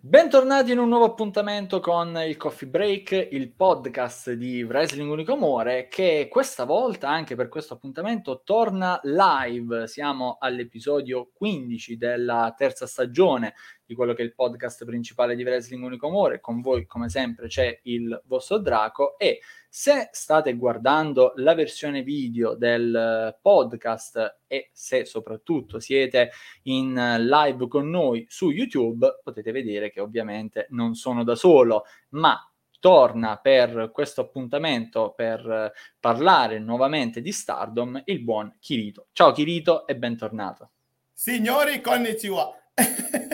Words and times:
Bentornati 0.00 0.70
in 0.70 0.78
un 0.78 0.88
nuovo 0.88 1.06
appuntamento 1.06 1.80
con 1.80 2.16
il 2.24 2.36
Coffee 2.36 2.68
Break, 2.68 3.30
il 3.32 3.50
podcast 3.50 4.30
di 4.30 4.62
Wrestling 4.62 5.10
Unico 5.10 5.32
Amore, 5.32 5.88
che 5.88 6.28
questa 6.30 6.62
volta, 6.62 7.08
anche 7.08 7.34
per 7.34 7.48
questo 7.48 7.74
appuntamento, 7.74 8.42
torna 8.44 9.00
live. 9.02 9.88
Siamo 9.88 10.36
all'episodio 10.38 11.30
15 11.34 11.96
della 11.96 12.54
terza 12.56 12.86
stagione 12.86 13.54
di 13.88 13.94
quello 13.94 14.12
che 14.12 14.20
è 14.20 14.24
il 14.26 14.34
podcast 14.34 14.84
principale 14.84 15.34
di 15.34 15.42
Wrestling 15.42 15.82
Unico 15.82 16.08
Amore. 16.08 16.40
Con 16.40 16.60
voi, 16.60 16.84
come 16.84 17.08
sempre, 17.08 17.46
c'è 17.46 17.80
il 17.84 18.22
vostro 18.26 18.58
Draco 18.58 19.18
e 19.18 19.40
se 19.66 20.10
state 20.12 20.54
guardando 20.56 21.32
la 21.36 21.54
versione 21.54 22.02
video 22.02 22.54
del 22.54 23.34
podcast 23.40 24.40
e 24.46 24.68
se 24.74 25.06
soprattutto 25.06 25.80
siete 25.80 26.32
in 26.64 26.92
live 27.30 27.66
con 27.66 27.88
noi 27.88 28.26
su 28.28 28.50
YouTube, 28.50 29.20
potete 29.24 29.52
vedere 29.52 29.90
che 29.90 30.00
ovviamente 30.00 30.66
non 30.70 30.94
sono 30.94 31.24
da 31.24 31.34
solo, 31.34 31.84
ma 32.10 32.38
torna 32.80 33.38
per 33.38 33.90
questo 33.90 34.20
appuntamento 34.20 35.14
per 35.16 35.72
parlare 35.98 36.58
nuovamente 36.58 37.22
di 37.22 37.32
Stardom 37.32 38.02
il 38.04 38.20
buon 38.20 38.54
Kirito. 38.60 39.06
Ciao 39.12 39.32
Kirito 39.32 39.86
e 39.86 39.96
bentornato. 39.96 40.72
Signori, 41.10 41.80
konnichiwa. 41.80 42.52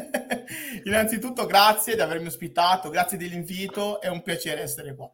Innanzitutto 0.85 1.47
grazie 1.47 1.95
di 1.95 2.01
avermi 2.01 2.27
ospitato, 2.27 2.91
grazie 2.91 3.17
dell'invito, 3.17 4.01
è 4.01 4.09
un 4.09 4.23
piacere 4.23 4.61
essere 4.61 4.95
qua. 4.95 5.11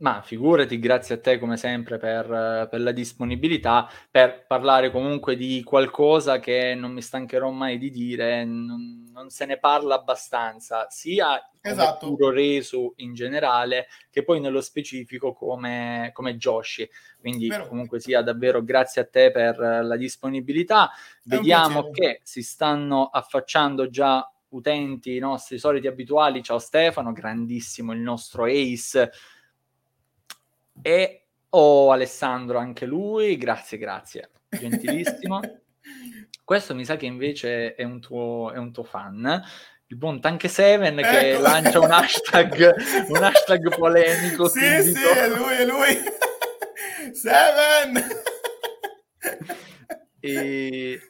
Ma 0.00 0.22
figurati, 0.22 0.78
grazie 0.78 1.16
a 1.16 1.20
te 1.20 1.38
come 1.38 1.58
sempre 1.58 1.98
per, 1.98 2.68
per, 2.70 2.80
la 2.80 2.90
disponibilità, 2.90 3.86
per 4.10 4.46
parlare 4.46 4.90
comunque 4.90 5.36
di 5.36 5.62
qualcosa 5.62 6.38
che 6.38 6.74
non 6.74 6.92
mi 6.92 7.02
stancherò 7.02 7.50
mai 7.50 7.76
di 7.76 7.90
dire, 7.90 8.46
non, 8.46 9.10
non 9.12 9.28
se 9.28 9.44
ne 9.44 9.58
parla 9.58 9.96
abbastanza, 9.96 10.86
sia 10.88 11.50
esatto. 11.60 12.06
puro 12.06 12.30
reso 12.30 12.94
in 12.96 13.12
generale, 13.12 13.88
che 14.08 14.24
poi 14.24 14.40
nello 14.40 14.62
specifico 14.62 15.34
come, 15.34 16.08
come 16.14 16.38
Joshi. 16.38 16.88
Quindi 17.18 17.48
Vero. 17.48 17.68
comunque 17.68 18.00
sia 18.00 18.22
davvero 18.22 18.64
grazie 18.64 19.02
a 19.02 19.06
te 19.06 19.30
per 19.30 19.58
la 19.58 19.96
disponibilità. 19.96 20.90
Vediamo 21.24 21.90
che 21.90 22.20
si 22.22 22.42
stanno 22.42 23.10
affacciando 23.12 23.90
già 23.90 24.26
utenti, 24.50 25.16
i 25.16 25.20
nostri 25.20 25.58
soliti 25.58 25.86
abituali. 25.86 26.42
Ciao 26.42 26.58
Stefano, 26.58 27.12
grandissimo 27.12 27.92
il 27.92 28.00
nostro 28.00 28.44
ace 28.44 29.10
e 30.82 31.26
oh, 31.50 31.90
Alessandro, 31.92 32.58
anche 32.58 32.86
lui, 32.86 33.36
grazie, 33.36 33.78
grazie, 33.78 34.30
gentilissimo. 34.48 35.40
Questo 36.44 36.74
mi 36.74 36.84
sa 36.84 36.96
che 36.96 37.06
invece 37.06 37.74
è 37.74 37.84
un 37.84 38.00
tuo, 38.00 38.50
è 38.52 38.56
un 38.56 38.72
tuo 38.72 38.82
fan, 38.82 39.42
il 39.86 39.96
buon 39.96 40.20
Tank 40.20 40.48
Seven 40.48 40.96
che 40.96 41.32
ecco. 41.32 41.42
lancia 41.42 41.80
un 41.80 41.90
hashtag, 41.90 42.74
un 43.08 43.22
hashtag 43.22 43.76
polemico. 43.76 44.48
Sì, 44.48 44.82
sì, 44.82 45.02
è 45.02 45.28
lui, 45.28 45.54
è 45.54 45.64
lui. 45.64 45.98
Seven! 47.12 48.04
e 50.20 51.09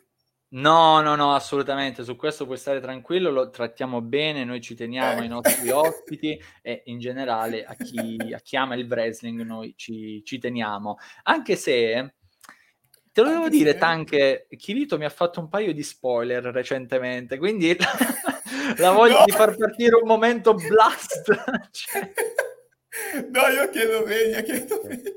No, 0.53 1.01
no, 1.01 1.15
no, 1.15 1.34
assolutamente. 1.34 2.03
Su 2.03 2.17
questo 2.17 2.45
puoi 2.45 2.56
stare 2.56 2.81
tranquillo, 2.81 3.31
lo 3.31 3.51
trattiamo 3.51 4.01
bene, 4.01 4.45
noi 4.45 4.61
ci 4.61 4.75
teniamo 4.75 5.20
ai 5.20 5.29
nostri 5.29 5.70
ospiti 5.70 6.41
e 6.61 6.83
in 6.87 6.98
generale 6.98 7.65
a 7.65 7.75
chi, 7.75 8.17
a 8.34 8.41
chi 8.41 8.56
ama 8.56 8.75
il 8.75 8.87
wrestling 8.87 9.43
noi 9.43 9.75
ci, 9.77 10.23
ci, 10.25 10.39
teniamo. 10.39 10.97
Anche 11.25 11.55
se, 11.55 12.15
te 13.12 13.23
lo 13.23 13.28
devo 13.28 13.45
Anche 13.45 13.56
dire, 13.56 13.73
se... 13.73 13.78
Tanche, 13.78 14.47
Kirito 14.56 14.98
mi 14.98 15.05
ha 15.05 15.11
fatto 15.11 15.39
un 15.39 15.48
paio 15.48 15.73
di 15.73 15.84
spoiler 15.84 16.43
recentemente, 16.43 17.39
quindi 17.39 17.77
la 18.78 18.91
voglia 18.91 19.21
no. 19.21 19.25
di 19.27 19.33
far 19.33 19.56
partire 19.56 19.95
un 19.95 20.09
momento 20.09 20.55
blast. 20.55 21.31
cioè... 21.71 22.12
No, 23.31 23.47
io 23.47 23.71
chiedo 23.71 24.05
meglio, 24.05 24.43
chiedo 24.43 24.81
meglio. 24.83 25.12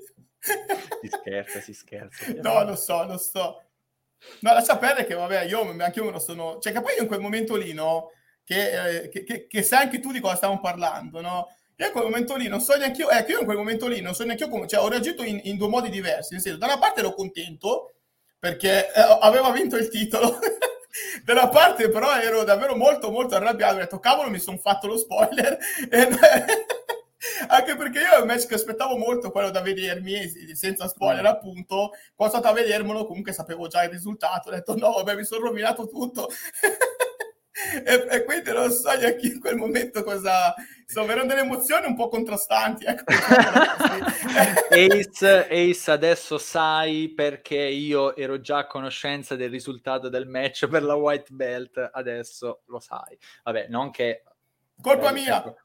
Si 1.01 1.07
scherza, 1.07 1.59
si 1.59 1.73
scherza. 1.73 2.31
No, 2.41 2.63
lo 2.63 2.75
so, 2.75 3.03
lo 3.05 3.17
so. 3.17 3.62
No, 4.41 4.53
lascia 4.53 4.77
perdere 4.77 5.05
che, 5.05 5.13
vabbè, 5.13 5.43
io 5.43 5.61
anche 5.61 5.99
io 5.99 6.05
me 6.05 6.11
lo 6.11 6.19
sono... 6.19 6.59
Cioè, 6.59 6.73
che 6.73 6.81
poi 6.81 6.95
io 6.95 7.01
in 7.01 7.07
quel 7.07 7.19
momento 7.19 7.55
lì, 7.55 7.73
no? 7.73 8.11
Che, 8.43 9.03
eh, 9.03 9.09
che, 9.09 9.23
che, 9.23 9.47
che 9.47 9.63
sai 9.63 9.83
anche 9.83 9.99
tu 9.99 10.11
di 10.11 10.19
cosa 10.19 10.35
stiamo 10.35 10.59
parlando, 10.59 11.21
no? 11.21 11.47
Io 11.77 11.85
in 11.87 11.91
quel 11.91 12.03
momento 12.03 12.35
lì 12.35 12.47
non 12.47 12.59
so 12.59 12.75
neanche 12.75 13.01
io, 13.01 13.09
ecco, 13.09 13.31
io 13.31 13.39
in 13.39 13.45
quel 13.45 13.57
momento 13.57 13.87
lì 13.87 14.01
non 14.01 14.13
so 14.13 14.23
neanche 14.23 14.43
io 14.43 14.49
come... 14.49 14.67
Cioè, 14.67 14.81
ho 14.81 14.89
reagito 14.89 15.23
in, 15.23 15.39
in 15.43 15.57
due 15.57 15.67
modi 15.67 15.89
diversi, 15.89 16.33
nel 16.33 16.41
senso, 16.41 16.57
da 16.57 16.65
una 16.65 16.79
parte 16.79 16.99
ero 16.99 17.13
contento, 17.13 17.93
perché 18.37 18.91
eh, 18.91 19.17
aveva 19.21 19.51
vinto 19.51 19.75
il 19.77 19.89
titolo... 19.89 20.39
Dalla 21.23 21.49
parte 21.49 21.89
però 21.89 22.15
ero 22.19 22.43
davvero 22.43 22.75
molto 22.75 23.09
molto 23.09 23.33
arrabbiato, 23.33 23.75
ho 23.75 23.79
detto 23.79 23.99
cavolo 23.99 24.29
mi 24.29 24.37
sono 24.37 24.57
fatto 24.57 24.85
lo 24.85 24.97
spoiler 24.97 25.57
e, 25.89 26.07
anche 27.47 27.75
perché 27.75 27.99
io 27.99 28.17
è 28.17 28.19
un 28.19 28.27
match 28.27 28.47
che 28.47 28.55
aspettavo 28.55 28.97
molto 28.97 29.31
quello 29.31 29.49
da 29.49 29.61
vedermi 29.61 30.53
senza 30.53 30.87
spoiler 30.87 31.25
appunto 31.25 31.91
quando 32.15 32.35
sono 32.35 32.43
stato 32.43 32.47
a 32.47 32.53
vedermelo 32.53 33.05
comunque 33.05 33.33
sapevo 33.33 33.67
già 33.67 33.83
il 33.83 33.91
risultato. 33.91 34.49
Ho 34.49 34.51
detto 34.51 34.75
no 34.75 34.91
vabbè 34.91 35.15
mi 35.15 35.23
sono 35.23 35.45
rovinato 35.45 35.87
tutto. 35.87 36.29
E, 37.85 38.07
e, 38.09 38.23
quindi 38.23 38.51
non 38.51 38.71
so 38.71 38.91
neanche 38.97 39.27
in 39.27 39.39
quel 39.39 39.55
momento 39.55 40.03
cosa 40.03 40.55
insomma 40.79 41.11
erano 41.11 41.27
delle 41.27 41.41
emozioni 41.41 41.85
un 41.85 41.95
po' 41.95 42.07
contrastanti 42.07 42.83
ecco. 42.83 43.03
Ace, 44.73 45.47
Ace 45.49 45.91
adesso 45.91 46.39
sai 46.39 47.13
perché 47.15 47.57
io 47.57 48.15
ero 48.15 48.41
già 48.41 48.57
a 48.57 48.67
conoscenza 48.67 49.35
del 49.35 49.51
risultato 49.51 50.09
del 50.09 50.27
match 50.27 50.67
per 50.67 50.81
la 50.81 50.95
white 50.95 51.31
belt 51.31 51.91
adesso 51.93 52.63
lo 52.65 52.79
sai. 52.79 53.17
Vabbè 53.43 53.67
non 53.69 53.91
che 53.91 54.23
Colpa 54.83 55.11
eh, 55.11 55.13
mia! 55.13 55.37
Ecco, 55.41 55.55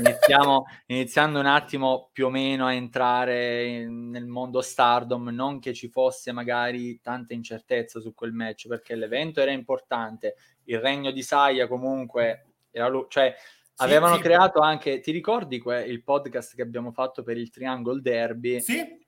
iniziamo, 0.00 0.64
iniziando 0.86 1.38
un 1.38 1.46
attimo 1.46 2.10
più 2.12 2.26
o 2.26 2.30
meno 2.30 2.66
a 2.66 2.72
entrare 2.72 3.66
in, 3.66 4.10
nel 4.10 4.26
mondo 4.26 4.62
Stardom, 4.62 5.28
non 5.28 5.60
che 5.60 5.72
ci 5.72 5.88
fosse 5.88 6.32
magari 6.32 7.00
tanta 7.00 7.34
incertezza 7.34 8.00
su 8.00 8.12
quel 8.14 8.32
match, 8.32 8.66
perché 8.66 8.96
l'evento 8.96 9.40
era 9.40 9.52
importante, 9.52 10.34
il 10.64 10.80
regno 10.80 11.12
di 11.12 11.22
Saya 11.22 11.68
comunque 11.68 12.46
era 12.72 12.88
lui, 12.88 13.06
cioè 13.08 13.32
sì, 13.36 13.84
avevano 13.84 14.16
sì. 14.16 14.22
creato 14.22 14.58
anche, 14.58 14.98
ti 14.98 15.12
ricordi 15.12 15.60
que- 15.60 15.84
il 15.84 16.02
podcast 16.02 16.56
che 16.56 16.62
abbiamo 16.62 16.90
fatto 16.90 17.22
per 17.22 17.38
il 17.38 17.50
Triangle 17.50 18.00
Derby? 18.00 18.60
Sì. 18.60 19.02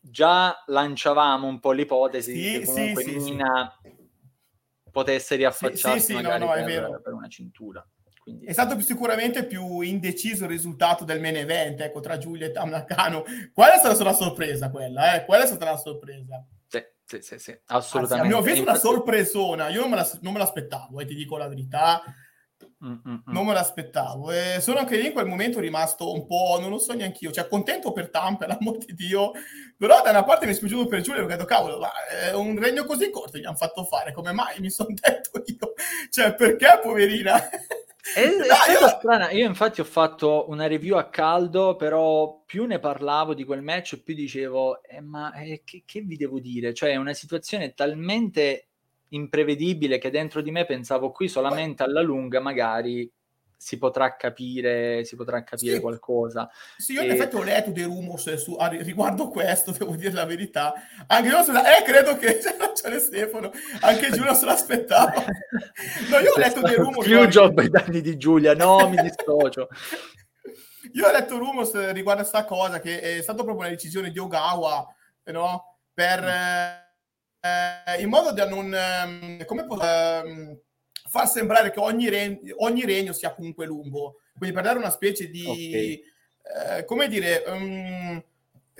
Già 0.00 0.62
lanciavamo 0.66 1.48
un 1.48 1.58
po' 1.58 1.72
l'ipotesi 1.72 2.32
sì, 2.32 2.58
che 2.60 2.64
comunque 2.64 3.04
Nina 3.06 3.80
potesse 4.92 5.34
riaffacciarsi 5.34 6.12
magari 6.12 6.44
no, 6.44 6.54
no, 6.54 6.64
per, 6.64 7.00
per 7.02 7.12
una 7.12 7.26
cintura. 7.26 7.84
Quindi... 8.24 8.46
È 8.46 8.52
stato 8.52 8.80
sicuramente 8.80 9.44
più 9.44 9.80
indeciso 9.82 10.44
il 10.44 10.50
risultato 10.50 11.04
del 11.04 11.20
main 11.20 11.36
event, 11.36 11.78
ecco, 11.82 12.00
tra 12.00 12.16
Giulia 12.16 12.46
e 12.46 12.52
Tamnakano. 12.52 13.22
Quella 13.52 13.74
è 13.74 13.78
stata 13.78 14.00
una 14.00 14.14
sorpresa, 14.14 14.70
quella, 14.70 15.14
eh? 15.14 15.26
Quella 15.26 15.44
è 15.44 15.46
stata 15.46 15.66
una 15.66 15.76
sorpresa. 15.76 16.42
Sì, 16.66 16.82
sì, 17.04 17.20
sì, 17.20 17.38
sì 17.38 17.60
assolutamente. 17.66 18.34
Anzi, 18.34 18.48
ho 18.48 18.52
visto 18.52 18.70
una 18.70 18.78
sorpresona, 18.78 19.68
io 19.68 19.82
non 19.82 19.90
me, 19.90 19.96
la, 19.96 20.10
non 20.22 20.32
me 20.32 20.38
l'aspettavo, 20.38 21.00
eh, 21.00 21.04
ti 21.04 21.14
dico 21.14 21.36
la 21.36 21.48
verità. 21.48 22.02
Mm-mm. 22.82 23.24
Non 23.26 23.44
me 23.44 23.52
l'aspettavo. 23.52 24.30
E 24.30 24.58
sono 24.60 24.78
anche 24.78 24.96
lì 24.96 25.06
in 25.08 25.12
quel 25.12 25.26
momento 25.26 25.60
rimasto 25.60 26.10
un 26.10 26.26
po', 26.26 26.56
non 26.58 26.70
lo 26.70 26.78
so 26.78 26.94
neanche 26.94 27.26
io, 27.26 27.30
cioè 27.30 27.46
contento 27.46 27.92
per 27.92 28.08
Tam, 28.08 28.38
per 28.38 28.48
l'amor 28.48 28.78
di 28.78 28.94
Dio, 28.94 29.32
però 29.76 30.00
da 30.02 30.10
una 30.10 30.24
parte 30.24 30.46
mi 30.46 30.52
è 30.52 30.54
spiaciuto 30.54 30.86
per 30.86 31.02
Giulia 31.02 31.20
perché 31.20 31.34
ho 31.34 31.36
detto, 31.36 31.48
cavolo, 31.48 31.78
ma 31.78 31.90
è 32.06 32.32
un 32.32 32.58
regno 32.58 32.84
così 32.84 33.10
corto 33.10 33.36
gli 33.36 33.44
hanno 33.44 33.56
fatto 33.56 33.84
fare, 33.84 34.12
come 34.12 34.32
mai? 34.32 34.60
Mi 34.60 34.70
sono 34.70 34.88
detto 34.98 35.42
io, 35.44 35.74
cioè 36.08 36.34
perché 36.34 36.80
poverina? 36.82 37.38
È, 38.12 38.20
è 38.20 38.80
no, 38.80 38.88
strana. 38.88 39.30
Io 39.30 39.46
infatti 39.46 39.80
ho 39.80 39.84
fatto 39.84 40.50
una 40.50 40.66
review 40.66 40.96
a 40.96 41.08
caldo, 41.08 41.74
però 41.74 42.42
più 42.44 42.66
ne 42.66 42.78
parlavo 42.78 43.32
di 43.32 43.44
quel 43.44 43.62
match, 43.62 44.02
più 44.02 44.14
dicevo, 44.14 44.82
eh, 44.82 45.00
ma 45.00 45.32
eh, 45.32 45.62
che, 45.64 45.84
che, 45.86 46.02
vi 46.02 46.16
devo 46.16 46.38
dire? 46.38 46.74
Cioè 46.74 46.90
è 46.90 46.96
una 46.96 47.14
situazione 47.14 47.72
talmente 47.72 48.66
imprevedibile 49.08 49.98
che 49.98 50.10
dentro 50.10 50.42
di 50.42 50.50
me 50.50 50.66
pensavo 50.66 51.12
qui 51.12 51.28
solamente 51.28 51.82
alla 51.82 52.02
lunga 52.02 52.40
magari 52.40 53.10
si 53.56 53.78
potrà 53.78 54.16
capire, 54.16 55.04
si 55.04 55.16
potrà 55.16 55.42
capire 55.42 55.76
sì. 55.76 55.80
qualcosa. 55.80 56.48
Sì, 56.76 56.92
io 56.92 57.00
e... 57.00 57.04
in 57.06 57.10
effetti 57.12 57.36
ho 57.36 57.42
letto 57.42 57.70
dei 57.70 57.84
rumors 57.84 58.34
su, 58.34 58.54
a, 58.54 58.68
riguardo 58.68 59.28
questo, 59.28 59.70
devo 59.72 59.96
dire 59.96 60.12
la 60.12 60.24
verità. 60.24 60.74
Anche 61.06 61.28
io, 61.28 61.40
eh, 61.40 61.82
credo 61.84 62.16
che 62.16 62.38
c'è 62.74 62.98
Stefano, 62.98 63.50
anche 63.80 64.10
Giulia 64.10 64.34
se 64.34 64.44
l'aspettava. 64.44 65.12
No, 66.08 66.18
io 66.18 66.32
ho 66.32 66.38
letto 66.38 66.60
dei 66.60 66.76
rumors. 66.76 67.06
Più 67.06 67.26
job 67.26 67.58
ai 67.58 67.68
danni 67.68 68.00
di 68.00 68.16
Giulia, 68.16 68.54
no, 68.54 68.88
mi 68.88 68.96
dissocio. 69.00 69.68
io 70.92 71.06
ho 71.06 71.10
letto 71.12 71.38
rumors 71.38 71.72
riguardo 71.92 72.22
a 72.22 72.26
questa 72.28 72.44
cosa, 72.44 72.80
che 72.80 73.00
è 73.00 73.22
stata 73.22 73.42
proprio 73.42 73.64
una 73.64 73.74
decisione 73.74 74.10
di 74.10 74.18
Ogawa, 74.18 74.86
no? 75.24 75.78
Per... 75.92 76.22
Mm. 76.22 76.82
Eh, 77.40 78.00
in 78.00 78.08
modo 78.08 78.32
da 78.32 78.48
non... 78.48 78.74
Eh, 78.74 79.44
come 79.44 79.66
posso... 79.66 79.82
Eh, 79.82 80.63
far 81.14 81.28
sembrare 81.28 81.70
che 81.70 81.78
ogni, 81.78 82.08
regno, 82.08 82.38
ogni 82.56 82.84
regno 82.84 83.12
sia 83.12 83.32
comunque 83.32 83.66
lungo. 83.66 84.16
Quindi 84.36 84.52
per 84.52 84.64
dare 84.64 84.78
una 84.78 84.90
specie 84.90 85.30
di, 85.30 85.44
okay. 85.46 86.78
eh, 86.78 86.84
come 86.84 87.06
dire, 87.06 87.44
um, 87.46 88.20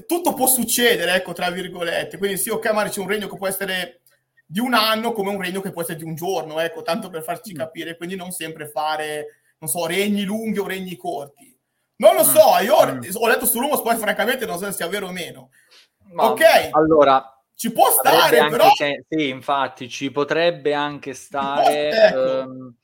tutto 0.05 0.35
può 0.35 0.49
succedere, 0.49 1.15
ecco, 1.15 1.33
tra 1.33 1.49
virgolette. 1.51 2.19
Quindi 2.19 2.37
sì, 2.37 2.51
ok, 2.51 2.67
magari 2.67 2.91
c'è 2.91 3.01
un 3.01 3.07
regno 3.07 3.29
che 3.29 3.37
può 3.37 3.47
essere 3.47 4.01
di 4.45 4.59
un 4.59 4.75
anno 4.75 5.13
come 5.13 5.31
un 5.31 5.41
regno 5.41 5.61
che 5.61 5.71
può 5.71 5.83
essere 5.83 5.97
di 5.97 6.05
un 6.05 6.17
giorno, 6.17 6.59
ecco, 6.59 6.83
tanto 6.83 7.09
per 7.09 7.23
farci 7.23 7.53
mm. 7.53 7.57
capire. 7.57 7.97
Quindi 7.97 8.17
non 8.17 8.33
sempre 8.33 8.67
fare 8.67 9.39
non 9.59 9.69
so, 9.69 9.87
regni 9.87 10.25
lunghi 10.25 10.59
o 10.59 10.67
regni 10.67 10.97
corti. 10.97 11.57
Non 11.97 12.17
lo 12.17 12.25
mm, 12.25 12.35
so, 12.35 12.59
io 12.63 12.95
mm. 12.95 13.01
ho 13.15 13.29
letto 13.29 13.47
su 13.47 13.61
Rumors, 13.61 13.81
poi 13.81 13.97
francamente 13.97 14.45
non 14.45 14.59
so 14.59 14.65
se 14.65 14.73
sia 14.73 14.89
vero 14.89 15.07
o 15.07 15.13
meno. 15.13 15.51
Ma, 16.13 16.31
ok. 16.31 16.71
Allora, 16.73 17.34
ci 17.55 17.73
può 17.73 17.91
stare, 17.91 18.49
però... 18.49 18.69
Se... 18.75 19.05
Sì, 19.09 19.29
infatti, 19.29 19.89
ci 19.89 20.11
potrebbe 20.11 20.75
anche 20.75 21.15
stare... 21.15 21.91
Ecco. 21.91 22.19
Um... 22.19 22.75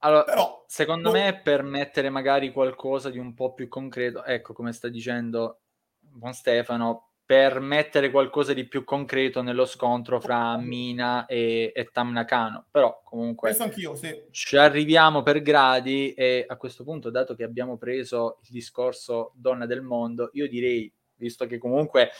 Allora, 0.00 0.24
però, 0.24 0.64
secondo 0.68 1.10
non... 1.10 1.20
me 1.20 1.40
per 1.42 1.62
mettere 1.62 2.10
magari 2.10 2.52
qualcosa 2.52 3.10
di 3.10 3.18
un 3.18 3.34
po' 3.34 3.54
più 3.54 3.66
concreto, 3.68 4.22
ecco 4.24 4.52
come 4.52 4.72
sta 4.72 4.88
dicendo 4.88 5.60
Buon 5.98 6.34
Stefano, 6.34 7.12
per 7.24 7.58
mettere 7.58 8.10
qualcosa 8.10 8.52
di 8.52 8.68
più 8.68 8.84
concreto 8.84 9.42
nello 9.42 9.64
scontro 9.64 10.20
fra 10.20 10.56
Mina 10.58 11.26
e, 11.26 11.72
e 11.74 11.90
Tam 11.90 12.12
Nakano. 12.12 12.66
Però 12.70 13.00
comunque 13.02 13.52
sì. 13.52 14.22
ci 14.30 14.56
arriviamo 14.56 15.22
per 15.22 15.42
gradi 15.42 16.12
e 16.12 16.44
a 16.46 16.56
questo 16.56 16.84
punto, 16.84 17.10
dato 17.10 17.34
che 17.34 17.42
abbiamo 17.42 17.78
preso 17.78 18.38
il 18.42 18.50
discorso 18.50 19.32
donna 19.34 19.66
del 19.66 19.82
mondo, 19.82 20.30
io 20.34 20.46
direi, 20.46 20.92
visto 21.16 21.46
che 21.46 21.58
comunque... 21.58 22.10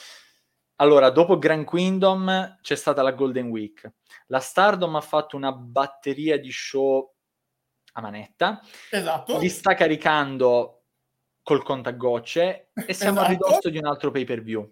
Allora, 0.77 1.11
dopo 1.11 1.39
Grand 1.39 1.67
Kingdom 1.67 2.59
c'è 2.61 2.77
stata 2.77 3.03
la 3.03 3.13
Golden 3.13 3.49
Week. 3.49 3.91
La 4.27 4.41
Stardom 4.41 4.95
ha 4.97 5.01
fatto 5.01 5.37
una 5.37 5.53
batteria 5.53 6.39
di 6.39 6.51
show 6.51 7.15
a 7.93 8.01
manetta. 8.01 8.61
Esatto. 8.91 9.39
Li 9.39 9.49
sta 9.49 9.75
caricando 9.75 10.85
col 11.43 11.63
contagocce 11.63 12.71
e 12.75 12.93
siamo 12.93 13.21
esatto. 13.21 13.21
a 13.21 13.29
ridosso 13.29 13.71
di 13.71 13.79
un 13.79 13.87
altro 13.87 14.11
pay 14.11 14.25
per 14.25 14.43
view. 14.43 14.71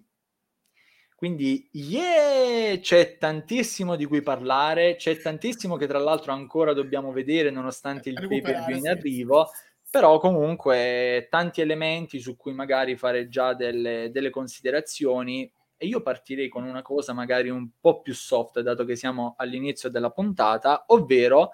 Quindi, 1.15 1.71
yeah, 1.73 2.79
c'è 2.81 3.17
tantissimo 3.17 3.97
di 3.97 4.05
cui 4.05 4.21
parlare, 4.21 4.97
c'è 4.97 5.17
tantissimo 5.17 5.77
che 5.77 5.87
tra 5.87 5.99
l'altro 5.99 6.33
ancora 6.33 6.75
dobbiamo 6.75 7.13
vedere 7.13 7.51
nonostante 7.51 8.11
il 8.11 8.27
pay 8.29 8.43
per 8.43 8.65
view 8.67 8.77
in 8.77 8.89
arrivo, 8.89 9.49
però 9.89 10.19
comunque 10.19 11.29
tanti 11.31 11.63
elementi 11.63 12.19
su 12.19 12.37
cui 12.37 12.53
magari 12.53 12.97
fare 12.97 13.29
già 13.29 13.55
delle, 13.55 14.11
delle 14.11 14.29
considerazioni 14.29 15.51
e 15.85 15.87
io 15.87 16.01
partirei 16.01 16.49
con 16.49 16.65
una 16.65 16.83
cosa 16.83 17.13
magari 17.13 17.51
un 17.51 17.69
po' 17.79 18.01
più 18.01 18.15
soft, 18.15 18.61
dato 18.61 18.85
che 18.85 18.97
siamo 18.97 19.35
all'inizio 19.37 19.91
della 19.91 20.11
puntata, 20.11 20.85
ovvero 20.89 21.51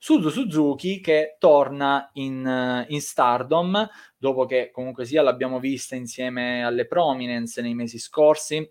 Suzu 0.00 0.30
Suzuki 0.30 1.00
che 1.00 1.36
torna 1.38 2.08
in, 2.14 2.86
in, 2.88 3.00
Stardom 3.00 3.88
dopo 4.16 4.46
che 4.46 4.70
comunque 4.70 5.04
sia 5.04 5.22
l'abbiamo 5.22 5.58
vista 5.58 5.96
insieme 5.96 6.64
alle 6.64 6.86
Prominence 6.86 7.60
nei 7.60 7.74
mesi 7.74 7.98
scorsi 7.98 8.68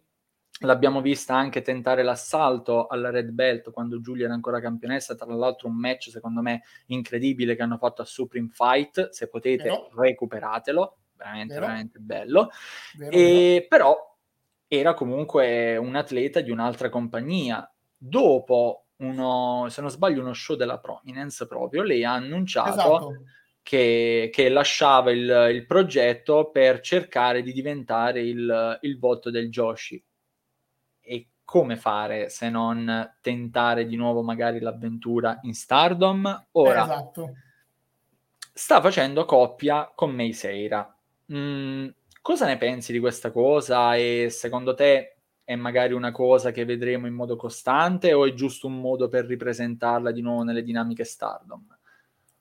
L'abbiamo 0.61 1.01
vista 1.01 1.35
anche 1.35 1.61
tentare 1.61 2.01
l'assalto 2.01 2.88
alla 2.88 3.11
Red 3.11 3.29
Belt 3.29 3.69
quando 3.71 4.01
Giulia 4.01 4.25
era 4.25 4.33
ancora 4.33 4.59
campionessa, 4.59 5.13
tra 5.13 5.31
l'altro 5.31 5.67
un 5.67 5.77
match 5.77 6.09
secondo 6.09 6.41
me 6.41 6.63
incredibile 6.88 7.55
che 7.55 7.61
hanno 7.61 7.77
fatto 7.77 8.01
a 8.01 8.05
Supreme 8.05 8.49
Fight, 8.51 9.09
se 9.09 9.29
potete 9.29 9.63
vero. 9.69 9.91
recuperatelo, 9.95 10.97
veramente 11.15 11.53
vero. 11.53 11.65
veramente 11.65 11.99
bello. 11.99 12.49
Vero, 12.97 13.11
e, 13.11 13.67
però 13.69 14.06
era 14.67 14.93
comunque 14.93 15.77
un 15.77 15.95
atleta 15.95 16.41
di 16.41 16.51
un'altra 16.51 16.89
compagnia. 16.89 17.69
Dopo 17.95 18.87
uno, 18.97 19.67
se 19.69 19.81
non 19.81 19.89
sbaglio, 19.89 20.21
uno 20.21 20.33
show 20.33 20.55
della 20.55 20.79
Prominence 20.79 21.47
proprio, 21.47 21.83
lei 21.83 22.03
ha 22.03 22.13
annunciato 22.13 22.69
esatto. 22.69 23.23
che, 23.61 24.29
che, 24.31 24.49
lasciava 24.49 25.11
il, 25.11 25.49
il, 25.51 25.65
progetto 25.65 26.49
per 26.49 26.79
cercare 26.81 27.41
di 27.41 27.51
diventare 27.51 28.21
il, 28.21 28.79
il 28.81 28.99
volto 28.99 29.29
del 29.29 29.49
Joshi 29.49 30.03
e 31.01 31.27
come 31.43 31.77
fare 31.77 32.29
se 32.29 32.49
non 32.49 33.15
tentare 33.21 33.85
di 33.85 33.95
nuovo 33.95 34.21
magari 34.21 34.59
l'avventura 34.59 35.39
in 35.43 35.53
Stardom? 35.53 36.47
Ora, 36.51 36.83
esatto. 36.83 37.33
sta 38.53 38.81
facendo 38.81 39.25
coppia 39.25 39.91
con 39.93 40.11
Mei 40.11 40.33
Seira. 40.33 40.93
Mm, 41.31 41.87
cosa 42.27 42.45
ne 42.45 42.57
pensi 42.57 42.91
di 42.91 43.00
questa 43.00 43.31
cosa 43.31 43.95
e 43.95 44.27
secondo 44.29 44.74
te 44.74 45.19
è 45.45 45.56
magari 45.56 45.94
una 45.94 46.12
cosa 46.12 46.51
che 46.51 46.65
vedremo 46.65 47.07
in 47.07 47.13
modo 47.13 47.38
costante 47.38 48.12
o 48.12 48.27
è 48.27 48.33
giusto 48.33 48.68
un 48.68 48.81
modo 48.81 49.07
per 49.07 49.24
ripresentarla 49.24 50.12
di 50.12 50.19
nuovo 50.19 50.44
nelle 50.44 50.62
dinamiche 50.62 51.06
Stardom? 51.06 51.65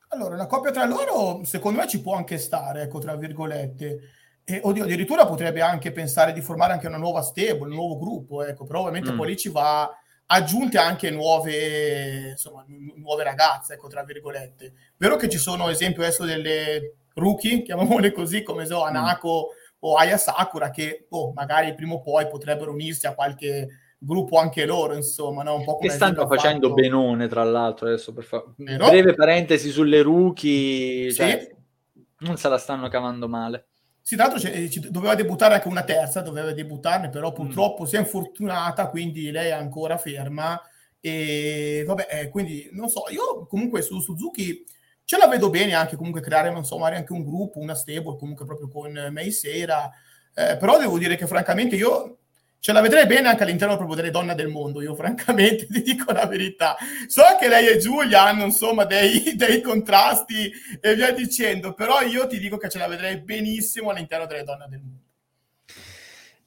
Allora, 0.09 0.35
una 0.35 0.47
coppia 0.47 0.73
tra 0.73 0.87
loro 0.87 1.44
secondo 1.44 1.79
me 1.79 1.87
ci 1.87 2.00
può 2.00 2.17
anche 2.17 2.37
stare, 2.37 2.83
ecco, 2.83 2.99
tra 2.99 3.15
virgolette. 3.15 4.00
E, 4.43 4.61
oddio, 4.61 4.83
addirittura 4.83 5.25
potrebbe 5.25 5.61
anche 5.61 5.93
pensare 5.93 6.32
di 6.32 6.41
formare 6.41 6.73
anche 6.73 6.89
una 6.89 6.97
nuova 6.97 7.23
stable, 7.23 7.69
un 7.69 7.75
nuovo 7.75 7.97
gruppo, 7.97 8.43
ecco, 8.43 8.65
però 8.65 8.81
ovviamente 8.81 9.12
mm. 9.12 9.17
poi 9.17 9.29
lì 9.29 9.37
ci 9.37 9.50
va 9.50 9.89
aggiunte 10.27 10.79
anche 10.79 11.12
nuove, 11.12 12.31
insomma, 12.31 12.65
nuove 12.97 13.23
ragazze, 13.23 13.75
ecco, 13.75 13.87
tra 13.87 14.03
virgolette. 14.03 14.73
Vero 14.97 15.15
che 15.15 15.29
ci 15.29 15.39
sono, 15.39 15.67
ad 15.67 15.71
esempio, 15.71 16.03
adesso 16.03 16.25
delle 16.25 16.97
rookie, 17.15 17.62
chiamiamole 17.62 18.11
così, 18.11 18.43
come 18.43 18.67
so, 18.67 18.82
mm. 18.82 18.87
Anako 18.87 19.50
mm. 19.53 19.66
O 19.88 19.97
Aya 19.97 20.17
Sakura, 20.17 20.71
che 20.71 21.06
oh, 21.11 21.33
magari 21.33 21.75
prima 21.75 21.94
o 21.94 22.00
poi 22.00 22.27
potrebbero 22.27 22.73
unirsi 22.73 23.06
a 23.06 23.15
qualche 23.15 23.69
gruppo 23.99 24.38
anche 24.38 24.67
loro, 24.67 24.94
insomma, 24.94 25.44
no? 25.44 25.55
un 25.55 25.65
po' 25.65 25.77
come 25.77 25.88
che 25.88 25.94
stanno 25.94 26.27
facendo 26.27 26.69
fatto... 26.69 26.81
benone, 26.81 27.29
tra 27.29 27.44
l'altro, 27.44 27.87
adesso 27.87 28.12
per 28.12 28.25
fare 28.25 28.44
breve 28.56 29.15
parentesi 29.15 29.71
sulle 29.71 30.03
rookie, 30.03 31.12
cioè, 31.12 31.41
sì. 31.41 32.05
non 32.27 32.37
se 32.37 32.49
la 32.49 32.59
stanno 32.59 32.88
cavando 32.88 33.29
male. 33.29 33.69
Sì, 34.03 34.17
tra 34.17 34.27
l'altro 34.27 34.50
doveva 34.91 35.15
debuttare 35.15 35.55
anche 35.55 35.69
una 35.69 35.83
terza, 35.83 36.21
doveva 36.21 36.53
debuttarne, 36.53 37.09
però 37.09 37.31
mm. 37.31 37.35
purtroppo 37.35 37.82
mm. 37.82 37.87
si 37.87 37.97
è 37.97 37.99
infortunata, 38.00 38.89
quindi 38.89 39.31
lei 39.31 39.49
è 39.49 39.53
ancora 39.53 39.97
ferma. 39.99 40.61
E 41.00 41.85
vabbè, 41.87 42.09
eh, 42.11 42.29
quindi 42.29 42.69
non 42.73 42.89
so, 42.89 43.05
io 43.11 43.47
comunque 43.47 43.82
su 43.82 44.00
Suzuki 44.00 44.65
ce 45.06 45.17
la 45.17 45.29
vedo 45.29 45.50
bene 45.50 45.75
anche 45.75 45.94
comunque 45.94 46.20
creare, 46.20 46.50
non 46.50 46.64
so, 46.64 46.76
magari 46.79 46.97
anche 46.97 47.12
un 47.12 47.25
gruppo, 47.25 47.61
una 47.61 47.76
stable, 47.76 48.17
comunque 48.19 48.44
proprio 48.44 48.69
con 48.69 48.91
Mei 49.12 49.31
Sera. 49.31 49.88
Eh, 50.35 50.56
però 50.56 50.79
devo 50.79 50.99
dire 50.99 51.14
che 51.14 51.29
francamente 51.29 51.76
io 51.76 52.19
ce 52.58 52.73
la 52.73 52.81
vedrei 52.81 53.06
bene 53.06 53.29
anche 53.29 53.44
all'interno 53.44 53.76
proprio 53.76 53.94
delle 53.94 54.11
donne 54.11 54.35
del 54.35 54.49
mondo, 54.49 54.82
io 54.82 54.97
francamente 54.97 55.69
ti 55.70 55.81
dico 55.81 56.11
la 56.12 56.26
verità. 56.26 56.76
So 57.06 57.23
che 57.38 57.47
lei 57.47 57.69
e 57.69 57.79
Giulia 57.79 58.25
hanno 58.25 58.43
insomma 58.47 58.85
dei, 58.85 59.37
dei, 59.38 59.61
contrasti 59.61 60.50
e 60.81 60.94
via 60.97 61.12
dicendo, 61.12 61.73
però 61.73 62.00
io 62.00 62.26
ti 62.26 62.41
dico 62.41 62.56
che 62.56 62.69
ce 62.69 62.79
la 62.79 62.88
vedrei 62.88 63.19
benissimo 63.19 63.91
all'interno 63.91 64.26
delle 64.26 64.43
donne 64.43 64.67
del 64.69 64.81
mondo. 64.81 65.05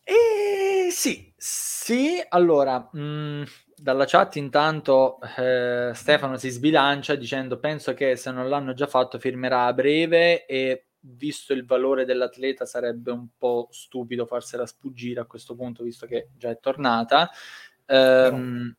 Eh, 0.03 0.91
sì, 0.91 1.31
sì, 1.37 2.21
allora, 2.27 2.89
mh, 2.91 2.99
mm, 2.99 3.43
dalla 3.81 4.05
chat 4.05 4.35
intanto 4.35 5.19
eh, 5.37 5.91
Stefano 5.93 6.37
si 6.37 6.49
sbilancia 6.49 7.15
dicendo 7.15 7.59
penso 7.59 7.93
che 7.93 8.15
se 8.15 8.31
non 8.31 8.49
l'hanno 8.49 8.73
già 8.73 8.87
fatto 8.87 9.19
firmerà 9.19 9.65
a 9.65 9.73
breve 9.73 10.45
e 10.45 10.85
visto 11.01 11.53
il 11.53 11.65
valore 11.65 12.05
dell'atleta 12.05 12.65
sarebbe 12.65 13.11
un 13.11 13.27
po' 13.37 13.67
stupido 13.71 14.25
farsela 14.25 14.65
sfuggire 14.65 15.21
a 15.21 15.25
questo 15.25 15.55
punto, 15.55 15.83
visto 15.83 16.05
che 16.05 16.29
già 16.37 16.49
è 16.49 16.59
tornata. 16.59 17.29
Um, 17.87 18.75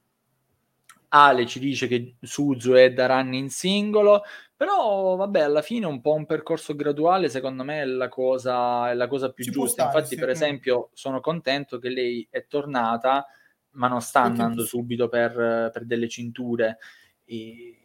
Ale 1.13 1.47
ci 1.47 1.59
dice 1.59 1.89
che 1.89 2.17
Suzu 2.21 2.73
è 2.73 2.93
da 2.93 3.07
run 3.07 3.35
in 3.35 3.51
singolo, 3.51 4.23
però 4.55 5.17
vabbè, 5.17 5.41
alla 5.41 5.63
fine 5.63 5.87
un 5.87 6.01
po' 6.01 6.13
un 6.13 6.27
percorso 6.27 6.77
graduale 6.77 7.29
secondo 7.29 7.65
me 7.65 7.81
è 7.81 7.85
la 7.85 8.09
cosa, 8.09 8.91
è 8.91 8.95
la 8.95 9.09
cosa 9.09 9.33
più 9.33 9.45
ci 9.45 9.51
giusta. 9.51 9.83
Stare, 9.83 9.97
Infatti, 9.97 10.15
sì. 10.15 10.21
per 10.21 10.29
esempio, 10.29 10.91
sono 10.93 11.21
contento 11.21 11.79
che 11.79 11.89
lei 11.89 12.27
è 12.31 12.47
tornata, 12.47 13.27
ma 13.73 13.89
non 13.89 14.01
sta 14.01 14.23
andando 14.23 14.65
subito 14.65 15.09
per, 15.09 15.71
per 15.73 15.85
delle 15.85 16.09
cinture. 16.09 16.79
E 17.25 17.81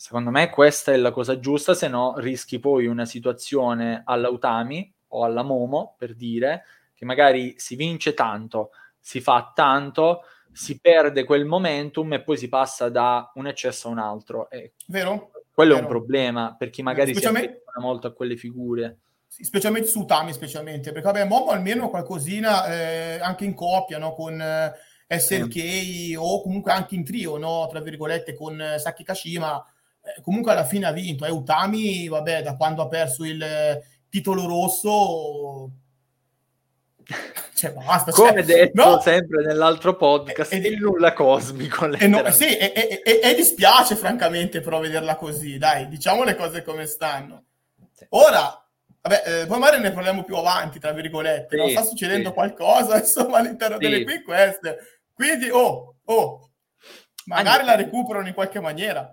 Secondo 0.00 0.30
me 0.30 0.48
questa 0.48 0.92
è 0.92 0.96
la 0.96 1.10
cosa 1.10 1.40
giusta, 1.40 1.74
se 1.74 1.88
no 1.88 2.14
rischi 2.18 2.60
poi 2.60 2.86
una 2.86 3.04
situazione 3.04 4.02
all'Autami 4.04 4.94
o 5.08 5.24
alla 5.24 5.42
Momo, 5.42 5.96
per 5.98 6.14
dire, 6.14 6.62
che 6.94 7.04
magari 7.04 7.54
si 7.56 7.74
vince 7.74 8.14
tanto, 8.14 8.70
si 9.00 9.20
fa 9.20 9.50
tanto, 9.52 10.20
si 10.52 10.78
perde 10.78 11.24
quel 11.24 11.46
momentum 11.46 12.12
e 12.12 12.22
poi 12.22 12.36
si 12.36 12.48
passa 12.48 12.88
da 12.88 13.28
un 13.34 13.48
eccesso 13.48 13.88
a 13.88 13.90
un 13.90 13.98
altro. 13.98 14.48
E 14.50 14.74
Vero? 14.86 15.32
Quello 15.52 15.74
Vero. 15.74 15.84
è 15.84 15.90
un 15.90 15.92
problema 15.92 16.54
per 16.56 16.70
chi 16.70 16.82
magari 16.82 17.10
Specialmente... 17.10 17.48
si 17.48 17.54
affeziona 17.54 17.84
molto 17.84 18.06
a 18.06 18.12
quelle 18.12 18.36
figure. 18.36 18.98
Sì, 19.26 19.42
specialmente 19.42 19.88
su 19.88 20.02
Utami, 20.02 20.32
specialmente, 20.32 20.92
perché 20.92 21.10
vabbè, 21.10 21.24
Momo 21.24 21.50
almeno 21.50 21.90
qualcosina 21.90 22.72
eh, 22.72 23.18
anche 23.20 23.44
in 23.44 23.54
coppia, 23.54 23.98
no? 23.98 24.14
con 24.14 24.40
eh, 24.40 24.72
SLK 25.08 25.56
mm. 25.56 26.16
o 26.18 26.42
comunque 26.42 26.72
anche 26.72 26.94
in 26.94 27.04
trio, 27.04 27.38
no? 27.38 27.66
tra 27.68 27.80
virgolette, 27.80 28.34
con 28.34 28.60
eh, 28.60 28.78
Saki 28.78 29.02
Kashima 29.02 29.64
eh, 30.16 30.20
comunque 30.22 30.52
alla 30.52 30.64
fine 30.64 30.86
ha 30.86 30.92
vinto. 30.92 31.24
E 31.24 31.30
Utami, 31.30 32.08
vabbè, 32.08 32.42
da 32.42 32.56
quando 32.56 32.82
ha 32.82 32.88
perso 32.88 33.24
il 33.24 33.42
eh, 33.42 33.82
titolo 34.08 34.46
rosso... 34.46 35.70
Cioè, 37.54 37.72
basta, 37.72 38.12
cioè, 38.12 38.28
Come 38.28 38.44
cioè, 38.44 38.56
detto 38.56 38.84
no? 38.84 39.00
sempre 39.00 39.42
nell'altro 39.42 39.96
podcast, 39.96 40.52
è, 40.52 40.56
il 40.56 40.78
nulla 40.78 41.14
cosmico. 41.14 41.90
E, 41.90 42.06
no, 42.06 42.30
sì, 42.30 42.54
e, 42.54 43.00
e, 43.02 43.20
e, 43.22 43.34
dispiace 43.34 43.96
francamente 43.96 44.60
però 44.60 44.78
vederla 44.78 45.16
così, 45.16 45.56
dai, 45.56 45.88
diciamo 45.88 46.22
le 46.22 46.36
cose 46.36 46.62
come 46.62 46.84
stanno. 46.84 47.44
Sì. 47.94 48.04
Ora, 48.10 48.62
vabbè, 49.00 49.22
eh, 49.24 49.46
poi 49.46 49.58
magari 49.58 49.80
ne 49.80 49.92
parliamo 49.92 50.22
più 50.22 50.36
avanti, 50.36 50.78
tra 50.78 50.92
virgolette, 50.92 51.56
sì, 51.56 51.56
non 51.56 51.70
sta 51.70 51.82
succedendo 51.82 52.28
sì. 52.28 52.34
qualcosa, 52.34 52.98
insomma, 53.00 53.38
all'interno 53.38 53.78
delle 53.78 54.04
Quick 54.04 54.24
Quest. 54.24 54.97
Quindi, 55.18 55.50
oh, 55.50 55.96
oh, 56.04 56.50
magari 57.24 57.48
Anche... 57.48 57.64
la 57.64 57.74
recuperano 57.74 58.28
in 58.28 58.34
qualche 58.34 58.60
maniera. 58.60 59.12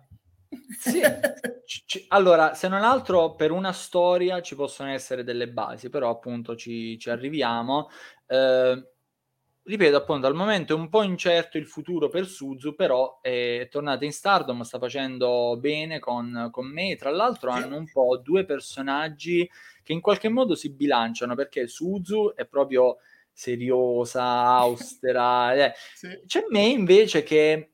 Sì. 0.80 1.02
C- 1.66 2.06
allora, 2.10 2.54
se 2.54 2.68
non 2.68 2.84
altro, 2.84 3.34
per 3.34 3.50
una 3.50 3.72
storia 3.72 4.40
ci 4.44 4.54
possono 4.54 4.92
essere 4.92 5.24
delle 5.24 5.50
basi, 5.50 5.90
però 5.90 6.12
appunto 6.12 6.56
ci, 6.56 7.00
ci 7.00 7.10
arriviamo. 7.10 7.90
Eh, 8.28 8.88
ripeto, 9.64 9.98
appunto, 9.98 10.28
al 10.28 10.36
momento 10.36 10.76
è 10.76 10.78
un 10.78 10.90
po' 10.90 11.02
incerto 11.02 11.58
il 11.58 11.66
futuro 11.66 12.08
per 12.08 12.28
Suzu, 12.28 12.76
però 12.76 13.20
è 13.20 13.68
tornata 13.72 14.06
in 14.06 14.14
Stardom, 14.14 14.62
sta 14.62 14.78
facendo 14.78 15.58
bene 15.60 15.98
con, 15.98 16.50
con 16.52 16.68
me. 16.68 16.96
Tra 16.98 17.10
l'altro 17.10 17.52
sì. 17.52 17.64
hanno 17.64 17.78
un 17.78 17.90
po' 17.92 18.18
due 18.18 18.46
personaggi 18.46 19.50
che 19.82 19.92
in 19.92 20.02
qualche 20.02 20.30
modo 20.30 20.54
si 20.54 20.70
bilanciano, 20.70 21.34
perché 21.34 21.66
Suzu 21.66 22.34
è 22.36 22.46
proprio 22.46 22.98
seriosa, 23.36 24.24
austera. 24.24 25.54
Eh. 25.54 25.74
Sì. 25.94 26.22
C'è 26.26 26.46
me 26.50 26.62
invece 26.62 27.22
che... 27.24 27.74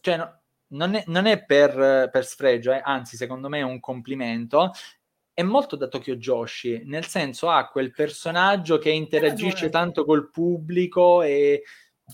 Cioè, 0.00 0.16
no, 0.16 0.42
non 0.68 0.94
è, 0.94 1.04
non 1.06 1.26
è 1.26 1.42
per, 1.44 2.08
per, 2.12 2.24
sfregio, 2.24 2.72
eh, 2.72 2.80
anzi 2.84 3.16
secondo 3.16 3.48
me 3.48 3.58
è 3.60 3.62
un 3.62 3.80
complimento, 3.80 4.72
è 5.32 5.42
molto 5.42 5.76
da 5.76 5.88
Tokyo 5.88 6.16
Joshi, 6.16 6.82
nel 6.84 7.06
senso 7.06 7.48
ha 7.48 7.68
quel 7.68 7.90
personaggio 7.90 8.78
che 8.78 8.90
interagisce 8.90 9.70
tanto 9.70 10.04
col 10.04 10.30
pubblico 10.30 11.22
e... 11.22 11.62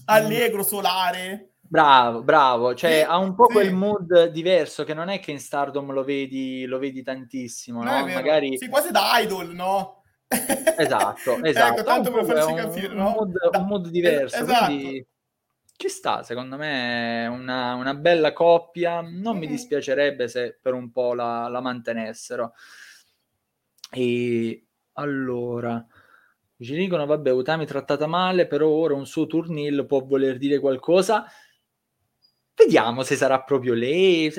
Allegro, 0.06 0.62
solare. 0.62 1.54
Bravo, 1.60 2.22
bravo, 2.22 2.74
cioè 2.74 3.00
sì, 3.00 3.06
ha 3.08 3.16
un 3.16 3.34
po' 3.34 3.46
sì. 3.46 3.54
quel 3.54 3.72
mood 3.72 4.26
diverso 4.26 4.84
che 4.84 4.94
non 4.94 5.08
è 5.08 5.18
che 5.18 5.30
in 5.30 5.40
Stardom 5.40 5.92
lo 5.92 6.04
vedi, 6.04 6.66
lo 6.66 6.78
vedi 6.78 7.02
tantissimo, 7.02 7.82
no? 7.82 7.98
no? 7.98 8.06
Magari... 8.12 8.58
Sì, 8.58 8.68
quasi 8.68 8.90
da 8.90 9.18
idol, 9.18 9.54
no? 9.54 10.03
Esatto, 10.76 11.42
esatto. 11.44 11.80
ecco, 11.80 11.82
tanto 11.82 12.12
per 12.12 12.24
farci 12.24 12.54
capire, 12.54 12.94
no? 12.94 13.06
Un 13.08 13.12
mood, 13.12 13.36
un 13.52 13.66
mood 13.66 13.88
diverso, 13.90 14.42
esatto. 14.42 14.64
quindi 14.66 15.06
ci 15.76 15.88
sta, 15.88 16.22
secondo 16.22 16.56
me 16.56 17.26
una, 17.26 17.74
una 17.74 17.94
bella 17.94 18.32
coppia, 18.32 19.00
non 19.00 19.38
mi 19.38 19.46
dispiacerebbe 19.46 20.28
se 20.28 20.58
per 20.60 20.72
un 20.72 20.90
po' 20.90 21.14
la, 21.14 21.48
la 21.48 21.60
mantenessero. 21.60 22.54
E 23.90 24.66
allora, 24.92 25.84
ci 26.58 26.74
dicono, 26.74 27.06
vabbè, 27.06 27.30
Utami 27.30 27.66
trattata 27.66 28.06
male, 28.06 28.46
però 28.46 28.68
ora 28.68 28.94
un 28.94 29.06
suo 29.06 29.26
turnil 29.26 29.86
può 29.86 30.04
voler 30.04 30.38
dire 30.38 30.58
qualcosa. 30.58 31.26
Vediamo 32.54 33.02
se 33.02 33.16
sarà 33.16 33.42
proprio 33.42 33.74
lei. 33.74 34.32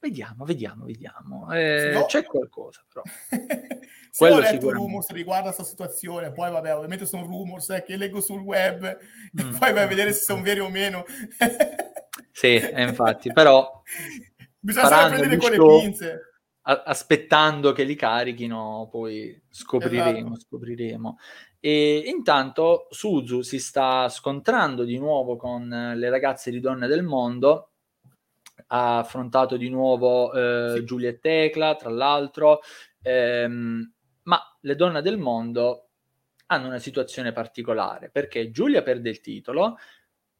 Vediamo, 0.00 0.46
vediamo, 0.46 0.86
vediamo. 0.86 1.52
Eh, 1.52 1.90
no. 1.92 2.06
C'è 2.06 2.24
qualcosa 2.24 2.82
però. 2.88 3.02
Se 4.10 4.28
ho 4.28 4.38
letto 4.38 4.70
rumors 4.70 5.10
riguardo 5.10 5.50
a 5.50 5.52
questa 5.52 5.70
situazione, 5.70 6.32
poi 6.32 6.50
vabbè, 6.50 6.74
ovviamente 6.74 7.04
sono 7.04 7.26
rumors 7.26 7.68
eh, 7.68 7.82
che 7.82 7.96
leggo 7.96 8.22
sul 8.22 8.40
web 8.40 8.80
mm. 9.40 9.58
poi 9.58 9.72
vai 9.72 9.82
a 9.82 9.86
vedere 9.86 10.14
se 10.14 10.22
sono 10.22 10.40
veri 10.40 10.60
o 10.60 10.70
meno. 10.70 11.04
sì, 12.32 12.58
infatti, 12.76 13.30
però 13.30 13.82
bisogna 14.58 15.08
prendere 15.08 15.36
con 15.36 15.50
le 15.50 15.80
pinze. 15.80 16.20
aspettando 16.62 17.72
che 17.72 17.84
li 17.84 17.94
carichino, 17.94 18.88
poi 18.90 19.38
scopriremo, 19.50 20.34
esatto. 20.34 20.40
scopriremo. 20.40 21.18
E 21.60 22.04
intanto 22.06 22.86
Suzu 22.88 23.42
si 23.42 23.58
sta 23.58 24.08
scontrando 24.08 24.84
di 24.84 24.96
nuovo 24.96 25.36
con 25.36 25.68
le 25.68 26.08
ragazze 26.08 26.50
di 26.50 26.58
Donne 26.58 26.86
del 26.86 27.02
Mondo 27.02 27.69
ha 28.68 28.98
affrontato 28.98 29.56
di 29.56 29.68
nuovo 29.68 30.32
eh, 30.32 30.76
sì. 30.76 30.84
Giulia 30.84 31.10
e 31.10 31.18
Tecla, 31.18 31.74
tra 31.76 31.90
l'altro, 31.90 32.60
ehm, 33.02 33.92
ma 34.24 34.58
le 34.60 34.76
donne 34.76 35.02
del 35.02 35.18
mondo 35.18 35.88
hanno 36.46 36.66
una 36.66 36.78
situazione 36.78 37.32
particolare 37.32 38.10
perché 38.10 38.50
Giulia 38.50 38.82
perde 38.82 39.10
il 39.10 39.20
titolo, 39.20 39.76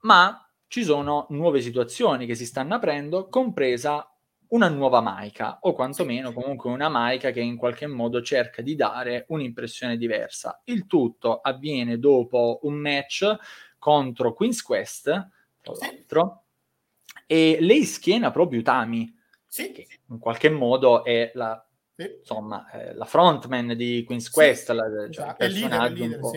ma 0.00 0.44
ci 0.66 0.84
sono 0.84 1.26
nuove 1.30 1.60
situazioni 1.60 2.26
che 2.26 2.34
si 2.34 2.46
stanno 2.46 2.74
aprendo, 2.74 3.28
compresa 3.28 4.04
una 4.50 4.68
nuova 4.68 5.00
Maika, 5.00 5.58
o 5.62 5.72
quantomeno 5.72 6.32
comunque 6.32 6.70
una 6.70 6.88
Maika 6.88 7.30
che 7.30 7.40
in 7.40 7.56
qualche 7.56 7.86
modo 7.86 8.20
cerca 8.22 8.62
di 8.62 8.74
dare 8.74 9.24
un'impressione 9.28 9.96
diversa. 9.96 10.60
Il 10.64 10.86
tutto 10.86 11.40
avviene 11.40 11.98
dopo 11.98 12.60
un 12.62 12.74
match 12.74 13.36
contro 13.78 14.32
Queen's 14.32 14.62
Quest, 14.62 15.04
tra 15.04 15.72
l'altro, 15.80 16.44
e 17.30 17.58
lei 17.60 17.84
schiena 17.84 18.32
proprio 18.32 18.58
Utami, 18.58 19.16
sì. 19.46 19.70
che 19.70 19.86
in 20.08 20.18
qualche 20.18 20.50
modo 20.50 21.04
è 21.04 21.30
la, 21.34 21.64
sì. 21.94 22.16
insomma, 22.18 22.68
eh, 22.72 22.92
la 22.92 23.04
frontman 23.04 23.76
di 23.76 24.02
Queen's 24.04 24.28
Quest, 24.28 24.66
sì. 24.66 24.74
la, 24.74 24.82
cioè 24.82 25.08
esatto. 25.08 25.44
il 25.44 25.52
personaggio 25.52 25.94
leader, 25.94 26.20
un. 26.24 26.32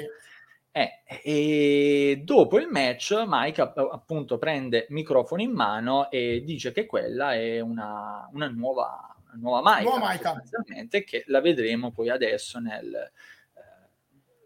Eh, 0.69 1.03
e 1.23 2.21
dopo 2.23 2.59
il 2.59 2.67
match 2.67 3.23
Mike 3.25 3.61
appunto 3.61 4.37
prende 4.37 4.85
microfono 4.89 5.41
in 5.41 5.51
mano 5.51 6.11
e 6.11 6.43
dice 6.45 6.71
che 6.71 6.85
quella 6.85 7.33
è 7.33 7.59
una, 7.59 8.29
una 8.31 8.47
nuova, 8.49 9.15
una 9.31 9.41
nuova 9.41 9.79
Mike. 9.79 11.03
che 11.05 11.23
la 11.25 11.41
vedremo 11.41 11.91
poi 11.91 12.09
adesso 12.09 12.59
nel, 12.59 12.93
eh, 12.93 13.89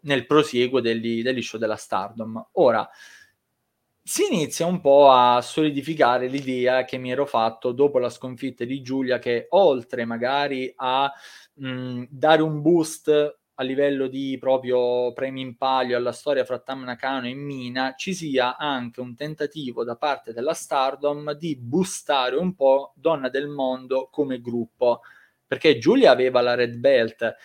nel 0.04 0.25
prosieguo 0.25 0.80
degli, 0.80 1.22
degli 1.22 1.42
show 1.42 1.60
della 1.60 1.75
Stardom. 1.75 2.48
Ora, 2.54 2.89
si 4.08 4.26
inizia 4.32 4.66
un 4.66 4.80
po' 4.80 5.12
a 5.12 5.42
solidificare 5.42 6.28
l'idea 6.28 6.86
che 6.86 6.98
mi 6.98 7.12
ero 7.12 7.26
fatto 7.26 7.74
dopo 7.74 8.00
la 8.00 8.10
sconfitta 8.10 8.64
di 8.64 8.82
Giulia, 8.82 9.20
che 9.20 9.48
oltre 9.50 10.06
magari 10.06 10.72
a 10.78 11.12
mh, 11.56 12.04
dare 12.10 12.42
un 12.42 12.62
boost 12.62 13.10
a 13.60 13.64
livello 13.64 14.08
di 14.08 14.38
proprio 14.40 15.12
premi 15.12 15.42
in 15.42 15.58
palio 15.58 15.98
alla 15.98 16.14
storia 16.14 16.46
fra 16.46 16.60
Tam 16.60 16.84
Nakano 16.84 17.28
e 17.28 17.34
Mina, 17.34 17.96
ci 17.98 18.14
sia 18.14 18.56
anche 18.56 19.02
un 19.02 19.14
tentativo 19.14 19.84
da 19.84 19.98
parte 19.98 20.32
della 20.32 20.54
Stardom 20.54 21.34
di 21.34 21.58
boostare 21.58 22.38
un 22.38 22.56
po' 22.56 22.94
Donna 22.96 23.28
del 23.28 23.50
Mondo 23.50 24.08
come 24.10 24.40
gruppo, 24.40 25.02
perché 25.46 25.80
Giulia 25.80 26.12
aveva 26.12 26.40
la 26.40 26.56
red 26.56 26.78
belt 26.78 27.36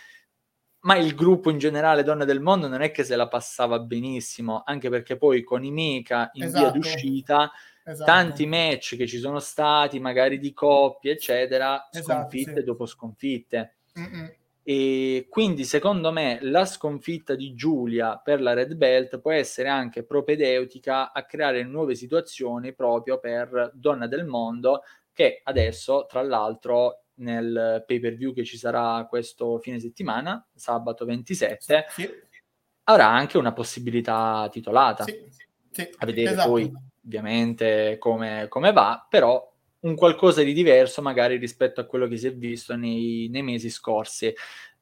ma 0.83 0.97
il 0.97 1.15
gruppo 1.15 1.51
in 1.51 1.59
generale 1.59 2.03
Donne 2.03 2.25
del 2.25 2.41
Mondo 2.41 2.69
non 2.69 2.81
è 2.81 2.91
che 2.91 3.05
se 3.05 3.17
la 3.17 3.29
passava 3.29 3.79
benissimo, 3.79 4.63
anche 4.65 4.89
perché 4.89 5.17
poi 5.17 5.43
con 5.43 5.65
i 5.65 5.71
Mecha 5.71 6.31
in 6.35 6.45
esatto. 6.45 6.63
via 6.63 6.71
d'uscita, 6.73 7.51
esatto. 7.85 8.11
tanti 8.11 8.47
match 8.47 8.97
che 8.97 9.07
ci 9.07 9.19
sono 9.19 9.39
stati, 9.39 10.01
magari 10.01 10.39
di 10.39 10.53
coppie, 10.53 11.13
eccetera, 11.13 11.89
esatto, 11.91 12.13
sconfitte 12.13 12.61
sì. 12.61 12.65
dopo 12.65 12.87
sconfitte. 12.87 13.75
Mm-mm. 13.99 14.35
E 14.65 15.27
quindi 15.29 15.65
secondo 15.65 16.13
me 16.13 16.39
la 16.43 16.65
sconfitta 16.65 17.35
di 17.35 17.53
Giulia 17.55 18.19
per 18.19 18.41
la 18.41 18.53
Red 18.53 18.75
Belt 18.75 19.21
può 19.21 19.33
essere 19.33 19.69
anche 19.69 20.05
propedeutica 20.05 21.13
a 21.13 21.25
creare 21.25 21.65
nuove 21.65 21.97
situazioni 21.97 22.73
proprio 22.73 23.19
per 23.19 23.73
Donna 23.75 24.07
del 24.07 24.25
Mondo 24.25 24.83
che 25.13 25.41
adesso 25.45 26.07
tra 26.09 26.23
l'altro 26.23 27.02
nel 27.15 27.85
pay 27.87 28.01
per 28.01 28.15
view 28.15 28.33
che 28.33 28.45
ci 28.45 28.57
sarà 28.57 29.07
questo 29.09 29.59
fine 29.59 29.79
settimana, 29.81 30.47
sabato 30.55 31.05
27, 31.05 31.87
sì. 31.89 32.09
avrà 32.85 33.09
anche 33.09 33.39
una 33.39 33.53
possibilità 33.53 34.49
titolata. 34.51 35.05
Sì, 35.05 35.27
sì, 35.71 35.89
a 35.99 36.07
vedere 36.07 36.33
esatto. 36.33 36.49
poi 36.49 36.73
ovviamente 37.05 37.97
come, 37.99 38.47
come, 38.49 38.73
va, 38.73 39.07
però 39.09 39.51
un 39.81 39.97
qualcosa 39.97 40.43
di 40.43 40.53
diverso 40.53 41.03
magari 41.03 41.37
rispetto 41.37 41.81
a 41.81 41.85
quello 41.85 42.07
che 42.07 42.17
si 42.17 42.29
è 42.29 42.35
visto 42.35 42.77
nei, 42.77 43.29
nei 43.31 43.43
mesi 43.43 43.71
scorsi. 43.71 44.33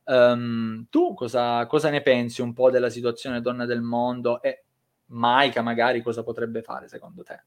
Um, 0.05 0.87
tu 0.91 1.15
cosa, 1.15 1.67
cosa, 1.67 1.89
ne 1.91 2.03
pensi 2.03 2.41
un 2.41 2.53
po' 2.53 2.71
della 2.71 2.91
situazione 2.91 3.41
donna 3.41 3.65
del 3.65 3.81
mondo 3.81 4.43
e 4.43 4.65
Maika 5.07 5.63
magari 5.63 6.03
cosa 6.03 6.23
potrebbe 6.23 6.63
fare 6.63 6.89
secondo 6.89 7.23
te? 7.23 7.45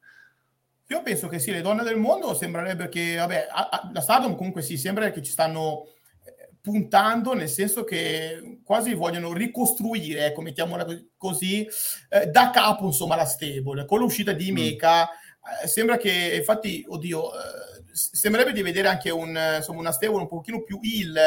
Io 0.87 1.01
penso 1.01 1.27
che 1.27 1.39
sì, 1.39 1.51
le 1.51 1.61
donne 1.61 1.83
del 1.83 1.97
mondo 1.97 2.33
sembrerebbe 2.33 2.89
che, 2.89 3.15
vabbè, 3.15 3.47
a, 3.49 3.69
a, 3.69 3.89
la 3.93 4.01
Stardom 4.01 4.35
comunque 4.35 4.61
sì, 4.61 4.77
sembra 4.77 5.09
che 5.11 5.21
ci 5.21 5.31
stanno 5.31 5.85
eh, 6.25 6.49
puntando, 6.61 7.33
nel 7.33 7.49
senso 7.49 7.83
che 7.83 8.59
quasi 8.63 8.93
vogliono 8.93 9.33
ricostruire, 9.33 10.25
ecco, 10.25 10.41
mettiamola 10.41 10.85
così, 11.17 11.67
eh, 12.09 12.27
da 12.27 12.49
capo, 12.49 12.85
insomma, 12.85 13.15
la 13.15 13.25
stable. 13.25 13.85
Con 13.85 13.99
l'uscita 13.99 14.33
di. 14.33 14.51
Mecha, 14.51 15.03
mm. 15.03 15.63
eh, 15.63 15.67
sembra 15.67 15.97
che, 15.97 16.35
infatti, 16.37 16.83
oddio, 16.87 17.33
eh, 17.33 17.83
sembrerebbe 17.93 18.51
di 18.51 18.61
vedere 18.61 18.89
anche 18.89 19.09
un, 19.09 19.37
insomma, 19.57 19.79
una 19.79 19.91
stable 19.91 20.17
un 20.17 20.27
pochino 20.27 20.63
più 20.63 20.79
ill 20.81 21.17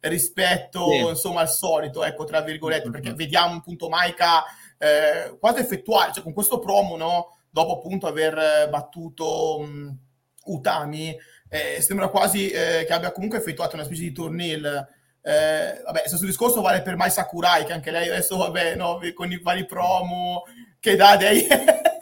rispetto, 0.00 0.90
sì. 0.90 0.96
insomma, 0.98 1.40
al 1.40 1.50
solito, 1.50 2.04
ecco, 2.04 2.24
tra 2.24 2.42
virgolette, 2.42 2.88
mm-hmm. 2.88 2.92
perché 2.92 3.14
vediamo 3.14 3.56
appunto 3.56 3.88
Maika 3.88 4.44
eh, 4.78 5.36
quasi 5.38 5.60
effettuare, 5.60 6.12
cioè 6.12 6.22
con 6.22 6.32
questo 6.32 6.58
promo, 6.58 6.96
no? 6.96 7.37
Dopo 7.50 7.74
appunto 7.74 8.06
aver 8.06 8.36
eh, 8.36 8.68
battuto 8.68 9.58
um, 9.58 9.96
Utami, 10.44 11.16
eh, 11.48 11.80
sembra 11.80 12.08
quasi 12.08 12.48
eh, 12.48 12.84
che 12.86 12.92
abbia 12.92 13.12
comunque 13.12 13.38
effettuato 13.38 13.74
una 13.74 13.84
specie 13.84 14.02
di 14.02 14.12
turnil. 14.12 14.88
Eh, 15.20 15.80
vabbè, 15.84 16.02
stesso 16.06 16.24
discorso 16.24 16.60
vale 16.60 16.82
per 16.82 16.96
Mai 16.96 17.10
Sakurai, 17.10 17.64
che 17.64 17.72
anche 17.72 17.90
lei 17.90 18.08
adesso, 18.08 18.36
vabbè, 18.36 18.76
no, 18.76 18.98
con 19.14 19.30
i 19.30 19.40
vari 19.40 19.66
promo 19.66 20.44
che 20.80 20.96
dà 20.96 21.16
dei... 21.16 21.46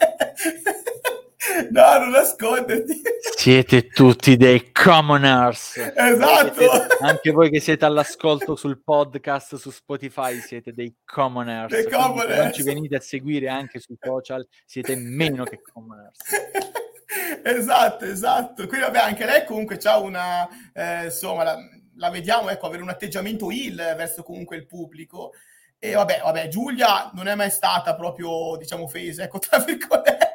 no, 1.71 1.99
non 1.99 2.09
nasconderti. 2.09 3.01
Siete 3.35 3.87
tutti 3.87 4.35
dei 4.37 4.71
commoners. 4.71 5.77
Esatto. 5.77 6.59
Siete, 6.59 6.97
anche 7.01 7.31
voi 7.31 7.49
che 7.49 7.59
siete 7.59 7.85
all'ascolto 7.85 8.55
sul 8.55 8.81
podcast 8.83 9.55
su 9.55 9.71
Spotify 9.71 10.39
siete 10.39 10.73
dei 10.73 10.95
commoners. 11.05 11.73
Dei 11.73 11.89
commoners. 11.89 12.37
Non 12.37 12.53
ci 12.53 12.63
venite 12.63 12.95
a 12.95 13.01
seguire 13.01 13.49
anche 13.49 13.79
sui 13.79 13.97
social, 13.99 14.47
siete 14.65 14.95
meno 14.95 15.43
che 15.43 15.61
commoners. 15.61 16.19
esatto, 17.43 18.05
esatto. 18.05 18.67
Quindi 18.67 18.85
vabbè, 18.85 18.99
anche 18.99 19.25
lei 19.25 19.45
comunque 19.45 19.77
ha 19.83 19.99
una, 19.99 20.47
eh, 20.73 21.05
insomma, 21.05 21.43
la, 21.43 21.57
la, 21.95 22.09
vediamo, 22.09 22.49
ecco, 22.49 22.67
avere 22.67 22.83
un 22.83 22.89
atteggiamento 22.89 23.49
ill 23.51 23.75
verso 23.95 24.23
comunque 24.23 24.55
il 24.55 24.65
pubblico. 24.65 25.33
E 25.79 25.93
vabbè, 25.93 26.21
vabbè, 26.23 26.47
Giulia 26.47 27.11
non 27.13 27.27
è 27.27 27.35
mai 27.35 27.51
stata 27.51 27.95
proprio, 27.95 28.57
diciamo, 28.57 28.87
face, 28.87 29.23
ecco, 29.23 29.39
tra 29.39 29.59
virgolette. 29.59 30.25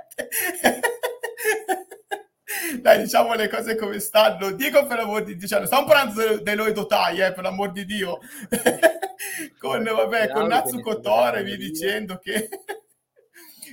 Dai, 2.80 3.02
diciamo 3.02 3.34
le 3.34 3.48
cose 3.48 3.76
come 3.76 3.98
stanno. 3.98 4.50
Dico 4.52 4.86
per 4.86 4.98
l'amor 4.98 5.24
di 5.24 5.36
Dio, 5.36 5.46
cioè, 5.46 5.66
stiamo 5.66 5.86
parlando 5.86 6.38
dei 6.38 6.54
loro 6.54 6.72
dotai, 6.72 7.20
eh, 7.20 7.32
per 7.32 7.44
l'amor 7.44 7.72
di 7.72 7.84
Dio. 7.84 8.18
con, 9.58 9.82
vabbè, 9.82 10.30
con 10.32 10.46
Natsu 10.46 10.80
Kotore 10.80 11.42
vi 11.42 11.56
dicendo 11.56 12.18
che 12.18 12.48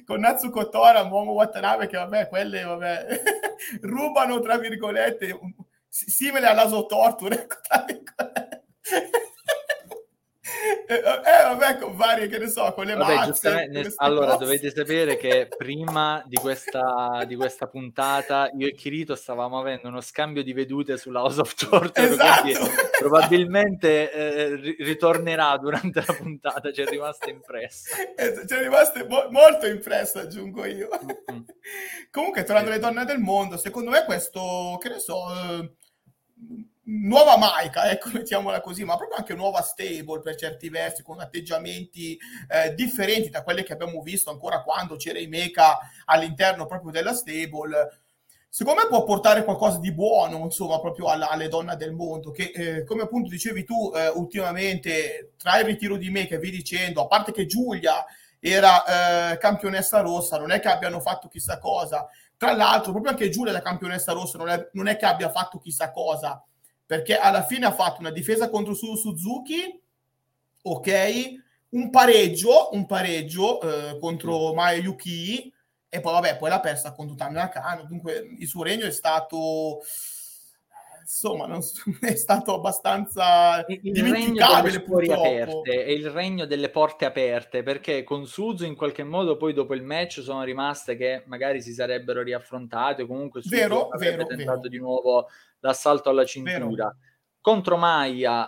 con 0.05 0.21
Natsu 0.21 0.49
Kotora, 0.49 1.03
Momo 1.03 1.33
Watanabe, 1.33 1.87
che 1.87 1.97
vabbè, 1.97 2.29
quelle 2.29 2.63
vabbè, 2.63 3.21
rubano, 3.81 4.39
tra 4.39 4.57
virgolette, 4.57 5.39
simile 5.87 6.47
all'aso 6.47 6.85
torture, 6.87 7.43
ecco, 7.43 7.57
tra 7.61 7.85
virgolette. 7.85 8.63
Eh, 10.87 10.95
eh, 10.95 11.43
vabbè, 11.43 11.77
con 11.77 11.95
varie, 11.95 12.27
che 12.27 12.39
ne 12.39 12.47
so, 12.47 12.73
con 12.73 12.85
le 12.85 12.95
vabbè, 12.95 13.15
mazze. 13.15 13.67
Nel, 13.67 13.93
allora, 13.97 14.33
cose. 14.33 14.45
dovete 14.45 14.71
sapere 14.71 15.17
che 15.17 15.47
prima 15.55 16.23
di 16.25 16.35
questa, 16.37 17.23
di 17.27 17.35
questa, 17.35 17.67
puntata 17.67 18.49
io 18.57 18.67
e 18.67 18.73
Kirito 18.73 19.15
stavamo 19.15 19.59
avendo 19.59 19.87
uno 19.87 20.01
scambio 20.01 20.43
di 20.43 20.53
vedute 20.53 20.97
sulla 20.97 21.21
House 21.21 21.39
of 21.39 21.53
Torture, 21.53 22.07
esatto. 22.09 22.69
probabilmente 22.97 24.11
eh, 24.11 24.75
ritornerà 24.79 25.55
durante 25.57 26.03
la 26.05 26.13
puntata, 26.13 26.71
ci 26.71 26.81
è 26.81 26.85
rimasta 26.85 27.29
impressa. 27.29 27.95
Eh, 28.19 28.45
ci 28.45 28.53
è 28.53 28.61
rimasta 28.63 29.05
mo- 29.07 29.27
molto 29.29 29.65
impressa, 29.65 30.21
aggiungo 30.21 30.65
io. 30.65 30.89
Mm-hmm. 30.91 31.41
Comunque, 32.11 32.43
tornando 32.43 32.71
alle 32.71 32.79
donne 32.79 33.05
del 33.05 33.19
mondo, 33.19 33.55
secondo 33.55 33.91
me 33.91 34.03
questo, 34.03 34.77
che 34.81 34.89
ne 34.89 34.99
so... 34.99 35.25
Eh, 35.33 35.73
nuova 36.89 37.37
Maika, 37.37 37.89
ecco, 37.89 38.09
mettiamola 38.13 38.61
così, 38.61 38.83
ma 38.83 38.97
proprio 38.97 39.17
anche 39.17 39.35
nuova 39.35 39.61
stable 39.61 40.21
per 40.21 40.35
certi 40.35 40.69
versi, 40.69 41.03
con 41.03 41.19
atteggiamenti 41.19 42.17
eh, 42.49 42.73
differenti 42.73 43.29
da 43.29 43.43
quelli 43.43 43.63
che 43.63 43.73
abbiamo 43.73 44.01
visto 44.01 44.29
ancora 44.29 44.61
quando 44.63 44.95
c'era 44.95 45.19
i 45.19 45.27
mecha 45.27 45.77
all'interno 46.05 46.65
proprio 46.65 46.91
della 46.91 47.13
stable. 47.13 48.01
Secondo 48.51 48.81
me 48.81 48.87
può 48.87 49.03
portare 49.03 49.43
qualcosa 49.43 49.77
di 49.77 49.93
buono, 49.93 50.39
insomma, 50.39 50.79
proprio 50.79 51.05
alla, 51.05 51.29
alle 51.29 51.49
donne 51.49 51.75
del 51.75 51.93
mondo, 51.93 52.31
che 52.31 52.51
eh, 52.53 52.83
come 52.83 53.03
appunto 53.03 53.29
dicevi 53.29 53.63
tu, 53.63 53.91
eh, 53.95 54.07
ultimamente 54.07 55.33
tra 55.37 55.59
il 55.59 55.65
ritiro 55.65 55.97
di 55.97 56.09
me 56.09 56.25
che 56.25 56.39
vi 56.39 56.49
dicendo, 56.49 57.03
a 57.03 57.07
parte 57.07 57.31
che 57.31 57.45
Giulia 57.45 58.03
era 58.39 59.33
eh, 59.33 59.37
campionessa 59.37 59.99
rossa, 59.99 60.39
non 60.39 60.49
è 60.49 60.59
che 60.59 60.67
abbiano 60.67 60.99
fatto 60.99 61.27
chissà 61.27 61.59
cosa. 61.59 62.07
Tra 62.37 62.55
l'altro, 62.55 62.91
proprio 62.91 63.11
anche 63.11 63.29
Giulia 63.29 63.51
da 63.51 63.61
campionessa 63.61 64.13
rossa 64.13 64.39
non 64.39 64.49
è, 64.49 64.69
non 64.73 64.87
è 64.87 64.97
che 64.97 65.05
abbia 65.05 65.29
fatto 65.29 65.59
chissà 65.59 65.91
cosa 65.91 66.43
perché 66.89 67.19
alla 67.19 67.43
fine 67.43 67.67
ha 67.67 67.71
fatto 67.71 67.99
una 67.99 68.09
difesa 68.09 68.49
contro 68.49 68.73
Su 68.73 68.95
Suzuki, 68.95 69.79
ok, 70.63 71.33
un 71.69 71.91
pareggio, 71.91 72.69
un 72.71 72.87
pareggio 72.87 73.61
eh, 73.61 73.99
contro 73.99 74.55
Maya 74.55 74.81
Yuki 74.81 75.53
e 75.87 75.99
poi 75.99 76.13
vabbè, 76.13 76.37
poi 76.37 76.49
l'ha 76.49 76.59
persa 76.59 76.93
contro 76.93 77.13
Kano, 77.15 77.83
dunque 77.83 78.35
il 78.39 78.47
suo 78.47 78.63
regno 78.63 78.87
è 78.87 78.91
stato 78.91 79.81
insomma 81.09 81.47
non, 81.47 81.59
è 82.01 82.15
stato 82.15 82.53
abbastanza 82.53 83.65
il 83.67 83.91
dimenticabile 83.91 84.83
regno 84.87 85.13
aperte, 85.15 85.83
è 85.83 85.89
il 85.89 86.11
regno 86.11 86.45
delle 86.45 86.69
porte 86.69 87.05
aperte 87.05 87.63
perché 87.63 88.03
con 88.03 88.27
Suzu 88.27 88.63
in 88.63 88.75
qualche 88.75 89.03
modo 89.03 89.35
poi 89.35 89.53
dopo 89.53 89.73
il 89.73 89.81
match 89.81 90.21
sono 90.21 90.43
rimaste 90.43 90.95
che 90.95 91.23
magari 91.25 91.63
si 91.63 91.73
sarebbero 91.73 92.21
riaffrontate 92.21 93.07
comunque 93.07 93.41
Suzu 93.41 93.55
vero, 93.55 93.89
avrebbe 93.89 94.17
vero, 94.17 94.27
tentato 94.27 94.57
vero. 94.57 94.69
di 94.69 94.77
nuovo 94.77 95.27
l'assalto 95.61 96.09
alla 96.09 96.25
cintura. 96.25 96.85
Vero. 96.85 96.95
Contro 97.41 97.77
Maya 97.77 98.47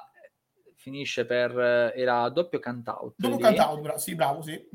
finisce 0.75 1.25
per 1.25 1.93
era 1.95 2.29
doppio 2.29 2.59
count 2.59 2.83
Doppio 3.15 3.37
count 3.37 3.79
bra- 3.81 3.97
sì, 3.97 4.13
bravo, 4.13 4.41
sì. 4.41 4.67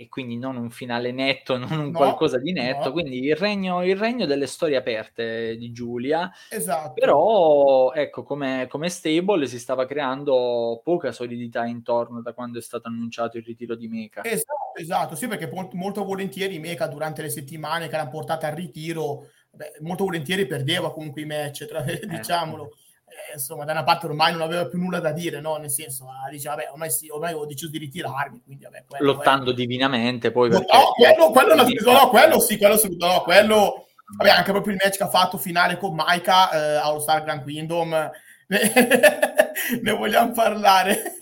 E 0.00 0.08
quindi 0.08 0.38
non 0.38 0.56
un 0.56 0.70
finale 0.70 1.10
netto, 1.10 1.56
non 1.58 1.72
un 1.72 1.90
no, 1.90 1.98
qualcosa 1.98 2.38
di 2.38 2.52
netto. 2.52 2.86
No. 2.86 2.92
Quindi 2.92 3.24
il 3.24 3.34
regno, 3.34 3.84
il 3.84 3.96
regno, 3.96 4.26
delle 4.26 4.46
storie 4.46 4.76
aperte 4.76 5.56
di 5.56 5.72
Giulia. 5.72 6.30
Esatto. 6.48 6.92
Però, 6.94 7.92
ecco, 7.92 8.22
come, 8.22 8.66
come 8.68 8.88
stable 8.90 9.46
si 9.48 9.58
stava 9.58 9.86
creando 9.86 10.80
poca 10.84 11.10
solidità 11.10 11.64
intorno 11.64 12.22
da 12.22 12.32
quando 12.32 12.58
è 12.58 12.62
stato 12.62 12.86
annunciato 12.86 13.38
il 13.38 13.44
ritiro 13.44 13.74
di 13.74 13.88
Mecha. 13.88 14.22
Esatto, 14.24 14.76
esatto. 14.76 15.14
Sì, 15.16 15.26
perché 15.26 15.50
molto, 15.52 15.76
molto 15.76 16.04
volentieri 16.04 16.60
Mecha 16.60 16.86
durante 16.86 17.22
le 17.22 17.30
settimane 17.30 17.88
che 17.88 17.96
l'hanno 17.96 18.10
portata 18.10 18.46
al 18.46 18.54
ritiro 18.54 19.26
beh, 19.50 19.78
molto 19.80 20.04
volentieri 20.04 20.46
perdeva 20.46 20.92
comunque 20.92 21.22
i 21.22 21.26
match, 21.26 21.66
tra, 21.66 21.82
eh, 21.84 22.06
diciamolo. 22.06 22.70
Eh, 23.18 23.32
insomma, 23.34 23.64
da 23.64 23.72
una 23.72 23.82
parte 23.82 24.06
ormai 24.06 24.32
non 24.32 24.42
aveva 24.42 24.66
più 24.66 24.78
nulla 24.78 25.00
da 25.00 25.10
dire, 25.10 25.40
no? 25.40 25.56
Nel 25.56 25.70
senso, 25.70 26.04
ah, 26.04 26.30
dice, 26.30 26.48
vabbè, 26.48 26.68
ormai, 26.70 26.90
sì, 26.90 27.08
ormai 27.08 27.34
ho 27.34 27.46
deciso 27.46 27.70
di 27.70 27.78
ritirarmi, 27.78 28.42
quindi 28.44 28.62
vabbè, 28.62 28.84
Lottando 29.00 29.50
è... 29.50 29.54
divinamente, 29.54 30.30
poi... 30.30 30.50
Perché... 30.50 30.66
No, 30.72 30.92
quello, 30.92 31.30
quello, 31.30 31.54
no, 31.54 31.92
no, 31.92 32.08
quello 32.08 32.40
sì, 32.40 32.56
quello, 32.56 32.78
no, 32.98 33.20
quello... 33.22 33.86
Vabbè, 34.16 34.30
anche 34.30 34.52
proprio 34.52 34.72
il 34.72 34.80
match 34.82 34.96
che 34.96 35.02
ha 35.02 35.08
fatto 35.08 35.36
finale 35.36 35.76
con 35.76 35.94
Maika 35.94 36.50
eh, 36.50 36.76
All 36.76 37.00
Star 37.00 37.24
Grand 37.24 37.44
Kingdom, 37.44 37.90
ne 38.48 39.92
vogliamo 39.92 40.32
parlare. 40.32 41.16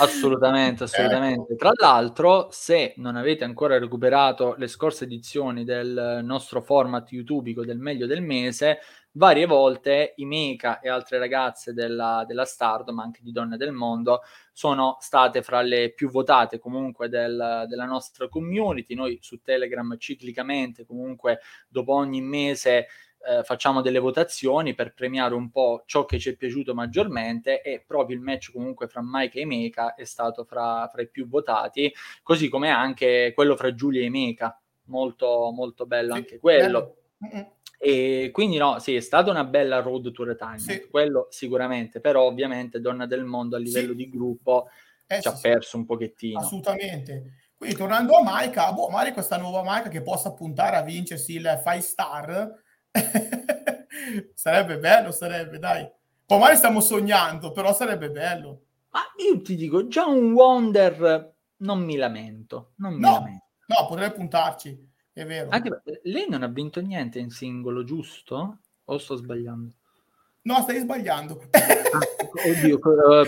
Assolutamente, 0.00 0.84
assolutamente. 0.84 1.52
Ecco. 1.52 1.56
Tra 1.56 1.72
l'altro, 1.74 2.48
se 2.50 2.94
non 2.96 3.16
avete 3.16 3.44
ancora 3.44 3.78
recuperato 3.78 4.54
le 4.56 4.68
scorse 4.68 5.04
edizioni 5.04 5.64
del 5.64 6.20
nostro 6.22 6.62
format 6.62 7.10
YouTubico 7.10 7.64
del 7.64 7.78
meglio 7.78 8.06
del 8.06 8.22
mese, 8.22 8.78
varie 9.12 9.46
volte 9.46 10.14
i 10.16 10.24
Mecha 10.24 10.78
e 10.78 10.88
altre 10.88 11.18
ragazze 11.18 11.72
della, 11.72 12.24
della 12.26 12.44
Stardom, 12.44 13.00
anche 13.00 13.20
di 13.22 13.32
Donne 13.32 13.56
del 13.56 13.72
Mondo, 13.72 14.20
sono 14.52 14.96
state 15.00 15.42
fra 15.42 15.62
le 15.62 15.92
più 15.92 16.08
votate 16.10 16.60
comunque 16.60 17.08
del, 17.08 17.64
della 17.68 17.84
nostra 17.84 18.28
community. 18.28 18.94
Noi 18.94 19.18
su 19.20 19.40
Telegram 19.40 19.96
ciclicamente, 19.98 20.86
comunque 20.86 21.40
dopo 21.68 21.94
ogni 21.94 22.20
mese 22.20 22.86
eh, 23.28 23.42
facciamo 23.44 23.82
delle 23.82 23.98
votazioni 23.98 24.74
per 24.74 24.94
premiare 24.94 25.34
un 25.34 25.50
po' 25.50 25.82
ciò 25.84 26.06
che 26.06 26.18
ci 26.18 26.30
è 26.30 26.36
piaciuto 26.36 26.74
maggiormente 26.74 27.60
e 27.60 27.84
proprio 27.86 28.16
il 28.16 28.22
match 28.22 28.50
comunque 28.52 28.88
fra 28.88 29.02
Mike 29.04 29.40
e 29.40 29.44
Mecha 29.44 29.94
è 29.94 30.04
stato 30.04 30.44
fra, 30.44 30.88
fra 30.90 31.02
i 31.02 31.08
più 31.08 31.28
votati, 31.28 31.92
così 32.22 32.48
come 32.48 32.70
anche 32.70 33.32
quello 33.34 33.54
fra 33.54 33.74
Giulia 33.74 34.02
e 34.02 34.08
Mecha, 34.08 34.58
molto, 34.84 35.50
molto 35.52 35.84
bello 35.84 36.14
sì, 36.14 36.18
anche 36.18 36.38
quello. 36.38 36.96
Bello. 37.18 37.52
E 37.80 38.30
quindi 38.32 38.56
no, 38.56 38.78
sì, 38.78 38.96
è 38.96 39.00
stata 39.00 39.30
una 39.30 39.44
bella 39.44 39.80
road 39.80 40.10
to 40.10 40.24
retirement, 40.24 40.60
sì. 40.60 40.88
quello 40.88 41.26
sicuramente, 41.30 42.00
però 42.00 42.22
ovviamente 42.22 42.80
Donna 42.80 43.06
del 43.06 43.24
Mondo 43.24 43.56
a 43.56 43.60
livello 43.60 43.90
sì. 43.90 43.96
di 43.96 44.08
gruppo 44.08 44.68
eh, 45.06 45.20
ci 45.20 45.28
ha 45.28 45.38
perso 45.40 45.76
un 45.76 45.84
pochettino. 45.84 46.40
Assolutamente. 46.40 47.50
Quindi 47.56 47.76
tornando 47.76 48.14
a 48.14 48.22
Maika, 48.22 48.72
boh, 48.72 48.88
magari 48.88 49.12
questa 49.12 49.36
nuova 49.36 49.62
Maika 49.62 49.88
che 49.88 50.00
possa 50.00 50.32
puntare 50.32 50.76
a 50.76 50.82
vincersi 50.82 51.34
il 51.34 51.60
5 51.62 51.80
star, 51.80 52.66
sarebbe 54.34 54.78
bello, 54.78 55.10
sarebbe, 55.10 55.58
dai. 55.58 55.88
Poi 56.26 56.38
magari 56.38 56.56
stiamo 56.56 56.80
sognando, 56.80 57.52
però 57.52 57.72
sarebbe 57.74 58.10
bello. 58.10 58.62
Ma 58.90 59.00
io 59.16 59.40
ti 59.42 59.56
dico, 59.56 59.86
già 59.86 60.06
un 60.06 60.32
Wonder 60.32 61.34
non 61.58 61.84
mi 61.84 61.96
lamento. 61.96 62.72
Non 62.76 62.94
mi 62.94 63.00
no, 63.00 63.12
lamento. 63.12 63.44
no, 63.66 63.86
potrei 63.86 64.12
puntarci, 64.12 64.88
è 65.12 65.24
vero. 65.24 65.48
Anche, 65.50 65.82
lei 66.04 66.26
non 66.28 66.42
ha 66.42 66.48
vinto 66.48 66.80
niente 66.80 67.18
in 67.18 67.30
singolo, 67.30 67.84
giusto? 67.84 68.58
O 68.84 68.98
sto 68.98 69.16
sbagliando? 69.16 69.72
No, 70.42 70.62
stai 70.62 70.80
sbagliando. 70.80 71.48
ah, 71.50 72.48
oddio, 72.48 72.78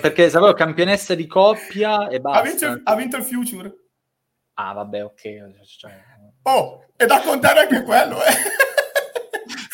perché 0.01 0.31
sapevo 0.31 0.53
campionessa 0.55 1.15
di 1.15 1.27
coppia 1.27 2.09
e 2.09 2.21
basta. 2.21 2.41
Ha 2.41 2.43
vinto, 2.43 2.81
ha 2.85 2.95
vinto 2.95 3.17
il 3.17 3.25
Future. 3.25 3.75
Ah, 4.55 4.73
vabbè, 4.73 5.05
ok. 5.05 5.65
Cioè... 5.65 6.05
Oh, 6.43 6.87
è 6.97 7.07
da 7.07 7.21
contare 7.21 7.61
anche 7.61 7.83
quello, 7.83 8.17
eh. 8.25 8.69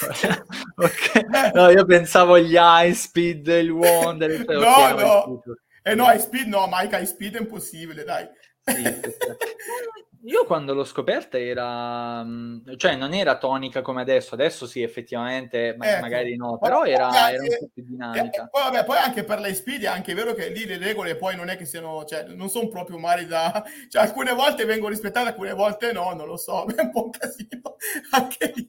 okay. 0.76 1.50
No, 1.52 1.68
io 1.70 1.84
pensavo 1.84 2.34
agli 2.34 2.56
high 2.56 2.92
speed, 2.92 3.46
il 3.48 3.70
wonder. 3.70 4.30
Il... 4.30 4.44
No, 4.46 4.54
okay, 4.54 4.94
no. 4.94 5.42
Eh 5.82 5.94
no, 5.94 6.06
high 6.06 6.18
speed 6.18 6.48
no, 6.48 6.66
Mike 6.70 6.96
high 6.96 7.06
speed 7.06 7.36
è 7.36 7.40
impossibile, 7.40 8.04
dai. 8.04 8.28
Sì, 8.64 8.82
io 10.26 10.44
quando 10.44 10.74
l'ho 10.74 10.84
scoperta 10.84 11.38
era, 11.38 12.22
mm, 12.24 12.74
cioè 12.76 12.96
non 12.96 13.14
era 13.14 13.38
tonica 13.38 13.80
come 13.80 14.00
adesso, 14.00 14.34
adesso 14.34 14.66
sì 14.66 14.82
effettivamente, 14.82 15.74
ma 15.78 15.92
ecco. 15.92 16.00
magari 16.00 16.36
no, 16.36 16.58
però 16.58 16.84
era, 16.84 17.08
anche, 17.08 17.34
era, 17.34 17.42
un 17.42 17.58
po' 17.60 17.70
più 17.72 17.84
dinamica. 17.84 18.44
Eh, 18.44 18.48
poi, 18.50 18.62
vabbè, 18.64 18.84
poi 18.84 18.96
anche 18.98 19.22
per 19.22 19.38
le 19.38 19.54
speed 19.54 19.82
è 19.82 19.86
anche 19.86 20.14
vero 20.14 20.34
che 20.34 20.48
lì 20.48 20.64
le 20.66 20.78
regole 20.78 21.16
poi 21.16 21.36
non 21.36 21.48
è 21.48 21.56
che 21.56 21.64
siano, 21.64 22.04
cioè 22.04 22.24
non 22.24 22.48
sono 22.48 22.66
proprio 22.68 22.98
mari 22.98 23.26
da, 23.26 23.64
cioè 23.88 24.02
alcune 24.02 24.32
volte 24.32 24.64
vengono 24.64 24.90
rispettate, 24.90 25.28
alcune 25.28 25.52
volte 25.52 25.92
no, 25.92 26.12
non 26.12 26.26
lo 26.26 26.36
so, 26.36 26.66
è 26.74 26.80
un 26.80 26.90
po' 26.90 27.04
un 27.04 27.10
casino 27.10 27.76
anche 28.10 28.52
lì. 28.54 28.68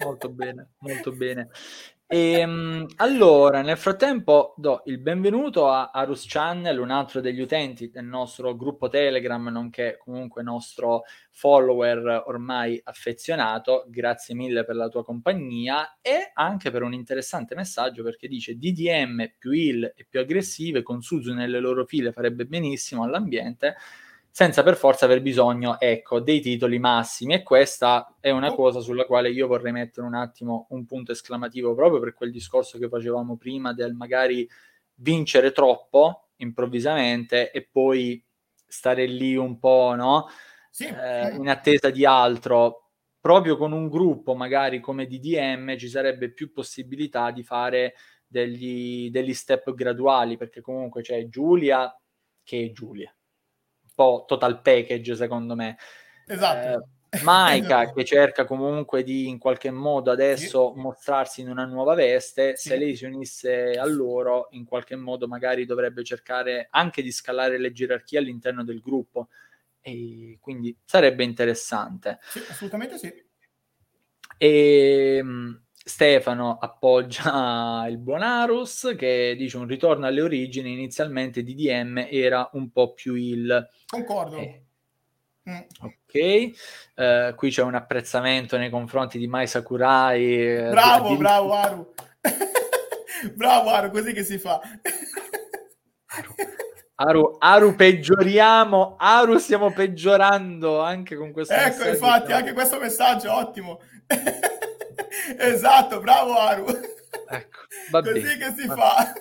Molto 0.00 0.28
bene, 0.28 0.70
molto 0.78 1.12
bene. 1.12 1.50
E, 2.14 2.38
ehm, 2.38 2.86
allora, 2.98 3.60
nel 3.62 3.76
frattempo 3.76 4.54
do 4.56 4.82
il 4.84 4.98
benvenuto 4.98 5.66
a 5.66 5.90
Arus 5.90 6.26
Channel, 6.28 6.78
un 6.78 6.92
altro 6.92 7.20
degli 7.20 7.40
utenti 7.40 7.90
del 7.90 8.04
nostro 8.04 8.54
gruppo 8.54 8.88
Telegram, 8.88 9.44
nonché 9.48 9.98
comunque 9.98 10.44
nostro 10.44 11.02
follower 11.32 12.22
ormai 12.26 12.80
affezionato. 12.84 13.86
Grazie 13.88 14.36
mille 14.36 14.64
per 14.64 14.76
la 14.76 14.86
tua 14.86 15.02
compagnia 15.02 15.98
e 16.00 16.30
anche 16.34 16.70
per 16.70 16.82
un 16.84 16.92
interessante 16.92 17.56
messaggio 17.56 18.04
perché 18.04 18.28
dice 18.28 18.54
DDM 18.54 19.32
più 19.36 19.50
heal 19.50 19.92
e 19.96 20.06
più 20.08 20.20
aggressive 20.20 20.84
con 20.84 21.02
Suzu 21.02 21.32
nelle 21.32 21.58
loro 21.58 21.84
file 21.84 22.12
farebbe 22.12 22.46
benissimo 22.46 23.02
all'ambiente 23.02 23.74
senza 24.36 24.64
per 24.64 24.74
forza 24.74 25.04
aver 25.04 25.22
bisogno, 25.22 25.78
ecco, 25.78 26.18
dei 26.18 26.40
titoli 26.40 26.80
massimi. 26.80 27.34
E 27.34 27.44
questa 27.44 28.16
è 28.18 28.30
una 28.30 28.52
cosa 28.52 28.80
sulla 28.80 29.04
quale 29.04 29.30
io 29.30 29.46
vorrei 29.46 29.70
mettere 29.70 30.04
un 30.04 30.14
attimo 30.14 30.66
un 30.70 30.84
punto 30.86 31.12
esclamativo 31.12 31.72
proprio 31.76 32.00
per 32.00 32.14
quel 32.14 32.32
discorso 32.32 32.76
che 32.76 32.88
facevamo 32.88 33.36
prima 33.36 33.72
del 33.72 33.94
magari 33.94 34.48
vincere 34.96 35.52
troppo 35.52 36.30
improvvisamente 36.38 37.52
e 37.52 37.68
poi 37.70 38.20
stare 38.66 39.06
lì 39.06 39.36
un 39.36 39.56
po', 39.60 39.94
no? 39.94 40.26
Sì. 40.68 40.86
Eh, 40.86 41.36
in 41.36 41.48
attesa 41.48 41.90
di 41.90 42.04
altro. 42.04 42.88
Proprio 43.20 43.56
con 43.56 43.70
un 43.70 43.88
gruppo 43.88 44.34
magari 44.34 44.80
come 44.80 45.06
DDM 45.06 45.76
ci 45.78 45.88
sarebbe 45.88 46.32
più 46.32 46.50
possibilità 46.52 47.30
di 47.30 47.44
fare 47.44 47.94
degli, 48.26 49.10
degli 49.12 49.32
step 49.32 49.72
graduali, 49.74 50.36
perché 50.36 50.60
comunque 50.60 51.02
c'è 51.02 51.28
Giulia 51.28 51.96
che 52.42 52.64
è 52.64 52.72
Giulia 52.72 53.14
po' 53.94 54.24
total 54.26 54.60
package 54.60 55.14
secondo 55.14 55.54
me. 55.54 55.76
Esatto. 56.26 56.86
Eh, 57.10 57.22
Maika 57.22 57.90
che 57.94 58.04
cerca 58.04 58.44
comunque 58.44 59.02
di 59.02 59.28
in 59.28 59.38
qualche 59.38 59.70
modo 59.70 60.10
adesso 60.10 60.72
sì. 60.74 60.80
mostrarsi 60.80 61.40
in 61.42 61.50
una 61.50 61.64
nuova 61.64 61.94
veste, 61.94 62.56
sì. 62.56 62.68
se 62.68 62.76
lei 62.76 62.96
si 62.96 63.04
unisse 63.04 63.72
a 63.72 63.86
loro 63.86 64.48
in 64.50 64.64
qualche 64.64 64.96
modo 64.96 65.28
magari 65.28 65.64
dovrebbe 65.64 66.02
cercare 66.02 66.68
anche 66.70 67.02
di 67.02 67.12
scalare 67.12 67.58
le 67.58 67.72
gerarchie 67.72 68.18
all'interno 68.18 68.64
del 68.64 68.80
gruppo 68.80 69.28
e 69.80 70.38
quindi 70.40 70.76
sarebbe 70.84 71.24
interessante. 71.24 72.18
Sì, 72.22 72.40
assolutamente 72.48 72.98
sì. 72.98 73.12
E, 74.38 75.16
ehm, 75.18 75.63
Stefano 75.86 76.56
appoggia 76.58 77.84
il 77.90 77.98
buon 77.98 78.22
Arus 78.22 78.94
che 78.96 79.34
dice 79.36 79.58
un 79.58 79.66
ritorno 79.66 80.06
alle 80.06 80.22
origini, 80.22 80.72
inizialmente 80.72 81.42
DDM 81.42 82.06
era 82.10 82.48
un 82.52 82.70
po' 82.70 82.94
più 82.94 83.14
il... 83.14 83.68
Concordo. 83.86 84.38
Eh. 84.38 84.62
Mm. 85.46 85.60
Ok, 85.82 86.52
uh, 86.96 87.34
qui 87.34 87.50
c'è 87.50 87.62
un 87.62 87.74
apprezzamento 87.74 88.56
nei 88.56 88.70
confronti 88.70 89.18
di 89.18 89.26
Mai 89.26 89.46
Sakurai. 89.46 90.56
Eh, 90.56 90.68
bravo, 90.70 91.08
di... 91.08 91.16
bravo 91.18 91.52
Aru. 91.52 91.92
bravo 93.36 93.68
Aru, 93.68 93.90
così 93.90 94.14
che 94.14 94.24
si 94.24 94.38
fa. 94.38 94.58
Aru, 96.94 97.36
Aru, 97.38 97.74
peggioriamo, 97.74 98.96
Aru 98.98 99.36
stiamo 99.36 99.70
peggiorando 99.70 100.80
anche 100.80 101.14
con 101.14 101.30
questo 101.30 101.52
ecco, 101.52 101.62
messaggio. 101.64 101.82
Ecco, 101.82 101.92
infatti, 101.92 102.32
anche 102.32 102.52
questo 102.54 102.78
messaggio 102.80 103.34
ottimo. 103.34 103.80
esatto, 105.38 106.00
bravo 106.00 106.36
Aru. 106.38 106.66
Ecco, 107.28 107.58
va 107.90 108.02
Così 108.02 108.20
bene, 108.20 108.36
che 108.36 108.54
si 108.56 108.66
fa. 108.68 109.12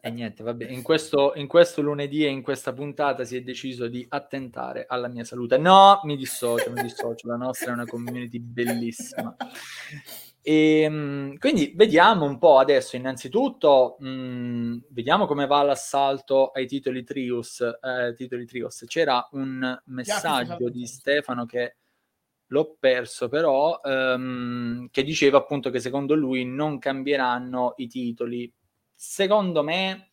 E 0.00 0.10
niente, 0.10 0.42
vabbè, 0.42 0.66
in 0.68 0.82
questo, 0.82 1.32
in 1.36 1.46
questo 1.46 1.80
lunedì 1.80 2.24
e 2.24 2.28
in 2.28 2.42
questa 2.42 2.72
puntata 2.72 3.24
si 3.24 3.36
è 3.36 3.42
deciso 3.42 3.86
di 3.88 4.04
attentare 4.08 4.84
alla 4.88 5.08
mia 5.08 5.24
salute. 5.24 5.58
No, 5.58 6.00
mi 6.04 6.16
dissocio, 6.16 6.70
mi 6.70 6.82
dissocio, 6.82 7.28
la 7.28 7.36
nostra 7.36 7.70
è 7.70 7.74
una 7.74 7.84
community 7.86 8.38
bellissima. 8.38 9.36
E, 10.42 10.82
ehm, 10.82 11.38
quindi 11.38 11.72
vediamo 11.74 12.24
un 12.24 12.38
po' 12.38 12.58
adesso, 12.58 12.94
innanzitutto, 12.94 13.96
mh, 13.98 14.08
mm, 14.08 14.78
vediamo 14.90 15.26
come 15.26 15.46
va 15.46 15.62
l'assalto 15.62 16.50
ai 16.50 16.66
titoli 16.66 17.02
Trios. 17.02 17.60
Eh, 17.60 18.14
titoli 18.14 18.46
Trios. 18.46 18.84
C'era 18.86 19.26
un 19.32 19.76
messaggio 19.86 20.68
di 20.68 20.86
Stefano 20.86 21.46
che 21.46 21.78
l'ho 22.48 22.76
perso 22.78 23.28
però, 23.28 23.80
ehm, 23.82 24.88
che 24.90 25.02
diceva 25.02 25.38
appunto 25.38 25.70
che 25.70 25.80
secondo 25.80 26.14
lui 26.14 26.44
non 26.44 26.78
cambieranno 26.78 27.74
i 27.76 27.86
titoli. 27.88 28.52
Secondo 28.94 29.62
me 29.62 30.12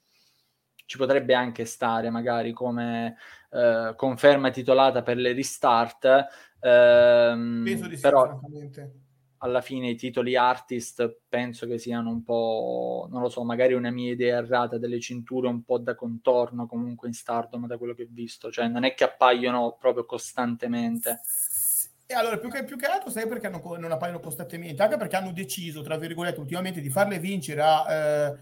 ci 0.85 0.97
potrebbe 0.97 1.33
anche 1.33 1.65
stare 1.65 2.09
magari 2.09 2.51
come 2.51 3.17
eh, 3.51 3.93
conferma 3.95 4.49
titolata 4.51 5.01
per 5.01 5.17
le 5.17 5.33
restart, 5.33 6.05
ehm, 6.59 7.63
Penso 7.63 7.87
di 7.87 7.95
sì, 7.95 8.01
però 8.01 8.39
alla 9.39 9.59
fine 9.61 9.89
i 9.89 9.95
titoli 9.95 10.37
artist 10.37 11.19
penso 11.27 11.67
che 11.67 11.77
siano 11.77 12.09
un 12.09 12.23
po', 12.23 13.07
non 13.11 13.21
lo 13.21 13.27
so, 13.27 13.43
magari 13.43 13.73
una 13.73 13.91
mia 13.91 14.11
idea 14.13 14.37
errata 14.37 14.77
delle 14.77 15.01
cinture 15.01 15.49
un 15.49 15.63
po' 15.63 15.79
da 15.79 15.95
contorno 15.95 16.65
comunque 16.65 17.09
in 17.09 17.13
Stardom 17.13 17.67
da 17.67 17.77
quello 17.77 17.93
che 17.93 18.03
ho 18.03 18.07
visto, 18.09 18.49
cioè 18.49 18.69
non 18.69 18.85
è 18.85 18.93
che 18.93 19.03
appaiono 19.03 19.75
proprio 19.77 20.05
costantemente. 20.05 21.19
E 22.13 22.15
allora, 22.15 22.37
più 22.37 22.49
che, 22.49 22.63
più 22.63 22.77
che 22.77 22.85
altro, 22.85 23.09
sai 23.09 23.27
perché 23.27 23.49
non, 23.49 23.59
non 23.79 23.91
appaiono 23.91 24.19
costantemente? 24.19 24.83
Anche 24.83 24.97
perché 24.97 25.15
hanno 25.15 25.31
deciso, 25.31 25.81
tra 25.81 25.97
virgolette, 25.97 26.39
ultimamente 26.39 26.79
di 26.79 26.91
farle 26.91 27.17
vincere 27.17 27.61
a 27.63 27.91
eh, 27.91 28.37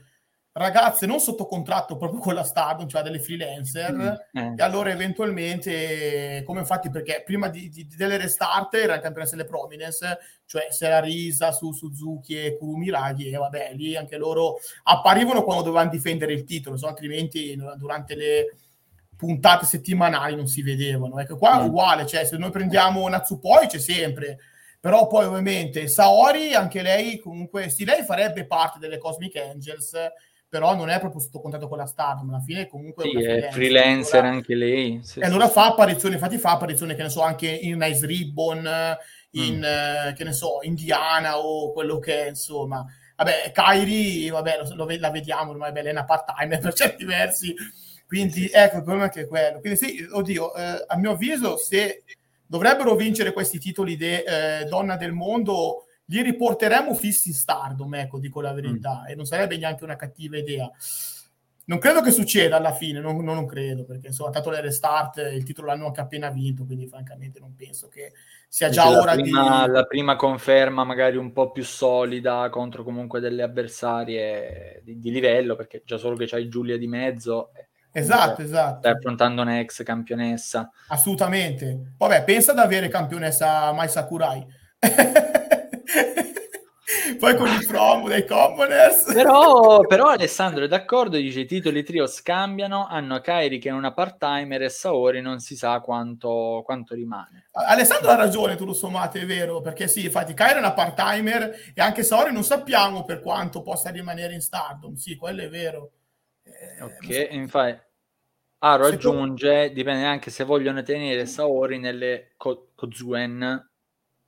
ragazze 0.51 1.05
non 1.05 1.21
sotto 1.21 1.45
contratto 1.45 1.95
proprio 1.95 2.19
con 2.19 2.33
la 2.33 2.43
Stardom, 2.43 2.85
cioè 2.89 3.01
delle 3.01 3.21
freelancer, 3.21 3.93
mm, 3.93 4.37
eh. 4.37 4.53
e 4.57 4.61
allora 4.61 4.89
eventualmente, 4.89 6.43
come 6.45 6.59
infatti 6.59 6.89
perché 6.89 7.23
prima 7.25 7.47
di, 7.47 7.69
di, 7.69 7.87
delle 7.95 8.17
restart 8.17 8.73
erano 8.73 8.99
campionesse 8.99 9.37
delle 9.37 9.47
Prominence, 9.47 10.19
cioè 10.45 10.67
Sera 10.69 10.99
Risa 10.99 11.53
su 11.53 11.71
Suzuki 11.71 12.35
e 12.35 12.57
Kurumi 12.57 12.89
Raghi, 12.89 13.29
e 13.29 13.37
vabbè, 13.37 13.71
lì 13.75 13.95
anche 13.95 14.17
loro 14.17 14.57
apparivano 14.83 15.43
quando 15.43 15.63
dovevano 15.63 15.89
difendere 15.89 16.33
il 16.33 16.43
titolo, 16.43 16.75
so, 16.75 16.87
altrimenti 16.87 17.57
durante 17.77 18.15
le 18.15 18.55
puntate 19.21 19.67
settimanali 19.67 20.35
non 20.35 20.47
si 20.47 20.63
vedevano. 20.63 21.19
Ecco, 21.19 21.37
qua 21.37 21.61
è 21.61 21.63
uguale, 21.63 22.07
cioè 22.07 22.25
se 22.25 22.37
noi 22.37 22.49
prendiamo 22.49 23.07
Natsupoi 23.07 23.67
c'è 23.67 23.77
sempre, 23.77 24.39
però 24.79 25.05
poi 25.05 25.25
ovviamente 25.25 25.87
Saori, 25.87 26.55
anche 26.55 26.81
lei 26.81 27.19
comunque, 27.19 27.69
sì, 27.69 27.85
lei 27.85 28.01
farebbe 28.01 28.47
parte 28.47 28.79
delle 28.79 28.97
Cosmic 28.97 29.35
Angels, 29.35 29.91
però 30.49 30.73
non 30.73 30.89
è 30.89 30.99
proprio 30.99 31.21
sotto 31.21 31.39
contatto 31.39 31.67
con 31.67 31.77
la 31.77 31.85
Stardom, 31.85 32.29
alla 32.29 32.39
fine 32.39 32.67
comunque 32.67 33.03
sì, 33.03 33.23
è 33.23 33.49
freelancer 33.51 34.21
allora, 34.21 34.33
anche 34.33 34.55
lei. 34.55 34.99
Sì, 35.03 35.19
e 35.19 35.25
allora 35.25 35.47
fa 35.49 35.67
apparizioni, 35.67 36.15
infatti 36.15 36.39
fa 36.39 36.53
apparizioni, 36.53 36.95
che 36.95 37.03
ne 37.03 37.09
so, 37.09 37.21
anche 37.21 37.47
in 37.47 37.77
Nice 37.77 38.03
Ribbon, 38.07 38.97
in, 39.33 39.57
mm. 39.59 39.63
eh, 39.63 40.13
che 40.15 40.23
ne 40.23 40.33
so, 40.33 40.61
Indiana 40.63 41.37
o 41.37 41.71
quello 41.71 41.99
che 41.99 42.25
è, 42.25 42.29
insomma. 42.29 42.83
Vabbè, 43.15 43.51
Kairi, 43.51 44.29
vabbè, 44.31 44.61
lo, 44.63 44.83
lo, 44.83 44.95
la 44.97 45.11
vediamo, 45.11 45.51
ormai 45.51 45.71
è 45.71 45.91
una 45.91 46.05
part-time 46.05 46.57
per 46.57 46.73
certi 46.73 47.05
versi, 47.05 47.53
quindi 48.11 48.49
ecco, 48.51 48.75
il 48.75 48.83
problema 48.83 49.05
è 49.05 49.09
che 49.09 49.21
è 49.21 49.25
quello. 49.25 49.61
Quindi 49.61 49.79
sì, 49.79 50.05
oddio, 50.11 50.53
eh, 50.53 50.83
a 50.85 50.97
mio 50.97 51.11
avviso, 51.11 51.55
se 51.55 52.03
dovrebbero 52.45 52.93
vincere 52.95 53.31
questi 53.31 53.57
titoli 53.57 53.95
di 53.95 54.03
eh, 54.03 54.65
donna 54.67 54.97
del 54.97 55.13
mondo, 55.13 55.85
li 56.07 56.21
riporteremo 56.21 56.93
fissi 56.93 57.29
in 57.29 57.35
stardom, 57.35 57.95
ecco, 57.95 58.19
dico 58.19 58.41
la 58.41 58.51
verità, 58.51 59.03
mm. 59.05 59.11
e 59.11 59.15
non 59.15 59.23
sarebbe 59.23 59.57
neanche 59.57 59.85
una 59.85 59.95
cattiva 59.95 60.37
idea. 60.37 60.69
Non 61.67 61.79
credo 61.79 62.01
che 62.01 62.11
succeda 62.11 62.57
alla 62.57 62.73
fine, 62.73 62.99
non, 62.99 63.15
non, 63.23 63.33
non 63.33 63.45
credo, 63.45 63.85
perché 63.85 64.07
insomma, 64.07 64.31
tanto 64.31 64.49
le 64.49 64.59
restart, 64.59 65.19
il 65.31 65.45
titolo 65.45 65.67
l'hanno 65.67 65.85
anche 65.85 66.01
appena 66.01 66.29
vinto, 66.29 66.65
quindi 66.65 66.87
francamente 66.87 67.39
non 67.39 67.55
penso 67.55 67.87
che 67.87 68.11
sia 68.49 68.67
già 68.67 68.89
la 68.89 68.99
ora 68.99 69.13
prima, 69.13 69.65
di... 69.65 69.71
La 69.71 69.85
prima 69.85 70.17
conferma 70.17 70.83
magari 70.83 71.15
un 71.15 71.31
po' 71.31 71.51
più 71.51 71.63
solida 71.63 72.49
contro 72.49 72.83
comunque 72.83 73.21
delle 73.21 73.41
avversarie 73.41 74.81
di, 74.83 74.99
di 74.99 75.11
livello, 75.11 75.55
perché 75.55 75.81
già 75.85 75.97
solo 75.97 76.17
che 76.17 76.27
c'hai 76.27 76.49
Giulia 76.49 76.77
di 76.77 76.87
mezzo 76.87 77.51
Esatto, 77.91 78.41
esatto. 78.41 78.79
Stai 78.79 78.93
affrontando 78.93 79.41
un'ex 79.41 79.83
campionessa. 79.83 80.69
Assolutamente. 80.87 81.93
Vabbè, 81.97 82.23
pensa 82.23 82.51
ad 82.51 82.59
avere 82.59 82.87
campionessa 82.87 83.71
Mai 83.73 83.89
Sakurai. 83.89 84.45
Poi 87.19 87.35
con 87.35 87.47
i 87.47 87.63
promo 87.67 88.07
dei 88.07 88.25
commoners. 88.25 89.13
Però, 89.13 89.81
però 89.81 90.07
Alessandro 90.07 90.63
è 90.65 90.67
d'accordo, 90.67 91.17
dice 91.17 91.41
i 91.41 91.45
titoli 91.45 91.83
trio 91.83 92.07
scambiano, 92.07 92.87
hanno 92.87 93.21
Kairi 93.21 93.59
che 93.59 93.69
è 93.69 93.71
una 93.71 93.93
part-timer 93.93 94.63
e 94.63 94.69
Saori 94.69 95.21
non 95.21 95.39
si 95.39 95.55
sa 95.55 95.79
quanto, 95.81 96.63
quanto 96.65 96.95
rimane. 96.95 97.49
Alessandro 97.51 98.09
ha 98.09 98.15
ragione, 98.15 98.55
tu 98.55 98.65
lo 98.65 98.73
sommato, 98.73 99.19
è 99.19 99.25
vero, 99.27 99.61
perché 99.61 99.87
sì, 99.87 100.05
infatti 100.05 100.33
Kairi 100.33 100.55
è 100.55 100.59
una 100.59 100.73
part-timer 100.73 101.71
e 101.75 101.81
anche 101.81 102.01
Saori 102.01 102.33
non 102.33 102.43
sappiamo 102.43 103.03
per 103.03 103.19
quanto 103.19 103.61
possa 103.61 103.91
rimanere 103.91 104.33
in 104.33 104.41
Stardom, 104.41 104.95
sì, 104.95 105.15
quello 105.15 105.43
è 105.43 105.49
vero. 105.49 105.91
Ok, 106.81 107.11
so. 107.11 107.27
infatti 107.35 107.89
Aro 108.63 108.85
aggiunge, 108.85 109.69
tu... 109.69 109.73
dipende 109.73 110.05
anche 110.05 110.29
se 110.29 110.43
vogliono 110.43 110.83
tenere 110.83 111.25
Saori 111.25 111.79
nelle 111.79 112.33
Ko- 112.37 112.69
Kozuen, 112.75 113.69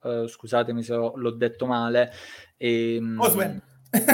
uh, 0.02 0.28
scusatemi 0.28 0.82
se 0.82 0.94
l'ho 0.96 1.32
detto 1.32 1.68
male. 1.68 2.12
E, 2.58 2.96
ehm, 2.96 3.18
Kozuen. 3.18 3.62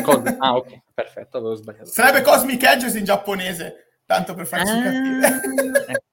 Cos- 0.02 0.36
ah, 0.40 0.56
ok, 0.56 0.82
perfetto, 0.94 1.38
avevo 1.38 1.56
sbagliato. 1.56 1.86
Sarebbe 1.86 2.22
Cosmic 2.22 2.62
Edges 2.64 2.96
in 2.96 3.06
giapponese, 3.06 4.02
tanto 4.06 4.34
per 4.34 4.46
farci 4.46 4.72
ah, 4.74 4.82
capire. 4.84 6.04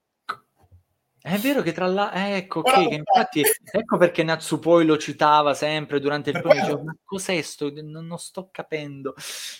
È 1.27 1.37
vero 1.39 1.61
che 1.61 1.73
tra 1.73 1.87
l'altro, 1.87 2.19
eh, 2.19 2.37
ecco, 2.37 2.59
ok, 2.59 2.87
che 2.87 2.95
infatti 2.95 3.43
ecco 3.71 3.97
perché 3.97 4.23
Natsupoi 4.23 4.85
lo 4.85 4.97
citava 4.97 5.53
sempre 5.53 5.99
durante 5.99 6.29
il 6.29 6.41
diceva, 6.41 6.81
ma 6.81 6.95
cos'è 7.03 7.41
sto? 7.41 7.69
Non, 7.83 8.07
non 8.07 8.17
sto 8.17 8.47
capendo. 8.49 9.13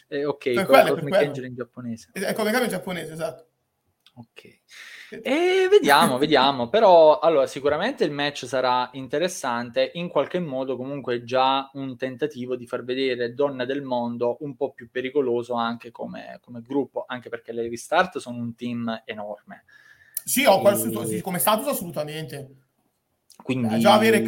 Eh, 0.07 0.23
ok, 0.23 0.65
quello, 0.65 0.93
Cosmic 0.93 1.15
Angel 1.15 1.45
in 1.45 1.55
giapponese. 1.55 2.09
È 2.13 2.33
come 2.33 2.51
in 2.51 2.69
giapponese, 2.69 3.11
esatto. 3.11 3.45
Ok. 4.15 4.59
E 5.09 5.67
vediamo, 5.69 6.17
vediamo. 6.17 6.69
Però, 6.69 7.19
allora, 7.19 7.47
sicuramente 7.47 8.03
il 8.03 8.11
match 8.11 8.45
sarà 8.45 8.89
interessante. 8.93 9.91
In 9.95 10.07
qualche 10.07 10.39
modo, 10.39 10.77
comunque, 10.77 11.23
già 11.23 11.69
un 11.73 11.97
tentativo 11.97 12.55
di 12.55 12.65
far 12.65 12.83
vedere 12.83 13.33
Donna 13.33 13.65
del 13.65 13.83
Mondo 13.83 14.37
un 14.39 14.55
po' 14.55 14.71
più 14.71 14.89
pericoloso 14.89 15.53
anche 15.53 15.91
come, 15.91 16.39
come 16.41 16.61
gruppo, 16.61 17.03
anche 17.05 17.29
perché 17.29 17.51
le 17.51 17.69
Restart 17.69 18.17
sono 18.19 18.37
un 18.37 18.55
team 18.55 19.03
enorme. 19.05 19.65
Sì, 20.27 20.43
ho 20.43 20.61
e... 20.69 21.05
sì, 21.05 21.21
come 21.21 21.39
status 21.39 21.67
assolutamente. 21.67 22.49
Quindi... 23.41 23.75
Eh, 23.75 23.79
già 23.79 23.93
avere, 23.93 24.21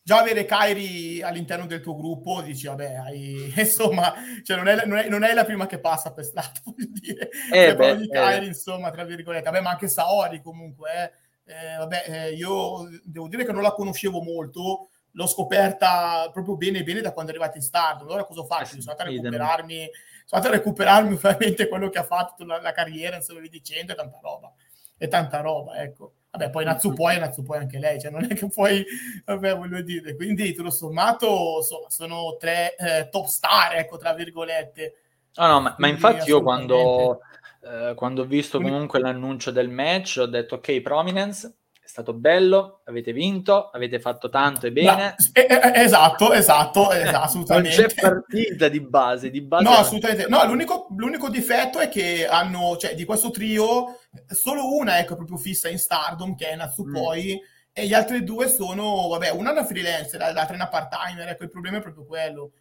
già 0.00 0.20
avere 0.20 0.44
Kairi 0.44 1.22
all'interno 1.22 1.66
del 1.66 1.80
tuo 1.80 1.96
gruppo, 1.96 2.40
dici, 2.40 2.68
vabbè, 2.68 2.94
hai, 2.94 3.52
insomma, 3.58 4.14
cioè 4.44 4.56
non, 4.56 4.68
è, 4.68 4.86
non, 4.86 4.98
è, 4.98 5.08
non, 5.08 5.24
è, 5.24 5.34
la 5.34 5.44
prima 5.44 5.66
che 5.66 5.80
passa 5.80 6.12
per 6.12 6.24
stato, 6.24 6.60
voglio 6.70 6.86
dire. 6.92 7.30
Eh, 7.52 7.74
beh, 7.74 7.96
di 7.96 8.08
Kairi, 8.08 8.44
eh. 8.44 8.48
insomma, 8.48 8.92
tra 8.92 9.02
virgolette. 9.02 9.50
Vabbè, 9.50 9.60
ma 9.60 9.70
anche 9.70 9.88
Saori 9.88 10.40
comunque, 10.40 10.88
eh. 10.92 11.52
Eh, 11.52 11.76
vabbè, 11.78 12.04
eh, 12.06 12.34
io 12.34 12.88
devo 13.02 13.26
dire 13.26 13.44
che 13.44 13.50
non 13.50 13.62
la 13.62 13.72
conoscevo 13.72 14.22
molto, 14.22 14.90
l'ho 15.10 15.26
scoperta 15.26 16.30
proprio 16.32 16.56
bene 16.56 16.84
bene 16.84 17.00
da 17.00 17.10
quando 17.10 17.32
è 17.32 17.34
arrivata 17.34 17.56
in 17.56 17.64
Stardom. 17.64 18.06
Allora 18.06 18.22
cosa? 18.22 18.42
Eh 18.60 18.66
sono 18.66 18.92
andato 18.92 19.02
a 19.02 19.06
recuperarmi, 19.06 19.90
sono 20.26 20.40
andato 20.40 20.54
a 20.54 20.56
recuperarmi 20.56 21.16
veramente 21.20 21.66
quello 21.66 21.88
che 21.88 21.98
ha 21.98 22.04
fatto 22.04 22.44
la, 22.44 22.60
la 22.60 22.70
carriera, 22.70 23.16
insomma, 23.16 23.40
dicendo, 23.40 23.90
e 23.90 23.96
tanta 23.96 24.20
roba. 24.22 24.54
E 25.02 25.08
tanta 25.08 25.40
roba, 25.40 25.80
ecco. 25.80 26.12
Vabbè, 26.30 26.50
poi 26.50 26.64
Natsupoi 26.64 27.16
è 27.16 27.18
Natsupoi 27.18 27.56
anche 27.56 27.78
lei, 27.78 27.98
cioè 27.98 28.10
non 28.10 28.22
è 28.22 28.34
che 28.34 28.48
poi, 28.48 28.84
vabbè, 29.24 29.56
voglio 29.56 29.80
dire, 29.80 30.14
quindi 30.14 30.52
tutto 30.52 30.70
sommato 30.70 31.56
insomma, 31.56 31.88
sono 31.88 32.36
tre 32.38 32.76
eh, 32.76 33.08
top 33.08 33.24
star, 33.24 33.76
ecco, 33.76 33.96
tra 33.96 34.12
virgolette. 34.12 34.94
No, 35.36 35.46
no, 35.46 35.60
ma, 35.60 35.74
ma 35.78 35.88
infatti 35.88 36.28
io 36.28 36.42
quando, 36.42 37.20
eh, 37.62 37.94
quando 37.94 38.22
ho 38.22 38.26
visto 38.26 38.60
comunque 38.60 39.00
l'annuncio 39.00 39.50
del 39.50 39.70
match 39.70 40.18
ho 40.20 40.26
detto 40.26 40.56
ok, 40.56 40.80
Prominence, 40.82 41.59
stato 41.90 42.12
bello, 42.12 42.82
avete 42.84 43.12
vinto, 43.12 43.68
avete 43.70 43.98
fatto 43.98 44.28
tanto 44.28 44.66
e 44.66 44.72
bene. 44.72 45.16
No, 45.18 45.24
eh, 45.32 45.46
eh, 45.48 45.80
esatto, 45.82 46.32
esatto, 46.32 46.92
esatto, 46.92 47.16
assolutamente. 47.16 47.76
Non 47.76 47.86
c'è 47.88 48.00
partita 48.00 48.68
di 48.68 48.80
base, 48.80 49.30
di 49.30 49.40
base. 49.40 49.64
No, 49.64 49.70
assolutamente. 49.70 50.28
No, 50.28 50.44
l'unico, 50.46 50.86
l'unico, 50.96 51.28
difetto 51.28 51.80
è 51.80 51.88
che 51.88 52.28
hanno, 52.28 52.76
cioè, 52.76 52.94
di 52.94 53.04
questo 53.04 53.30
trio, 53.30 53.98
solo 54.28 54.76
una 54.76 55.00
ecco, 55.00 55.14
è 55.14 55.16
proprio 55.16 55.36
fissa 55.36 55.68
in 55.68 55.78
Stardom, 55.78 56.36
che 56.36 56.50
è 56.50 56.54
Natsupoi, 56.54 57.40
mm. 57.40 57.72
e 57.72 57.86
gli 57.86 57.94
altri 57.94 58.22
due 58.22 58.48
sono, 58.48 59.08
vabbè, 59.08 59.30
una 59.30 59.48
è 59.50 59.52
una 59.52 59.66
freelance, 59.66 60.16
l'altra 60.16 60.50
è 60.50 60.54
una 60.54 60.68
part-timer, 60.68 61.28
ecco, 61.28 61.42
il 61.42 61.50
problema 61.50 61.78
è 61.78 61.82
proprio 61.82 62.06
quello. 62.06 62.52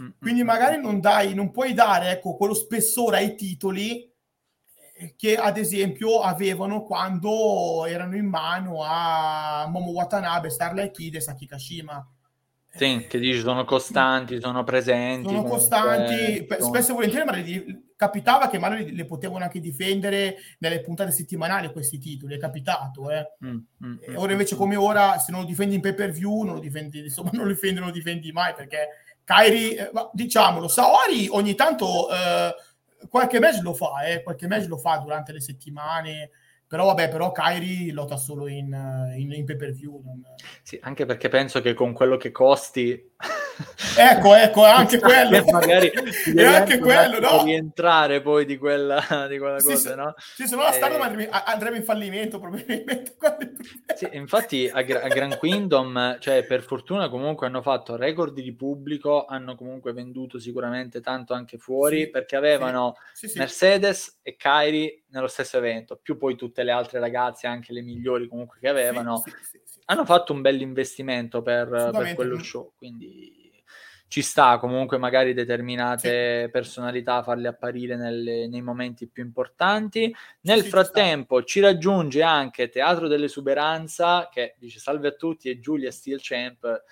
Mm. 0.00 0.08
Quindi 0.18 0.42
magari 0.44 0.80
non 0.80 0.98
dai, 0.98 1.34
non 1.34 1.50
puoi 1.50 1.74
dare, 1.74 2.12
ecco, 2.12 2.36
quello 2.36 2.54
spessore 2.54 3.18
ai 3.18 3.34
titoli 3.34 4.10
che 5.16 5.36
ad 5.36 5.56
esempio 5.56 6.20
avevano 6.20 6.82
quando 6.82 7.84
erano 7.86 8.16
in 8.16 8.26
mano 8.26 8.82
a 8.84 9.66
Momo 9.68 9.90
Watanabe, 9.90 10.50
Starlight 10.50 10.92
Kid 10.92 11.16
e 11.16 11.20
Saki 11.20 11.46
Kashima. 11.46 12.06
Sì, 12.74 13.06
che 13.06 13.18
dici 13.18 13.40
sono 13.40 13.64
costanti, 13.64 14.40
sono 14.40 14.64
presenti. 14.64 15.28
Sono 15.28 15.42
costanti, 15.42 16.46
sono... 16.48 16.64
spesso 16.64 16.92
e 16.92 16.94
volentieri 16.94 17.24
magari 17.26 17.90
capitava 18.02 18.48
che 18.48 18.58
magari 18.58 18.94
le 18.94 19.04
potevano 19.04 19.44
anche 19.44 19.60
difendere 19.60 20.36
nelle 20.58 20.80
puntate 20.80 21.12
settimanali 21.12 21.70
questi 21.70 21.98
titoli, 21.98 22.34
è 22.34 22.38
capitato. 22.38 23.10
Eh. 23.10 23.36
Mm, 23.44 23.58
mm, 23.84 24.16
ora 24.16 24.28
mm, 24.28 24.30
invece 24.32 24.54
mm. 24.54 24.58
come 24.58 24.74
ora, 24.74 25.18
se 25.18 25.30
non 25.30 25.42
lo 25.42 25.46
difendi 25.46 25.76
in 25.76 25.80
pay 25.82 25.94
per 25.94 26.10
view, 26.10 26.42
non 26.42 26.54
lo 26.54 26.60
difendi, 26.60 26.98
insomma, 26.98 27.30
non 27.32 27.44
lo 27.44 27.52
difendi, 27.52 27.78
non 27.78 27.88
lo 27.88 27.94
difendi 27.94 28.32
mai, 28.32 28.54
perché 28.54 28.88
Kairi, 29.22 29.74
eh, 29.74 29.90
diciamolo, 30.12 30.66
Saori 30.66 31.28
ogni 31.30 31.54
tanto... 31.54 32.10
Eh, 32.10 32.54
qualche 33.08 33.38
match 33.38 33.60
lo 33.62 33.74
fa, 33.74 34.02
eh, 34.04 34.22
qualche 34.22 34.46
match 34.46 34.66
lo 34.66 34.76
fa 34.76 34.96
durante 34.98 35.32
le 35.32 35.40
settimane, 35.40 36.30
però 36.66 36.86
vabbè, 36.86 37.08
però 37.08 37.32
Kairi 37.32 37.90
lotta 37.90 38.16
solo 38.16 38.48
in, 38.48 38.72
in, 39.16 39.32
in 39.32 39.44
pay 39.44 39.56
per 39.56 39.72
view. 39.72 40.00
Non... 40.04 40.22
Sì, 40.62 40.78
anche 40.82 41.04
perché 41.04 41.28
penso 41.28 41.60
che 41.60 41.74
con 41.74 41.92
quello 41.92 42.16
che 42.16 42.30
costi 42.30 43.12
ecco, 43.96 44.34
ecco, 44.34 44.64
anche 44.64 44.98
quello. 44.98 45.44
magari 45.50 45.90
è 46.34 46.44
anche 46.44 46.78
quello, 46.78 47.20
no? 47.20 47.44
rientrare 47.44 48.20
poi 48.20 48.44
di 48.44 48.56
quella, 48.56 49.26
di 49.28 49.38
quella 49.38 49.58
sì, 49.58 49.66
cosa, 49.68 49.90
sì, 49.90 49.96
no? 49.96 50.14
Sì, 50.16 50.46
se 50.46 50.56
no 50.56 50.62
la 50.62 50.72
Stardom 50.72 51.20
eh... 51.20 51.28
andrebbe 51.30 51.76
in 51.76 51.84
fallimento 51.84 52.38
probabilmente. 52.38 53.16
sì, 53.96 54.08
infatti 54.12 54.68
a, 54.68 54.78
a 54.78 55.08
Grand 55.08 55.38
Kingdom, 55.38 56.18
cioè 56.20 56.44
per 56.44 56.62
fortuna 56.62 57.08
comunque 57.08 57.46
hanno 57.46 57.62
fatto 57.62 57.96
record 57.96 58.40
di 58.40 58.54
pubblico, 58.54 59.24
hanno 59.24 59.54
comunque 59.54 59.92
venduto 59.92 60.38
sicuramente 60.38 61.00
tanto 61.00 61.34
anche 61.34 61.58
fuori, 61.58 62.02
sì, 62.02 62.10
perché 62.10 62.36
avevano 62.36 62.94
Mercedes 63.34 64.18
e 64.22 64.36
Kairi 64.36 65.04
nello 65.08 65.28
stesso 65.28 65.58
evento, 65.58 65.98
più 66.00 66.16
poi 66.16 66.36
tutte 66.36 66.62
le 66.62 66.70
altre 66.70 66.98
ragazze, 66.98 67.46
anche 67.46 67.72
le 67.72 67.82
migliori 67.82 68.26
comunque 68.26 68.58
che 68.60 68.68
avevano. 68.68 69.22
Hanno 69.86 70.04
fatto 70.04 70.32
un 70.32 70.40
bel 70.40 70.60
investimento 70.60 71.42
per, 71.42 71.68
per 71.92 72.14
quello 72.14 72.38
show, 72.38 72.72
quindi 72.76 73.41
ci 74.12 74.20
sta 74.20 74.58
comunque 74.58 74.98
magari 74.98 75.32
determinate 75.32 76.42
sì. 76.44 76.50
personalità 76.50 77.22
farle 77.22 77.48
apparire 77.48 77.96
nelle, 77.96 78.46
nei 78.46 78.60
momenti 78.60 79.06
più 79.06 79.24
importanti. 79.24 80.14
Nel 80.42 80.64
sì, 80.64 80.68
frattempo 80.68 81.38
ci, 81.44 81.46
ci, 81.46 81.60
raggiunge 81.60 82.22
anche 82.22 82.68
Teatro 82.68 83.08
dell'Esuberanza 83.08 84.28
che 84.30 84.54
dice 84.58 84.80
salve 84.80 85.08
a 85.08 85.12
tutti 85.12 85.48
e 85.48 85.60
Giulia 85.60 85.90
Steel 85.90 86.18
Champ. 86.20 86.82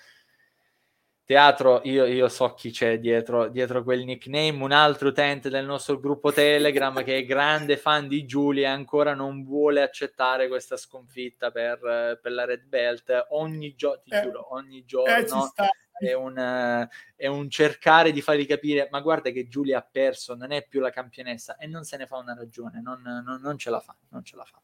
Teatro, 1.23 1.81
io, 1.83 2.05
io, 2.05 2.27
so 2.27 2.55
chi 2.55 2.71
c'è 2.71 2.97
dietro, 2.97 3.49
dietro 3.49 3.83
quel 3.83 4.03
nickname, 4.03 4.63
un 4.63 4.71
altro 4.71 5.09
utente 5.09 5.51
del 5.51 5.67
nostro 5.67 5.99
gruppo 5.99 6.31
Telegram 6.31 7.03
che 7.03 7.17
è 7.17 7.23
grande 7.25 7.77
fan 7.77 8.07
di 8.07 8.25
Giulia 8.25 8.69
e 8.69 8.71
ancora 8.71 9.13
non 9.13 9.43
vuole 9.43 9.83
accettare 9.83 10.47
questa 10.47 10.75
sconfitta 10.75 11.51
per, 11.51 12.19
per 12.19 12.31
la 12.31 12.45
Red 12.45 12.63
Belt. 12.63 13.27
Ogni, 13.29 13.75
gio- 13.75 14.01
eh, 14.05 14.21
giuro, 14.23 14.55
ogni 14.55 14.83
giorno 14.85 15.13
eh, 15.13 15.69
è 16.07 16.13
un, 16.13 16.87
è 17.15 17.27
un, 17.27 17.49
cercare 17.49 18.11
di 18.11 18.21
fargli 18.21 18.45
capire, 18.45 18.87
ma 18.91 18.99
guarda 19.01 19.29
che 19.29 19.47
Giulia 19.47 19.79
ha 19.79 19.87
perso, 19.89 20.35
non 20.35 20.51
è 20.51 20.65
più 20.67 20.79
la 20.79 20.89
campionessa 20.89 21.57
e 21.57 21.67
non 21.67 21.83
se 21.83 21.97
ne 21.97 22.07
fa 22.07 22.17
una 22.17 22.33
ragione, 22.33 22.81
non, 22.81 23.01
non, 23.01 23.39
non 23.41 23.57
ce 23.57 23.69
la 23.69 23.79
fa, 23.79 23.95
non 24.09 24.23
ce 24.23 24.35
la 24.35 24.45
fa. 24.45 24.61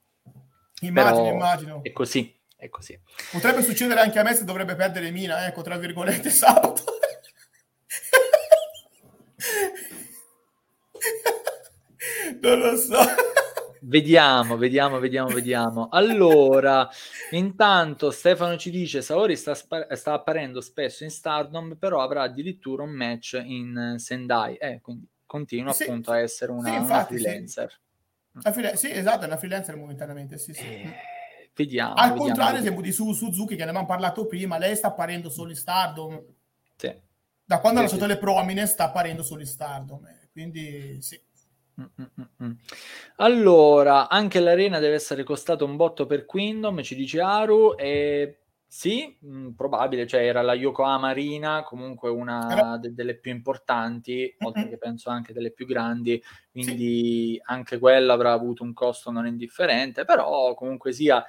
Immagino, 0.82 1.24
Però 1.24 1.34
immagino. 1.34 1.84
È 1.84 1.92
così, 1.92 2.36
è 2.56 2.70
così. 2.70 3.00
Potrebbe 3.32 3.62
succedere 3.62 4.02
anche 4.02 4.20
a 4.20 4.24
me 4.24 4.34
se 4.34 4.46
dovrebbe 4.46 4.76
perdere 4.76 5.12
Mina, 5.12 5.46
ecco, 5.48 5.62
tra 5.62 5.78
virgolette, 5.78 6.30
sabato. 6.30 6.84
non 12.42 12.60
lo 12.60 12.76
so. 12.76 13.36
Vediamo, 13.82 14.58
vediamo, 14.58 15.00
vediamo, 15.00 15.30
vediamo. 15.30 15.90
Allora, 15.90 16.90
intanto 17.32 18.12
Stefano 18.12 18.58
ci 18.58 18.72
dice 18.72 19.02
Saori 19.02 19.36
sta, 19.36 19.54
spa- 19.56 19.94
sta, 19.96 20.14
apparendo 20.14 20.62
spesso 20.62 21.04
in 21.04 21.10
Stardom, 21.10 21.76
però 21.76 22.02
avrà 22.02 22.24
addirittura 22.24 22.84
un 22.84 22.92
match 22.92 23.42
in 23.44 23.96
Sendai. 23.98 24.56
Eh, 24.56 24.82
quindi 24.82 25.08
continua 25.26 25.74
sì, 25.74 25.84
appunto 25.84 26.12
a 26.12 26.20
essere 26.20 26.52
una, 26.52 26.70
sì, 26.70 26.76
infatti, 26.76 27.14
una 27.14 27.22
freelancer. 27.22 27.80
Sì. 28.40 28.52
Fre- 28.52 28.76
sì. 28.76 28.92
esatto, 28.92 29.24
è 29.24 29.28
una 29.28 29.38
freelancer 29.38 29.76
momentaneamente, 29.76 30.38
sì, 30.38 30.54
sì. 30.54 30.64
Eh, 30.64 30.96
vediamo. 31.56 31.94
Al 31.94 32.10
vediamo, 32.10 32.24
contrario, 32.26 32.60
esempio 32.60 32.82
di 32.82 32.92
Su- 32.92 33.14
Suzuki, 33.14 33.56
che 33.56 33.64
ne 33.64 33.70
abbiamo 33.70 33.88
parlato 33.88 34.26
prima, 34.26 34.58
lei 34.58 34.76
sta 34.76 34.88
apparendo 34.88 35.30
solo 35.30 35.50
in 35.50 35.56
Stardom. 35.56 36.24
Sì. 36.76 37.06
Da 37.44 37.60
quando 37.60 37.80
ha 37.80 37.84
lasciato 37.84 38.06
le 38.06 38.18
promine 38.18 38.66
sta 38.66 38.86
apparendo 38.86 39.24
solo 39.24 39.42
in 39.42 39.48
Stardom. 39.48 40.06
Eh. 40.06 40.30
Quindi 40.32 41.02
sì. 41.02 41.20
Mm-mm-mm. 41.80 42.58
Allora, 43.18 44.10
anche 44.10 44.40
l'arena 44.40 44.80
deve 44.80 44.96
essere 44.96 45.24
costata 45.24 45.64
un 45.64 45.76
botto 45.76 46.06
per 46.06 46.26
Quindom, 46.26 46.82
ci 46.82 46.96
dice 46.96 47.22
Aru, 47.22 47.76
e 47.78 48.40
sì, 48.70 49.16
mh, 49.22 49.38
mm, 49.38 49.50
probabile, 49.52 50.08
cioè 50.08 50.26
era 50.26 50.42
la 50.42 50.54
Yokohama 50.54 51.10
Arena, 51.10 51.64
comunque 51.64 52.10
una 52.10 52.78
de- 52.82 52.94
delle 52.94 53.16
più 53.16 53.32
importanti, 53.32 54.36
oltre 54.40 54.68
che 54.68 54.78
penso 54.78 55.10
anche 55.10 55.34
delle 55.34 55.52
più 55.52 55.66
grandi, 55.66 56.22
quindi 56.52 57.34
sì. 57.36 57.42
anche 57.46 57.78
quella 57.80 58.14
avrà 58.14 58.34
avuto 58.34 58.64
un 58.64 58.74
costo 58.74 59.12
non 59.12 59.28
indifferente, 59.28 60.04
però 60.04 60.54
comunque 60.56 60.92
sia 60.92 61.24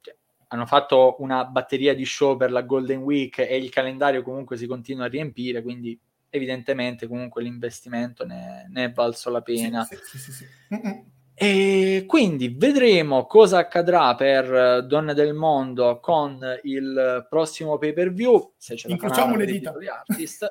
cioè, 0.00 0.16
hanno 0.48 0.66
fatto 0.66 1.16
una 1.18 1.44
batteria 1.44 1.94
di 1.94 2.06
show 2.06 2.36
per 2.36 2.52
la 2.52 2.62
Golden 2.62 3.02
Week 3.02 3.38
e 3.38 3.56
il 3.56 3.68
calendario 3.70 4.22
comunque 4.22 4.56
si 4.56 4.66
continua 4.66 5.06
a 5.06 5.08
riempire, 5.08 5.60
quindi 5.60 5.98
evidentemente 6.30 7.06
comunque 7.06 7.42
l'investimento 7.42 8.24
ne, 8.24 8.66
ne 8.70 8.84
è 8.84 8.92
valso 8.92 9.30
la 9.30 9.42
pena. 9.42 9.84
Sì, 9.84 9.96
sì, 10.18 10.32
sì, 10.32 10.46
e 11.40 12.02
quindi 12.08 12.48
vedremo 12.48 13.24
cosa 13.26 13.58
accadrà 13.58 14.16
per 14.16 14.84
Donne 14.86 15.14
del 15.14 15.34
Mondo 15.34 16.00
con 16.00 16.40
il 16.64 17.26
prossimo 17.30 17.78
pay 17.78 17.92
per 17.92 18.12
view. 18.12 18.54
Se 18.56 18.76
ce 18.76 18.88
la 18.88 18.94
Incrociamo 18.94 19.36
le 19.36 19.46
dita. 19.46 19.72
Artist, 19.88 20.48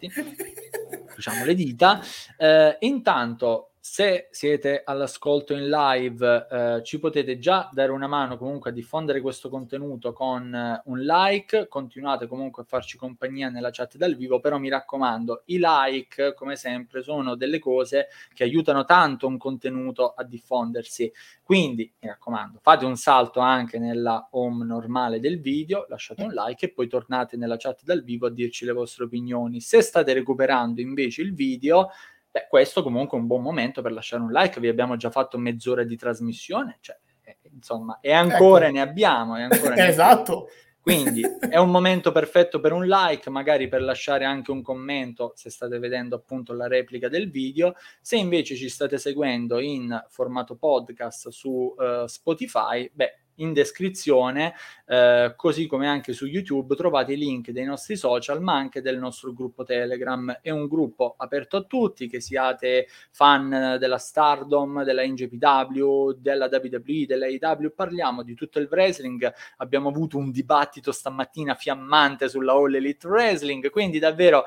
incrociamo 0.00 1.44
le 1.44 1.54
dita. 1.54 2.00
Eh, 2.38 2.78
intanto 2.80 3.73
se 3.86 4.28
siete 4.30 4.80
all'ascolto 4.82 5.52
in 5.52 5.68
live, 5.68 6.46
eh, 6.50 6.82
ci 6.84 6.98
potete 6.98 7.38
già 7.38 7.68
dare 7.70 7.92
una 7.92 8.06
mano 8.06 8.38
comunque 8.38 8.70
a 8.70 8.72
diffondere 8.72 9.20
questo 9.20 9.50
contenuto 9.50 10.14
con 10.14 10.54
eh, 10.54 10.80
un 10.86 11.00
like. 11.00 11.68
Continuate 11.68 12.26
comunque 12.26 12.62
a 12.62 12.66
farci 12.66 12.96
compagnia 12.96 13.50
nella 13.50 13.68
chat 13.70 13.98
dal 13.98 14.16
vivo, 14.16 14.40
però 14.40 14.56
mi 14.56 14.70
raccomando, 14.70 15.42
i 15.48 15.58
like, 15.60 16.32
come 16.32 16.56
sempre, 16.56 17.02
sono 17.02 17.34
delle 17.34 17.58
cose 17.58 18.08
che 18.32 18.44
aiutano 18.44 18.86
tanto 18.86 19.26
un 19.26 19.36
contenuto 19.36 20.14
a 20.14 20.24
diffondersi. 20.24 21.12
Quindi, 21.42 21.92
mi 22.00 22.08
raccomando, 22.08 22.60
fate 22.62 22.86
un 22.86 22.96
salto 22.96 23.40
anche 23.40 23.78
nella 23.78 24.28
home 24.30 24.64
normale 24.64 25.20
del 25.20 25.42
video, 25.42 25.84
lasciate 25.90 26.22
un 26.22 26.32
like 26.32 26.64
e 26.64 26.72
poi 26.72 26.88
tornate 26.88 27.36
nella 27.36 27.58
chat 27.58 27.82
dal 27.82 28.02
vivo 28.02 28.28
a 28.28 28.30
dirci 28.30 28.64
le 28.64 28.72
vostre 28.72 29.04
opinioni. 29.04 29.60
Se 29.60 29.82
state 29.82 30.14
recuperando 30.14 30.80
invece 30.80 31.20
il 31.20 31.34
video, 31.34 31.90
Beh, 32.34 32.48
questo 32.48 32.82
comunque 32.82 33.16
è 33.16 33.20
un 33.20 33.28
buon 33.28 33.42
momento 33.42 33.80
per 33.80 33.92
lasciare 33.92 34.20
un 34.20 34.32
like, 34.32 34.58
vi 34.58 34.66
abbiamo 34.66 34.96
già 34.96 35.08
fatto 35.08 35.38
mezz'ora 35.38 35.84
di 35.84 35.94
trasmissione, 35.94 36.78
cioè, 36.80 36.98
eh, 37.22 37.38
insomma, 37.52 38.00
e 38.00 38.10
ancora 38.10 38.64
ecco. 38.64 38.74
ne 38.74 38.80
abbiamo. 38.80 39.38
E 39.38 39.42
ancora 39.42 39.74
ne 39.78 39.86
esatto. 39.86 40.48
Quindi 40.80 41.22
è 41.48 41.58
un 41.58 41.70
momento 41.70 42.10
perfetto 42.10 42.58
per 42.58 42.72
un 42.72 42.86
like, 42.86 43.30
magari 43.30 43.68
per 43.68 43.82
lasciare 43.82 44.24
anche 44.24 44.50
un 44.50 44.62
commento 44.62 45.32
se 45.36 45.48
state 45.48 45.78
vedendo 45.78 46.16
appunto 46.16 46.52
la 46.54 46.66
replica 46.66 47.08
del 47.08 47.30
video. 47.30 47.76
Se 48.00 48.16
invece 48.16 48.56
ci 48.56 48.68
state 48.68 48.98
seguendo 48.98 49.60
in 49.60 49.96
formato 50.08 50.56
podcast 50.56 51.28
su 51.28 51.72
uh, 51.76 52.04
Spotify, 52.06 52.90
beh, 52.92 53.23
in 53.36 53.52
descrizione, 53.52 54.54
eh, 54.86 55.32
così 55.36 55.66
come 55.66 55.88
anche 55.88 56.12
su 56.12 56.26
YouTube 56.26 56.76
trovate 56.76 57.12
i 57.12 57.16
link 57.16 57.50
dei 57.50 57.64
nostri 57.64 57.96
social, 57.96 58.40
ma 58.40 58.54
anche 58.54 58.80
del 58.80 58.98
nostro 58.98 59.32
gruppo 59.32 59.64
Telegram. 59.64 60.38
È 60.40 60.50
un 60.50 60.66
gruppo 60.66 61.14
aperto 61.16 61.56
a 61.56 61.62
tutti, 61.62 62.08
che 62.08 62.20
siate 62.20 62.86
fan 63.10 63.76
della 63.78 63.98
Stardom, 63.98 64.84
della 64.84 65.04
NJPW, 65.04 66.12
della 66.12 66.48
WWE, 66.50 67.06
della 67.06 67.26
AEW, 67.26 67.72
parliamo 67.74 68.22
di 68.22 68.34
tutto 68.34 68.58
il 68.58 68.68
wrestling. 68.70 69.32
Abbiamo 69.58 69.88
avuto 69.88 70.18
un 70.18 70.30
dibattito 70.30 70.92
stamattina 70.92 71.54
fiammante 71.54 72.28
sulla 72.28 72.52
All 72.52 72.74
Elite 72.74 73.06
Wrestling, 73.06 73.70
quindi 73.70 73.98
davvero 73.98 74.44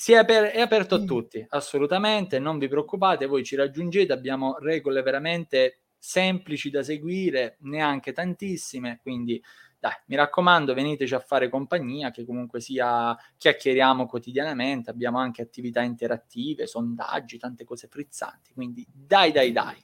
si 0.00 0.14
è, 0.14 0.16
aper- 0.16 0.52
è 0.52 0.62
aperto 0.62 0.94
a 0.94 1.00
mm. 1.00 1.06
tutti, 1.06 1.46
assolutamente, 1.50 2.38
non 2.38 2.56
vi 2.56 2.68
preoccupate, 2.68 3.26
voi 3.26 3.44
ci 3.44 3.54
raggiungete, 3.54 4.14
abbiamo 4.14 4.56
regole 4.58 5.02
veramente 5.02 5.80
semplici 6.00 6.70
da 6.70 6.82
seguire, 6.82 7.58
neanche 7.60 8.12
tantissime, 8.12 8.98
quindi 9.02 9.40
dai, 9.78 9.92
mi 10.06 10.16
raccomando, 10.16 10.74
veniteci 10.74 11.14
a 11.14 11.20
fare 11.20 11.48
compagnia, 11.48 12.10
che 12.10 12.24
comunque 12.24 12.60
sia 12.60 13.16
chiacchieriamo 13.36 14.06
quotidianamente, 14.06 14.90
abbiamo 14.90 15.18
anche 15.18 15.42
attività 15.42 15.82
interattive, 15.82 16.66
sondaggi, 16.66 17.38
tante 17.38 17.64
cose 17.64 17.88
frizzanti, 17.88 18.52
quindi 18.52 18.86
dai, 18.92 19.32
dai, 19.32 19.52
dai. 19.52 19.82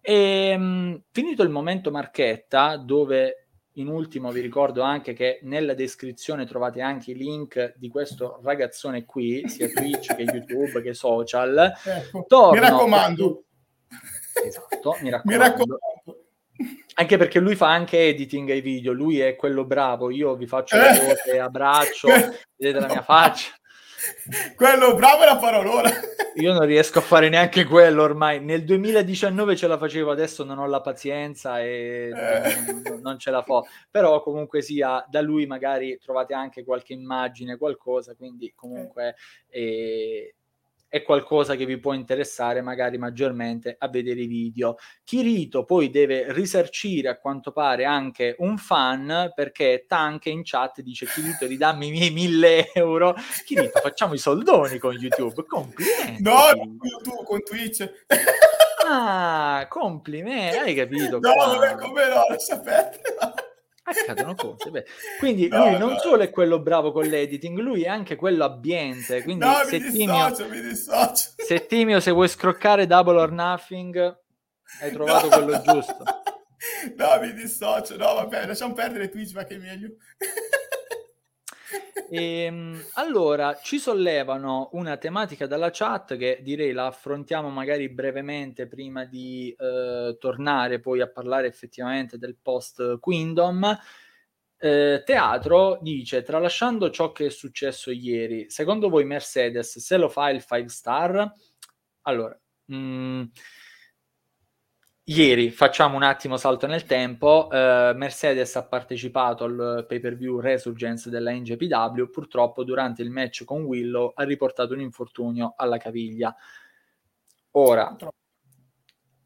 E, 0.00 0.14
ehm, 0.14 1.02
finito 1.10 1.42
il 1.42 1.50
momento 1.50 1.90
marchetta, 1.90 2.76
dove 2.76 3.48
in 3.78 3.88
ultimo 3.88 4.30
vi 4.30 4.40
ricordo 4.40 4.82
anche 4.82 5.12
che 5.12 5.38
nella 5.42 5.74
descrizione 5.74 6.46
trovate 6.46 6.80
anche 6.80 7.12
i 7.12 7.14
link 7.14 7.74
di 7.76 7.88
questo 7.88 8.40
ragazzone 8.42 9.04
qui, 9.04 9.48
sia 9.48 9.68
Twitch 9.68 10.14
che 10.14 10.22
YouTube 10.34 10.82
che 10.82 10.94
social. 10.94 11.72
Ecco, 12.12 12.50
mi 12.52 12.58
raccomando. 12.58 13.44
Esatto, 14.44 14.96
mi 15.00 15.10
raccomando. 15.10 15.22
mi 15.24 15.36
raccomando. 15.36 15.80
Anche 16.94 17.16
perché 17.16 17.38
lui 17.38 17.54
fa 17.54 17.68
anche 17.70 18.08
editing 18.08 18.50
ai 18.50 18.60
video, 18.60 18.92
lui 18.92 19.20
è 19.20 19.36
quello 19.36 19.64
bravo, 19.64 20.10
io 20.10 20.34
vi 20.34 20.48
faccio 20.48 20.76
le 20.76 20.90
eh. 20.90 20.98
cose, 20.98 21.38
abbraccio, 21.38 22.08
vedete 22.56 22.80
la 22.80 22.88
mia 22.88 23.02
faccia. 23.02 23.52
Quello 24.54 24.94
bravo 24.94 25.22
è 25.22 25.26
la 25.26 25.36
parola. 25.36 25.90
Io 26.36 26.52
non 26.52 26.64
riesco 26.66 27.00
a 27.00 27.02
fare 27.02 27.28
neanche 27.28 27.64
quello 27.64 28.02
ormai. 28.02 28.40
Nel 28.40 28.64
2019 28.64 29.56
ce 29.56 29.66
la 29.66 29.76
facevo, 29.76 30.10
adesso 30.10 30.44
non 30.44 30.58
ho 30.58 30.66
la 30.66 30.80
pazienza 30.80 31.60
e 31.60 32.10
eh. 32.14 32.90
non, 32.90 33.00
non, 33.00 33.18
ce 33.18 33.30
la 33.30 33.42
fo. 33.42 33.66
Però 33.90 34.22
comunque 34.22 34.62
sia, 34.62 35.04
da 35.08 35.20
lui 35.20 35.46
magari 35.46 35.98
trovate 35.98 36.34
anche 36.34 36.64
qualche 36.64 36.92
immagine, 36.92 37.56
qualcosa, 37.56 38.14
quindi 38.14 38.52
comunque 38.54 39.16
eh, 39.48 40.34
è 40.88 41.02
qualcosa 41.02 41.54
che 41.54 41.66
vi 41.66 41.78
può 41.78 41.92
interessare 41.92 42.62
magari 42.62 42.98
maggiormente 42.98 43.76
a 43.78 43.88
vedere 43.88 44.20
i 44.20 44.26
video. 44.26 44.76
Kirito 45.04 45.64
poi 45.64 45.90
deve 45.90 46.32
risarcire 46.32 47.08
a 47.08 47.18
quanto 47.18 47.52
pare 47.52 47.84
anche 47.84 48.34
un 48.38 48.56
fan 48.56 49.32
perché 49.34 49.84
Tank 49.86 50.26
in 50.26 50.42
chat 50.44 50.80
dice 50.80 51.06
Kirito 51.06 51.46
ridammi 51.46 51.88
i 51.88 51.90
miei 51.90 52.10
mille 52.10 52.72
euro. 52.72 53.14
Kirito 53.44 53.80
facciamo 53.80 54.14
i 54.14 54.18
soldoni 54.18 54.78
con 54.78 54.94
YouTube, 54.94 55.44
complimenti. 55.44 56.22
No, 56.22 56.40
con 56.54 56.78
YouTube, 56.80 57.24
con 57.24 57.42
Twitch. 57.42 58.06
Ah, 58.90 59.66
complimenti, 59.68 60.56
hai 60.56 60.74
capito? 60.74 61.18
No, 61.18 61.32
come 61.78 62.08
no, 62.08 62.24
lascia 62.28 62.58
perdere 62.58 63.46
accadono 63.88 64.34
cose. 64.36 64.70
Beh. 64.70 64.84
Quindi 65.18 65.48
no, 65.48 65.68
lui 65.68 65.78
non 65.78 65.92
no. 65.92 65.98
solo 65.98 66.22
è 66.22 66.30
quello 66.30 66.60
bravo 66.60 66.92
con 66.92 67.04
l'editing, 67.04 67.58
lui 67.58 67.82
è 67.82 67.88
anche 67.88 68.16
quello 68.16 68.44
abbiente. 68.44 69.22
Quindi 69.24 69.44
no, 69.44 69.54
se 69.64 69.78
mi 69.78 69.90
dissocio, 69.90 70.34
Timio, 70.34 70.48
mi 70.48 70.60
dissocio. 70.60 71.30
Se 71.36 71.66
Timio, 71.66 72.00
se 72.00 72.10
vuoi 72.10 72.28
scroccare 72.28 72.86
double 72.86 73.20
or 73.20 73.32
nothing, 73.32 74.18
hai 74.80 74.92
trovato 74.92 75.28
quello 75.28 75.60
giusto. 75.62 76.04
No, 76.96 77.20
mi 77.20 77.32
dissocio. 77.34 77.96
No, 77.96 78.14
vabbè, 78.14 78.46
lasciamo 78.46 78.74
perdere 78.74 79.08
Twitch, 79.08 79.32
ma 79.32 79.44
che 79.44 79.58
meglio. 79.58 79.90
E, 82.10 82.44
ehm, 82.44 82.82
allora, 82.94 83.58
ci 83.62 83.78
sollevano 83.78 84.70
una 84.72 84.96
tematica 84.96 85.46
dalla 85.46 85.70
chat 85.70 86.16
che 86.16 86.40
direi 86.42 86.72
la 86.72 86.86
affrontiamo 86.86 87.50
magari 87.50 87.88
brevemente 87.90 88.66
prima 88.66 89.04
di 89.04 89.54
eh, 89.58 90.16
tornare 90.18 90.80
poi 90.80 91.00
a 91.00 91.08
parlare 91.08 91.46
effettivamente 91.46 92.18
del 92.18 92.36
post 92.40 92.98
Queendom. 92.98 93.78
Eh, 94.60 95.02
teatro 95.04 95.78
dice, 95.82 96.22
tralasciando 96.22 96.90
ciò 96.90 97.12
che 97.12 97.26
è 97.26 97.30
successo 97.30 97.92
ieri, 97.92 98.50
secondo 98.50 98.88
voi 98.88 99.04
Mercedes 99.04 99.78
se 99.78 99.96
lo 99.96 100.08
fa 100.08 100.30
il 100.30 100.42
5 100.44 100.68
star? 100.68 101.32
Allora, 102.02 102.36
mh, 102.64 102.76
mm, 102.76 103.22
Ieri, 105.10 105.50
facciamo 105.50 105.96
un 105.96 106.02
attimo 106.02 106.36
salto 106.36 106.66
nel 106.66 106.84
tempo, 106.84 107.50
eh, 107.50 107.94
Mercedes 107.96 108.54
ha 108.56 108.66
partecipato 108.66 109.44
al 109.44 109.86
pay 109.88 110.00
per 110.00 110.14
view 110.16 110.38
Resurgence 110.38 111.08
della 111.08 111.32
NJPW, 111.32 112.10
purtroppo 112.10 112.62
durante 112.62 113.00
il 113.00 113.10
match 113.10 113.44
con 113.44 113.62
Willow 113.62 114.12
ha 114.14 114.22
riportato 114.24 114.74
un 114.74 114.80
infortunio 114.80 115.54
alla 115.56 115.78
caviglia. 115.78 116.36
Ora, 117.52 117.96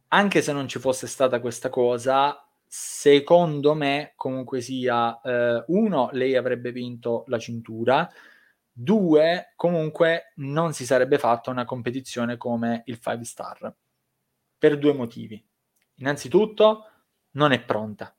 anche 0.08 0.40
se 0.40 0.52
non 0.52 0.68
ci 0.68 0.78
fosse 0.78 1.08
stata 1.08 1.40
questa 1.40 1.68
cosa, 1.68 2.48
secondo 2.64 3.74
me 3.74 4.12
comunque 4.14 4.60
sia, 4.60 5.20
eh, 5.20 5.64
uno, 5.66 6.10
lei 6.12 6.36
avrebbe 6.36 6.70
vinto 6.70 7.24
la 7.26 7.40
cintura, 7.40 8.08
due, 8.70 9.52
comunque 9.56 10.32
non 10.36 10.74
si 10.74 10.86
sarebbe 10.86 11.18
fatta 11.18 11.50
una 11.50 11.64
competizione 11.64 12.36
come 12.36 12.82
il 12.86 13.00
5 13.00 13.24
star, 13.24 13.74
per 14.56 14.78
due 14.78 14.92
motivi 14.92 15.44
innanzitutto 16.02 16.86
non 17.32 17.52
è 17.52 17.62
pronta 17.62 18.14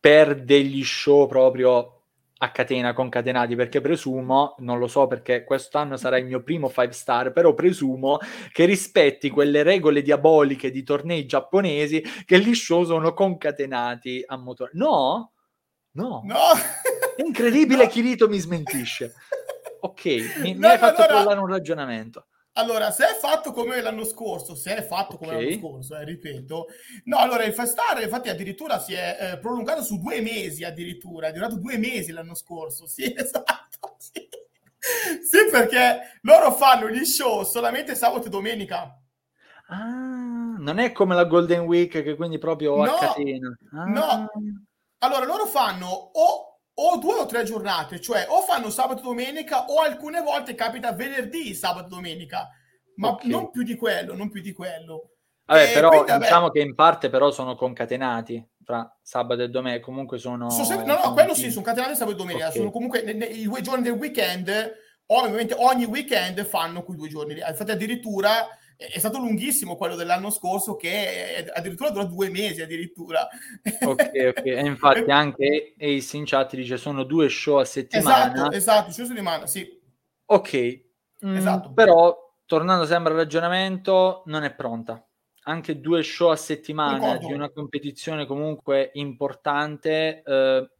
per 0.00 0.42
degli 0.42 0.84
show 0.84 1.26
proprio 1.26 1.94
a 2.40 2.52
catena 2.52 2.92
concatenati 2.92 3.56
perché 3.56 3.80
presumo, 3.80 4.54
non 4.58 4.78
lo 4.78 4.86
so 4.86 5.08
perché 5.08 5.42
quest'anno 5.42 5.96
sarà 5.96 6.18
il 6.18 6.26
mio 6.26 6.42
primo 6.42 6.68
5 6.68 6.92
star, 6.92 7.32
però 7.32 7.52
presumo 7.52 8.18
che 8.52 8.64
rispetti 8.64 9.28
quelle 9.28 9.64
regole 9.64 10.02
diaboliche 10.02 10.70
di 10.70 10.84
tornei 10.84 11.26
giapponesi 11.26 12.00
che 12.24 12.38
gli 12.38 12.54
show 12.54 12.84
sono 12.84 13.12
concatenati 13.12 14.22
a 14.24 14.36
motore. 14.36 14.70
No? 14.74 15.32
No. 15.92 16.22
no. 16.24 16.38
È 17.16 17.22
incredibile, 17.22 17.82
no. 17.86 17.90
Kirito 17.90 18.28
mi 18.28 18.38
smentisce. 18.38 19.14
Ok, 19.80 20.04
mi, 20.40 20.52
no, 20.52 20.60
mi 20.60 20.66
hai 20.66 20.78
fatto 20.78 21.02
allora... 21.02 21.40
un 21.40 21.48
ragionamento. 21.48 22.27
Allora, 22.58 22.90
se 22.90 23.06
è 23.06 23.14
fatto 23.14 23.52
come 23.52 23.80
l'anno 23.80 24.04
scorso, 24.04 24.56
se 24.56 24.74
è 24.74 24.82
fatto 24.82 25.16
come 25.16 25.34
okay. 25.34 25.44
l'anno 25.44 25.60
scorso, 25.60 25.96
eh, 25.96 26.04
ripeto, 26.04 26.66
no, 27.04 27.16
allora 27.16 27.44
il 27.44 27.52
Fast 27.52 27.72
Star 27.72 28.02
infatti 28.02 28.28
addirittura 28.28 28.80
si 28.80 28.94
è 28.94 29.16
eh, 29.20 29.38
prolungato 29.38 29.84
su 29.84 29.98
due 29.98 30.20
mesi 30.20 30.64
addirittura, 30.64 31.28
è 31.28 31.32
durato 31.32 31.56
due 31.56 31.78
mesi 31.78 32.10
l'anno 32.10 32.34
scorso, 32.34 32.88
sì, 32.88 33.04
esatto, 33.16 33.94
sì. 33.98 34.28
sì, 34.78 35.50
perché 35.52 36.18
loro 36.22 36.50
fanno 36.50 36.88
gli 36.88 37.04
show 37.04 37.44
solamente 37.44 37.94
sabato 37.94 38.26
e 38.26 38.30
domenica. 38.30 39.00
Ah, 39.68 40.56
non 40.58 40.78
è 40.78 40.90
come 40.90 41.14
la 41.14 41.26
Golden 41.26 41.60
Week 41.60 42.02
che 42.02 42.16
quindi 42.16 42.38
proprio 42.38 42.74
no, 42.74 42.82
a 42.82 42.98
catena. 42.98 43.56
Ah. 43.70 43.84
No, 43.84 44.30
allora 44.98 45.24
loro 45.24 45.46
fanno 45.46 45.86
o 45.86 46.47
o 46.80 46.96
due 46.98 47.14
o 47.14 47.26
tre 47.26 47.44
giornate, 47.44 48.00
cioè 48.00 48.26
o 48.28 48.42
fanno 48.42 48.70
sabato 48.70 49.00
e 49.00 49.04
domenica 49.04 49.66
o 49.66 49.80
alcune 49.80 50.20
volte 50.20 50.54
capita 50.54 50.92
venerdì, 50.92 51.54
sabato 51.54 51.86
e 51.86 51.88
domenica, 51.88 52.48
ma 52.96 53.10
okay. 53.10 53.30
non 53.30 53.50
più 53.50 53.62
di 53.62 53.76
quello, 53.76 54.14
non 54.14 54.30
più 54.30 54.40
di 54.40 54.52
quello. 54.52 55.10
Vabbè, 55.44 55.70
e 55.70 55.72
però 55.72 55.88
quindi, 55.88 56.18
diciamo 56.18 56.46
vabbè, 56.46 56.52
che 56.52 56.60
in 56.60 56.74
parte 56.74 57.08
però 57.08 57.30
sono 57.30 57.56
concatenati 57.56 58.46
tra 58.64 58.98
sabato 59.00 59.42
e 59.42 59.48
domenica, 59.48 59.84
comunque 59.84 60.18
sono... 60.18 60.50
sono 60.50 60.64
sempre, 60.64 60.86
no, 60.86 61.00
no, 61.02 61.12
quello 61.14 61.34
sì, 61.34 61.50
sono 61.50 61.64
concatenati 61.64 61.96
sabato 61.96 62.16
e 62.16 62.18
domenica, 62.18 62.46
okay. 62.46 62.58
sono 62.58 62.70
comunque 62.70 63.02
nei, 63.02 63.14
nei, 63.14 63.40
i 63.40 63.44
due 63.44 63.60
giorni 63.60 63.82
del 63.82 63.92
weekend 63.92 64.86
ovviamente 65.08 65.54
ogni 65.56 65.84
weekend 65.84 66.44
fanno 66.44 66.82
quei 66.82 66.96
due 66.96 67.08
giorni. 67.08 67.34
Infatti 67.34 67.70
addirittura 67.70 68.46
è 68.78 69.00
stato 69.00 69.18
lunghissimo 69.18 69.74
quello 69.74 69.96
dell'anno 69.96 70.30
scorso 70.30 70.76
che 70.76 71.50
addirittura 71.52 71.90
dura 71.90 72.04
due 72.04 72.30
mesi 72.30 72.62
addirittura. 72.62 73.28
Ok 73.80 74.10
ok. 74.28 74.42
E 74.46 74.64
infatti 74.64 75.10
anche 75.10 75.74
Ace 75.76 76.16
in 76.16 76.24
chat 76.24 76.54
dice 76.54 76.76
sono 76.76 77.02
due 77.02 77.28
show 77.28 77.56
a 77.56 77.64
settimana 77.64 78.32
esatto 78.32 78.52
esatto 78.52 78.92
show 78.92 79.04
a 79.04 79.08
settimana 79.08 79.46
sì. 79.48 79.80
Ok. 80.26 80.86
Mm, 81.26 81.34
esatto. 81.34 81.72
però 81.72 82.16
tornando 82.46 82.86
sempre 82.86 83.12
al 83.12 83.18
ragionamento 83.18 84.22
non 84.26 84.44
è 84.44 84.54
pronta. 84.54 85.04
Anche 85.42 85.80
due 85.80 86.04
show 86.04 86.30
a 86.30 86.36
settimana 86.36 86.98
Concordo. 86.98 87.26
di 87.26 87.32
una 87.32 87.50
competizione 87.50 88.26
comunque 88.26 88.90
importante 88.94 90.22
eh, 90.24 90.70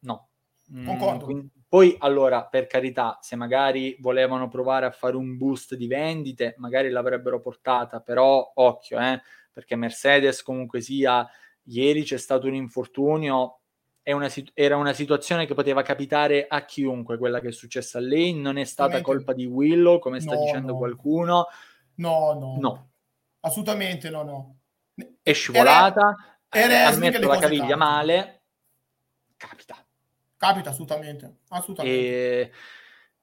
no. 0.00 0.28
Mm, 0.70 0.84
Concordo. 0.84 1.24
quindi, 1.24 1.50
poi, 1.68 1.94
allora, 1.98 2.46
per 2.46 2.66
carità, 2.66 3.18
se 3.20 3.36
magari 3.36 3.94
volevano 4.00 4.48
provare 4.48 4.86
a 4.86 4.90
fare 4.90 5.16
un 5.16 5.36
boost 5.36 5.74
di 5.74 5.86
vendite, 5.86 6.54
magari 6.56 6.88
l'avrebbero 6.88 7.40
portata, 7.40 8.00
però 8.00 8.52
occhio, 8.54 8.98
eh, 8.98 9.20
perché 9.52 9.76
Mercedes 9.76 10.42
comunque 10.42 10.80
sia, 10.80 11.28
ieri 11.64 12.04
c'è 12.04 12.16
stato 12.16 12.46
un 12.46 12.54
infortunio, 12.54 13.60
una, 14.04 14.32
era 14.54 14.78
una 14.78 14.94
situazione 14.94 15.44
che 15.44 15.52
poteva 15.52 15.82
capitare 15.82 16.46
a 16.48 16.64
chiunque, 16.64 17.18
quella 17.18 17.38
che 17.38 17.48
è 17.48 17.52
successa 17.52 17.98
a 17.98 18.00
lei, 18.00 18.32
non 18.32 18.56
è 18.56 18.64
stata 18.64 19.02
colpa 19.02 19.34
di 19.34 19.44
Willow, 19.44 19.98
come 19.98 20.20
sta 20.20 20.36
no, 20.36 20.44
dicendo 20.44 20.72
no. 20.72 20.78
qualcuno. 20.78 21.48
No, 21.96 22.32
no, 22.32 22.56
no. 22.58 22.90
Assolutamente 23.40 24.08
no, 24.08 24.22
no. 24.22 24.56
È 25.22 25.32
scivolata, 25.34 26.16
era, 26.48 26.72
era 26.72 26.88
ha 26.88 26.96
messo 26.96 27.28
la 27.28 27.38
caviglia 27.38 27.76
male, 27.76 28.42
capita 29.36 29.76
Capita 30.38 30.70
assolutamente, 30.70 31.38
assolutamente. 31.48 31.98
E, 31.98 32.52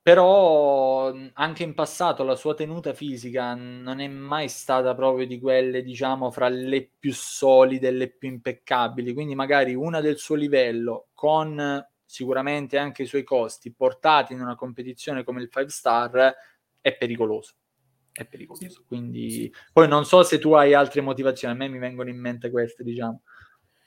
però 0.01 1.11
anche 1.34 1.63
in 1.63 1.74
passato 1.74 2.24
la 2.24 2.36
sua 2.36 2.53
tenuta 2.53 2.93
fisica 2.93 3.55
non 3.55 3.99
è 4.01 4.07
mai 4.07 4.49
stata 4.49 4.93
proprio 4.93 5.26
di 5.26 5.39
quelle, 5.39 5.82
diciamo, 5.82 6.30
fra 6.30 6.49
le 6.49 6.91
più 6.99 7.13
solide 7.13 7.89
le 7.89 8.09
più 8.09 8.28
impeccabili. 8.28 9.13
Quindi 9.13 9.34
magari 9.34 9.74
una 9.74 10.01
del 10.01 10.18
suo 10.18 10.36
livello, 10.36 11.07
con 11.13 11.84
sicuramente 12.05 12.78
anche 12.78 13.03
i 13.03 13.07
suoi 13.07 13.24
costi, 13.24 13.74
portati 13.74 14.34
in 14.34 14.41
una 14.41 14.55
competizione 14.55 15.24
come 15.24 15.41
il 15.41 15.49
5 15.49 15.72
star, 15.72 16.36
è 16.82 16.95
pericoloso. 16.97 17.53
È 18.11 18.26
pericoloso. 18.26 18.70
Sì. 18.70 18.84
Quindi 18.86 19.30
sì. 19.32 19.53
poi 19.74 19.88
non 19.88 20.05
so 20.05 20.22
se 20.22 20.38
tu 20.38 20.51
hai 20.51 20.74
altre 20.74 20.99
motivazioni, 20.99 21.53
a 21.53 21.57
me 21.57 21.70
mi 21.70 21.80
vengono 21.80 22.09
in 22.09 22.20
mente 22.20 22.51
queste, 22.51 22.84
diciamo. 22.84 23.24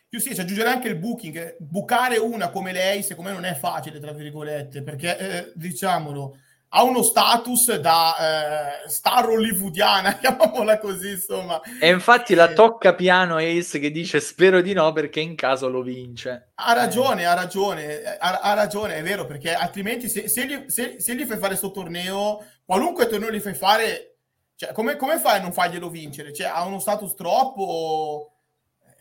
Più 0.08 0.20
sì, 0.20 0.34
ci 0.34 0.40
aggiungerà 0.40 0.70
anche 0.70 0.88
il 0.88 0.96
booking. 0.96 1.56
Bucare 1.58 2.16
una 2.16 2.48
come 2.48 2.72
lei, 2.72 3.02
secondo 3.02 3.28
me, 3.28 3.36
non 3.36 3.44
è 3.44 3.54
facile, 3.54 4.00
tra 4.00 4.12
virgolette, 4.12 4.82
perché, 4.82 5.18
eh, 5.18 5.52
diciamolo, 5.54 6.34
ha 6.70 6.82
uno 6.82 7.02
status 7.02 7.74
da 7.76 8.84
eh, 8.84 8.88
star 8.88 9.28
hollywoodiana, 9.28 10.16
chiamiamola 10.20 10.78
così, 10.78 11.10
insomma. 11.10 11.60
E 11.80 11.88
infatti 11.88 12.34
la 12.34 12.52
tocca 12.52 12.94
piano 12.94 13.36
Ace 13.36 13.78
che 13.78 13.90
dice 13.90 14.20
spero 14.20 14.62
di 14.62 14.72
no 14.72 14.92
perché 14.92 15.20
in 15.20 15.34
caso 15.34 15.68
lo 15.68 15.82
vince. 15.82 16.52
Ha 16.54 16.72
ragione, 16.72 17.26
ha 17.26 17.34
ragione, 17.34 18.02
ha, 18.02 18.40
ha 18.40 18.54
ragione, 18.54 18.96
è 18.96 19.02
vero, 19.02 19.26
perché 19.26 19.52
altrimenti 19.52 20.08
se, 20.08 20.28
se, 20.28 20.46
gli, 20.46 20.64
se, 20.68 20.96
se, 20.98 21.14
gli, 21.14 21.24
fai 21.24 21.36
fare 21.36 21.48
questo 21.48 21.70
torneo, 21.70 22.42
qualunque 22.64 23.08
torneo 23.08 23.30
gli 23.30 23.40
fai 23.40 23.54
fare, 23.54 24.16
cioè, 24.54 24.72
come, 24.72 24.96
come 24.96 25.18
fai 25.18 25.38
a 25.38 25.42
non 25.42 25.52
farglielo 25.52 25.90
vincere? 25.90 26.32
Cioè, 26.32 26.48
ha 26.48 26.64
uno 26.64 26.78
status 26.78 27.14
troppo 27.14 28.37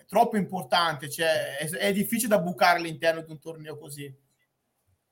troppo 0.08 0.38
importante, 0.38 1.10
cioè 1.10 1.58
è, 1.58 1.70
è 1.70 1.93
difficile 1.93 2.30
da 2.30 2.39
bucare 2.39 2.80
all'interno 2.80 3.22
di 3.22 3.32
un 3.32 3.39
torneo 3.39 3.78
così. 3.78 4.26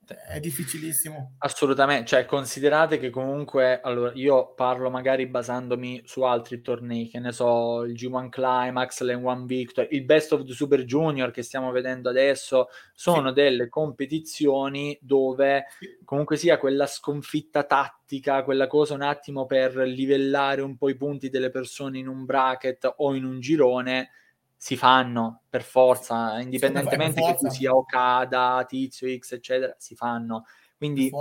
È 0.06 0.40
difficilissimo. 0.40 1.34
Assolutamente, 1.40 2.06
cioè 2.06 2.26
considerate 2.26 3.00
che 3.00 3.10
comunque, 3.10 3.82
allora 3.82 4.12
io 4.14 4.54
parlo 4.54 4.92
magari 4.92 5.26
basandomi 5.26 6.04
su 6.06 6.22
altri 6.22 6.62
tornei, 6.62 7.10
che 7.10 7.20
ne 7.20 7.32
so, 7.32 7.84
il 7.84 7.94
G1 7.94 8.30
Climax, 8.30 9.02
l'N1 9.02 9.46
Victor, 9.46 9.88
il 9.90 10.06
Best 10.06 10.32
of 10.34 10.44
the 10.44 10.54
Super 10.54 10.84
Junior 10.84 11.32
che 11.32 11.42
stiamo 11.42 11.72
vedendo 11.72 12.10
adesso, 12.10 12.68
sono 12.94 13.30
sì. 13.30 13.34
delle 13.34 13.68
competizioni 13.68 14.96
dove 15.02 15.66
comunque 16.04 16.38
sia 16.38 16.60
quella 16.60 16.86
sconfitta 16.86 17.64
tattica, 17.64 18.44
quella 18.44 18.68
cosa 18.68 18.94
un 18.94 19.02
attimo 19.02 19.48
per 19.48 19.76
livellare 19.76 20.62
un 20.62 20.78
po' 20.78 20.90
i 20.90 20.96
punti 20.96 21.30
delle 21.30 21.50
persone 21.50 21.98
in 21.98 22.08
un 22.08 22.26
bracket 22.26 22.94
o 22.98 23.16
in 23.16 23.26
un 23.26 23.40
girone, 23.40 24.12
si 24.56 24.78
fanno 24.78 25.44
per 25.50 25.64
forza, 25.64 26.40
indipendentemente 26.40 27.22
forza. 27.22 27.34
che 27.34 27.40
tu 27.40 27.50
sia 27.54 27.76
Okada, 27.76 28.64
Tizio 28.68 29.08
X, 29.18 29.34
eccetera, 29.34 29.76
si 29.78 29.96
fanno. 29.96 30.46
Quindi 30.78 31.12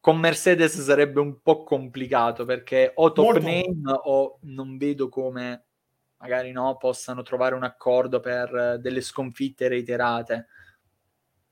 con 0.00 0.18
Mercedes 0.18 0.80
sarebbe 0.80 1.18
un 1.18 1.40
po' 1.42 1.64
complicato 1.64 2.44
perché 2.44 2.92
o 2.94 3.10
top 3.12 3.24
Molto. 3.24 3.40
name 3.40 4.00
o 4.04 4.38
non 4.42 4.76
vedo 4.76 5.08
come 5.08 5.64
magari 6.18 6.52
no, 6.52 6.76
possano 6.76 7.22
trovare 7.22 7.54
un 7.54 7.64
accordo 7.64 8.20
per 8.20 8.78
delle 8.80 9.00
sconfitte 9.00 9.68
reiterate. 9.68 10.46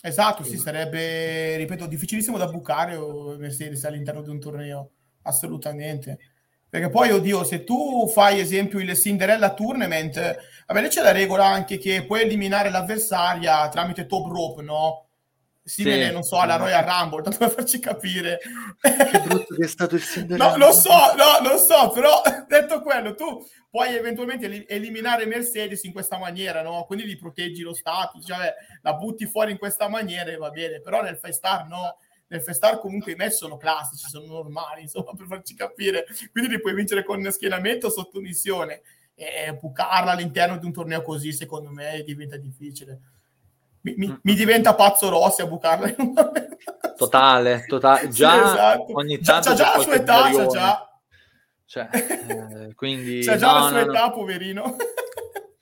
Esatto, 0.01 0.45
sì, 0.45 0.59
sarebbe, 0.59 1.57
ripeto, 1.57 1.87
difficilissimo 1.87 2.37
da 2.37 2.47
bucare 2.47 2.97
Mercedes 3.39 3.85
all'interno 3.85 4.23
di 4.23 4.29
un 4.29 4.39
torneo, 4.39 4.91
assolutamente. 5.23 6.19
Perché 6.75 6.91
poi, 6.91 7.13
oddio, 7.13 7.45
se 7.45 7.63
tu 7.63 8.09
fai 8.09 8.41
esempio 8.41 8.81
il 8.81 8.97
Cinderella 8.97 9.55
Tournament, 9.55 10.17
vabbè, 10.67 10.89
c'è 10.89 11.03
la 11.03 11.13
regola 11.13 11.47
anche 11.47 11.79
che 11.79 12.05
puoi 12.05 12.23
eliminare 12.23 12.69
l'avversaria 12.69 13.69
tramite 13.69 14.07
top 14.07 14.27
rope, 14.27 14.63
no? 14.63 15.07
Simile, 15.63 16.07
sì. 16.07 16.13
non 16.13 16.25
so, 16.25 16.41
alla 16.41 16.57
Royal 16.57 16.83
Rumble, 16.83 17.23
tanto 17.23 17.39
per 17.39 17.51
farci 17.51 17.79
capire. 17.79 18.41
Che 18.81 19.21
brutto 19.21 19.55
che 19.55 19.67
è 19.67 19.69
stato 19.69 19.95
il 19.95 20.03
Cinderella. 20.03 20.51
No, 20.59 20.67
lo 20.67 20.73
so, 20.73 20.91
no, 21.15 21.49
lo 21.49 21.59
so, 21.59 21.91
però 21.91 22.21
detto 22.49 22.83
quello, 22.83 23.15
tu 23.15 23.47
puoi 23.71 23.95
eventualmente 23.95 24.67
eliminare 24.67 25.27
Mercedes 25.27 25.85
in 25.85 25.93
questa 25.93 26.19
maniera, 26.19 26.61
no? 26.61 26.87
Quindi 26.87 27.07
gli 27.07 27.17
proteggi 27.17 27.63
lo 27.63 27.73
status, 27.73 28.27
cioè 28.27 28.53
la 28.83 28.95
butti 28.95 29.27
fuori 29.27 29.53
in 29.53 29.59
questa 29.59 29.89
maniera 29.89 30.29
e 30.33 30.37
va 30.39 30.51
bene, 30.51 30.81
però 30.81 31.03
nel 31.03 31.19
Five 31.19 31.35
Star 31.35 31.69
no 31.69 31.99
Festar 32.41 32.79
comunque 32.79 33.13
i 33.13 33.15
match 33.15 33.33
sono 33.33 33.57
classici, 33.57 34.09
sono 34.09 34.27
normali, 34.27 34.83
insomma, 34.83 35.13
per 35.17 35.27
farci 35.27 35.55
capire. 35.55 36.07
Quindi 36.33 36.51
li 36.51 36.61
puoi 36.61 36.75
vincere 36.75 37.05
con 37.05 37.31
schienamento 37.31 37.87
o 37.89 37.91
sottomissione. 37.91 38.83
E 39.15 39.57
bucarla 39.61 40.11
all'interno 40.11 40.59
di 40.59 40.67
un 40.67 40.73
torneo 40.73 41.03
così, 41.03 41.33
secondo 41.33 41.71
me, 41.71 42.03
diventa 42.05 42.37
difficile. 42.37 43.01
Mi, 43.83 43.95
mi, 43.97 44.19
mi 44.23 44.35
diventa 44.35 44.75
pazzo 44.75 45.09
Rossi 45.09 45.43
a 45.43 45.47
bucarla. 45.47 45.95
totale, 46.97 47.65
totale. 47.67 48.09
Già 48.09 48.33
sì, 48.33 48.39
esatto. 48.39 48.87
ogni 48.97 49.19
tanto 49.19 49.51
c'ha, 49.51 49.55
già 49.55 49.77
la 49.77 49.83
sua 49.83 49.95
età, 49.95 50.31
c'ha 50.33 50.47
già. 50.47 51.01
Cioè, 51.67 51.89
eh, 51.93 52.75
quindi... 52.75 53.23
C'ha 53.23 53.37
già 53.37 53.53
no, 53.53 53.59
la 53.59 53.69
sua 53.69 53.85
no, 53.85 53.91
età, 53.91 54.07
no. 54.07 54.13
poverino. 54.13 54.77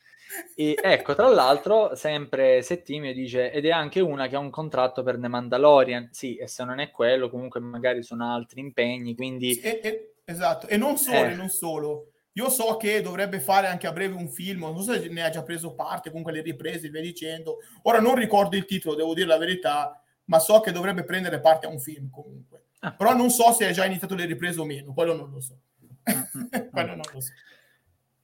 E 0.55 0.79
ecco, 0.81 1.15
tra 1.15 1.29
l'altro, 1.29 1.95
sempre 1.95 2.63
Settimio 2.63 3.13
dice, 3.13 3.51
ed 3.51 3.67
è 3.67 3.71
anche 3.71 4.01
una 4.01 4.29
che 4.29 4.37
ha 4.37 4.41
un 4.41 4.51
contratto 4.51 5.03
per 5.03 5.19
The 5.19 5.29
Mandalorian. 5.29 6.09
Sì, 6.13 6.37
e 6.37 6.47
se 6.47 6.65
non 6.65 6.79
è 6.79 6.91
quello, 6.91 7.29
comunque 7.31 7.61
magari 7.61 8.03
sono 8.03 8.33
altri 8.33 8.61
impegni, 8.61 9.15
quindi... 9.15 9.59
E, 9.61 9.81
e, 9.83 10.15
esatto, 10.25 10.67
e 10.67 10.77
non 10.77 10.97
solo, 10.97 11.29
eh. 11.29 11.35
non 11.35 11.49
solo. 11.49 12.07
Io 12.35 12.49
so 12.49 12.77
che 12.79 13.03
dovrebbe 13.03 13.41
fare 13.41 13.67
anche 13.67 13.87
a 13.87 13.93
breve 13.93 14.15
un 14.15 14.29
film, 14.29 14.61
non 14.61 14.83
so 14.83 14.93
se 14.93 15.09
ne 15.09 15.23
ha 15.23 15.29
già 15.29 15.43
preso 15.43 15.75
parte, 15.75 16.09
comunque 16.09 16.33
le 16.33 16.41
riprese, 16.41 16.89
via 16.89 17.03
dicendo. 17.03 17.59
Ora 17.83 18.01
non 18.01 18.15
ricordo 18.15 18.57
il 18.57 18.65
titolo, 18.65 18.95
devo 18.95 19.13
dire 19.13 19.27
la 19.27 19.37
verità, 19.37 20.03
ma 20.25 20.39
so 20.39 20.61
che 20.61 20.73
dovrebbe 20.73 21.05
prendere 21.05 21.41
parte 21.41 21.67
a 21.67 21.69
un 21.69 21.79
film 21.79 22.09
comunque. 22.09 22.69
Ah. 22.81 22.93
Però 22.93 23.15
non 23.15 23.31
so 23.31 23.53
se 23.53 23.67
ha 23.67 23.71
già 23.71 23.85
iniziato 23.85 24.15
le 24.15 24.25
riprese 24.25 24.61
o 24.61 24.65
meno, 24.65 24.95
quello 24.95 25.15
non 25.15 25.31
lo 25.31 25.41
so. 25.41 25.59
quello 26.73 26.95
non 26.95 27.03
lo 27.13 27.21
so. 27.21 27.33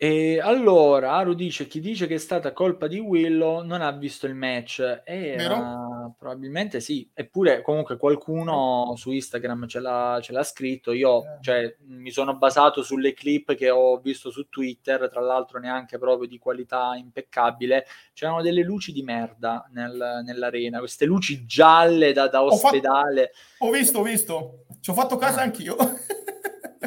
E 0.00 0.38
allora 0.38 1.14
Aru 1.14 1.34
dice: 1.34 1.66
Chi 1.66 1.80
dice 1.80 2.06
che 2.06 2.14
è 2.14 2.18
stata 2.18 2.52
colpa 2.52 2.86
di 2.86 3.00
Willow 3.00 3.64
non 3.64 3.82
ha 3.82 3.90
visto 3.90 4.26
il 4.26 4.34
match. 4.36 5.02
E 5.04 5.34
uh, 5.44 6.14
probabilmente 6.16 6.78
sì. 6.78 7.10
Eppure, 7.12 7.62
comunque, 7.62 7.96
qualcuno 7.96 8.94
su 8.94 9.10
Instagram 9.10 9.66
ce 9.66 9.80
l'ha, 9.80 10.20
ce 10.22 10.32
l'ha 10.32 10.44
scritto. 10.44 10.92
Io 10.92 11.24
eh. 11.24 11.38
cioè, 11.40 11.76
mi 11.86 12.12
sono 12.12 12.36
basato 12.36 12.84
sulle 12.84 13.12
clip 13.12 13.56
che 13.56 13.70
ho 13.70 13.98
visto 13.98 14.30
su 14.30 14.48
Twitter, 14.48 15.10
tra 15.10 15.20
l'altro, 15.20 15.58
neanche 15.58 15.98
proprio 15.98 16.28
di 16.28 16.38
qualità 16.38 16.94
impeccabile. 16.94 17.84
C'erano 18.12 18.40
delle 18.40 18.62
luci 18.62 18.92
di 18.92 19.02
merda 19.02 19.68
nel, 19.72 20.22
nell'arena, 20.24 20.78
queste 20.78 21.06
luci 21.06 21.44
gialle 21.44 22.12
da, 22.12 22.28
da 22.28 22.44
ospedale. 22.44 23.32
Ho, 23.58 23.66
fatto, 23.66 23.66
ho, 23.66 23.70
visto, 23.72 23.98
ho 23.98 24.02
visto, 24.04 24.64
ci 24.80 24.90
ho 24.90 24.94
fatto 24.94 25.16
caso 25.16 25.40
anch'io. 25.40 25.76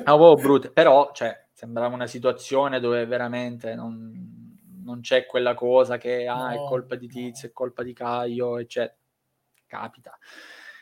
Ah, 0.04 0.16
oh, 0.16 0.36
brutte, 0.36 0.72
però, 0.72 1.12
cioè, 1.14 1.38
sembrava 1.62 1.94
una 1.94 2.08
situazione 2.08 2.80
dove 2.80 3.06
veramente 3.06 3.76
non, 3.76 4.58
non 4.84 5.02
c'è 5.02 5.28
quella 5.28 5.54
cosa 5.54 6.00
che 6.00 6.26
ah, 6.26 6.48
no, 6.48 6.50
è 6.50 6.68
colpa 6.68 6.96
di 6.96 7.08
Tizio, 7.08 7.44
no. 7.44 7.50
è 7.50 7.54
colpa 7.54 7.84
di 7.84 7.94
Caio, 7.94 8.58
eccetera. 8.58 8.98
Capita. 9.68 10.18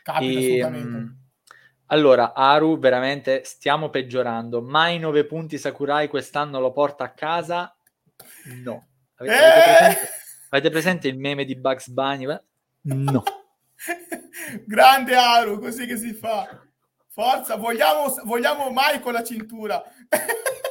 Capita 0.02 0.40
e, 0.40 0.66
mh, 0.66 1.16
allora, 1.88 2.32
Aru, 2.32 2.78
veramente 2.78 3.44
stiamo 3.44 3.90
peggiorando. 3.90 4.62
Mai 4.62 4.98
9 4.98 5.26
punti 5.26 5.58
Sakurai 5.58 6.08
quest'anno 6.08 6.58
lo 6.60 6.72
porta 6.72 7.04
a 7.04 7.12
casa? 7.12 7.76
No. 8.64 8.86
Avete, 9.16 9.34
eh! 9.34 9.38
avete, 9.38 9.74
presente, 9.76 10.08
avete 10.48 10.70
presente, 10.70 11.08
il 11.08 11.18
meme 11.18 11.44
di 11.44 11.56
Bugs 11.56 11.88
Bunny? 11.90 12.24
No. 12.82 13.22
Grande 14.64 15.14
Aru, 15.14 15.58
così 15.58 15.84
che 15.84 15.98
si 15.98 16.14
fa. 16.14 16.48
Forza, 17.08 17.56
vogliamo, 17.56 18.14
vogliamo 18.24 18.70
mai 18.70 18.98
con 19.00 19.12
la 19.12 19.22
cintura. 19.22 19.82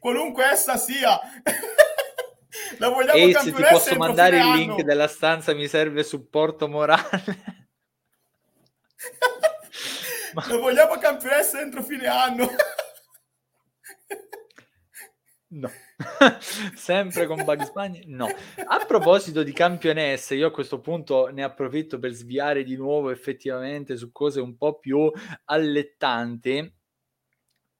Qualunque 0.00 0.44
essa 0.46 0.76
sia. 0.78 1.20
la 2.78 2.88
vogliamo 2.88 3.22
Ace, 3.22 3.52
ti 3.52 3.62
posso 3.62 3.94
mandare 3.96 4.38
il 4.38 4.50
link 4.52 4.72
anno. 4.72 4.82
della 4.82 5.08
stanza, 5.08 5.54
mi 5.54 5.68
serve 5.68 6.02
supporto 6.02 6.66
morale. 6.68 7.58
Ma... 10.32 10.44
La 10.48 10.56
vogliamo 10.56 10.96
campionessa 10.96 11.60
entro 11.60 11.82
fine 11.82 12.06
anno. 12.06 12.48
no. 15.48 15.70
Sempre 16.74 17.26
con 17.26 17.44
Bugs 17.44 17.70
Bunny? 17.72 18.04
No. 18.06 18.26
A 18.64 18.84
proposito 18.86 19.42
di 19.42 19.52
campionesse, 19.52 20.34
io 20.34 20.46
a 20.46 20.50
questo 20.52 20.80
punto 20.80 21.26
ne 21.26 21.42
approfitto 21.42 21.98
per 21.98 22.12
sviare 22.12 22.64
di 22.64 22.76
nuovo 22.76 23.10
effettivamente 23.10 23.98
su 23.98 24.10
cose 24.12 24.40
un 24.40 24.56
po' 24.56 24.78
più 24.78 25.12
allettanti. 25.44 26.74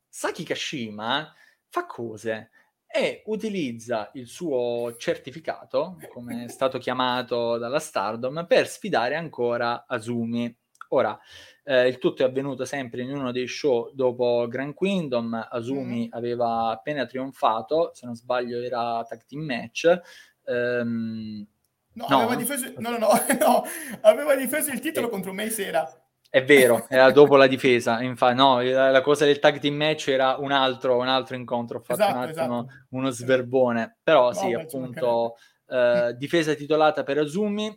Saki 0.06 0.44
Kashima 0.44 1.32
fa 1.70 1.86
cose 1.86 2.50
e 2.92 3.22
utilizza 3.26 4.10
il 4.14 4.26
suo 4.26 4.96
certificato, 4.98 5.96
come 6.12 6.44
è 6.44 6.48
stato 6.50 6.78
chiamato 6.78 7.56
dalla 7.56 7.78
Stardom, 7.78 8.44
per 8.46 8.68
sfidare 8.68 9.14
ancora 9.14 9.86
Azumi. 9.86 10.54
Ora, 10.92 11.16
eh, 11.62 11.86
il 11.86 11.98
tutto 11.98 12.22
è 12.22 12.26
avvenuto 12.26 12.64
sempre 12.64 13.02
in 13.02 13.12
uno 13.12 13.30
dei 13.30 13.46
show 13.46 13.92
dopo 13.94 14.46
Grand 14.48 14.74
Kingdom. 14.74 15.46
Asumi 15.50 16.08
mm. 16.08 16.12
aveva 16.12 16.70
appena 16.70 17.06
trionfato, 17.06 17.92
se 17.94 18.06
non 18.06 18.16
sbaglio 18.16 18.60
era 18.60 19.04
tag 19.08 19.24
team 19.24 19.44
match. 19.44 20.00
Um, 20.46 21.46
no, 21.92 22.06
no. 22.08 22.16
Aveva 22.16 22.34
difeso, 22.34 22.72
no, 22.78 22.90
no, 22.90 22.98
no, 22.98 23.08
no, 23.38 23.64
aveva 24.00 24.34
difeso 24.34 24.72
il 24.72 24.80
titolo 24.80 25.06
eh. 25.06 25.10
contro 25.10 25.32
Mace 25.32 25.64
era. 25.64 25.99
È 26.32 26.44
vero, 26.44 26.86
era 26.88 27.10
dopo 27.10 27.34
la 27.34 27.48
difesa. 27.48 28.00
Infatti, 28.02 28.36
no, 28.36 28.62
la 28.62 29.00
cosa 29.00 29.24
del 29.24 29.40
tag 29.40 29.58
team 29.58 29.74
match 29.74 30.08
era 30.08 30.36
un 30.38 30.52
altro, 30.52 30.96
un 30.96 31.08
altro 31.08 31.34
incontro. 31.34 31.78
Ho 31.78 31.80
fatto 31.80 32.02
esatto, 32.02 32.16
un 32.16 32.22
attimo 32.22 32.60
esatto. 32.68 32.86
uno 32.90 33.10
sverbone. 33.10 33.96
Però 34.00 34.26
no, 34.26 34.32
sì, 34.32 34.52
appunto, 34.52 35.34
eh, 35.66 36.14
difesa 36.16 36.54
titolata 36.54 37.02
per 37.02 37.18
Asumi 37.18 37.76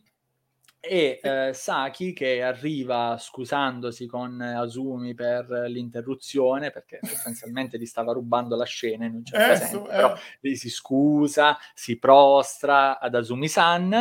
e 0.80 1.20
eh, 1.24 1.52
Saki 1.54 2.12
che 2.12 2.44
arriva 2.44 3.18
scusandosi 3.18 4.06
con 4.06 4.42
Asumi 4.42 5.14
per 5.14 5.48
l'interruzione 5.68 6.72
perché 6.72 7.00
sostanzialmente 7.02 7.80
gli 7.80 7.86
stava 7.86 8.12
rubando 8.12 8.58
la 8.58 8.66
scena 8.66 9.06
in 9.06 9.14
un 9.16 9.26
certo 9.26 9.52
eh, 9.54 9.56
senso, 9.56 9.86
eh. 9.86 9.96
però 9.96 10.14
lei 10.42 10.58
si 10.58 10.70
scusa, 10.70 11.58
si 11.74 11.98
prostra 11.98 13.00
ad 13.00 13.16
Asumi-san 13.16 13.94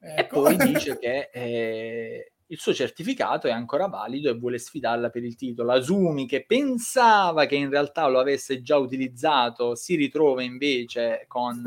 ecco. 0.00 0.48
e 0.48 0.56
poi 0.56 0.56
dice 0.72 0.98
che 0.98 1.28
eh, 1.30 2.31
il 2.52 2.58
suo 2.58 2.74
certificato 2.74 3.46
è 3.46 3.50
ancora 3.50 3.86
valido 3.86 4.28
e 4.28 4.34
vuole 4.34 4.58
sfidarla 4.58 5.08
per 5.08 5.24
il 5.24 5.36
titolo. 5.36 5.72
Asumi 5.72 6.26
che 6.26 6.44
pensava 6.44 7.46
che 7.46 7.54
in 7.54 7.70
realtà 7.70 8.06
lo 8.06 8.20
avesse 8.20 8.60
già 8.60 8.76
utilizzato 8.76 9.74
si 9.74 9.96
ritrova 9.96 10.42
invece 10.42 11.24
con... 11.28 11.62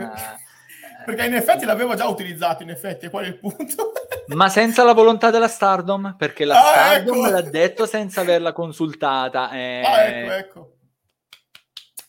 perché 1.03 1.25
in 1.25 1.33
effetti 1.33 1.65
l'avevo 1.65 1.95
già 1.95 2.07
utilizzato, 2.07 2.61
in 2.61 2.69
effetti, 2.69 3.09
qual 3.09 3.25
è 3.25 3.27
il 3.29 3.39
punto? 3.39 3.93
Ma 4.35 4.47
senza 4.47 4.83
la 4.83 4.93
volontà 4.93 5.31
della 5.31 5.47
Stardom, 5.47 6.15
perché 6.17 6.45
la 6.45 6.59
ah, 6.59 6.73
Stardom 6.73 7.17
ecco. 7.17 7.31
l'ha 7.31 7.41
detto 7.41 7.85
senza 7.87 8.21
averla 8.21 8.53
consultata. 8.53 9.49
Eh... 9.51 9.81
Ah, 9.83 10.03
ecco, 10.03 10.31
ecco. 10.33 10.77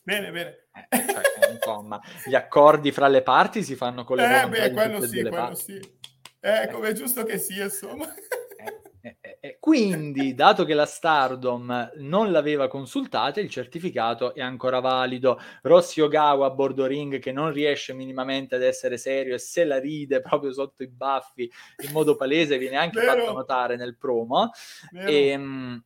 Bene, 0.03 0.31
bene. 0.31 0.67
Eh, 0.89 1.05
cioè, 1.05 1.51
insomma, 1.51 1.99
gli 2.25 2.35
accordi 2.35 2.91
fra 2.91 3.07
le 3.07 3.23
parti 3.23 3.63
si 3.63 3.75
fanno 3.75 4.03
con 4.03 4.17
le 4.17 4.43
eh, 4.43 4.47
beh, 4.47 4.71
quello 4.71 5.01
sì, 5.01 5.09
quello 5.09 5.29
parti. 5.31 5.55
sì. 5.63 5.95
Eh, 6.39 6.69
come 6.71 6.89
è 6.89 6.93
giusto 6.93 7.23
che 7.23 7.39
sia, 7.39 7.63
insomma. 7.63 8.05
Eh, 9.07 9.17
eh, 9.21 9.37
eh, 9.39 9.57
quindi, 9.59 10.33
dato 10.33 10.65
che 10.65 10.73
la 10.73 10.85
Stardom 10.85 11.91
non 11.95 12.31
l'aveva 12.31 12.67
consultata, 12.67 13.39
il 13.39 13.49
certificato 13.49 14.33
è 14.33 14.41
ancora 14.41 14.79
valido. 14.79 15.39
Rossi 15.61 16.01
Ogawa 16.01 16.47
a 16.47 16.49
bordo 16.49 16.85
ring 16.85 17.19
che 17.19 17.31
non 17.31 17.51
riesce 17.51 17.93
minimamente 17.93 18.55
ad 18.55 18.63
essere 18.63 18.97
serio 18.97 19.35
e 19.35 19.39
se 19.39 19.63
la 19.63 19.79
ride 19.79 20.19
proprio 20.19 20.51
sotto 20.51 20.83
i 20.83 20.87
baffi 20.87 21.49
in 21.85 21.91
modo 21.91 22.15
palese 22.15 22.57
viene 22.57 22.75
anche 22.75 22.99
Vero. 22.99 23.21
fatto 23.21 23.33
notare 23.33 23.77
nel 23.77 23.95
promo. 23.95 24.51
E, 24.91 25.35
um, 25.35 25.81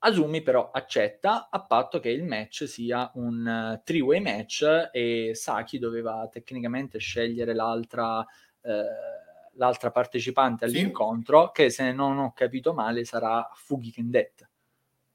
Asumi 0.00 0.42
però 0.42 0.70
accetta 0.70 1.48
a 1.50 1.64
patto 1.64 1.98
che 1.98 2.10
il 2.10 2.24
match 2.24 2.68
sia 2.68 3.10
un 3.14 3.72
uh, 3.78 3.80
three-way 3.82 4.20
match 4.20 4.90
e 4.92 5.30
Saki 5.32 5.78
doveva 5.78 6.28
tecnicamente 6.30 6.98
scegliere 6.98 7.54
l'altra 7.54 8.18
uh, 8.18 9.23
l'altra 9.56 9.90
partecipante 9.90 10.64
all'incontro, 10.64 11.46
sì. 11.46 11.62
che 11.62 11.70
se 11.70 11.92
non 11.92 12.18
ho 12.18 12.32
capito 12.32 12.72
male 12.72 13.04
sarà 13.04 13.48
Fughi 13.54 13.90
Kendet. 13.90 14.48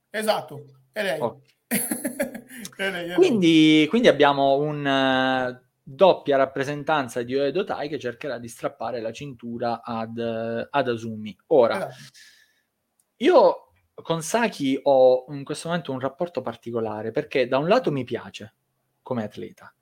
Esatto, 0.10 0.66
è 0.92 1.04
lei. 1.04 1.20
Oh. 1.20 1.42
è 1.68 2.90
lei, 2.90 3.10
è 3.10 3.16
quindi, 3.16 3.86
quindi, 3.90 4.08
abbiamo 4.08 4.58
una 4.58 5.48
uh, 5.48 5.62
doppia 5.84 6.38
rappresentanza 6.38 7.22
di 7.24 7.36
Oedo 7.36 7.64
Tai 7.64 7.88
che 7.88 8.00
cercherà 8.00 8.38
di 8.38 8.48
strappare 8.48 9.02
la 9.02 9.12
cintura 9.12 9.82
ad, 9.84 10.18
uh, 10.18 10.68
ad 10.70 10.88
Asumi. 10.88 11.38
Ora, 11.48 11.78
esatto. 11.78 11.96
io 13.18 13.64
con 14.02 14.22
Saki 14.22 14.80
ho 14.84 15.26
in 15.30 15.44
questo 15.44 15.68
momento 15.68 15.92
un 15.92 16.00
rapporto 16.00 16.42
particolare 16.42 17.12
perché 17.12 17.48
da 17.48 17.58
un 17.58 17.68
lato 17.68 17.92
mi 17.92 18.04
piace 18.04 18.56
come 19.02 19.24
atleta, 19.24 19.74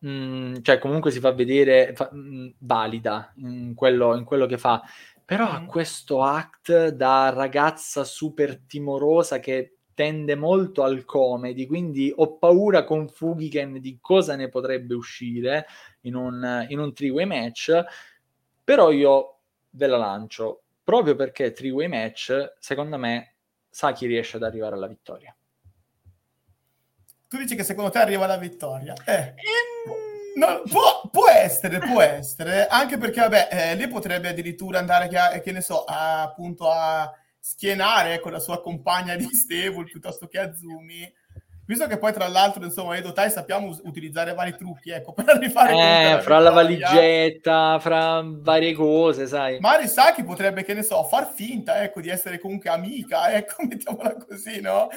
mh, 0.00 0.08
mhmm, 0.10 0.62
cioè 0.62 0.78
comunque 0.78 1.10
si 1.10 1.20
fa 1.20 1.32
vedere 1.32 1.92
fa, 1.94 2.08
mh, 2.12 2.18
mhmm, 2.18 2.54
valida 2.58 3.32
in 3.36 3.74
quello, 3.74 4.14
in 4.16 4.24
quello, 4.24 4.46
che 4.46 4.58
fa, 4.58 4.82
però 5.24 5.48
ha 5.50 5.64
questo 5.66 6.22
act 6.22 6.88
da 6.88 7.30
ragazza 7.30 8.04
super 8.04 8.58
timorosa 8.66 9.38
che 9.40 9.74
tende 9.94 10.36
molto 10.36 10.84
al 10.84 11.04
comedy, 11.04 11.66
quindi 11.66 12.12
ho 12.14 12.38
paura 12.38 12.84
con 12.84 13.08
Fugiken 13.08 13.80
di 13.80 13.98
cosa 14.00 14.36
ne 14.36 14.48
potrebbe 14.48 14.94
uscire 14.94 15.66
in 16.02 16.14
un, 16.14 16.66
in 16.68 16.78
un 16.78 16.92
three-way 16.94 17.24
match, 17.26 17.82
però 18.62 18.90
io 18.92 19.40
ve 19.70 19.86
la 19.88 19.96
lancio, 19.96 20.62
proprio 20.84 21.16
perché 21.16 21.52
three-way 21.52 21.88
match, 21.88 22.54
secondo 22.58 22.96
me, 22.96 23.34
sa 23.68 23.92
chi 23.92 24.06
riesce 24.06 24.36
ad 24.36 24.44
arrivare 24.44 24.74
alla 24.76 24.86
vittoria. 24.86 25.37
Tu 27.28 27.36
dici 27.36 27.54
che 27.54 27.62
secondo 27.64 27.90
te 27.90 27.98
arriva 27.98 28.26
la 28.26 28.38
vittoria. 28.38 28.94
Eh. 29.04 29.34
No, 30.36 30.62
può, 30.70 31.08
può, 31.10 31.28
essere, 31.28 31.78
può 31.78 32.00
essere, 32.00 32.66
anche 32.68 32.96
perché, 32.96 33.20
vabbè, 33.20 33.48
eh, 33.50 33.74
lei 33.74 33.88
potrebbe 33.88 34.28
addirittura 34.28 34.78
andare, 34.78 35.08
che, 35.08 35.40
che 35.42 35.52
ne 35.52 35.60
so, 35.60 35.84
a, 35.84 36.22
appunto 36.22 36.70
a 36.70 37.12
schienare 37.38 38.14
ecco, 38.14 38.30
la 38.30 38.38
sua 38.38 38.62
compagna 38.62 39.14
di 39.14 39.28
stable 39.32 39.84
piuttosto 39.84 40.26
che 40.26 40.38
a 40.38 40.54
Zumi 40.54 41.12
Visto 41.68 41.86
che 41.86 41.98
poi, 41.98 42.14
tra 42.14 42.26
l'altro, 42.28 42.64
insomma, 42.64 42.96
Edo 42.96 43.12
Tai 43.12 43.28
sappiamo 43.28 43.78
utilizzare 43.82 44.32
vari 44.32 44.56
trucchi, 44.56 44.88
ecco, 44.88 45.12
per 45.12 45.28
arrivare 45.28 46.14
eh, 46.16 46.22
fra 46.22 46.38
la 46.38 46.48
valigetta, 46.48 47.78
fra 47.78 48.22
varie 48.24 48.72
cose, 48.72 49.26
sai. 49.26 49.60
Mari 49.60 49.86
Saki 49.86 50.24
potrebbe, 50.24 50.64
che 50.64 50.72
ne 50.72 50.82
so, 50.82 51.04
far 51.04 51.30
finta, 51.30 51.82
ecco, 51.82 52.00
di 52.00 52.08
essere 52.08 52.38
comunque 52.38 52.70
amica, 52.70 53.28
ecco, 53.36 53.66
mettiamola 53.66 54.16
così, 54.16 54.62
no? 54.62 54.88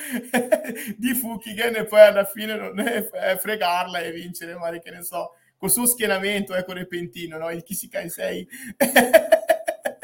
di 0.95 1.13
Fukigen 1.13 1.75
e 1.75 1.83
poi 1.83 1.99
alla 1.99 2.23
fine 2.23 2.55
non 2.55 2.79
è, 2.79 3.05
fregarla 3.37 3.99
e 3.99 4.11
vincere, 4.11 4.53
magari, 4.53 4.79
che 4.79 4.91
ne 4.91 5.03
so, 5.03 5.33
col 5.57 5.69
suo 5.69 5.85
schienamento, 5.85 6.55
ecco, 6.55 6.71
repentino, 6.71 7.37
no? 7.37 7.49
Il 7.49 7.63
Kisikai 7.63 8.09
6. 8.09 8.47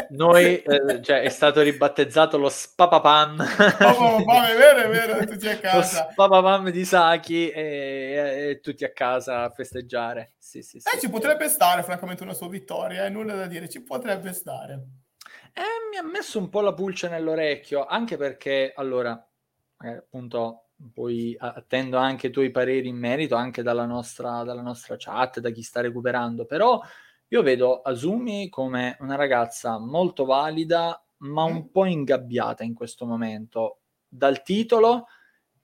Noi, 0.10 0.62
eh, 0.62 1.02
cioè, 1.02 1.22
è 1.22 1.30
stato 1.30 1.62
ribattezzato 1.62 2.38
lo 2.38 2.50
Spapapam. 2.50 3.40
Oh, 3.40 4.44
è 4.44 4.56
vero, 4.56 4.80
è 4.80 4.90
vero, 4.90 5.26
tutti 5.26 5.48
a 5.48 5.58
casa. 5.58 6.06
Lo 6.06 6.12
Spapapam 6.12 6.70
di 6.70 6.86
Saki 6.86 7.50
e, 7.50 8.50
e, 8.50 8.60
tutti 8.62 8.84
a 8.84 8.92
casa 8.92 9.44
a 9.44 9.50
festeggiare. 9.50 10.34
Sì, 10.38 10.62
sì, 10.62 10.80
sì. 10.80 10.90
Eh, 10.94 11.00
ci 11.00 11.10
potrebbe 11.10 11.50
stare, 11.50 11.84
francamente, 11.84 12.24
una 12.24 12.34
sua 12.34 12.50
vittoria, 12.50 13.06
eh, 13.06 13.10
nulla 13.10 13.36
da 13.36 13.48
dire, 13.48 13.70
ci 13.70 13.84
potrebbe 13.84 14.34
stare. 14.34 14.88
Eh, 15.54 15.90
mi 15.92 15.98
ha 15.98 16.04
messo 16.04 16.40
un 16.40 16.50
po' 16.50 16.62
la 16.62 16.74
pulce 16.74 17.10
nell'orecchio, 17.10 17.86
anche 17.86 18.18
perché, 18.18 18.74
allora, 18.76 19.26
eh, 19.82 19.90
appunto, 19.90 20.68
poi 20.94 21.36
attendo 21.40 21.98
anche 21.98 22.28
i 22.28 22.32
tuoi 22.32 22.52
pareri 22.52 22.88
in 22.88 22.98
merito, 22.98 23.36
anche 23.36 23.64
dalla 23.64 23.86
nostra, 23.86 24.44
dalla 24.44 24.62
nostra 24.62 24.96
chat, 24.98 25.40
da 25.40 25.50
chi 25.50 25.64
sta 25.64 25.82
recuperando, 25.82 26.46
però 26.46 26.80
io 27.30 27.42
vedo 27.42 27.82
Asumi 27.82 28.50
come 28.50 28.98
una 29.02 29.16
ragazza 29.16 29.78
molto 29.80 30.26
valida, 30.26 31.04
ma 31.18 31.44
un 31.44 31.72
po' 31.72 31.86
ingabbiata 31.86 32.64
in 32.64 32.74
questo 32.74 33.06
momento. 33.06 33.82
Dal 34.08 34.44
titolo, 34.44 35.08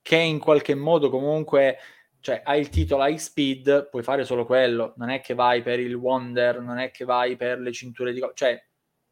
che 0.02 0.18
in 0.18 0.40
qualche 0.40 0.76
modo 0.76 1.10
comunque, 1.10 1.78
cioè 2.20 2.42
hai 2.44 2.60
il 2.60 2.70
titolo 2.70 3.06
high 3.06 3.18
speed, 3.18 3.90
puoi 3.90 4.04
fare 4.04 4.26
solo 4.26 4.46
quello, 4.46 4.94
non 4.98 5.10
è 5.10 5.22
che 5.22 5.34
vai 5.34 5.62
per 5.62 5.80
il 5.80 5.94
Wonder, 5.94 6.60
non 6.60 6.80
è 6.80 6.92
che 6.92 7.06
vai 7.06 7.38
per 7.38 7.60
le 7.60 7.72
cinture 7.72 8.12
di... 8.12 8.22
cioè 8.34 8.62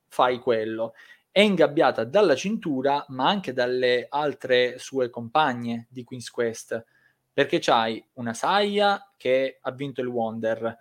fai 0.08 0.40
quello. 0.40 0.94
È 1.32 1.40
ingabbiata 1.40 2.04
dalla 2.04 2.36
cintura, 2.36 3.06
ma 3.10 3.30
anche 3.30 3.54
dalle 3.54 4.08
altre 4.10 4.78
sue 4.78 5.10
compagne 5.10 5.88
di 5.90 6.04
Queen's 6.04 6.30
Quest, 6.30 6.86
perché 7.32 7.60
c'hai 7.60 8.06
una 8.14 8.34
Saya 8.34 9.14
che 9.16 9.60
ha 9.62 9.72
vinto 9.72 10.02
il 10.02 10.08
Wonder, 10.08 10.78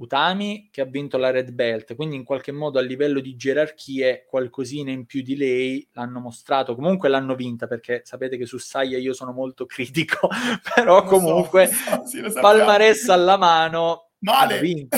Utami 0.00 0.68
che 0.70 0.80
ha 0.80 0.86
vinto 0.86 1.18
la 1.18 1.30
Red 1.30 1.50
Belt, 1.52 1.94
quindi 1.94 2.16
in 2.16 2.24
qualche 2.24 2.52
modo 2.52 2.78
a 2.78 2.82
livello 2.82 3.20
di 3.20 3.36
gerarchie 3.36 4.24
qualcosina 4.26 4.90
in 4.90 5.04
più 5.04 5.20
di 5.20 5.36
lei 5.36 5.86
l'hanno 5.92 6.20
mostrato, 6.20 6.74
comunque 6.74 7.10
l'hanno 7.10 7.34
vinta 7.34 7.66
perché 7.66 8.00
sapete 8.04 8.38
che 8.38 8.46
su 8.46 8.56
Saya 8.56 8.96
io 8.96 9.12
sono 9.12 9.32
molto 9.32 9.66
critico, 9.66 10.28
però 10.74 11.02
comunque 11.04 11.66
so, 11.66 12.06
sì, 12.06 12.22
palmarès 12.32 13.08
alla 13.10 13.36
mano, 13.36 14.12
male. 14.20 14.58
vinto. 14.60 14.96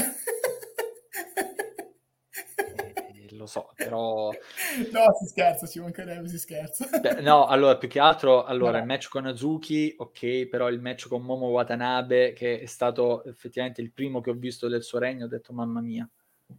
Lo 3.43 3.47
so, 3.47 3.71
però... 3.75 4.31
no, 4.93 5.15
si 5.19 5.27
scherza, 5.27 5.67
ci 5.67 5.81
mancherebbe, 5.81 6.29
si 6.29 6.39
scherza. 6.39 6.89
Beh, 6.99 7.21
no, 7.21 7.47
allora, 7.47 7.77
più 7.77 7.89
che 7.89 8.01
altro, 8.01 8.45
allora, 8.45 8.79
il 8.79 8.87
match 8.87 9.09
con 9.09 9.27
Azuki, 9.27 9.95
ok, 9.97 10.47
però 10.47 10.69
il 10.69 10.81
match 10.81 11.09
con 11.09 11.23
Momo 11.23 11.49
Watanabe, 11.49 12.33
che 12.33 12.61
è 12.61 12.67
stato 12.67 13.25
effettivamente 13.25 13.81
il 13.81 13.93
primo 13.93 14.21
che 14.21 14.31
ho 14.31 14.35
visto 14.35 14.69
del 14.69 14.83
suo 14.83 14.99
regno, 14.99 15.27
ho 15.27 15.29
detto, 15.29 15.53
mamma 15.53 15.81
mia, 15.81 16.09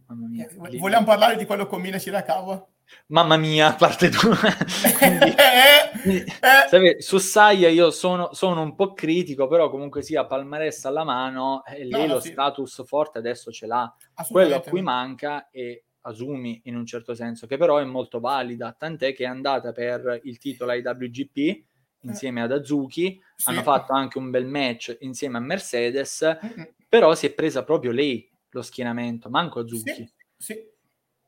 mamma 0.06 0.28
mia. 0.28 0.46
Eh, 0.46 0.78
vogliamo 0.78 1.04
parlare 1.04 1.36
di 1.36 1.44
quello 1.44 1.66
con 1.66 1.80
Mina 1.80 1.98
Shirakawa? 1.98 2.68
Mamma 3.06 3.36
mia, 3.36 3.74
parte 3.78 4.08
tu. 4.08 4.28
Quindi, 4.98 5.34
eh, 5.34 6.24
eh. 6.70 7.00
su 7.00 7.18
Saya 7.18 7.68
io 7.68 7.90
sono, 7.90 8.32
sono, 8.32 8.62
un 8.62 8.74
po' 8.74 8.92
critico, 8.92 9.46
però 9.46 9.70
comunque 9.70 10.02
sia 10.02 10.26
palmarès 10.26 10.84
alla 10.84 11.04
mano, 11.04 11.64
e 11.64 11.84
lei 11.84 12.06
no, 12.06 12.14
lo 12.14 12.20
sì. 12.20 12.32
status 12.32 12.84
forte 12.86 13.18
adesso 13.18 13.50
ce 13.50 13.66
l'ha. 13.66 13.94
Quello 14.28 14.56
a 14.56 14.60
cui 14.60 14.82
manca 14.82 15.48
è 15.50 15.80
Asumi 16.06 16.60
in 16.64 16.76
un 16.76 16.86
certo 16.86 17.14
senso, 17.14 17.46
che 17.46 17.56
però 17.56 17.78
è 17.78 17.84
molto 17.84 18.20
valida, 18.20 18.74
tant'è 18.76 19.14
che 19.14 19.24
è 19.24 19.26
andata 19.26 19.72
per 19.72 20.20
il 20.24 20.38
titolo 20.38 20.72
IWGP 20.72 21.36
eh. 21.36 21.64
insieme 22.00 22.42
ad 22.42 22.52
Azuki, 22.52 23.20
sì. 23.36 23.50
hanno 23.50 23.62
fatto 23.62 23.92
anche 23.92 24.18
un 24.18 24.30
bel 24.30 24.46
match 24.46 24.96
insieme 25.00 25.38
a 25.38 25.40
Mercedes, 25.40 26.38
mm-hmm. 26.44 26.64
però 26.88 27.14
si 27.14 27.26
è 27.26 27.32
presa 27.32 27.64
proprio 27.64 27.90
lei 27.90 28.30
lo 28.50 28.62
schienamento, 28.62 29.30
manco 29.30 29.60
Azuki. 29.60 29.92
Sì, 29.92 30.12
sì, 30.36 30.70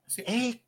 sì. 0.05 0.21
E 0.23 0.66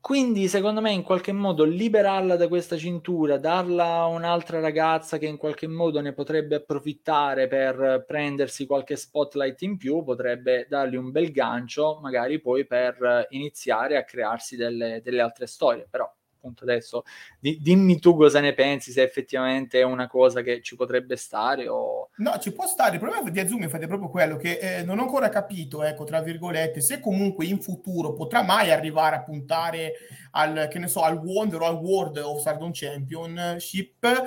quindi, 0.00 0.48
secondo 0.48 0.80
me, 0.80 0.90
in 0.92 1.02
qualche 1.02 1.32
modo 1.32 1.64
liberarla 1.64 2.36
da 2.36 2.48
questa 2.48 2.76
cintura, 2.76 3.36
darla 3.38 3.84
a 4.00 4.06
un'altra 4.06 4.58
ragazza 4.60 5.18
che 5.18 5.26
in 5.26 5.36
qualche 5.36 5.66
modo 5.68 6.00
ne 6.00 6.12
potrebbe 6.12 6.56
approfittare 6.56 7.46
per 7.48 8.04
prendersi 8.06 8.66
qualche 8.66 8.96
spotlight 8.96 9.60
in 9.62 9.76
più, 9.76 10.02
potrebbe 10.02 10.66
dargli 10.68 10.96
un 10.96 11.10
bel 11.10 11.30
gancio, 11.32 11.98
magari 12.02 12.40
poi 12.40 12.66
per 12.66 13.26
iniziare 13.30 13.96
a 13.96 14.04
crearsi 14.04 14.56
delle, 14.56 15.00
delle 15.02 15.20
altre 15.20 15.46
storie. 15.46 15.86
Però 15.90 16.10
appunto 16.40 16.64
adesso 16.64 17.04
di, 17.38 17.58
dimmi 17.60 17.98
tu 17.98 18.16
cosa 18.16 18.40
ne 18.40 18.54
pensi, 18.54 18.90
se 18.90 19.02
effettivamente 19.02 19.78
è 19.78 19.82
una 19.82 20.08
cosa 20.08 20.40
che 20.40 20.62
ci 20.62 20.74
potrebbe 20.74 21.16
stare 21.16 21.68
o... 21.68 22.08
No, 22.16 22.38
ci 22.38 22.52
può 22.52 22.66
stare, 22.66 22.94
il 22.94 23.00
problema 23.00 23.28
di 23.28 23.38
Azumi 23.38 23.66
è 23.66 23.86
proprio 23.86 24.08
quello 24.08 24.36
che 24.36 24.58
eh, 24.58 24.82
non 24.82 24.98
ho 24.98 25.02
ancora 25.02 25.28
capito, 25.28 25.82
ecco, 25.82 26.04
tra 26.04 26.20
virgolette, 26.20 26.80
se 26.80 26.98
comunque 26.98 27.44
in 27.44 27.60
futuro 27.60 28.14
potrà 28.14 28.42
mai 28.42 28.70
arrivare 28.70 29.16
a 29.16 29.22
puntare 29.22 29.92
al, 30.32 30.68
che 30.70 30.78
ne 30.78 30.88
so, 30.88 31.02
al 31.02 31.18
Wonder 31.18 31.60
o 31.60 31.66
al 31.66 31.76
World 31.76 32.16
of 32.16 32.40
Stardom 32.40 32.70
Championship, 32.72 34.24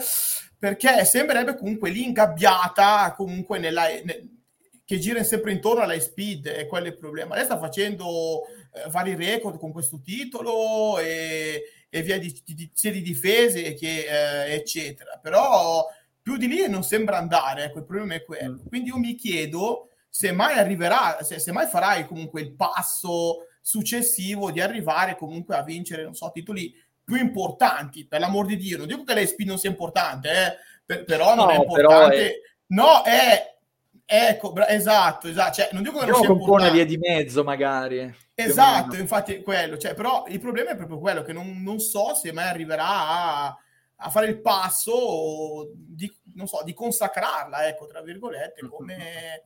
perché 0.58 1.04
sembrerebbe 1.04 1.58
comunque 1.58 1.90
lì 1.90 2.06
ingabbiata 2.06 3.14
comunque 3.18 3.58
nella... 3.58 3.88
Ne, 4.04 4.28
che 4.86 5.00
gira 5.00 5.24
sempre 5.24 5.54
intorno 5.54 5.82
alla 5.82 5.98
speed 5.98 6.48
e 6.48 6.68
quello 6.68 6.88
è 6.88 6.90
il 6.90 6.98
problema. 6.98 7.36
Lei 7.36 7.46
sta 7.46 7.58
facendo 7.58 8.44
eh, 8.74 8.90
vari 8.90 9.16
record 9.16 9.58
con 9.58 9.72
questo 9.72 10.02
titolo 10.04 11.00
e, 11.00 11.64
e 11.96 12.02
via 12.02 12.18
di, 12.18 12.36
di, 12.44 12.72
sia 12.74 12.92
di 12.92 13.04
difese 13.04 13.76
che 13.76 14.08
eh, 14.08 14.56
eccetera. 14.56 15.20
Però 15.22 15.88
più 16.20 16.38
di 16.38 16.48
lì 16.48 16.68
non 16.68 16.82
sembra 16.84 17.18
andare, 17.18 17.66
ecco, 17.66 17.78
il 17.78 17.86
problema 17.86 18.16
è 18.16 18.24
quello. 18.24 18.64
Mm. 18.64 18.68
Quindi 18.68 18.90
io 18.90 18.98
mi 18.98 19.14
chiedo 19.14 19.90
se 20.10 20.32
mai 20.32 20.58
arriverà, 20.58 21.20
se, 21.22 21.38
se 21.38 21.52
mai 21.52 21.68
farai 21.68 22.08
comunque 22.08 22.42
il 22.42 22.54
passo 22.54 23.46
successivo 23.62 24.50
di 24.50 24.60
arrivare 24.60 25.16
comunque 25.16 25.56
a 25.56 25.62
vincere, 25.62 26.02
non 26.04 26.16
so, 26.16 26.32
titoli 26.34 26.74
più 27.04 27.16
importanti, 27.16 28.08
per 28.08 28.22
l'amor 28.22 28.48
di 28.48 28.58
Dio. 28.58 28.78
Non 28.78 28.88
dico 28.88 29.04
che 29.04 29.14
l'SP 29.14 29.42
non 29.42 29.60
sia 29.60 29.70
importante, 29.70 30.30
eh, 30.30 30.58
per, 30.84 31.04
però 31.04 31.36
non 31.36 31.46
no, 31.46 31.52
è 31.52 31.58
importante. 31.58 32.28
È... 32.32 32.42
No, 32.68 33.04
è 33.04 33.53
Ecco, 34.16 34.52
bra- 34.52 34.70
esatto, 34.70 35.28
esatto. 35.28 35.54
Cioè, 35.54 35.70
non 35.72 35.82
dico 35.82 35.98
che 35.98 36.06
non 36.06 36.22
sia 36.22 36.32
un 36.32 36.46
po' 36.46 36.52
una 36.52 36.70
via 36.70 36.86
di 36.86 36.98
mezzo, 36.98 37.44
magari. 37.44 38.16
Esatto, 38.36 38.96
infatti 38.96 39.34
è 39.34 39.42
quello. 39.42 39.76
Cioè, 39.76 39.96
però 39.96 40.26
il 40.28 40.40
problema 40.40 40.70
è 40.70 40.76
proprio 40.76 41.00
quello, 41.00 41.24
che 41.24 41.34
non, 41.34 41.64
non 41.64 41.80
so 41.80 42.14
se 42.14 42.32
mai 42.32 42.48
arriverà 42.48 42.86
a, 42.86 43.58
a, 43.96 44.10
fare 44.12 44.28
il 44.28 44.40
passo 44.40 45.72
di, 45.74 46.12
non 46.36 46.46
so, 46.46 46.62
di 46.64 46.76
consacrarla, 46.76 47.68
ecco, 47.68 47.88
tra 47.88 48.04
virgolette, 48.04 48.68
come... 48.70 49.46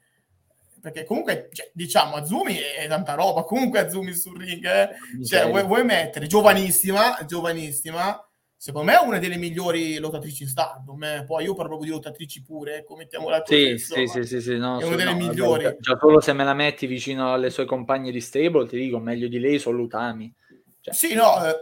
Perché 0.82 1.06
comunque, 1.06 1.50
cioè, 1.54 1.72
diciamo, 1.74 2.18
Azumi 2.18 2.58
è 2.58 2.88
tanta 2.88 3.14
roba, 3.14 3.44
comunque 3.44 3.80
Azumi 3.80 4.14
sul 4.14 4.38
ring, 4.38 4.66
eh? 4.66 4.90
Cioè, 5.26 5.50
vuoi, 5.50 5.64
vuoi 5.64 5.84
mettere, 5.86 6.28
giovanissima, 6.28 7.18
giovanissima, 7.26 8.27
secondo 8.58 8.92
me 8.92 9.00
è 9.00 9.04
una 9.04 9.20
delle 9.20 9.38
migliori 9.38 10.00
lottatrici 10.00 10.44
in 10.44 10.50
Stardom. 10.50 11.24
Poi 11.26 11.44
io 11.44 11.54
parlo 11.54 11.70
proprio 11.70 11.92
di 11.92 11.96
lottatrici 11.96 12.42
pure, 12.42 12.84
come 12.84 13.04
mettiamola 13.04 13.44
così. 13.44 13.78
Sì, 13.78 14.08
sì, 14.08 14.24
sì, 14.24 14.42
sì, 14.42 14.58
no, 14.58 14.80
è 14.80 14.84
una 14.84 14.96
delle 14.96 15.14
no, 15.14 15.18
migliori. 15.18 15.64
Vabbè, 15.64 15.78
già 15.80 15.98
solo 16.00 16.20
se 16.20 16.34
me 16.34 16.44
la 16.44 16.56
metti 16.56 16.88
vicino 16.88 17.34
alle 17.34 17.52
sue 17.52 17.66
compagne 17.66 18.12
di 18.12 18.20
stable, 18.20 18.68
ti 18.68 18.78
dico, 18.78 19.00
meglio 19.00 19.28
di 19.28 19.40
lei 19.40 19.60
sono 19.60 19.78
Lutami. 19.78 20.34
Cioè. 20.82 20.94
Sì, 20.94 21.14
no, 21.14 21.46
eh, 21.46 21.56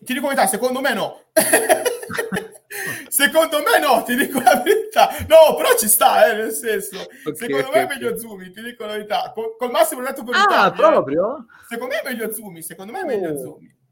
ti 0.00 0.12
dico 0.12 0.26
la 0.26 0.34
verità, 0.34 0.46
secondo 0.48 0.80
me 0.80 0.92
no. 0.92 1.22
secondo 3.08 3.58
me 3.58 3.78
no, 3.78 4.02
ti 4.02 4.16
dico 4.16 4.40
la 4.40 4.60
verità. 4.62 5.10
No, 5.28 5.54
però 5.54 5.76
ci 5.78 5.86
sta, 5.86 6.30
eh, 6.30 6.34
nel 6.34 6.52
senso. 6.52 6.98
Okay, 6.98 7.34
secondo 7.36 7.68
okay, 7.68 7.86
me 7.86 7.92
è 7.92 7.94
meglio 7.94 8.18
Zumi, 8.18 8.50
ti 8.50 8.60
dico 8.60 8.84
la 8.84 8.92
verità. 8.92 9.30
Col, 9.32 9.56
col 9.56 9.70
massimo 9.70 10.02
detto 10.02 10.24
per 10.24 10.34
Ah, 10.34 10.42
Italia, 10.42 10.72
proprio? 10.72 11.36
Eh. 11.36 11.64
Secondo 11.68 11.94
me 11.94 12.00
è 12.00 12.08
meglio 12.08 12.32
Zumi, 12.32 12.62
secondo 12.62 12.92
me 12.92 13.00
è 13.00 13.04
meglio 13.04 13.30
oh. 13.30 13.38
Zumi. 13.38 13.82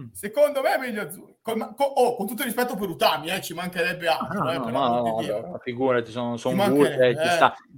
Mm. 0.00 0.08
Secondo 0.12 0.62
me 0.62 0.74
è 0.74 0.78
meglio 0.78 1.02
azzurri. 1.02 1.36
Con, 1.42 1.74
con, 1.76 1.86
oh, 1.94 2.16
con 2.16 2.26
tutto 2.26 2.42
il 2.42 2.46
rispetto 2.46 2.76
per 2.76 2.88
Utami, 2.88 3.28
eh, 3.28 3.42
ci 3.42 3.52
mancherebbe 3.52 4.08
altro. 4.08 4.40
Ah, 4.40 4.54
eh, 4.54 4.58
no, 4.58 4.68
no, 4.70 5.20
no, 5.20 5.58
figurati, 5.62 6.10
sono, 6.10 6.36
sono 6.38 6.70
gute, 6.70 6.96
eh. 6.96 7.14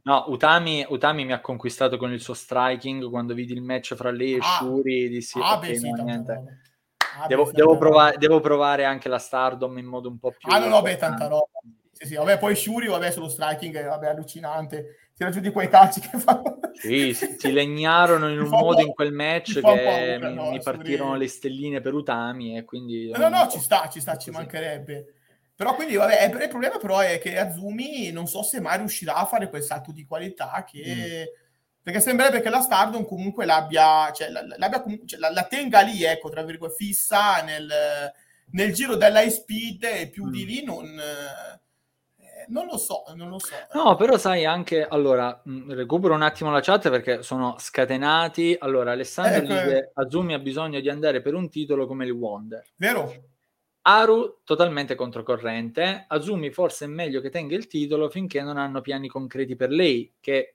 No, 0.05 0.25
Utami, 0.29 0.87
Utami, 0.89 1.25
mi 1.25 1.33
ha 1.33 1.41
conquistato 1.41 1.97
con 1.97 2.13
il 2.13 2.21
suo 2.21 2.35
striking 2.35 3.09
quando 3.11 3.35
vidi 3.35 3.53
il 3.53 3.63
match 3.63 3.95
fra 3.95 4.11
lei 4.11 4.35
e 4.35 4.39
ah, 4.41 4.59
Shuri. 4.59 5.09
Dissi, 5.09 5.41
ah, 5.43 5.57
okay, 5.57 5.71
beh, 5.71 5.79
sì, 5.79 5.91
niente. 5.91 6.43
Ah, 7.19 7.27
devo, 7.27 7.45
beh, 7.45 7.53
devo, 7.53 7.79
provare, 7.79 8.17
devo, 8.17 8.41
provare, 8.41 8.85
anche 8.85 9.09
la 9.09 9.19
Stardom 9.19 9.77
in 9.79 9.87
modo 9.87 10.09
un 10.09 10.19
po' 10.19 10.31
più... 10.31 10.53
Ah, 10.53 10.59
no, 10.59 10.69
no, 10.69 10.83
beh, 10.83 10.97
tanta 10.97 11.27
roba. 11.27 11.49
Sì, 11.91 12.07
sì, 12.07 12.15
vabbè, 12.15 12.39
poi 12.39 12.55
Shuri, 12.55 12.87
vabbè, 12.87 13.11
sullo 13.11 13.29
striking, 13.29 13.87
vabbè, 13.87 14.09
allucinante 14.09 15.04
tira 15.15 15.31
giù 15.31 15.41
di 15.41 15.51
quei 15.51 15.69
calci 15.69 16.01
che 16.01 16.19
fanno. 16.19 16.59
Sì, 16.75 17.15
si, 17.15 17.53
legnarono 17.53 18.29
in 18.29 18.41
un 18.41 18.49
modo 18.49 18.81
in 18.81 18.93
quel 18.93 19.13
match 19.13 19.61
che 19.61 20.19
mi, 20.21 20.35
no, 20.35 20.51
mi 20.51 20.61
partirono 20.61 21.15
le 21.15 21.29
stelline 21.29 21.81
per 21.81 21.95
Utami 21.95 22.59
e 22.59 22.65
quindi... 22.65 23.11
No, 23.11 23.29
no, 23.29 23.49
ci 23.49 23.61
sta, 23.61 23.89
ci 23.89 24.01
sta, 24.01 24.17
ci 24.17 24.31
mancherebbe. 24.31 25.15
Però 25.55 25.77
quindi, 25.77 25.95
vabbè, 25.95 26.25
il 26.43 26.49
problema 26.49 26.79
però 26.79 26.99
è 26.99 27.21
che 27.21 27.39
Azumi 27.39 28.11
non 28.11 28.27
so 28.27 28.43
se 28.43 28.61
mai 28.61 28.79
riuscirà 28.79 29.15
a 29.15 29.25
fare 29.25 29.49
quel 29.49 29.63
salto 29.63 29.93
di 29.93 30.05
qualità 30.05 30.65
che... 30.69 31.31
Mm. 31.31 31.43
Perché 31.81 32.01
sembrerebbe 32.01 32.41
che 32.41 32.51
la 32.51 32.61
Stardom 32.61 33.05
comunque 33.05 33.45
l'abbia, 33.45 34.11
cioè, 34.11 34.31
l'abbia 34.31 34.83
comunque, 34.83 35.07
cioè, 35.07 35.21
la, 35.21 35.31
la, 35.31 35.45
tenga 35.45 35.81
lì, 35.81 36.03
ecco, 36.03 36.29
tra 36.29 36.43
virgolette, 36.43 36.83
fissa 36.83 37.43
nel, 37.43 37.71
nel 38.53 38.73
giro 38.73 38.97
dell'high 38.97 39.31
speed 39.31 39.85
e 39.85 40.09
più 40.09 40.25
mm. 40.27 40.31
di 40.31 40.45
lì 40.45 40.65
non 40.65 41.01
non 42.49 42.67
lo 42.67 42.77
so, 42.77 43.05
non 43.15 43.29
lo 43.29 43.39
so. 43.39 43.55
No, 43.73 43.97
però 43.97 44.17
sai 44.17 44.45
anche, 44.45 44.87
allora, 44.87 45.41
mh, 45.45 45.73
recupero 45.73 46.15
un 46.15 46.23
attimo 46.23 46.51
la 46.51 46.61
chat 46.61 46.91
perché 46.91 47.23
sono 47.23 47.57
scatenati. 47.59 48.57
Allora, 48.59 48.93
Alessandro 48.93 49.43
ecco. 49.43 49.53
dice, 49.53 49.91
Azumi 49.95 50.35
ha 50.35 50.39
bisogno 50.39 50.81
di 50.81 50.89
andare 50.89 51.21
per 51.21 51.35
un 51.35 51.49
titolo 51.49 51.87
come 51.87 52.05
il 52.05 52.13
Wonder. 52.13 52.65
Vero? 52.77 53.13
Aru 53.83 54.41
totalmente 54.45 54.95
controcorrente, 54.95 56.07
Azumi 56.09 56.51
forse 56.51 56.87
è 56.87 56.89
meglio 56.89 57.21
che 57.21 57.29
tenga 57.29 57.55
il 57.55 57.67
titolo 57.67 58.09
finché 58.09 58.41
non 58.41 58.57
hanno 58.57 58.81
piani 58.81 59.09
concreti 59.09 59.57
per 59.57 59.69
lei, 59.69 60.15
che 60.21 60.55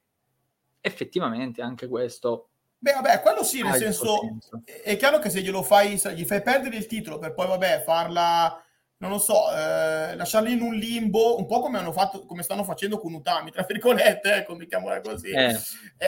effettivamente 0.82 1.62
anche 1.62 1.88
questo 1.88 2.50
Beh, 2.82 2.94
vabbè, 2.94 3.20
quello 3.22 3.44
sì, 3.44 3.62
nel 3.62 3.74
senso, 3.74 4.20
senso, 4.22 4.62
è 4.64 4.96
chiaro 4.96 5.20
che 5.20 5.30
se 5.30 5.42
glielo 5.42 5.64
fai, 5.64 5.96
gli 6.16 6.24
fai 6.24 6.42
perdere 6.42 6.78
il 6.78 6.86
titolo 6.86 7.20
per 7.20 7.34
poi, 7.34 7.48
vabbè, 7.48 7.84
farla 7.86 8.64
non 9.00 9.12
lo 9.12 9.18
so, 9.18 9.50
eh, 9.56 10.14
lasciarli 10.16 10.52
in 10.52 10.62
un 10.62 10.74
limbo, 10.74 11.38
un 11.38 11.46
po' 11.46 11.62
come 11.62 11.78
hanno 11.78 11.94
fatto, 11.94 12.26
come 12.26 12.44
stanno 12.44 12.66
facendo 12.66 13.00
con 13.00 13.14
Utami, 13.14 13.50
tra 13.50 13.64
virgolette, 13.66 14.36
ecco, 14.36 14.56
mettiamola 14.56 15.00
così. 15.00 15.30
Eh. 15.30 15.58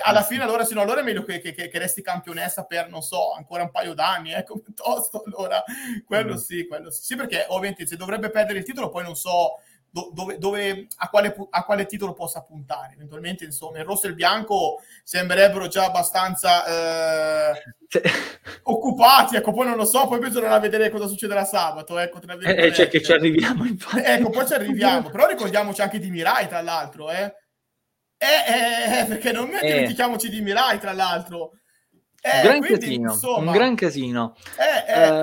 Alla 0.04 0.24
fine, 0.24 0.44
allora, 0.44 0.66
sì, 0.66 0.74
no, 0.74 0.82
allora 0.82 1.00
è 1.00 1.04
meglio 1.04 1.24
che, 1.24 1.40
che, 1.40 1.54
che, 1.54 1.80
resti 1.80 2.02
campionessa 2.02 2.66
per, 2.66 2.90
non 2.90 3.02
so, 3.02 3.32
ancora 3.32 3.64
un 3.64 3.72
paio 3.72 3.94
d'anni, 3.94 4.34
ecco, 4.34 4.60
piuttosto, 4.64 5.24
allora, 5.26 5.64
quello 6.06 6.34
mm. 6.34 6.38
sì, 6.38 6.68
quello 6.68 6.90
sì. 6.90 7.04
Sì, 7.04 7.16
perché 7.16 7.46
ovviamente 7.48 7.88
se 7.88 7.96
dovrebbe 7.96 8.30
perdere 8.30 8.60
il 8.60 8.66
titolo, 8.66 8.90
poi 8.90 9.04
non 9.04 9.16
so 9.16 9.60
dove, 9.92 10.38
dove, 10.38 10.88
a, 10.98 11.10
quale, 11.10 11.36
a, 11.50 11.64
quale, 11.66 11.86
titolo 11.86 12.14
possa 12.14 12.42
puntare. 12.42 12.94
Eventualmente, 12.94 13.44
insomma, 13.44 13.80
il 13.80 13.86
rosso 13.86 14.06
e 14.06 14.10
il 14.10 14.16
bianco 14.16 14.82
sembrerebbero 15.04 15.68
già 15.68 15.86
abbastanza 15.86 17.54
eh, 17.54 17.64
occupati. 18.64 19.36
Ecco, 19.36 19.52
poi 19.52 19.68
non 19.68 19.76
lo 19.76 19.86
so, 19.86 20.08
poi 20.08 20.20
bisognerà 20.20 20.58
vedere 20.60 20.90
cosa 20.90 21.08
succederà 21.08 21.44
sabato. 21.44 21.98
Ecco, 21.98 22.20
tra 22.20 22.38
eh, 22.38 22.68
eh, 22.68 22.74
cioè 22.74 22.88
che 22.88 23.02
ci 23.02 23.12
arriviamo, 23.12 23.66
infatti. 23.66 24.02
Ecco, 24.04 24.30
poi 24.30 24.48
ci 24.48 24.54
arriviamo. 24.54 25.10
Però 25.10 25.28
ricordiamoci 25.28 25.82
anche 25.82 26.00
di 26.00 26.10
Mirai, 26.10 26.48
tra 26.48 26.62
l'altro, 26.62 27.12
eh. 27.12 27.36
Eh, 28.18 29.00
eh, 29.00 29.06
perché 29.06 29.32
non 29.32 29.50
è 29.52 29.66
dimentichiamoci 29.66 30.30
di 30.30 30.42
Mirai, 30.42 30.80
tra 30.80 30.94
l'altro. 30.94 31.52
Eh, 32.22 32.36
un, 32.36 32.42
gran 32.44 32.60
quindi, 32.60 32.80
casino, 32.80 33.12
insomma, 33.12 33.52
un 33.52 33.52
gran 33.52 33.76
casino. 33.76 34.36
Eh, 34.58 34.94
eh. 34.94 35.22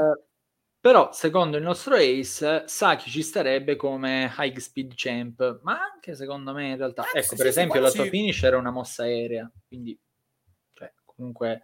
Però, 0.81 1.11
secondo 1.12 1.57
il 1.57 1.64
nostro 1.64 1.97
Ace, 1.97 2.62
Saki 2.66 3.11
ci 3.11 3.22
starebbe 3.22 3.74
come 3.74 4.33
high 4.39 4.57
speed 4.57 4.93
champ, 4.95 5.61
ma 5.62 5.81
anche 5.93 6.14
secondo 6.14 6.53
me 6.53 6.68
in 6.68 6.76
realtà. 6.76 7.03
Eh, 7.12 7.18
ecco, 7.18 7.31
sì, 7.31 7.37
per 7.37 7.45
sì, 7.47 7.51
esempio, 7.51 7.81
la 7.81 7.91
sua 7.91 8.05
sì. 8.05 8.11
finish 8.11 8.43
era 8.45 8.59
una 8.59 8.70
mossa 8.70 9.03
aerea, 9.03 9.51
quindi 9.66 9.99
cioè, 10.72 10.93
comunque 11.05 11.62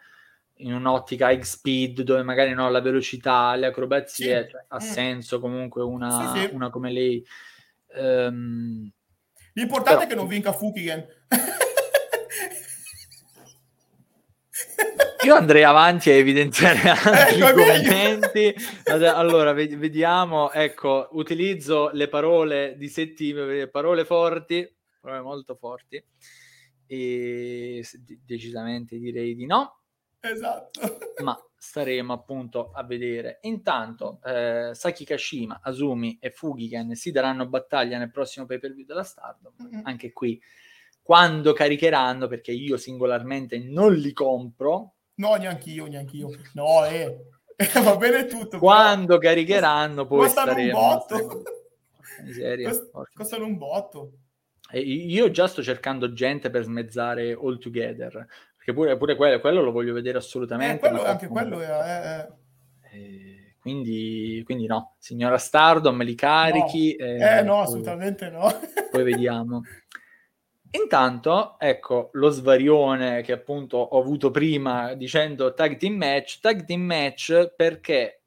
in 0.58 0.74
un'ottica 0.74 1.30
high 1.30 1.42
speed 1.42 2.02
dove 2.02 2.22
magari 2.22 2.54
non 2.54 2.66
ha 2.66 2.70
la 2.70 2.80
velocità, 2.80 3.54
le 3.54 3.66
acrobazie, 3.66 4.48
cioè, 4.48 4.64
ha 4.68 4.76
mm. 4.76 4.86
senso 4.86 5.38
comunque 5.38 5.82
una, 5.82 6.48
una 6.50 6.70
come 6.70 6.90
lei. 6.90 7.24
Um, 7.96 8.90
L'importante 9.52 9.98
però... 9.98 10.04
è 10.04 10.08
che 10.08 10.14
non 10.16 10.26
vinca 10.26 10.52
Fukigen. 10.52 11.06
Io 15.24 15.34
andrei 15.34 15.62
avanti 15.62 16.10
a 16.10 16.14
evidenziare 16.14 16.90
altri 16.90 17.40
eh, 17.40 17.52
commenti. 17.52 18.54
Allora, 19.06 19.54
vediamo, 19.54 20.52
ecco, 20.52 21.08
utilizzo 21.12 21.88
le 21.92 22.08
parole 22.08 22.74
di 22.76 22.88
Settime, 22.88 23.68
parole 23.68 24.04
forti, 24.04 24.70
parole 25.00 25.22
molto 25.22 25.54
forti, 25.54 26.04
e 26.86 27.82
decisamente 28.24 28.98
direi 28.98 29.34
di 29.34 29.46
no. 29.46 29.80
Esatto. 30.20 30.98
Ma 31.22 31.38
staremo 31.56 32.12
appunto 32.12 32.70
a 32.72 32.84
vedere. 32.84 33.38
Intanto, 33.42 34.20
eh, 34.24 34.70
Saki 34.74 35.06
Kashima, 35.06 35.60
Azumi 35.62 36.18
e 36.20 36.30
Fugiken 36.30 36.94
si 36.94 37.10
daranno 37.10 37.46
battaglia 37.46 37.96
nel 37.96 38.10
prossimo 38.10 38.44
pay 38.44 38.58
per 38.58 38.74
view 38.74 38.84
della 38.84 39.04
Stardom. 39.04 39.54
Mm-hmm. 39.62 39.80
Anche 39.84 40.12
qui, 40.12 40.38
quando 41.02 41.54
caricheranno, 41.54 42.26
perché 42.26 42.52
io 42.52 42.76
singolarmente 42.76 43.58
non 43.58 43.94
li 43.94 44.12
compro, 44.12 44.93
No, 45.16 45.34
neanche 45.36 45.70
io, 45.70 45.86
neanche 45.86 46.16
io. 46.16 46.30
No, 46.54 46.84
eh. 46.84 47.26
va 47.82 47.96
bene 47.96 48.26
tutto. 48.26 48.58
Quando 48.58 49.18
però... 49.18 49.32
caricheranno 49.32 50.06
poi 50.06 50.20
costano 50.20 50.50
staremo... 50.52 50.78
un 50.78 50.84
botto. 50.84 51.42
Miseria, 52.22 52.68
Cost- 52.70 53.12
costano 53.14 53.44
un 53.44 53.56
botto. 53.56 54.12
E 54.70 54.80
io 54.80 55.30
già 55.30 55.46
sto 55.46 55.62
cercando 55.62 56.12
gente 56.12 56.50
per 56.50 56.64
smezzare 56.64 57.32
All 57.32 57.58
Together, 57.58 58.26
perché 58.56 58.72
pure, 58.72 58.96
pure 58.96 59.14
quello, 59.14 59.40
quello, 59.40 59.62
lo 59.62 59.72
voglio 59.72 59.92
vedere 59.92 60.18
assolutamente. 60.18 60.86
Eh, 60.86 60.90
quello, 60.90 61.04
anche 61.04 61.28
quello 61.28 61.60
è... 61.60 61.66
è... 61.66 62.28
Eh, 62.92 63.54
quindi, 63.60 64.42
quindi, 64.44 64.66
no, 64.66 64.96
signora 64.98 65.38
Stardom, 65.38 65.96
me 65.96 66.04
li 66.04 66.14
carichi. 66.14 66.96
No. 66.98 67.04
Eh, 67.06 67.38
eh 67.38 67.42
no, 67.42 67.60
assolutamente 67.60 68.28
no. 68.28 68.46
Poi 68.90 69.02
vediamo. 69.02 69.62
Intanto, 70.76 71.56
ecco 71.60 72.10
lo 72.14 72.30
svarione 72.30 73.22
che 73.22 73.30
appunto 73.30 73.76
ho 73.76 74.00
avuto 74.00 74.32
prima 74.32 74.94
dicendo 74.94 75.54
tag 75.54 75.76
team 75.76 75.94
match, 75.94 76.40
tag 76.40 76.64
team 76.64 76.82
match 76.82 77.54
perché 77.54 78.22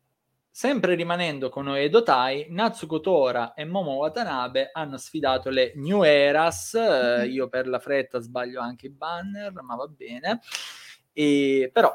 sempre 0.49 0.95
rimanendo 0.95 1.49
con 1.49 1.67
Oedo 1.67 2.03
Tai, 2.03 2.47
Natsuko 2.49 3.01
Tora 3.01 3.53
e 3.53 3.65
Momo 3.65 3.95
Watanabe 3.95 4.69
hanno 4.71 4.97
sfidato 4.97 5.49
le 5.49 5.73
New 5.75 6.03
Eras, 6.03 6.77
mm-hmm. 6.79 7.29
io 7.29 7.49
per 7.49 7.67
la 7.67 7.79
fretta 7.79 8.19
sbaglio 8.19 8.61
anche 8.61 8.85
i 8.85 8.91
banner, 8.91 9.51
ma 9.61 9.75
va 9.75 9.87
bene, 9.87 10.39
e, 11.11 11.69
però 11.73 11.93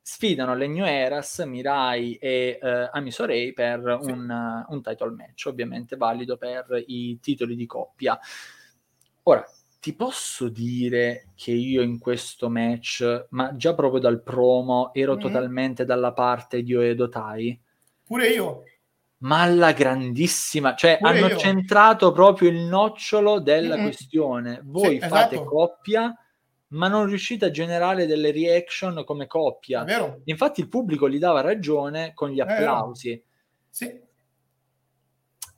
sfidano 0.00 0.54
le 0.54 0.68
New 0.68 0.84
Eras, 0.84 1.40
Mirai 1.40 2.14
e 2.14 2.58
eh, 2.62 2.88
Amisorei 2.92 3.52
per 3.52 3.98
sì. 4.00 4.10
un, 4.12 4.64
un 4.68 4.80
title 4.80 5.10
match, 5.10 5.46
ovviamente 5.46 5.96
valido 5.96 6.36
per 6.36 6.82
i 6.86 7.18
titoli 7.20 7.56
di 7.56 7.66
coppia. 7.66 8.16
Ora, 9.24 9.44
ti 9.82 9.94
posso 9.94 10.48
dire 10.48 11.30
che 11.34 11.50
io 11.50 11.82
in 11.82 11.98
questo 11.98 12.48
match, 12.48 13.26
ma 13.30 13.56
già 13.56 13.74
proprio 13.74 13.98
dal 13.98 14.22
promo, 14.22 14.94
ero 14.94 15.14
mm-hmm. 15.14 15.20
totalmente 15.20 15.84
dalla 15.84 16.12
parte 16.12 16.62
di 16.62 16.72
Oedo 16.72 17.08
Tai? 17.08 17.60
Pure 18.04 18.28
io. 18.28 18.62
Ma 19.18 19.42
alla 19.42 19.72
grandissima, 19.72 20.76
cioè 20.76 20.98
Pure 20.98 21.10
hanno 21.10 21.26
io. 21.26 21.36
centrato 21.36 22.12
proprio 22.12 22.50
il 22.50 22.60
nocciolo 22.60 23.40
della 23.40 23.74
mm-hmm. 23.74 23.84
questione. 23.84 24.60
Voi 24.62 25.00
sì, 25.00 25.08
fate 25.08 25.34
esatto. 25.34 25.50
coppia, 25.50 26.16
ma 26.68 26.86
non 26.86 27.06
riuscite 27.06 27.46
a 27.46 27.50
generare 27.50 28.06
delle 28.06 28.30
reaction 28.30 29.02
come 29.04 29.26
coppia. 29.26 29.84
Infatti 30.22 30.60
il 30.60 30.68
pubblico 30.68 31.10
gli 31.10 31.18
dava 31.18 31.40
ragione 31.40 32.12
con 32.14 32.30
gli 32.30 32.38
applausi. 32.38 33.20
Sì. 33.68 34.00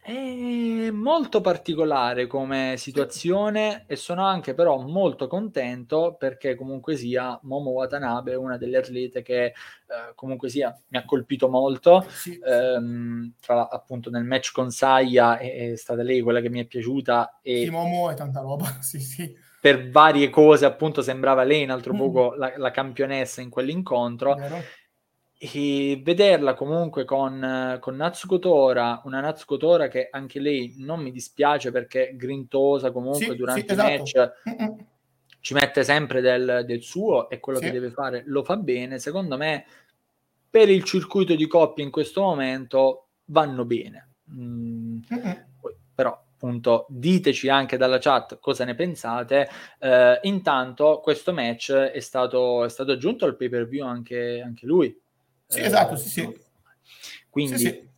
È 0.06 0.90
molto 0.90 1.40
particolare 1.40 2.26
come 2.26 2.74
situazione 2.76 3.84
e 3.86 3.96
sono 3.96 4.22
anche 4.22 4.52
però 4.52 4.76
molto 4.80 5.26
contento 5.26 6.14
perché 6.18 6.56
comunque 6.56 6.94
sia 6.94 7.40
Momo 7.44 7.70
Watanabe 7.70 8.32
è 8.32 8.36
una 8.36 8.58
delle 8.58 8.76
atlete 8.76 9.22
che 9.22 9.44
eh, 9.46 9.54
comunque 10.14 10.50
sia 10.50 10.78
mi 10.88 10.98
ha 10.98 11.06
colpito 11.06 11.48
molto 11.48 12.04
sì. 12.06 12.38
ehm, 12.38 13.32
tra, 13.40 13.70
appunto 13.70 14.10
nel 14.10 14.24
match 14.24 14.52
con 14.52 14.70
Saya 14.70 15.38
è, 15.38 15.70
è, 15.70 15.76
stata 15.76 16.02
lei 16.02 16.20
quella 16.20 16.42
che 16.42 16.50
mi 16.50 16.60
è 16.60 16.66
piaciuta 16.66 17.38
e 17.40 17.64
sì, 17.64 17.70
Momo 17.70 18.10
è 18.10 18.14
tanta 18.14 18.40
roba 18.40 18.76
sì 18.82 19.00
sì 19.00 19.34
per 19.58 19.88
varie 19.88 20.28
cose 20.28 20.66
appunto 20.66 21.00
sembrava 21.00 21.44
lei 21.44 21.62
in 21.62 21.70
altro 21.70 21.94
mm. 21.94 21.96
poco 21.96 22.34
la, 22.34 22.52
la 22.58 22.70
campionessa 22.70 23.40
in 23.40 23.48
quell'incontro 23.48 24.34
Vero 24.34 24.62
e 25.52 26.00
vederla 26.02 26.54
comunque 26.54 27.04
con, 27.04 27.76
con 27.78 27.96
Natsuko 27.96 28.38
Tora, 28.38 29.02
una 29.04 29.20
Natsuko 29.20 29.58
Tora 29.58 29.88
che 29.88 30.08
anche 30.10 30.40
lei 30.40 30.76
non 30.78 31.00
mi 31.00 31.10
dispiace 31.10 31.70
perché 31.70 32.14
grintosa 32.16 32.90
comunque 32.90 33.26
sì, 33.26 33.36
durante 33.36 33.60
sì, 33.60 33.72
esatto. 33.72 33.88
i 33.88 33.98
match 33.98 34.32
Mm-mm. 34.48 34.86
ci 35.40 35.52
mette 35.52 35.84
sempre 35.84 36.22
del, 36.22 36.62
del, 36.64 36.82
suo 36.82 37.28
e 37.28 37.40
quello 37.40 37.58
sì. 37.58 37.66
che 37.66 37.72
deve 37.72 37.90
fare 37.90 38.22
lo 38.26 38.42
fa 38.42 38.56
bene. 38.56 38.98
Secondo 38.98 39.36
me 39.36 39.66
per 40.48 40.70
il 40.70 40.82
circuito 40.82 41.34
di 41.34 41.46
coppia 41.46 41.84
in 41.84 41.90
questo 41.90 42.22
momento 42.22 43.08
vanno 43.26 43.66
bene. 43.66 44.12
Mm, 44.32 45.00
però 45.94 46.18
appunto 46.32 46.86
diteci 46.88 47.50
anche 47.50 47.76
dalla 47.76 47.98
chat 47.98 48.38
cosa 48.38 48.64
ne 48.64 48.74
pensate. 48.74 49.46
Uh, 49.78 50.18
intanto 50.22 51.00
questo 51.02 51.34
match 51.34 51.70
è 51.70 52.00
stato, 52.00 52.64
è 52.64 52.70
stato 52.70 52.92
aggiunto 52.92 53.26
al 53.26 53.36
pay 53.36 53.50
per 53.50 53.68
view 53.68 53.86
anche, 53.86 54.40
anche 54.42 54.64
lui 54.64 55.02
sì, 55.46 55.60
esatto, 55.60 55.96
sì, 55.96 56.08
sì. 56.08 56.42
Quindi 57.28 57.58
sì, 57.58 57.66
sì. 57.66 57.88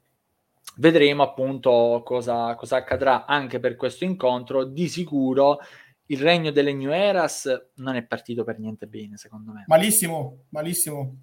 vedremo 0.76 1.22
appunto 1.22 2.02
cosa, 2.04 2.54
cosa 2.54 2.76
accadrà 2.76 3.26
anche 3.26 3.60
per 3.60 3.76
questo 3.76 4.04
incontro. 4.04 4.64
Di 4.64 4.88
sicuro 4.88 5.58
il 6.06 6.20
regno 6.20 6.50
delle 6.50 6.72
New 6.72 6.90
Eras 6.90 7.70
non 7.76 7.96
è 7.96 8.04
partito 8.04 8.44
per 8.44 8.58
niente 8.58 8.86
bene, 8.86 9.16
secondo 9.16 9.52
me. 9.52 9.64
Malissimo, 9.66 10.44
malissimo. 10.50 11.16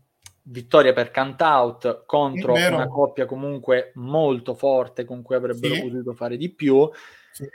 Vittoria 0.45 0.91
per 0.91 1.09
Cantout 1.09 2.03
contro 2.05 2.53
una 2.53 2.87
coppia 2.87 3.25
comunque 3.25 3.93
molto 3.95 4.55
forte 4.55 5.05
con 5.05 5.21
cui 5.21 5.35
avrebbero 5.35 5.75
sì. 5.75 5.81
potuto 5.81 6.13
fare 6.13 6.35
di 6.35 6.53
più. 6.53 6.89
Sì. 7.31 7.47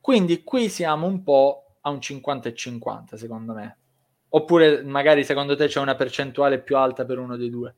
Quindi 0.00 0.42
qui 0.42 0.68
siamo 0.68 1.06
un 1.06 1.22
po' 1.22 1.76
a 1.82 1.90
un 1.90 2.00
50 2.00 2.48
e 2.48 2.54
50, 2.54 3.16
secondo 3.16 3.52
me. 3.52 3.78
Oppure 4.32 4.82
magari 4.82 5.24
secondo 5.24 5.56
te 5.56 5.66
c'è 5.66 5.80
una 5.80 5.96
percentuale 5.96 6.60
più 6.60 6.76
alta 6.76 7.04
per 7.04 7.18
uno 7.18 7.36
dei 7.36 7.50
due? 7.50 7.74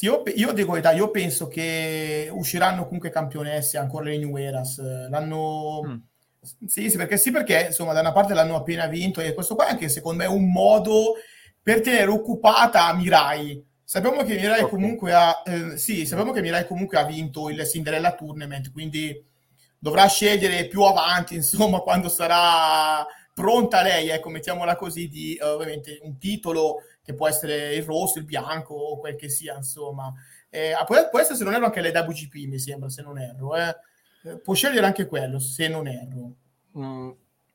Io, 0.00 0.22
io 0.34 0.52
dico 0.52 0.72
verità, 0.72 0.92
io 0.92 1.10
penso 1.10 1.46
che 1.46 2.28
usciranno 2.32 2.84
comunque 2.84 3.10
campionesse 3.10 3.78
ancora 3.78 4.04
le 4.04 4.18
New 4.18 4.36
Eras. 4.36 4.80
L'hanno. 5.08 5.82
Mm. 5.86 5.96
Sì, 6.66 6.88
sì, 6.88 6.96
perché 6.96 7.18
sì, 7.18 7.30
perché 7.30 7.66
insomma, 7.66 7.92
da 7.92 8.00
una 8.00 8.12
parte 8.12 8.32
l'hanno 8.32 8.56
appena 8.56 8.86
vinto, 8.86 9.20
e 9.20 9.34
questo 9.34 9.54
qua 9.54 9.66
è 9.66 9.70
anche 9.70 9.90
secondo 9.90 10.22
me 10.22 10.28
un 10.28 10.50
modo 10.50 11.14
per 11.62 11.82
tenere 11.82 12.10
occupata 12.10 12.92
Mirai. 12.94 13.62
Sappiamo 13.84 14.22
che 14.22 14.36
Mirai 14.36 14.60
okay. 14.60 14.70
comunque 14.70 15.12
ha. 15.12 15.42
Eh, 15.44 15.76
sì, 15.76 16.06
sappiamo 16.06 16.32
che 16.32 16.40
Mirai 16.40 16.66
comunque 16.66 16.98
ha 16.98 17.04
vinto 17.04 17.50
il 17.50 17.62
Cinderella 17.66 18.14
Tournament, 18.14 18.72
quindi 18.72 19.14
dovrà 19.78 20.06
scegliere 20.06 20.66
più 20.66 20.82
avanti, 20.82 21.34
insomma, 21.36 21.80
quando 21.80 22.08
sarà 22.08 23.06
pronta 23.40 23.80
lei, 23.80 24.10
ecco, 24.10 24.28
mettiamola 24.28 24.76
così, 24.76 25.08
di 25.08 25.38
uh, 25.40 25.46
ovviamente 25.46 25.98
un 26.02 26.18
titolo 26.18 26.82
che 27.02 27.14
può 27.14 27.26
essere 27.26 27.74
il 27.74 27.84
rosso, 27.84 28.18
il 28.18 28.26
bianco 28.26 28.74
o 28.74 28.98
quel 28.98 29.16
che 29.16 29.30
sia, 29.30 29.56
insomma. 29.56 30.12
Eh, 30.50 30.74
può, 30.84 31.08
può, 31.08 31.18
essere, 31.18 31.36
se 31.36 31.44
non 31.44 31.54
erro, 31.54 31.64
anche 31.64 31.80
l'EWGP, 31.80 32.34
mi 32.46 32.58
sembra, 32.58 32.90
se 32.90 33.00
non 33.00 33.18
erro. 33.18 33.56
Eh. 33.56 33.74
eh. 34.24 34.36
Può 34.38 34.52
scegliere 34.52 34.84
anche 34.84 35.06
quello, 35.06 35.38
se 35.38 35.68
non 35.68 35.86
erro. 35.86 36.32
Mm. 36.78 37.10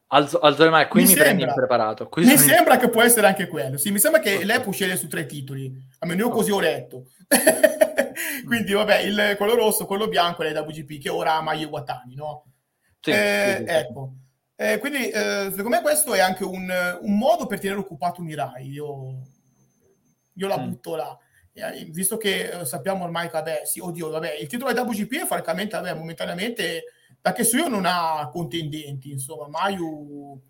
Alzo, 0.08 0.40
alzo 0.40 0.64
le 0.64 0.70
mani, 0.70 0.88
qui 0.88 1.04
mi, 1.04 1.08
mi 1.10 1.14
prendi 1.14 1.44
impreparato. 1.44 2.10
Qui 2.10 2.26
mi 2.26 2.38
sembra 2.38 2.76
in... 2.76 2.80
che 2.80 2.90
può 2.90 3.04
essere 3.04 3.28
anche 3.28 3.48
quello. 3.48 3.78
Sì, 3.78 3.92
mi 3.92 4.00
sembra 4.00 4.22
che 4.22 4.44
lei 4.44 4.62
può 4.62 4.72
scegliere 4.72 4.98
su 4.98 5.08
tre 5.08 5.26
titoli, 5.26 5.72
almeno 6.00 6.22
io 6.22 6.30
così 6.30 6.52
ho 6.52 6.60
letto. 6.60 7.08
Quindi, 8.46 8.74
vabbè, 8.74 9.00
il, 9.00 9.36
quello 9.38 9.56
rosso, 9.56 9.86
quello 9.86 10.08
bianco 10.08 10.42
e 10.42 10.52
l'EWGP, 10.52 11.02
che 11.02 11.10
ora 11.10 11.34
ama 11.36 11.54
Iwatani, 11.54 12.16
no? 12.16 12.46
Sì, 13.00 13.12
eh, 13.12 13.56
sì, 13.58 13.64
sì, 13.66 13.70
ecco. 13.70 14.14
Eh, 14.58 14.78
quindi, 14.80 15.10
eh, 15.10 15.50
secondo 15.50 15.70
me, 15.70 15.82
questo 15.82 16.14
è 16.14 16.20
anche 16.20 16.46
un, 16.46 16.72
un, 17.02 17.18
modo 17.18 17.46
per 17.46 17.60
tenere 17.60 17.80
occupato 17.80 18.22
Mirai. 18.22 18.70
Io, 18.70 19.22
io 20.34 20.48
la 20.48 20.58
mm. 20.60 20.70
butto 20.70 20.96
là. 20.96 21.18
Eh, 21.54 21.86
visto 21.86 22.18
che 22.18 22.50
eh, 22.50 22.66
sappiamo 22.66 23.04
ormai 23.04 23.28
che, 23.28 23.34
vabbè, 23.34 23.62
sì, 23.66 23.80
oddio, 23.80 24.10
vabbè, 24.10 24.38
il 24.40 24.48
titolo 24.48 24.72
WGP, 24.72 25.26
francamente, 25.26 25.76
vabbè, 25.76 25.94
momentaneamente, 25.94 26.84
da 27.22 27.34
che 27.34 27.44
su 27.44 27.58
io 27.58 27.68
non 27.68 27.86
ha 27.86 28.30
contendenti, 28.32 29.12
insomma, 29.12 29.48
Mayu 29.48 30.42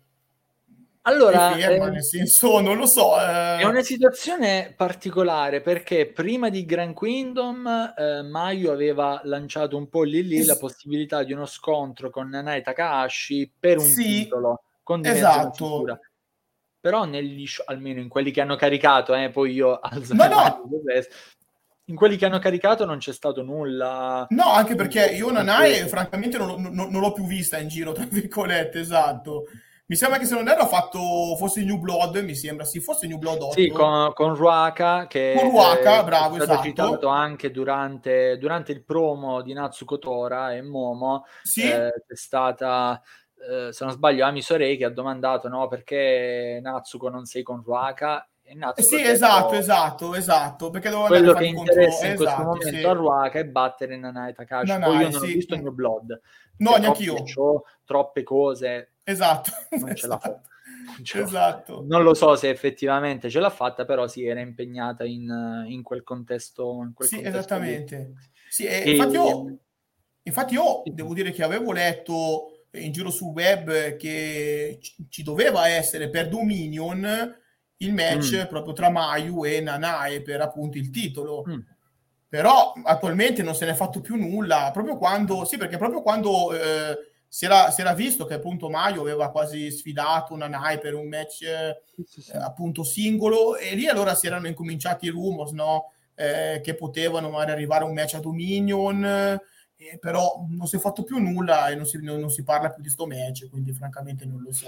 Allora, 1.08 1.52
ferma, 1.52 1.86
eh, 1.86 1.90
nel 1.90 2.04
senso, 2.04 2.60
non 2.60 2.76
lo 2.76 2.86
so. 2.86 3.16
Eh... 3.20 3.58
È 3.58 3.64
una 3.64 3.82
situazione 3.82 4.74
particolare 4.76 5.60
perché 5.60 6.06
prima 6.06 6.48
di 6.48 6.64
Grand 6.64 6.96
Kingdom 6.96 7.94
eh, 7.96 8.22
Mayu 8.22 8.70
aveva 8.70 9.20
lanciato 9.22 9.76
un 9.76 9.88
po' 9.88 10.02
lì 10.02 10.26
lì 10.26 10.44
la 10.44 10.56
possibilità 10.56 11.22
di 11.22 11.32
uno 11.32 11.46
scontro 11.46 12.10
con 12.10 12.28
Nanai 12.28 12.60
Takahashi 12.60 13.52
per 13.58 13.78
un 13.78 13.84
sì, 13.84 14.02
titolo 14.02 14.62
con 14.82 15.04
esatto. 15.04 15.64
Sicura. 15.64 16.00
Però 16.80 17.04
negli 17.04 17.46
show, 17.46 17.64
almeno 17.68 18.00
in 18.00 18.08
quelli 18.08 18.32
che 18.32 18.40
hanno 18.40 18.56
caricato, 18.56 19.14
eh, 19.14 19.30
poi 19.30 19.52
io 19.52 19.78
alzo 19.80 20.12
no, 20.12 20.26
no. 20.26 20.62
in 21.84 21.94
quelli 21.94 22.16
che 22.16 22.26
hanno 22.26 22.40
caricato 22.40 22.84
non 22.84 22.98
c'è 22.98 23.12
stato 23.12 23.42
nulla. 23.42 24.26
No, 24.30 24.50
anche 24.50 24.74
perché 24.74 25.06
io 25.06 25.30
Nanai 25.30 25.86
francamente 25.86 26.36
non, 26.36 26.60
non, 26.60 26.90
non 26.90 27.00
l'ho 27.00 27.12
più 27.12 27.26
vista 27.26 27.58
in 27.58 27.68
giro, 27.68 27.92
tra 27.92 28.06
virgolette, 28.10 28.80
esatto. 28.80 29.44
Mi 29.88 29.94
sembra 29.94 30.18
che 30.18 30.24
se 30.24 30.34
non 30.34 30.48
erro 30.48 30.62
ha 30.62 30.66
fatto 30.66 31.36
forse 31.36 31.62
New 31.62 31.78
Blood, 31.78 32.16
mi 32.16 32.34
sembra, 32.34 32.64
sì, 32.64 32.80
forse 32.80 33.06
New 33.06 33.18
Blood 33.18 33.40
8. 33.40 33.52
Sì, 33.52 33.68
con, 33.68 34.12
con 34.14 34.34
Ruaka, 34.34 35.06
che 35.06 35.34
con 35.38 35.50
Ruaka, 35.50 36.02
bravo, 36.02 36.34
è 36.34 36.40
stato 36.40 36.52
esatto. 36.52 36.66
citato 36.66 37.06
anche 37.06 37.52
durante, 37.52 38.36
durante, 38.36 38.72
il 38.72 38.82
promo 38.82 39.42
di 39.42 39.52
Natsuko 39.52 39.98
Tora 39.98 40.54
e 40.54 40.62
Momo. 40.62 41.24
Sì. 41.42 41.62
Eh, 41.62 41.88
è 41.88 42.14
stata, 42.14 43.00
eh, 43.48 43.72
se 43.72 43.84
non 43.84 43.92
sbaglio, 43.92 44.24
Ami 44.24 44.42
Sorei 44.42 44.76
che 44.76 44.86
ha 44.86 44.90
domandato 44.90 45.48
no, 45.48 45.68
perché 45.68 46.58
Natsuko 46.60 47.08
non 47.08 47.24
sei 47.24 47.44
con 47.44 47.62
Ruaka 47.62 48.28
eh 48.46 48.82
sì, 48.82 49.00
esatto, 49.00 49.54
esatto, 49.54 50.14
esatto. 50.14 50.70
Perché 50.70 50.90
quello 50.90 51.32
che 51.34 51.46
interessa 51.46 52.06
in 52.06 52.16
questo 52.16 52.34
esatto, 52.34 52.42
momento 52.42 52.78
sì. 52.78 52.84
a 52.84 52.92
Ruaka 52.92 53.38
è 53.40 53.44
battere 53.44 53.96
Nanai 53.96 54.34
Takashi. 54.34 54.70
Nanai, 54.70 54.88
Poi 54.88 54.96
io 54.98 55.10
non 55.10 55.20
sì. 55.20 55.30
ho 55.30 55.34
visto 55.34 55.56
New 55.56 55.72
Blood. 55.72 56.20
No, 56.58 56.76
neanche 56.76 57.02
io. 57.02 57.24
Troppe 57.84 58.22
cose. 58.22 58.92
Esatto. 59.02 59.50
Non 59.70 59.94
ce 59.94 60.06
l'ha 60.06 60.18
fatta. 60.18 60.42
Esatto. 61.02 61.84
Non 61.86 62.02
lo 62.02 62.14
so 62.14 62.36
se 62.36 62.48
effettivamente 62.48 63.28
ce 63.28 63.40
l'ha 63.40 63.50
fatta, 63.50 63.84
però 63.84 64.06
si 64.06 64.20
sì, 64.20 64.26
era 64.26 64.40
impegnata 64.40 65.04
in, 65.04 65.64
in, 65.68 65.82
quel 65.82 66.02
contesto. 66.02 66.82
In 66.82 66.92
quel 66.94 67.08
sì, 67.08 67.16
contesto 67.16 67.38
esattamente. 67.38 68.12
Sì, 68.48 68.64
e, 68.64 68.90
infatti, 68.92 69.14
io, 69.14 69.58
infatti 70.22 70.54
io 70.54 70.82
devo 70.86 71.12
dire 71.12 71.32
che 71.32 71.42
avevo 71.42 71.72
letto 71.72 72.64
in 72.72 72.92
giro 72.92 73.10
sul 73.10 73.32
web 73.32 73.96
che 73.96 74.78
ci 75.08 75.22
doveva 75.22 75.68
essere 75.68 76.08
per 76.10 76.28
Dominion 76.28 77.34
il 77.78 77.92
match 77.92 78.44
mm. 78.44 78.46
proprio 78.46 78.72
tra 78.72 78.90
Mayu 78.90 79.44
e 79.44 79.60
Nanae 79.60 80.22
per 80.22 80.40
appunto 80.40 80.78
il 80.78 80.90
titolo. 80.90 81.44
Mm. 81.48 81.60
Però 82.28 82.72
attualmente 82.84 83.42
non 83.42 83.54
se 83.54 83.64
ne 83.64 83.72
è 83.72 83.74
fatto 83.74 84.00
più 84.00 84.16
nulla, 84.16 84.70
proprio 84.72 84.96
quando, 84.96 85.44
sì, 85.44 85.56
perché 85.56 85.76
proprio 85.76 86.02
quando 86.02 86.52
eh, 86.52 86.96
si, 87.28 87.44
era, 87.44 87.70
si, 87.70 87.80
era, 87.80 87.94
visto 87.94 88.24
che 88.24 88.34
appunto 88.34 88.68
Mayu 88.68 89.00
aveva 89.00 89.30
quasi 89.30 89.70
sfidato 89.70 90.36
Nanae 90.36 90.78
per 90.78 90.94
un 90.94 91.08
match 91.08 91.42
eh, 91.42 91.82
sì, 92.04 92.22
sì. 92.22 92.32
appunto 92.32 92.82
singolo, 92.82 93.56
e 93.56 93.74
lì 93.74 93.86
allora 93.86 94.14
si 94.14 94.26
erano 94.26 94.48
incominciati 94.48 95.06
i 95.06 95.10
rumors, 95.10 95.52
no? 95.52 95.92
Eh, 96.14 96.60
che 96.64 96.74
potevano 96.74 97.28
magari 97.28 97.52
arrivare 97.52 97.84
a 97.84 97.86
un 97.86 97.94
match 97.94 98.14
a 98.14 98.20
Dominion 98.20 99.38
eh, 99.78 99.98
però 99.98 100.46
non 100.48 100.66
si 100.66 100.76
è 100.76 100.78
fatto 100.78 101.02
più 101.02 101.18
nulla 101.18 101.68
e 101.68 101.74
non 101.74 101.84
si, 101.84 102.02
non, 102.02 102.18
non 102.18 102.30
si, 102.30 102.42
parla 102.42 102.70
più 102.70 102.82
di 102.82 102.88
sto 102.88 103.06
match, 103.06 103.48
quindi 103.50 103.72
francamente 103.72 104.24
non 104.24 104.40
lo 104.40 104.52
so. 104.52 104.66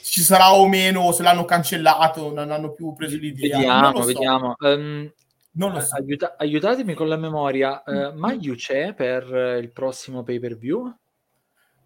Se 0.00 0.10
ci 0.10 0.22
sarà 0.22 0.54
o 0.54 0.66
meno, 0.66 1.12
se 1.12 1.22
l'hanno 1.22 1.44
cancellato, 1.44 2.32
non 2.32 2.50
hanno 2.50 2.72
più 2.72 2.94
preso 2.94 3.16
l'idea. 3.16 3.58
Vediamo, 3.58 4.00
so. 4.00 4.06
vediamo. 4.06 4.54
Um, 4.60 5.12
non 5.52 5.72
lo 5.72 5.80
so. 5.80 5.94
Aiuta- 5.96 6.36
aiutatemi 6.38 6.94
con 6.94 7.08
la 7.08 7.16
memoria, 7.16 7.82
uh, 7.84 7.92
mm. 7.92 8.18
Mayu 8.18 8.54
c'è 8.54 8.94
per 8.94 9.58
il 9.60 9.70
prossimo 9.70 10.22
pay 10.22 10.38
per 10.38 10.56
view? 10.56 10.94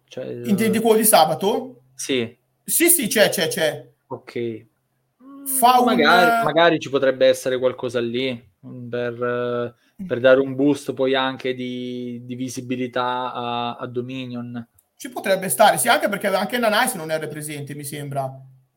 Cioè, 0.07 0.25
Intendi 0.45 0.79
quello 0.79 0.97
di 0.97 1.05
sabato? 1.05 1.83
Sì. 1.93 2.37
Sì, 2.63 2.89
sì, 2.89 3.07
c'è, 3.07 3.29
c'è, 3.29 3.47
c'è. 3.47 3.85
Ok. 4.07 4.65
Fa 5.45 5.83
magari, 5.83 6.37
un... 6.37 6.43
magari 6.43 6.79
ci 6.79 6.89
potrebbe 6.89 7.27
essere 7.27 7.57
qualcosa 7.57 7.99
lì 7.99 8.49
per... 8.89 9.75
Per 10.07 10.19
dare 10.19 10.39
un 10.39 10.55
boost 10.55 10.93
poi 10.93 11.15
anche 11.15 11.53
di, 11.53 12.21
di 12.23 12.35
visibilità 12.35 13.33
a, 13.33 13.75
a, 13.75 13.87
Dominion. 13.87 14.67
Ci 14.95 15.09
potrebbe 15.09 15.49
stare, 15.49 15.77
sì, 15.77 15.87
anche 15.87 16.09
perché 16.09 16.27
anche 16.27 16.57
Nanai 16.57 16.89
non 16.95 17.11
era 17.11 17.27
presente, 17.27 17.75
mi 17.75 17.83
sembra. 17.83 18.31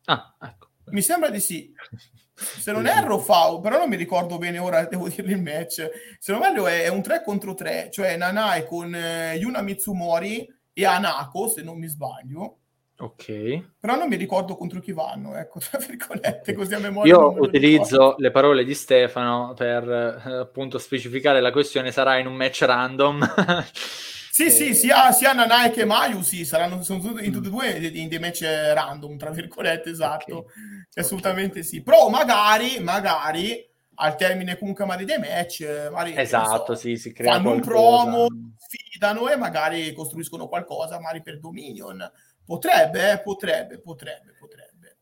Ah, 0.04 0.36
ecco. 0.40 0.68
Mi 0.86 1.02
sembra 1.02 1.30
di 1.30 1.40
sì. 1.40 1.72
Se 2.34 2.72
non 2.72 2.86
erro, 2.86 3.18
fa, 3.18 3.60
però 3.60 3.78
non 3.78 3.88
mi 3.88 3.96
ricordo 3.96 4.38
bene 4.38 4.58
ora, 4.58 4.84
devo 4.90 5.08
dire 5.08 5.32
il 5.32 5.42
match. 5.42 5.88
Se 6.18 6.32
non 6.32 6.42
erro, 6.42 6.66
è, 6.66 6.88
un 6.88 7.02
3 7.02 7.22
contro 7.22 7.54
3, 7.54 7.90
cioè 7.92 8.16
Nanai 8.16 8.66
con 8.66 8.94
eh, 8.94 9.36
Yuna 9.36 9.62
Mitsumori 9.62 10.46
e 10.72 10.84
Anako, 10.84 11.48
se 11.48 11.62
non 11.62 11.78
mi 11.78 11.86
sbaglio. 11.86 12.58
Ok. 12.96 13.26
Però 13.80 13.96
non 13.96 14.06
mi 14.06 14.14
ricordo 14.16 14.54
contro 14.54 14.80
chi 14.80 14.92
vanno, 14.92 15.34
ecco, 15.36 15.58
tra 15.70 15.78
virgolette, 15.78 16.52
così 16.52 16.74
a 16.74 16.78
memoria. 16.78 17.12
Io 17.12 17.40
utilizzo 17.40 18.14
le 18.18 18.30
parole 18.30 18.64
di 18.64 18.74
Stefano 18.74 19.52
per 19.54 19.88
eh, 20.24 20.32
appunto 20.40 20.78
specificare 20.78 21.40
la 21.40 21.50
questione, 21.50 21.90
sarà 21.90 22.18
in 22.18 22.26
un 22.26 22.34
match 22.34 22.62
random. 22.62 23.64
sì, 24.30 24.46
e... 24.46 24.50
sì, 24.50 24.74
sia, 24.74 25.10
sia 25.10 25.32
Nanai 25.32 25.72
che 25.72 25.84
Mayu, 25.84 26.22
sì, 26.22 26.44
saranno 26.44 26.82
sono 26.82 27.18
in 27.20 27.32
tutti 27.32 27.48
e 27.48 27.50
due 27.50 27.68
in 27.70 28.08
dei 28.08 28.20
match 28.20 28.42
random, 28.42 29.16
tra 29.16 29.30
virgolette, 29.30 29.90
esatto. 29.90 30.36
Okay. 30.36 30.52
Assolutamente 30.94 31.58
okay. 31.58 31.64
sì. 31.64 31.82
Però 31.82 32.08
magari, 32.08 32.78
magari 32.78 33.72
al 33.96 34.16
termine 34.16 34.56
comunque 34.56 34.84
magari 34.84 35.04
dei 35.04 35.18
match, 35.18 35.62
magari, 35.90 36.16
esatto, 36.16 36.74
so, 36.74 36.80
sì, 36.80 36.96
si 36.96 37.12
crea 37.12 37.32
fanno 37.32 37.60
qualcosa. 37.60 37.70
un 37.70 38.04
promo, 38.04 38.26
sfidano 38.56 39.28
e 39.28 39.36
magari 39.36 39.92
costruiscono 39.92 40.46
qualcosa, 40.46 41.00
magari 41.00 41.22
per 41.22 41.40
Dominion 41.40 42.10
Potrebbe, 42.44 43.12
eh, 43.12 43.20
potrebbe, 43.20 43.80
potrebbe, 43.80 44.34
potrebbe. 44.38 44.98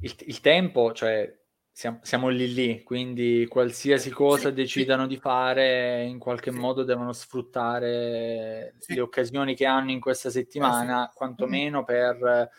Il, 0.00 0.14
il 0.26 0.40
tempo, 0.40 0.92
cioè, 0.92 1.32
siamo, 1.72 1.98
siamo, 2.02 2.28
lì 2.28 2.52
lì, 2.52 2.82
quindi 2.82 3.46
qualsiasi 3.48 4.10
cosa 4.10 4.48
sì, 4.48 4.54
decidano 4.54 5.02
sì. 5.02 5.08
di 5.08 5.16
fare, 5.18 6.04
in 6.04 6.18
qualche 6.18 6.52
sì. 6.52 6.58
modo 6.58 6.84
devono 6.84 7.12
sfruttare 7.12 8.74
le 8.86 9.00
occasioni 9.00 9.54
che 9.54 9.66
hanno 9.66 9.90
in 9.90 10.00
questa 10.00 10.30
settimana, 10.30 11.10
quantomeno 11.14 11.84
per 11.84 12.50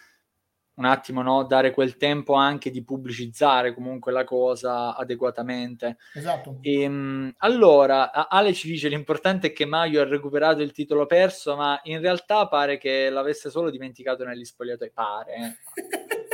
un 0.78 0.86
attimo 0.86 1.21
no, 1.21 1.43
dare 1.43 1.71
quel 1.71 1.97
tempo 1.97 2.34
anche 2.34 2.69
di 2.69 2.84
pubblicizzare 2.84 3.73
comunque 3.73 4.11
la 4.11 4.23
cosa 4.23 4.95
adeguatamente. 4.95 5.97
Esatto. 6.13 6.59
E, 6.61 6.82
ehm, 6.82 7.34
allora, 7.39 8.11
Ale 8.30 8.53
ci 8.53 8.67
dice 8.67 8.88
l'importante 8.88 9.47
è 9.47 9.53
che 9.53 9.65
Maio 9.65 10.01
ha 10.01 10.07
recuperato 10.07 10.61
il 10.61 10.71
titolo 10.71 11.05
perso, 11.05 11.55
ma 11.55 11.80
in 11.84 11.99
realtà 11.99 12.47
pare 12.47 12.78
che 12.78 13.09
l'avesse 13.09 13.49
solo 13.49 13.69
dimenticato 13.69 14.23
negli 14.23 14.45
spogliatoi, 14.45 14.91
pare. 14.91 15.34
Eh. 15.34 15.55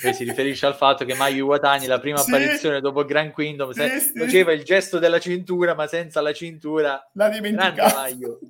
Poi 0.00 0.14
si 0.14 0.24
riferisce 0.24 0.66
al 0.66 0.74
fatto 0.74 1.04
che 1.04 1.14
Mayu 1.14 1.44
Iwatani, 1.44 1.86
la 1.86 2.00
prima 2.00 2.18
sì. 2.18 2.30
apparizione 2.30 2.80
dopo 2.80 3.04
Grand 3.04 3.32
Kingdom, 3.32 3.70
sì, 3.70 3.80
se- 3.80 4.00
sì. 4.00 4.18
faceva 4.18 4.52
il 4.52 4.62
gesto 4.62 4.98
della 4.98 5.18
cintura, 5.18 5.74
ma 5.74 5.86
senza 5.86 6.20
la 6.20 6.32
cintura. 6.32 7.08
L'ha 7.12 7.28
dimenticato. 7.28 8.38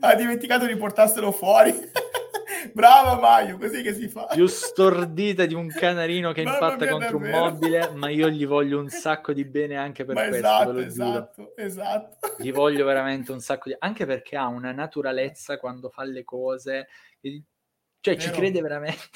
Ha 0.00 0.16
dimenticato 0.16 0.66
di 0.66 0.74
portarselo 0.74 1.30
fuori. 1.30 1.72
Brava 2.72 3.18
Maio, 3.18 3.58
così 3.58 3.82
che 3.82 3.94
si 3.94 4.08
fa. 4.08 4.26
Più 4.26 4.46
stordita 4.46 5.46
di 5.46 5.54
un 5.54 5.68
canarino 5.68 6.32
che 6.32 6.42
impatta 6.42 6.88
contro 6.88 7.16
un 7.16 7.28
mobile, 7.28 7.90
ma 7.94 8.08
io 8.08 8.28
gli 8.28 8.46
voglio 8.46 8.78
un 8.78 8.88
sacco 8.88 9.32
di 9.32 9.44
bene 9.44 9.76
anche 9.76 10.04
per 10.04 10.14
ma 10.14 10.28
questo, 10.28 10.36
esatto, 10.36 10.78
esatto, 10.78 11.52
esatto. 11.56 12.18
Gli 12.38 12.52
voglio 12.52 12.84
veramente 12.84 13.32
un 13.32 13.40
sacco 13.40 13.68
di... 13.68 13.76
anche 13.78 14.06
perché 14.06 14.36
ha 14.36 14.46
una 14.46 14.72
naturalezza 14.72 15.58
quando 15.58 15.90
fa 15.90 16.04
le 16.04 16.24
cose, 16.24 16.88
cioè 17.20 18.16
Vero. 18.16 18.20
ci 18.20 18.30
crede 18.30 18.60
veramente. 18.60 19.08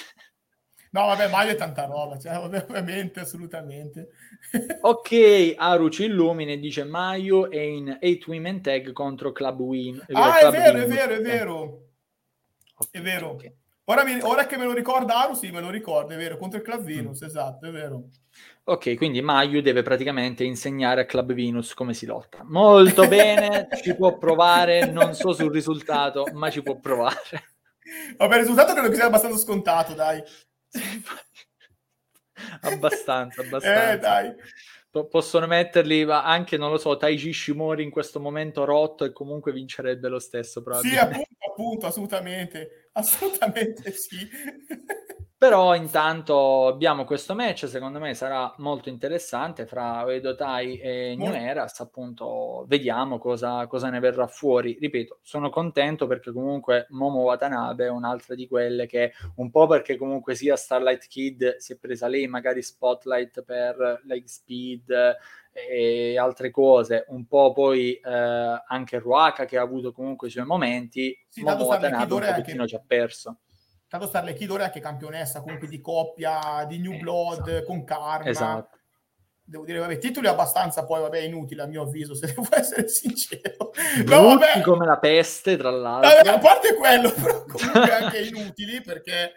No, 0.94 1.06
vabbè, 1.06 1.28
Maio 1.28 1.50
è 1.50 1.56
tanta 1.56 1.86
roba, 1.86 2.16
cioè, 2.18 2.38
ovviamente, 2.38 3.18
assolutamente. 3.18 4.10
ok, 4.80 5.54
Aru 5.56 5.88
ci 5.88 6.04
illumina 6.04 6.52
e 6.52 6.58
dice 6.60 6.84
Maio 6.84 7.50
è 7.50 7.58
in 7.58 7.98
8 8.00 8.30
Women 8.30 8.62
Tag 8.62 8.92
contro 8.92 9.32
Club 9.32 9.58
Win. 9.58 10.00
Ah, 10.12 10.38
è 10.38 10.50
vero, 10.50 10.78
è 10.78 10.86
vero, 10.86 11.14
è 11.14 11.20
vero. 11.20 11.83
È 12.90 13.00
vero. 13.00 13.30
Okay. 13.30 13.54
Ora, 13.86 14.02
mi, 14.02 14.18
ora, 14.22 14.46
che 14.46 14.56
me 14.56 14.64
lo 14.64 14.72
ricorda 14.72 15.22
Aru, 15.22 15.34
sì, 15.34 15.50
me 15.50 15.60
lo 15.60 15.68
ricordo, 15.68 16.14
è 16.14 16.16
vero, 16.16 16.38
contro 16.38 16.58
il 16.58 16.64
Club 16.64 16.82
Venus, 16.82 17.22
mm. 17.22 17.26
esatto, 17.26 17.66
è 17.66 17.70
vero. 17.70 18.04
Ok, 18.64 18.94
quindi 18.96 19.20
Mayu 19.20 19.60
deve 19.60 19.82
praticamente 19.82 20.42
insegnare 20.42 21.02
a 21.02 21.04
Club 21.04 21.34
Venus 21.34 21.74
come 21.74 21.92
si 21.92 22.06
lotta. 22.06 22.42
Molto 22.44 23.06
bene, 23.08 23.68
ci 23.82 23.94
può 23.94 24.16
provare, 24.16 24.90
non 24.90 25.12
so 25.12 25.34
sul 25.34 25.52
risultato, 25.52 26.24
ma 26.32 26.48
ci 26.48 26.62
può 26.62 26.76
provare. 26.76 27.52
Vabbè, 28.16 28.34
il 28.36 28.40
risultato 28.40 28.72
credo 28.72 28.88
che 28.88 28.94
sia 28.94 29.04
abbastanza 29.04 29.36
scontato, 29.36 29.92
dai. 29.92 30.22
abbastanza, 32.62 33.42
abbastanza. 33.42 33.92
Eh, 33.92 33.98
dai 33.98 34.34
possono 35.10 35.46
metterli 35.46 36.02
anche, 36.08 36.56
non 36.56 36.70
lo 36.70 36.78
so, 36.78 36.96
Taiji 36.96 37.32
Shimori 37.32 37.82
in 37.82 37.90
questo 37.90 38.20
momento 38.20 38.64
rotto 38.64 39.04
e 39.04 39.12
comunque 39.12 39.52
vincerebbe 39.52 40.08
lo 40.08 40.20
stesso. 40.20 40.62
Sì, 40.80 40.96
appunto, 40.96 41.28
appunto, 41.48 41.86
assolutamente, 41.86 42.88
assolutamente 42.92 43.90
sì. 43.92 44.18
Però 45.36 45.74
intanto 45.74 46.68
abbiamo 46.68 47.04
questo 47.04 47.34
match, 47.34 47.68
secondo 47.68 47.98
me 47.98 48.14
sarà 48.14 48.54
molto 48.58 48.88
interessante 48.88 49.66
fra 49.66 50.10
Edo 50.10 50.34
Tai 50.34 50.78
e 50.78 51.14
New 51.18 51.32
Eras, 51.32 51.80
appunto 51.80 52.64
vediamo 52.66 53.18
cosa, 53.18 53.66
cosa, 53.66 53.90
ne 53.90 53.98
verrà 53.98 54.26
fuori. 54.26 54.78
Ripeto, 54.80 55.18
sono 55.22 55.50
contento 55.50 56.06
perché 56.06 56.32
comunque 56.32 56.86
Momo 56.90 57.20
Watanabe 57.22 57.86
è 57.86 57.90
un'altra 57.90 58.34
di 58.34 58.48
quelle 58.48 58.86
che 58.86 59.12
un 59.36 59.50
po' 59.50 59.66
perché 59.66 59.96
comunque 59.96 60.34
sia 60.34 60.56
Starlight 60.56 61.06
Kid 61.08 61.56
si 61.56 61.74
è 61.74 61.76
presa 61.76 62.06
lei 62.06 62.26
magari 62.26 62.62
Spotlight 62.62 63.42
per 63.42 64.00
leg 64.04 64.24
speed 64.24 65.16
e 65.52 66.16
altre 66.16 66.50
cose, 66.50 67.04
un 67.08 67.26
po' 67.26 67.52
poi 67.52 67.94
eh, 67.94 68.62
anche 68.66 68.98
Ruaka 68.98 69.44
che 69.44 69.58
ha 69.58 69.62
avuto 69.62 69.92
comunque 69.92 70.28
i 70.28 70.30
suoi 70.30 70.46
momenti, 70.46 71.14
sì, 71.28 71.42
Momo 71.42 71.66
Watanabe 71.66 72.14
un 72.14 72.20
pochettino 72.20 72.62
anche... 72.62 72.68
ci 72.68 72.74
ha 72.76 72.82
perso 72.84 73.38
Tanto 73.94 74.08
Starley 74.08 74.34
Kid 74.34 74.50
è 74.50 74.62
anche 74.64 74.80
campionessa 74.80 75.40
comunque 75.40 75.68
di 75.68 75.80
coppia, 75.80 76.64
di 76.66 76.78
New 76.78 76.98
Blood, 76.98 77.46
esatto. 77.46 77.64
con 77.64 77.84
Karma. 77.84 78.28
Esatto. 78.28 78.78
Devo 79.44 79.64
dire, 79.64 79.78
vabbè, 79.78 79.98
titoli 79.98 80.26
abbastanza 80.26 80.84
poi, 80.84 81.02
vabbè, 81.02 81.20
inutili 81.20 81.60
a 81.60 81.66
mio 81.66 81.82
avviso, 81.82 82.12
se 82.12 82.26
devo 82.34 82.48
essere 82.50 82.88
sincero. 82.88 83.70
No, 84.04 84.22
vabbè, 84.34 84.62
come 84.62 84.84
la 84.84 84.98
peste, 84.98 85.56
tra 85.56 85.70
l'altro. 85.70 86.10
Vabbè, 86.10 86.28
a 86.28 86.38
parte 86.40 86.74
quello, 86.74 87.12
però 87.12 87.44
comunque 87.44 87.92
anche 87.92 88.18
inutili, 88.22 88.80
perché... 88.80 89.34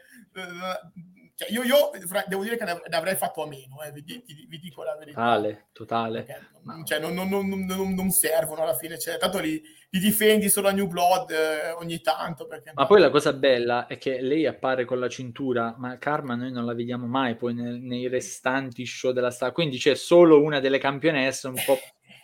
Cioè, 1.38 1.52
io, 1.52 1.62
io, 1.62 1.92
devo 2.26 2.42
dire 2.42 2.58
che 2.58 2.64
ne 2.66 2.98
avrei 2.98 3.14
fatto 3.14 3.44
a 3.44 3.48
meno, 3.48 3.80
eh, 3.84 3.92
vi, 3.92 4.02
vi, 4.02 4.48
vi, 4.50 4.58
dico 4.58 4.82
la 4.82 4.96
verità. 4.98 5.22
Totale, 5.22 5.68
totale. 5.72 6.26
non, 6.64 6.84
cioè, 6.84 6.98
non, 6.98 7.14
non, 7.14 7.94
non, 7.94 8.10
servono 8.10 8.64
alla 8.64 8.74
fine, 8.74 8.98
cioè, 8.98 9.20
tanto 9.20 9.38
li, 9.38 9.62
li, 9.92 10.00
difendi 10.00 10.50
solo 10.50 10.68
a 10.68 10.72
New 10.72 10.88
Blood 10.88 11.30
eh, 11.30 11.72
ogni 11.80 12.02
tanto. 12.02 12.48
Perché, 12.48 12.72
ma 12.74 12.88
poi 12.88 13.00
la 13.00 13.12
cosa 13.12 13.34
bella 13.34 13.86
è 13.86 14.00
che 14.00 14.20
lei 14.20 14.48
appare 14.48 14.86
con 14.86 15.00
la 15.00 15.10
cintura, 15.10 15.76
ma 15.78 16.00
Karma 16.00 16.34
noi 16.34 16.52
non 16.52 16.66
la 16.66 16.74
vediamo 16.74 17.06
mai 17.06 17.36
poi 17.36 17.54
nel, 17.54 17.82
nei 17.82 18.08
restanti 18.08 18.84
show 18.88 19.12
della 19.12 19.30
star, 19.30 19.52
quindi 19.52 19.78
c'è 19.78 19.94
solo 19.94 20.42
una 20.42 20.60
delle 20.60 20.80
campionesse 20.80 21.50
un 21.50 21.62
po' 21.64 21.78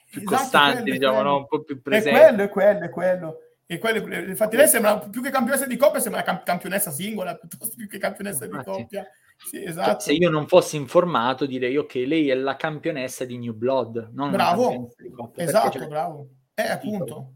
più 0.09 0.22
esatto, 0.26 0.38
costanti, 0.38 0.82
quello, 0.82 0.97
diciamo, 0.97 1.22
no? 1.22 1.38
un 1.38 1.45
po' 1.45 1.61
più 1.61 1.80
presenti. 1.84 2.18
È 2.20 2.24
quello, 2.24 2.43
è 2.43 2.49
quello, 2.49 2.86
è 2.86 2.89
quello. 2.89 3.38
E 3.66 3.78
quello, 3.78 4.14
infatti 4.28 4.55
lei 4.55 4.68
sembra 4.68 4.99
più 4.99 5.22
che 5.22 5.30
campionessa 5.30 5.66
di 5.66 5.78
coppia, 5.78 5.99
sembra 5.99 6.22
camp- 6.22 6.43
campionessa 6.43 6.91
singola 6.91 7.36
piuttosto 7.47 7.76
più 7.76 7.88
che 7.88 7.97
campionessa 7.97 8.45
infatti. 8.45 8.72
di 8.72 8.78
coppia. 8.78 9.07
Sì, 9.36 9.57
cioè, 9.57 9.70
esatto. 9.70 9.99
se 9.99 10.14
io 10.14 10.30
non 10.30 10.47
fossi 10.47 10.76
informato 10.76 11.45
direi 11.45 11.76
ok, 11.78 11.95
lei 11.95 12.30
è 12.30 12.36
la 12.36 12.55
campionessa 12.55 13.26
di 13.26 13.38
New 13.38 13.53
Blood. 13.53 14.09
bravo, 14.11 14.93
coppia, 15.16 15.43
esatto, 15.43 15.88
bravo. 15.88 16.28
Eh, 16.53 16.70
appunto. 16.70 17.34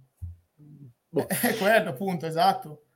Boh. 1.10 1.28
È 1.28 1.56
quello, 1.58 1.90
appunto, 1.90 2.26
esatto. 2.26 2.87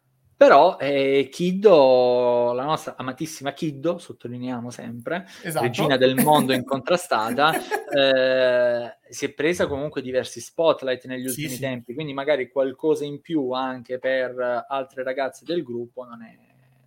Però 0.41 0.77
eh, 0.79 1.29
Kiddo, 1.31 2.51
la 2.53 2.63
nostra 2.63 2.95
amatissima 2.97 3.53
Kiddo, 3.53 3.99
sottolineiamo 3.99 4.71
sempre, 4.71 5.27
esatto. 5.43 5.63
regina 5.63 5.97
del 5.97 6.15
mondo 6.15 6.51
incontrastata, 6.51 7.53
eh, 7.95 8.97
si 9.07 9.25
è 9.25 9.33
presa 9.33 9.67
comunque 9.67 10.01
diversi 10.01 10.41
spotlight 10.41 11.05
negli 11.05 11.27
ultimi 11.27 11.49
sì, 11.49 11.59
tempi, 11.59 11.85
sì. 11.89 11.93
quindi 11.93 12.13
magari 12.13 12.49
qualcosa 12.49 13.05
in 13.05 13.21
più 13.21 13.51
anche 13.51 13.99
per 13.99 14.65
altre 14.67 15.03
ragazze 15.03 15.45
del 15.45 15.61
gruppo 15.61 16.05
non 16.05 16.23
è, 16.23 16.35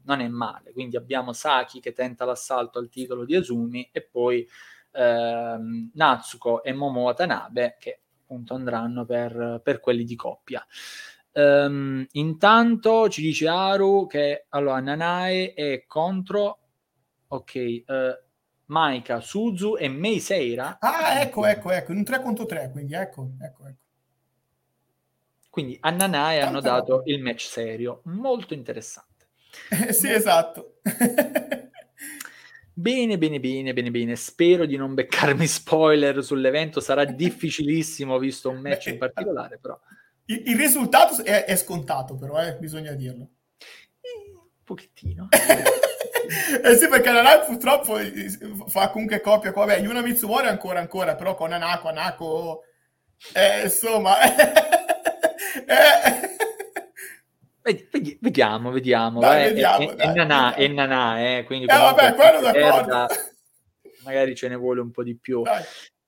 non 0.02 0.18
è 0.18 0.26
male. 0.26 0.72
Quindi 0.72 0.96
abbiamo 0.96 1.32
Saki 1.32 1.78
che 1.78 1.92
tenta 1.92 2.24
l'assalto 2.24 2.80
al 2.80 2.88
titolo 2.88 3.24
di 3.24 3.36
Azumi 3.36 3.88
e 3.92 4.02
poi 4.02 4.44
ehm, 4.94 5.92
Natsuko 5.94 6.64
e 6.64 6.72
Momo 6.72 7.02
Watanabe 7.02 7.76
che 7.78 8.00
appunto 8.20 8.54
andranno 8.54 9.04
per, 9.04 9.60
per 9.62 9.78
quelli 9.78 10.02
di 10.02 10.16
coppia. 10.16 10.66
Um, 11.36 12.06
intanto 12.12 13.08
ci 13.08 13.20
dice 13.20 13.48
Aru 13.48 14.06
che 14.06 14.46
allora 14.50 14.78
Nanae 14.78 15.52
è 15.52 15.84
contro 15.84 16.58
ok 17.26 17.82
uh, 17.86 17.92
Maika, 18.66 19.20
Suzu 19.20 19.76
e 19.76 19.88
Mei 19.88 20.20
Seira. 20.20 20.78
Ah, 20.80 21.20
ecco, 21.20 21.44
ecco, 21.44 21.70
ecco, 21.70 21.92
in 21.92 21.98
un 21.98 22.04
3 22.04 22.22
contro 22.22 22.46
3, 22.46 22.70
quindi 22.70 22.94
ecco, 22.94 23.30
ecco, 23.40 23.66
ecco. 23.66 23.78
Quindi 25.50 25.76
a 25.80 25.90
Nanae 25.90 26.40
hanno 26.40 26.60
dato 26.60 27.02
il 27.06 27.20
match 27.20 27.46
serio, 27.46 28.00
molto 28.04 28.54
interessante. 28.54 29.26
Eh, 29.70 29.92
sì, 29.92 30.10
esatto. 30.10 30.78
Bene, 32.76 33.18
bene, 33.18 33.38
bene, 33.38 33.72
bene, 33.72 33.90
bene. 33.92 34.16
Spero 34.16 34.66
di 34.66 34.76
non 34.76 34.94
beccarmi 34.94 35.46
spoiler 35.46 36.24
sull'evento. 36.24 36.80
Sarà 36.80 37.04
difficilissimo 37.04 38.18
visto 38.18 38.50
un 38.50 38.58
match 38.58 38.86
in 38.86 38.98
particolare, 38.98 39.58
però. 39.58 39.78
Il, 40.26 40.42
il 40.46 40.56
risultato 40.56 41.22
è, 41.22 41.44
è, 41.44 41.56
scontato, 41.56 42.16
però, 42.16 42.40
eh, 42.42 42.56
bisogna 42.56 42.92
dirlo. 42.92 43.28
Un 44.32 44.64
pochettino. 44.64 45.28
eh 46.62 46.76
sì, 46.76 46.88
perché 46.88 47.10
Nanai 47.10 47.44
purtroppo 47.44 47.98
fa 48.68 48.90
comunque 48.90 49.20
coppia 49.20 49.52
qua. 49.52 49.66
Vabbè, 49.66 49.80
Yuna 49.80 50.00
Mitsumori 50.00 50.46
ancora, 50.46 50.80
ancora, 50.80 51.14
però 51.14 51.34
con 51.34 51.52
Anako, 51.52 51.88
Anako... 51.88 52.64
Eh, 53.32 53.64
insomma... 53.64 54.16
eh, 55.66 56.34
Vediamo, 58.20 58.70
vediamo. 58.70 59.20
Dai, 59.20 59.48
vediamo 59.48 59.90
è, 59.90 59.94
dai, 59.94 60.06
è, 60.06 60.12
Nanà, 60.12 60.54
è 60.54 60.68
Nanà, 60.68 61.38
eh, 61.38 61.44
quindi 61.44 61.64
eh, 61.64 61.74
vabbè, 61.74 62.14
quello 62.14 62.40
d'accordo. 62.40 63.06
magari 64.04 64.34
ce 64.34 64.48
ne 64.48 64.56
vuole 64.56 64.82
un 64.82 64.90
po' 64.90 65.02
di 65.02 65.16
più. 65.16 65.42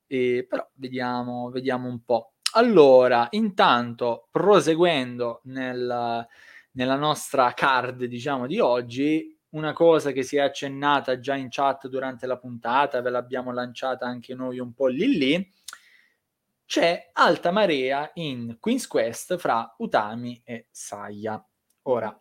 Eh, 0.06 0.46
però 0.46 0.68
vediamo, 0.74 1.48
vediamo 1.48 1.88
un 1.88 2.04
po'. 2.04 2.32
Allora, 2.54 3.26
intanto, 3.30 4.28
proseguendo 4.30 5.40
nel, 5.44 6.26
nella 6.72 6.96
nostra 6.96 7.52
card, 7.52 8.04
diciamo, 8.04 8.46
di 8.46 8.58
oggi, 8.60 9.36
una 9.50 9.72
cosa 9.72 10.10
che 10.12 10.22
si 10.22 10.36
è 10.36 10.40
accennata 10.40 11.18
già 11.18 11.34
in 11.34 11.48
chat 11.50 11.88
durante 11.88 12.26
la 12.26 12.38
puntata, 12.38 13.00
ve 13.02 13.10
l'abbiamo 13.10 13.52
lanciata 13.52 14.06
anche 14.06 14.34
noi 14.34 14.58
un 14.58 14.72
po' 14.72 14.86
lì 14.86 15.16
lì, 15.16 15.52
c'è 16.64 17.10
alta 17.12 17.50
marea 17.52 18.10
in 18.14 18.56
Queen's 18.58 18.86
Quest 18.86 19.36
fra 19.36 19.74
Utami 19.78 20.40
e 20.44 20.66
Saya. 20.70 21.42
Ora, 21.82 22.20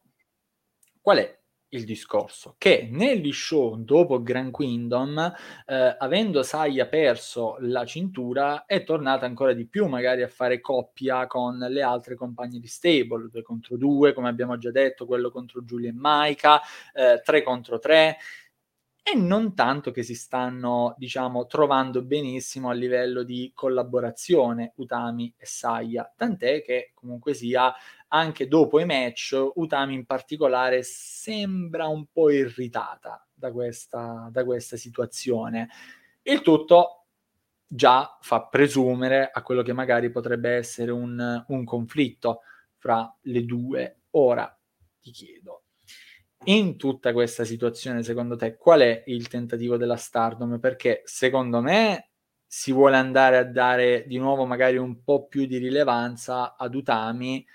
qual 1.01 1.17
è 1.17 1.39
il 1.75 1.85
discorso 1.85 2.55
che 2.57 2.87
negli 2.91 3.31
show 3.31 3.75
dopo 3.75 4.21
Grand 4.21 4.51
Kingdom, 4.51 5.33
eh, 5.65 5.95
avendo 5.97 6.43
Saya 6.43 6.87
perso 6.87 7.57
la 7.59 7.85
cintura, 7.85 8.65
è 8.65 8.83
tornata 8.83 9.25
ancora 9.25 9.53
di 9.53 9.65
più 9.67 9.87
magari 9.87 10.21
a 10.23 10.27
fare 10.27 10.61
coppia 10.61 11.27
con 11.27 11.57
le 11.57 11.81
altre 11.81 12.15
compagne 12.15 12.59
di 12.59 12.67
stable, 12.67 13.29
due 13.29 13.41
contro 13.43 13.77
due, 13.77 14.13
come 14.13 14.29
abbiamo 14.29 14.57
già 14.57 14.71
detto, 14.71 15.05
quello 15.05 15.31
contro 15.31 15.63
Giulia 15.63 15.89
e 15.89 15.93
Maika, 15.93 16.61
eh, 16.93 17.21
tre 17.23 17.43
contro 17.43 17.79
tre. 17.79 18.17
E 19.07 19.15
non 19.15 19.53
tanto 19.53 19.91
che 19.91 20.01
si 20.01 20.15
stanno, 20.15 20.95
diciamo, 20.97 21.45
trovando 21.45 22.01
benissimo 22.01 22.71
a 22.71 22.73
livello 22.73 23.21
di 23.21 23.51
collaborazione 23.53 24.73
Utami 24.77 25.31
e 25.37 25.45
Saya, 25.45 26.11
tant'è 26.17 26.63
che 26.63 26.89
comunque 26.95 27.35
sia 27.35 27.71
anche 28.15 28.47
dopo 28.47 28.79
i 28.79 28.85
match 28.85 29.37
Utami 29.55 29.93
in 29.93 30.05
particolare 30.05 30.83
sembra 30.83 31.87
un 31.87 32.05
po' 32.11 32.29
irritata 32.29 33.27
da 33.33 33.51
questa, 33.51 34.29
da 34.31 34.45
questa 34.45 34.77
situazione. 34.77 35.67
Il 36.21 36.41
tutto 36.41 37.07
già 37.67 38.17
fa 38.21 38.45
presumere 38.45 39.29
a 39.31 39.41
quello 39.41 39.63
che 39.63 39.73
magari 39.73 40.09
potrebbe 40.09 40.51
essere 40.51 40.91
un, 40.91 41.43
un 41.47 41.63
conflitto 41.65 42.41
fra 42.77 43.13
le 43.23 43.43
due. 43.43 43.99
Ora 44.11 44.57
ti 45.01 45.11
chiedo, 45.11 45.63
in 46.45 46.77
tutta 46.77 47.11
questa 47.11 47.43
situazione, 47.43 48.01
secondo 48.01 48.37
te, 48.37 48.55
qual 48.55 48.79
è 48.79 49.03
il 49.07 49.27
tentativo 49.27 49.75
della 49.75 49.97
Stardom? 49.97 50.57
Perché 50.59 51.01
secondo 51.03 51.59
me 51.59 52.11
si 52.47 52.71
vuole 52.71 52.95
andare 52.95 53.37
a 53.37 53.43
dare 53.43 54.05
di 54.07 54.17
nuovo 54.17 54.45
magari 54.45 54.77
un 54.77 55.03
po' 55.03 55.27
più 55.27 55.45
di 55.45 55.57
rilevanza 55.57 56.55
ad 56.55 56.75
Utami 56.75 57.45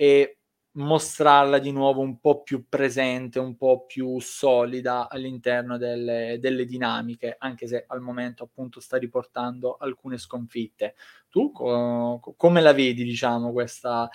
e 0.00 0.38
mostrarla 0.78 1.58
di 1.58 1.72
nuovo 1.72 2.02
un 2.02 2.20
po' 2.20 2.42
più 2.42 2.68
presente, 2.68 3.40
un 3.40 3.56
po' 3.56 3.84
più 3.84 4.20
solida 4.20 5.08
all'interno 5.08 5.76
delle, 5.76 6.38
delle 6.40 6.64
dinamiche, 6.64 7.34
anche 7.36 7.66
se 7.66 7.84
al 7.88 8.00
momento 8.00 8.44
appunto 8.44 8.78
sta 8.78 8.96
riportando 8.96 9.76
alcune 9.76 10.18
sconfitte. 10.18 10.94
Tu 11.28 11.50
co- 11.50 12.20
come 12.36 12.60
la 12.60 12.72
vedi, 12.72 13.02
diciamo, 13.02 13.50
questa 13.50 14.08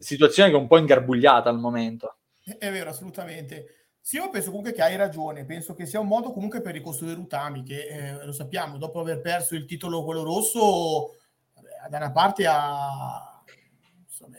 situazione 0.00 0.50
che 0.50 0.56
è 0.56 0.58
un 0.60 0.66
po' 0.66 0.78
ingarbugliata 0.78 1.48
al 1.48 1.60
momento? 1.60 2.16
È 2.58 2.72
vero, 2.72 2.90
assolutamente. 2.90 3.74
Sì, 4.00 4.16
io 4.16 4.30
penso 4.30 4.48
comunque 4.48 4.72
che 4.72 4.82
hai 4.82 4.96
ragione, 4.96 5.44
penso 5.44 5.74
che 5.74 5.86
sia 5.86 6.00
un 6.00 6.08
modo 6.08 6.32
comunque 6.32 6.60
per 6.60 6.72
ricostruire 6.72 7.20
Utami, 7.20 7.62
che 7.62 7.86
eh, 7.86 8.24
lo 8.24 8.32
sappiamo, 8.32 8.78
dopo 8.78 8.98
aver 8.98 9.20
perso 9.20 9.54
il 9.54 9.64
titolo 9.64 10.02
quello 10.02 10.24
rosso, 10.24 11.14
da 11.88 11.98
una 11.98 12.10
parte 12.10 12.46
ha, 12.48 13.44
insomma, 14.02 14.38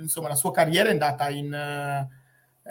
insomma, 0.00 0.28
la 0.28 0.34
sua 0.34 0.50
carriera 0.50 0.88
è 0.88 0.92
andata 0.92 1.28
in, 1.30 2.08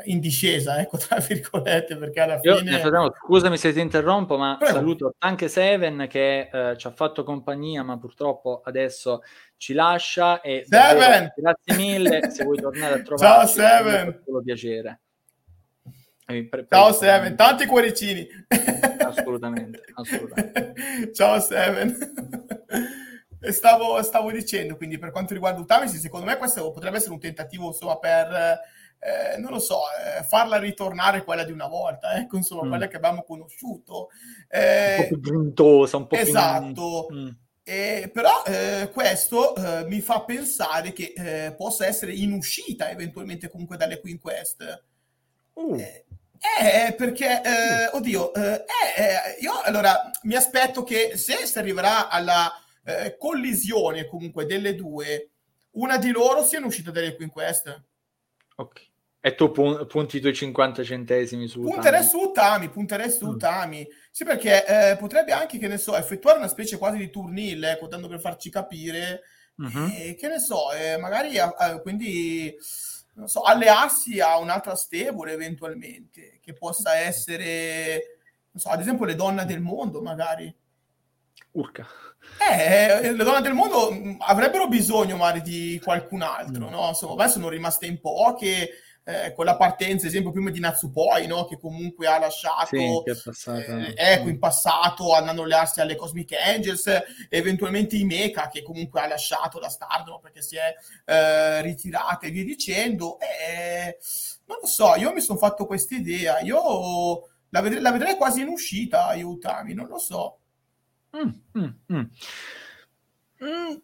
in 0.06 0.20
discesa, 0.20 0.80
ecco, 0.80 0.98
tra 0.98 1.18
virgolette, 1.26 1.98
perché 1.98 2.20
alla 2.20 2.40
fine... 2.40 2.78
Io, 2.78 3.14
scusami 3.26 3.58
se 3.58 3.74
ti 3.74 3.80
interrompo, 3.80 4.38
ma 4.38 4.58
Prego. 4.58 4.74
saluto 4.74 5.16
anche 5.20 5.48
Seven 5.48 6.08
che 6.10 6.50
eh, 6.52 6.78
ci 6.78 6.88
ha 6.88 6.92
fatto 6.92 7.24
compagnia, 7.24 7.84
ma 7.84 7.98
purtroppo 7.98 8.62
adesso 8.64 9.24
ci 9.58 9.74
lascia. 9.74 10.42
E 10.42 10.64
Seven! 10.66 11.34
Grazie 11.36 11.76
mille, 11.76 12.30
se 12.32 12.44
vuoi 12.44 12.58
tornare 12.58 12.96
a 12.96 13.02
trovare 13.02 13.46
Ciao 13.46 13.48
Seven! 13.48 14.22
Solo 14.26 14.42
piacere. 14.42 15.00
Pre- 16.26 16.68
Ciao 16.70 16.92
Seven, 16.92 17.36
tanti 17.36 17.66
cuoricini. 17.66 18.28
Assolutamente, 19.00 19.84
assolutamente. 19.96 20.74
Ciao 21.14 21.40
Seven. 21.40 21.98
Stavo, 23.42 24.02
stavo, 24.02 24.32
dicendo, 24.32 24.76
quindi 24.76 24.98
per 24.98 25.12
quanto 25.12 25.34
riguarda 25.34 25.62
Utamisi, 25.62 25.98
secondo 25.98 26.26
me 26.26 26.38
questo 26.38 26.72
potrebbe 26.72 26.98
essere 26.98 27.14
un 27.14 27.20
tentativo 27.20 27.68
insomma, 27.68 27.98
per, 27.98 28.60
eh, 29.00 29.38
non 29.38 29.52
lo 29.52 29.60
so, 29.60 29.80
eh, 29.80 30.24
farla 30.24 30.58
ritornare 30.58 31.24
quella 31.24 31.46
di 31.46 31.54
una 31.54 31.68
volta, 31.68 32.16
ecco, 32.16 32.36
insomma, 32.36 32.66
mm. 32.66 32.70
quella 32.70 32.88
che 32.88 32.98
abbiamo 32.98 33.24
conosciuto. 33.24 34.10
Eh, 34.50 34.96
un 34.98 35.02
po' 35.02 35.08
più 35.08 35.20
grintosa, 35.22 35.98
un 35.98 36.08
po' 36.08 36.16
esatto. 36.16 37.06
più... 37.08 37.18
Mm. 37.18 37.30
Eh, 37.64 38.10
però 38.12 38.44
eh, 38.48 38.90
questo 38.92 39.56
eh, 39.56 39.86
mi 39.86 40.02
fa 40.02 40.22
pensare 40.22 40.92
che 40.92 41.14
eh, 41.16 41.54
possa 41.54 41.86
essere 41.86 42.14
in 42.14 42.32
uscita 42.32 42.90
eventualmente 42.90 43.48
comunque 43.48 43.78
dalle 43.78 44.00
Queen 44.00 44.20
Quest. 44.20 44.84
Uh. 45.54 45.76
Eh, 45.76 46.06
eh 46.88 46.94
perché, 46.94 47.42
uh. 47.94 47.96
oddio, 47.96 48.32
io 49.40 49.62
allora 49.64 50.10
mi 50.24 50.34
aspetto 50.34 50.82
che 50.82 51.16
se 51.16 51.46
si 51.46 51.60
arriverà 51.60 52.10
alla 52.10 52.52
collisione 53.18 54.08
comunque 54.08 54.46
delle 54.46 54.76
due, 54.76 55.30
una 55.72 55.98
di 55.98 56.12
loro 56.12 56.44
sia 56.44 56.64
uscita 56.66 56.92
dalle 56.92 57.16
Queen 57.16 57.30
Quest. 57.30 57.84
Ok. 58.56 58.88
E 59.22 59.36
tu 59.36 59.52
pun- 59.52 59.86
punti 59.86 60.18
i 60.18 60.20
tuoi 60.22 60.34
50 60.34 60.82
centesimi 60.82 61.48
su 61.48 61.62
Punterei 61.62 62.04
su 62.04 62.18
Utami, 62.20 62.70
punterei 62.70 63.12
su 63.12 63.26
mm. 63.26 63.30
Utami. 63.30 63.88
Sì, 64.12 64.24
perché 64.24 64.66
eh, 64.66 64.98
potrebbe 64.98 65.34
anche, 65.34 65.58
che 65.58 65.68
ne 65.68 65.78
so, 65.78 65.98
effettuare 65.98 66.38
una 66.38 66.48
specie 66.48 66.78
quasi 66.78 66.98
di 66.98 67.10
turnil, 67.10 67.62
ecco, 67.64 67.88
tanto 67.90 68.08
per 68.08 68.22
farci 68.22 68.50
capire. 68.50 69.24
Mm-hmm. 69.62 69.90
E, 69.92 70.16
che 70.16 70.28
ne 70.30 70.40
so, 70.40 70.72
eh, 70.72 70.98
magari 70.98 71.36
eh, 71.36 71.82
quindi 71.82 72.56
non 73.16 73.28
so, 73.28 73.42
allearsi 73.42 74.22
a 74.22 74.38
un'altra 74.38 74.76
stable 74.76 75.34
eventualmente, 75.34 76.40
che 76.42 76.54
possa 76.54 76.96
essere, 76.96 78.20
non 78.52 78.62
so, 78.62 78.70
ad 78.70 78.80
esempio 78.80 79.06
le 79.06 79.16
donne 79.16 79.46
del 79.46 79.60
mondo, 79.60 80.02
magari. 80.02 80.54
Urca. 81.52 81.86
Eh, 82.52 83.12
le 83.12 83.24
donne 83.24 83.42
del 83.42 83.54
mondo 83.54 83.92
mm, 83.92 84.16
avrebbero 84.20 84.68
bisogno 84.68 85.18
magari 85.18 85.42
di 85.42 85.82
qualcun 85.84 86.22
altro, 86.22 86.68
mm. 86.68 86.72
no? 86.72 86.88
Insomma, 86.90 87.14
ormai 87.14 87.30
sono 87.30 87.50
rimaste 87.50 87.86
in 87.86 88.00
poche 88.00 88.70
eh, 89.10 89.34
con 89.34 89.46
la 89.46 89.58
partenza, 89.58 90.06
esempio, 90.06 90.32
prima 90.32 90.52
di 90.52 90.60
Natsupoi, 90.60 91.26
no? 91.26 91.46
che 91.46 91.58
comunque 91.58 92.06
ha 92.06 92.20
lasciato, 92.20 92.68
sì, 92.68 93.50
eh, 93.50 93.94
ecco, 93.96 94.30
in 94.30 94.38
passato 94.38 95.14
andando 95.14 95.42
a 95.42 95.46
allearsi 95.46 95.82
alle 95.82 95.96
Cosmic 95.96 96.34
Angels, 96.34 96.88
eventualmente 97.28 97.96
i 97.96 98.04
Mecha, 98.04 98.50
che 98.50 98.62
comunque 98.62 99.02
ha 99.02 99.08
lasciato 99.08 99.58
la 99.60 99.70
Stardom 99.70 100.20
perché 100.22 100.44
si 100.44 100.58
è 100.58 100.76
eh, 101.06 101.62
ritirata 101.64 102.28
e 102.28 102.30
via 102.30 102.44
dicendo. 102.44 103.18
Eh, 103.20 103.98
non 104.46 104.60
lo 104.62 104.68
so, 104.68 104.96
io 104.96 105.12
mi 105.12 105.22
sono 105.22 105.40
fatto 105.40 105.66
questa 105.66 105.96
idea, 105.96 106.40
io 106.42 107.30
la 107.50 107.62
vedrei, 107.62 107.82
la 107.82 107.92
vedrei, 107.92 108.16
quasi 108.16 108.42
in 108.42 108.50
uscita, 108.50 109.08
aiutami, 109.08 109.74
non 109.74 109.88
lo 109.88 109.98
so. 109.98 110.38
Mm, 111.18 111.30
mm, 111.57 111.70
mm. 111.93 112.05
mm 113.43 113.78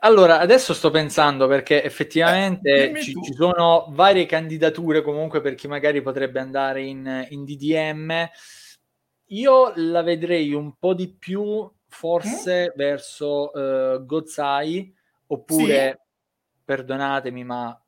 allora, 0.00 0.38
adesso 0.38 0.72
sto 0.72 0.90
pensando 0.90 1.46
perché 1.46 1.82
effettivamente 1.82 2.90
eh, 2.90 3.02
ci, 3.02 3.12
ci, 3.22 3.34
sono 3.34 3.86
varie 3.90 4.24
candidature 4.24 5.02
comunque 5.02 5.40
per 5.40 5.54
chi 5.54 5.68
magari 5.68 6.00
potrebbe 6.00 6.40
andare 6.40 6.82
in, 6.82 7.26
in 7.30 7.44
DDM. 7.44 8.28
Io 9.30 9.72
la 9.74 10.02
vedrei 10.02 10.52
un 10.54 10.76
po' 10.78 10.94
di 10.94 11.08
più 11.12 11.68
forse 11.88 12.72
mm? 12.72 12.76
verso 12.76 13.50
uh, 13.52 14.04
Gozai 14.04 14.94
oppure, 15.26 15.90
sì. 15.90 16.58
perdonatemi, 16.64 17.44
ma 17.44 17.85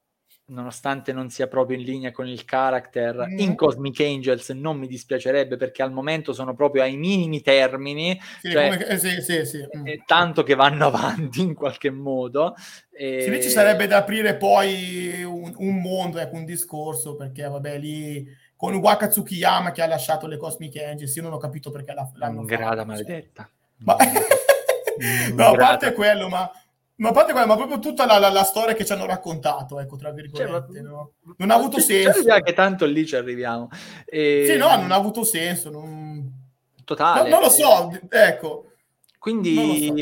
nonostante 0.48 1.12
non 1.12 1.30
sia 1.30 1.46
proprio 1.46 1.76
in 1.76 1.84
linea 1.84 2.10
con 2.10 2.26
il 2.26 2.44
character, 2.44 3.26
mm. 3.28 3.38
in 3.38 3.54
Cosmic 3.54 4.00
Angels 4.00 4.48
non 4.50 4.78
mi 4.78 4.86
dispiacerebbe 4.86 5.56
perché 5.56 5.82
al 5.82 5.92
momento 5.92 6.32
sono 6.32 6.54
proprio 6.54 6.82
ai 6.82 6.96
minimi 6.96 7.40
termini, 7.40 8.18
sì, 8.40 8.50
cioè, 8.50 8.70
come, 8.70 8.86
eh, 8.86 8.98
sì, 8.98 9.20
sì, 9.20 9.44
sì. 9.44 9.66
Mm. 9.76 9.86
tanto 10.06 10.42
che 10.42 10.54
vanno 10.54 10.86
avanti 10.88 11.40
in 11.40 11.54
qualche 11.54 11.90
modo. 11.90 12.54
E... 12.90 13.28
Lì 13.28 13.42
ci 13.42 13.50
sarebbe 13.50 13.86
da 13.86 13.98
aprire 13.98 14.36
poi 14.36 15.22
un, 15.22 15.52
un 15.56 15.80
mondo, 15.80 16.18
ecco, 16.18 16.36
un 16.36 16.44
discorso, 16.44 17.16
perché 17.16 17.46
vabbè 17.46 17.78
lì 17.78 18.26
con 18.56 18.74
Waka 18.74 19.06
Tsukiyama 19.06 19.70
che 19.70 19.82
ha 19.82 19.86
lasciato 19.86 20.26
le 20.26 20.36
Cosmic 20.36 20.76
Angels, 20.78 21.14
io 21.14 21.22
non 21.22 21.32
ho 21.32 21.38
capito 21.38 21.70
perché 21.70 21.94
l'hanno 21.94 22.42
Grada 22.42 22.76
fatto, 22.76 22.86
maledetta. 22.86 23.48
Ma... 23.78 23.96
no, 25.32 25.46
a 25.46 25.54
parte 25.54 25.92
quello, 25.92 26.28
ma 26.28 26.50
ma 26.98 27.10
a 27.10 27.12
parte 27.12 27.30
quella, 27.30 27.46
ma 27.46 27.54
proprio 27.54 27.78
tutta 27.78 28.06
la, 28.06 28.18
la, 28.18 28.28
la, 28.28 28.42
storia 28.42 28.74
che 28.74 28.84
ci 28.84 28.92
hanno 28.92 29.06
raccontato, 29.06 29.78
ecco, 29.78 29.96
tra 29.96 30.10
virgolette, 30.10 30.72
cioè, 30.72 30.82
no? 30.82 31.12
non 31.36 31.50
ha 31.50 31.54
avuto 31.54 31.78
senso. 31.78 32.22
che 32.42 32.52
tanto 32.54 32.86
lì 32.86 33.06
ci 33.06 33.14
arriviamo. 33.14 33.68
E... 34.04 34.46
Sì, 34.48 34.56
no, 34.56 34.74
non 34.76 34.90
ha 34.90 34.96
avuto 34.96 35.22
senso. 35.22 35.70
Non... 35.70 36.28
Totale. 36.84 37.28
No, 37.28 37.36
non 37.36 37.44
lo 37.44 37.50
so, 37.50 37.90
ecco. 38.08 38.72
Quindi, 39.16 39.54
so. 39.54 39.94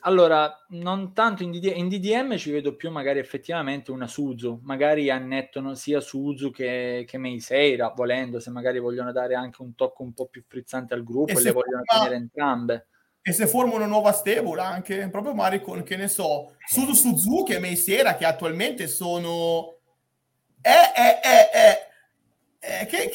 allora, 0.00 0.54
non 0.70 1.14
tanto 1.14 1.42
in, 1.42 1.52
DD- 1.52 1.72
in, 1.74 1.88
DDM 1.88 2.36
ci 2.36 2.50
vedo 2.50 2.76
più 2.76 2.90
magari 2.90 3.18
effettivamente 3.18 3.90
una 3.90 4.06
Suzu, 4.06 4.60
magari 4.62 5.08
annettono 5.08 5.74
sia 5.74 6.00
Suzu 6.00 6.50
che, 6.50 7.04
che 7.06 7.16
Meiseira, 7.16 7.94
volendo, 7.96 8.40
se 8.40 8.50
magari 8.50 8.78
vogliono 8.78 9.10
dare 9.10 9.36
anche 9.36 9.62
un 9.62 9.74
tocco 9.74 10.02
un 10.02 10.12
po' 10.12 10.26
più 10.26 10.44
frizzante 10.46 10.92
al 10.92 11.02
gruppo 11.02 11.32
e, 11.32 11.36
e 11.36 11.42
le 11.42 11.52
vogliono 11.52 11.82
ma... 11.86 11.98
tenere 11.98 12.16
entrambe 12.16 12.88
e 13.26 13.32
se 13.32 13.46
forma 13.46 13.74
una 13.74 13.86
nuova 13.86 14.12
stable 14.12 14.60
anche 14.60 15.08
proprio 15.08 15.32
magari 15.32 15.62
con 15.62 15.82
che 15.82 15.96
ne 15.96 16.08
so 16.08 16.56
Suzu 16.66 16.92
Suzuki 16.92 17.54
e 17.54 17.58
Meisera 17.58 18.16
che 18.16 18.26
attualmente 18.26 18.86
sono 18.86 19.78
eh 20.60 20.92
eh 20.94 21.20
eh 21.22 21.50
eh, 22.60 22.82
eh 22.82 22.86
che, 22.86 23.10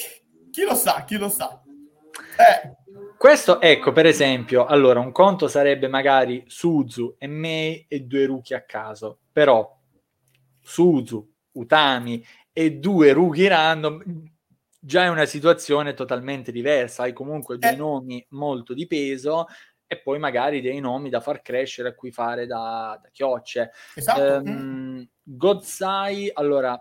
chi 0.50 0.64
lo 0.64 0.74
sa 0.74 1.04
chi 1.06 1.16
lo 1.16 1.30
sa 1.30 1.62
eh. 1.64 2.76
questo 3.20 3.62
ecco 3.62 3.92
per 3.92 4.08
esempio 4.08 4.66
allora 4.66 5.00
un 5.00 5.12
conto 5.12 5.48
sarebbe 5.48 5.88
magari 5.88 6.44
Suzu 6.48 7.18
e 7.20 7.28
Mei 7.28 7.86
e 7.88 8.00
due 8.00 8.26
rookie 8.26 8.56
a 8.56 8.64
caso 8.64 9.20
però 9.32 9.78
Suzu 10.60 11.34
Utami 11.52 12.26
e 12.52 12.78
due 12.78 13.14
rookie 13.14 13.48
random 13.48 14.28
già 14.80 15.04
è 15.04 15.10
una 15.10 15.26
situazione 15.26 15.94
totalmente 15.94 16.52
diversa 16.52 17.04
hai 17.04 17.14
comunque 17.14 17.60
due 17.60 17.74
eh. 17.74 17.76
nomi 17.76 18.26
molto 18.30 18.74
di 18.74 18.88
peso 18.88 19.46
e 19.92 19.98
poi 19.98 20.20
magari 20.20 20.62
dei 20.62 20.80
nomi 20.80 21.10
da 21.10 21.20
far 21.20 21.42
crescere 21.42 21.90
a 21.90 21.96
cui 21.96 22.12
fare 22.12 22.46
da, 22.46 23.00
da 23.02 23.10
chiocce. 23.12 23.72
Esatto. 23.96 24.48
Um, 24.48 25.10
Godzai, 25.24 26.30
allora 26.32 26.80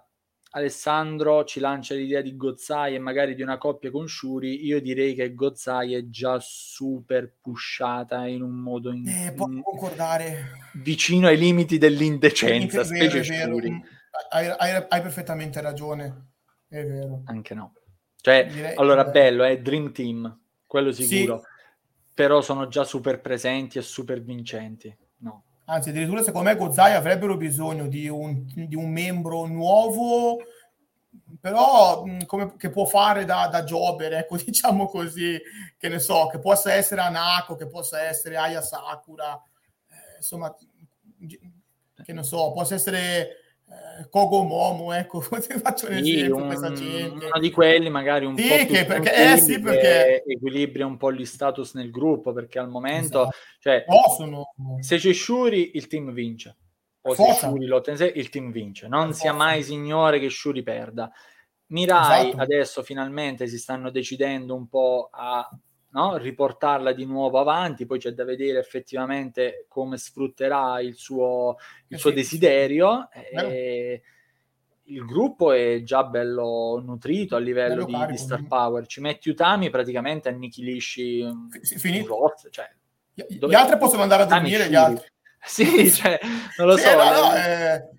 Alessandro 0.51 1.45
ci 1.45 1.59
lancia 1.59 1.95
l'idea 1.95 2.21
di 2.21 2.37
Godzai 2.37 2.97
e 2.97 2.99
magari 2.99 3.35
di 3.35 3.41
una 3.41 3.57
coppia 3.57 3.91
con 3.91 4.07
Shuri, 4.07 4.63
io 4.63 4.79
direi 4.83 5.15
che 5.15 5.33
Godzai 5.33 5.95
è 5.95 6.11
già 6.11 6.39
super 6.39 7.33
pushata 7.41 8.27
in 8.27 8.43
un 8.43 8.57
modo 8.57 8.93
in, 8.93 9.09
eh, 9.09 9.35
in, 9.35 9.63
concordare. 9.63 10.71
vicino 10.75 11.29
ai 11.29 11.39
limiti 11.39 11.79
dell'indecenza, 11.79 12.85
specie 12.85 13.25
Shuri. 13.25 13.83
Hai, 14.29 14.49
hai, 14.49 14.85
hai, 14.87 15.01
perfettamente 15.01 15.63
ragione, 15.63 16.33
è 16.69 16.85
vero. 16.85 17.23
Anche 17.25 17.55
no. 17.55 17.73
Cioè, 18.21 18.49
direi 18.53 18.75
allora, 18.75 19.05
bello, 19.05 19.45
è 19.45 19.59
Dream 19.59 19.93
Team, 19.93 20.41
quello 20.67 20.93
sicuro. 20.93 21.39
Sì 21.39 21.57
però 22.19 22.41
sono 22.41 22.66
già 22.66 22.83
super 22.83 23.21
presenti 23.21 23.79
e 23.79 23.83
super 23.83 24.21
vincenti. 24.21 24.93
No. 25.19 25.45
Anzi, 25.66 25.91
addirittura 25.91 26.21
secondo 26.21 26.49
me 26.49 26.57
Gozai 26.57 26.95
avrebbero 26.95 27.37
bisogno 27.37 27.87
di 27.87 28.09
un, 28.09 28.45
di 28.45 28.75
un 28.75 28.91
membro 28.91 29.47
nuovo, 29.47 30.39
però 31.41 32.03
come, 32.27 32.57
che 32.57 32.71
può 32.71 32.87
fare 32.87 33.25
da, 33.25 33.47
da 33.47 33.62
jobber, 33.62 34.14
ecco, 34.14 34.35
diciamo 34.45 34.87
così, 34.87 35.41
che 35.77 35.89
ne 35.89 36.01
so, 36.01 36.27
che 36.27 36.41
possa 36.41 36.73
essere 36.73 37.03
Anako, 37.03 37.55
che 37.55 37.69
possa 37.69 38.03
essere 38.03 38.37
Aya 38.37 38.62
Sakura, 38.62 39.41
eh, 39.87 40.16
insomma, 40.16 40.53
che 42.03 42.12
ne 42.12 42.23
so, 42.25 42.51
possa 42.51 42.75
essere 42.75 43.47
eh, 43.71 44.09
Kogomomo, 44.09 44.93
ecco, 44.93 45.21
faccio 45.21 45.89
un 45.89 46.03
sì, 46.03 46.14
esempio, 46.14 46.37
un. 46.37 47.21
Uno 47.21 47.39
di 47.39 47.51
quelli 47.51 47.91
magari 47.91 48.25
un 48.25 48.37
sì, 48.37 48.49
po' 48.49 48.73
che 48.73 48.85
perché, 48.87 49.33
eh, 49.33 49.37
sì, 49.37 49.61
perché... 49.61 50.23
equilibria 50.27 50.87
un 50.87 50.97
po' 50.97 51.13
gli 51.13 51.26
status 51.26 51.75
nel 51.75 51.91
gruppo, 51.91 52.33
perché 52.33 52.59
al 52.59 52.68
momento, 52.68 53.22
esatto. 53.22 53.37
cioè, 53.59 53.84
Possono. 53.84 54.53
se 54.80 54.97
c'è 54.97 55.13
Shuri 55.13 55.72
il 55.75 55.87
team 55.87 56.13
vince, 56.13 56.57
o 57.03 57.14
Forza. 57.14 57.34
se 57.34 57.47
Shuri 57.47 57.67
lo 57.67 57.80
tense, 57.80 58.07
il 58.07 58.29
team 58.30 58.51
vince, 58.51 58.88
non 58.88 59.07
Forza. 59.07 59.21
sia 59.21 59.33
mai 59.33 59.63
signore 59.63 60.18
che 60.18 60.30
Shuri 60.30 60.63
perda. 60.63 61.11
Mirai 61.71 62.29
esatto. 62.29 62.42
adesso 62.42 62.83
finalmente 62.83 63.47
si 63.47 63.59
stanno 63.59 63.91
decidendo 63.91 64.55
un 64.55 64.68
po' 64.68 65.11
a 65.13 65.47
no? 65.91 66.17
riportarla 66.17 66.93
di 66.93 67.05
nuovo 67.05 67.39
avanti, 67.39 67.87
poi 67.87 67.99
c'è 67.99 68.11
da 68.11 68.25
vedere 68.25 68.59
effettivamente 68.59 69.67
come 69.69 69.97
sfrutterà 69.97 70.81
il 70.81 70.95
suo, 70.95 71.57
il 71.89 71.97
eh 71.97 71.99
suo 71.99 72.11
sì, 72.11 72.17
desiderio. 72.17 73.09
Sì. 73.13 73.37
E 73.37 74.03
il 74.91 75.05
gruppo 75.05 75.53
è 75.53 75.83
già 75.83 76.05
bello 76.05 76.81
nutrito 76.85 77.37
a 77.37 77.39
livello 77.39 77.85
di, 77.85 77.95
di, 78.09 78.17
star 78.17 78.47
power. 78.47 78.87
Ci 78.87 79.01
metti 79.01 79.29
Utami 79.29 79.71
praticamente 79.71 80.29
annichilisci 80.29 81.27
finito. 81.77 82.17
Rot, 82.17 82.49
cioè, 82.51 82.71
gli, 83.13 83.39
gli 83.39 83.55
altri 83.55 83.79
possono 83.79 84.03
andare 84.03 84.23
a 84.23 84.27
dormire, 84.27 84.69
gli 84.69 84.75
altri. 84.75 85.07
Sì, 85.41 85.91
cioè, 85.93 86.19
non 86.59 86.67
lo 86.67 86.77
sì, 86.77 86.83
so. 86.83 86.97
No, 86.97 87.11
no, 87.11 87.37
eh... 87.37 87.97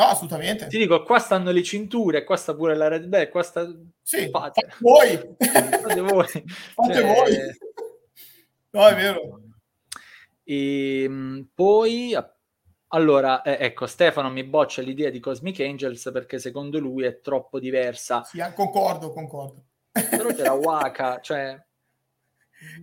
No, 0.00 0.06
assolutamente. 0.06 0.66
Ti 0.66 0.78
dico, 0.78 1.02
qua 1.02 1.18
stanno 1.18 1.50
le 1.50 1.62
cinture, 1.62 2.24
qua 2.24 2.34
sta 2.34 2.54
pure 2.54 2.74
la 2.74 2.88
Red 2.88 3.04
Bell, 3.04 3.28
qua 3.28 3.42
sta... 3.42 3.70
Sì, 4.02 4.30
fate, 4.30 4.66
fate 4.66 4.76
voi. 4.78 5.36
Fate 5.36 6.00
voi. 6.00 6.26
Fate 6.74 6.94
cioè... 6.94 7.02
voi. 7.04 7.36
No, 8.70 8.86
è 8.86 8.94
vero. 8.94 9.40
E 10.42 11.02
ehm, 11.02 11.48
poi, 11.54 12.16
allora, 12.88 13.42
eh, 13.42 13.58
ecco, 13.60 13.86
Stefano 13.86 14.30
mi 14.30 14.42
boccia 14.42 14.80
l'idea 14.80 15.10
di 15.10 15.20
Cosmic 15.20 15.60
Angels 15.60 16.08
perché 16.10 16.38
secondo 16.38 16.78
lui 16.78 17.04
è 17.04 17.20
troppo 17.20 17.58
diversa. 17.58 18.24
Sì, 18.24 18.42
concordo, 18.54 19.12
concordo. 19.12 19.64
Però 19.92 20.32
c'era 20.32 20.52
Waka, 20.54 21.20
cioè... 21.20 21.62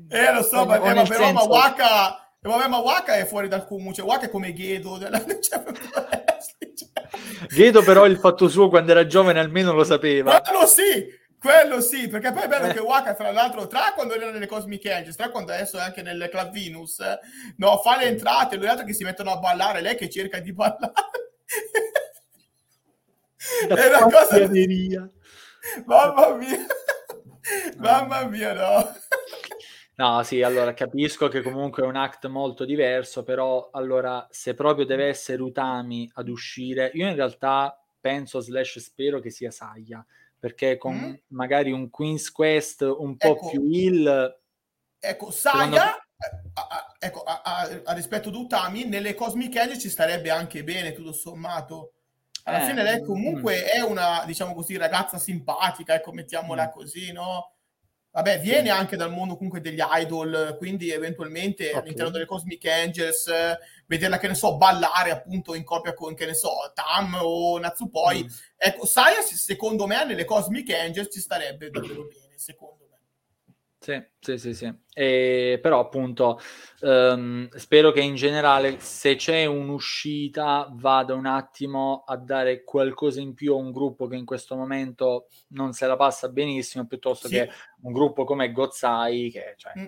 Eh, 0.08 0.34
lo 0.34 0.44
so, 0.44 0.66
ma, 0.66 0.76
eh, 0.76 0.94
ma 0.94 1.02
però 1.02 1.24
senso... 1.24 1.34
ma 1.34 1.44
Waka... 1.46 2.22
Vabbè, 2.42 2.68
ma 2.68 2.78
Waka 2.78 3.16
è 3.16 3.26
fuori 3.26 3.48
dal 3.48 3.66
comune, 3.66 3.96
cioè 3.96 4.06
Waka 4.06 4.28
è 4.28 4.30
come 4.30 4.54
Gedo 4.54 4.98
della... 5.00 5.20
Gedo 7.48 7.84
però 7.84 8.06
il 8.06 8.18
fatto 8.18 8.48
suo 8.48 8.70
quando 8.70 8.92
era 8.92 9.06
giovane 9.06 9.40
almeno 9.40 9.74
lo 9.74 9.84
sapeva. 9.84 10.42
Quello 10.42 10.66
sì, 10.66 11.08
quello 11.40 11.82
sì, 11.82 12.08
perché 12.08 12.32
poi 12.32 12.44
è 12.44 12.48
bello 12.48 12.68
eh. 12.68 12.74
che 12.74 12.80
Waka, 12.80 13.14
tra 13.14 13.32
l'altro, 13.32 13.68
tra 13.68 13.94
quando 13.94 14.16
era 14.16 14.32
nelle 14.32 14.48
Cosmic 14.48 14.86
Angels, 14.88 15.16
tra 15.16 15.30
quando 15.30 15.52
adesso 15.52 15.78
è 15.78 15.82
anche 15.82 16.02
nelle 16.02 16.30
Club 16.30 16.52
Venus, 16.52 16.98
no, 17.58 17.78
fa 17.78 17.98
le 17.98 18.06
entrate, 18.06 18.56
lui 18.56 18.68
altri 18.68 18.86
che 18.86 18.94
si 18.94 19.04
mettono 19.04 19.32
a 19.32 19.38
ballare, 19.38 19.82
lei 19.82 19.96
che 19.96 20.10
cerca 20.10 20.40
di 20.40 20.52
ballare. 20.52 20.94
è 23.68 23.88
una 23.88 24.04
cosa... 24.10 24.50
Mamma 25.86 26.34
mia. 26.36 26.66
Mamma 27.78 28.24
mia, 28.26 28.54
no. 28.54 28.96
No, 29.98 30.22
sì, 30.22 30.44
allora 30.44 30.76
capisco 30.76 31.28
che 31.28 31.42
comunque 31.42 31.82
è 31.82 31.88
un 31.88 31.96
act 31.96 32.28
molto 32.28 32.66
diverso, 32.66 33.24
però 33.24 33.72
allora 33.72 34.28
se 34.30 34.54
proprio 34.54 34.86
deve 34.86 35.08
essere 35.08 35.42
Utami 35.42 36.08
ad 36.14 36.30
uscire, 36.30 36.92
io 36.94 37.08
in 37.08 37.16
realtà 37.16 37.84
penso 38.00 38.40
slash 38.40 38.78
spero 38.78 39.20
che 39.20 39.32
sia 39.32 39.50
Saya, 39.50 40.06
perché 40.38 40.78
con 40.78 40.96
mm. 40.96 41.14
magari 41.30 41.72
un 41.72 41.90
Queen's 41.90 42.32
Quest 42.32 42.82
un 42.82 43.18
po' 43.18 43.38
ecco, 43.38 43.50
più 43.50 43.64
il... 43.64 44.40
Ecco, 45.00 45.32
Saya, 45.32 45.68
me... 45.68 45.78
a, 45.78 45.98
a, 46.54 46.96
ecco, 47.00 47.24
a, 47.24 47.42
a, 47.84 47.94
rispetto 47.94 48.30
di 48.30 48.38
Utami, 48.38 48.86
nelle 48.86 49.16
Cosmic 49.16 49.58
Age 49.58 49.80
ci 49.80 49.90
starebbe 49.90 50.30
anche 50.30 50.64
bene, 50.64 50.94
tutto 50.94 51.12
sommato. 51.12 51.94
Alla 52.44 52.62
eh, 52.62 52.68
fine 52.68 52.84
lei 52.84 53.04
comunque 53.04 53.64
mm. 53.64 53.80
è 53.80 53.82
una, 53.82 54.24
diciamo 54.28 54.54
così, 54.54 54.78
ragazza 54.78 55.18
simpatica, 55.18 55.96
ecco, 55.96 56.12
mettiamola 56.12 56.68
mm. 56.68 56.72
così, 56.72 57.12
no? 57.12 57.54
Vabbè, 58.12 58.40
viene 58.40 58.70
anche 58.72 58.96
dal 58.96 59.12
mondo 59.12 59.36
comunque 59.36 59.62
degli 59.62 59.80
idol, 59.80 60.56
quindi 60.58 60.90
eventualmente 60.90 61.70
okay. 61.70 61.82
all'interno 61.82 62.12
delle 62.12 62.26
Cosmic 62.26 62.66
Angels, 62.66 63.32
vederla, 63.86 64.18
che 64.18 64.28
ne 64.28 64.34
so, 64.34 64.58
ballare 64.58 65.12
appunto 65.12 65.54
in 65.54 65.64
coppia 65.64 65.94
con, 65.94 66.16
che 66.16 66.26
ne 66.26 66.34
so, 66.34 66.72
Tam 66.74 67.18
o 67.22 67.60
Natsupoi. 67.60 68.24
Mm. 68.24 68.28
Ecco, 68.58 68.86
Saya, 68.88 69.22
secondo 69.22 69.86
me, 69.86 70.04
nelle 70.06 70.26
Cosmic 70.26 70.72
Angels 70.72 71.14
ci 71.14 71.20
starebbe 71.20 71.70
davvero 71.70 72.08
bene, 72.10 72.38
secondo 72.38 72.78
me. 72.80 72.87
Sì, 73.88 74.04
sì, 74.20 74.38
sì, 74.38 74.54
sì. 74.54 74.74
E, 74.94 75.60
però 75.62 75.80
appunto 75.80 76.42
um, 76.82 77.48
spero 77.52 77.94
che 77.94 78.02
in 78.02 78.16
generale 78.16 78.82
se 78.82 79.16
c'è 79.16 79.46
un'uscita 79.46 80.68
vada 80.74 81.14
un 81.14 81.26
attimo 81.26 82.04
a 82.06 82.18
dare 82.18 82.66
qualcosa 82.66 83.22
in 83.22 83.34
più 83.34 83.54
a 83.54 83.56
un 83.56 83.72
gruppo 83.72 84.08
che 84.08 84.18
in 84.18 84.26
questo 84.26 84.58
momento 84.58 85.28
non 85.52 85.72
se 85.72 85.88
la 85.88 85.96
passa 85.96 86.28
benissimo 86.28 86.86
piuttosto 86.86 87.30
sì. 87.30 87.36
che 87.36 87.50
un 87.84 87.94
gruppo 87.94 88.26
come 88.26 88.52
Gozzai 88.52 89.32
che 89.32 89.54
cioè, 89.56 89.72
mm. 89.80 89.86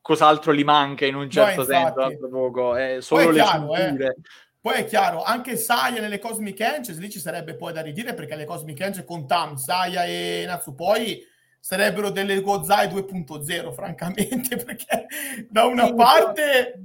cos'altro 0.00 0.54
gli 0.54 0.64
manca 0.64 1.04
in 1.04 1.16
un 1.16 1.28
certo 1.28 1.60
no, 1.60 1.66
senso 1.66 2.00
altro 2.00 2.28
poco, 2.30 2.74
è 2.74 3.02
solo 3.02 3.24
Poi 3.24 3.32
le 3.34 3.42
chiaro, 3.42 3.74
eh. 3.74 4.16
Poi 4.62 4.74
è 4.78 4.84
chiaro, 4.86 5.22
anche 5.22 5.56
Saya 5.56 6.00
nelle 6.00 6.18
Cosmic 6.18 6.58
Angels, 6.62 6.98
lì 6.98 7.10
ci 7.10 7.20
sarebbe 7.20 7.54
poi 7.54 7.74
da 7.74 7.82
ridire 7.82 8.14
perché 8.14 8.34
le 8.34 8.46
Cosmic 8.46 8.80
Angels 8.80 9.06
con 9.06 9.26
Tam, 9.26 9.56
Saya 9.56 10.06
e 10.06 10.44
Natsupoi 10.46 11.34
sarebbero 11.66 12.10
delle 12.10 12.40
Gozai 12.42 12.86
2.0, 12.86 13.72
francamente, 13.72 14.54
perché 14.64 15.06
da 15.50 15.64
una 15.64 15.92
parte 15.94 16.80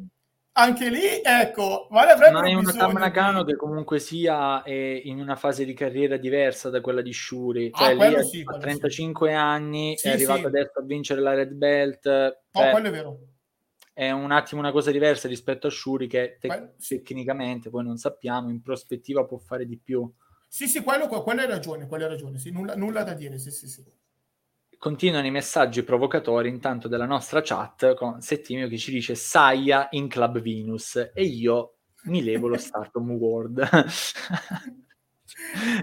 anche 0.54 0.90
lì, 0.90 1.22
ecco, 1.24 1.88
vale 1.92 2.12
avrebbe 2.14 2.32
Ma 2.32 2.48
è 2.48 2.54
una 2.56 2.74
Tamanakano 2.74 3.44
di... 3.44 3.52
che 3.52 3.58
comunque 3.58 4.00
sia 4.00 4.64
eh, 4.64 5.00
in 5.06 5.20
una 5.20 5.36
fase 5.36 5.66
di 5.66 5.76
carriera 5.76 6.18
diversa 6.18 6.72
da 6.72 6.82
quella 6.82 7.04
di 7.04 7.14
Shuri. 7.14 7.70
Ah, 7.74 7.78
cioè, 7.78 8.06
ah, 8.08 8.10
lì 8.10 8.26
sì, 8.26 8.44
a 8.44 8.58
35 8.58 9.30
sì. 9.30 9.36
anni, 9.36 9.98
sì, 9.98 10.08
è 10.08 10.12
arrivato 10.14 10.40
sì. 10.40 10.46
adesso 10.48 10.80
a 10.80 10.84
vincere 10.84 11.22
la 11.22 11.36
Red 11.36 11.52
Belt. 11.52 12.06
No, 12.08 12.60
cioè, 12.60 12.72
quello 12.72 12.88
è 12.88 12.92
vero. 12.92 13.20
È 13.94 14.10
un 14.10 14.32
attimo 14.32 14.62
una 14.62 14.72
cosa 14.72 14.90
diversa 14.90 15.28
rispetto 15.28 15.68
a 15.68 15.70
Shuri 15.70 16.08
che 16.08 16.38
te- 16.40 16.74
tecnicamente, 16.80 17.70
poi 17.70 17.84
non 17.84 17.98
sappiamo, 17.98 18.50
in 18.50 18.64
prospettiva 18.64 19.26
può 19.26 19.38
fare 19.38 19.68
di 19.68 19.78
più. 19.78 20.12
Sì, 20.48 20.68
sì, 20.68 20.82
quello, 20.82 21.08
quello 21.08 21.42
hai 21.42 21.48
ragione, 21.48 21.86
quello 21.86 22.06
hai 22.06 22.10
ragione, 22.10 22.40
sì, 22.40 22.50
nulla, 22.50 22.76
nulla 22.76 23.04
da 23.04 23.14
dire, 23.14 23.38
sì, 23.38 23.52
sì, 23.52 23.68
sì 23.68 24.00
continuano 24.82 25.28
i 25.28 25.32
messaggi 25.32 25.84
provocatori 25.84 26.50
intanto 26.50 26.88
della 26.88 27.06
nostra 27.06 27.44
chat 27.44 27.94
con 27.94 28.20
Settimio 28.20 28.68
che 28.68 28.80
ci 28.80 28.90
dice 28.90 29.14
Saia 29.14 29.90
in 29.92 30.08
Club 30.08 30.42
Venus 30.42 31.12
e 31.14 31.24
io 31.24 31.76
mi 32.06 32.24
levo 32.24 32.48
lo 32.48 32.58
Stardom 32.58 33.12
World. 33.12 33.60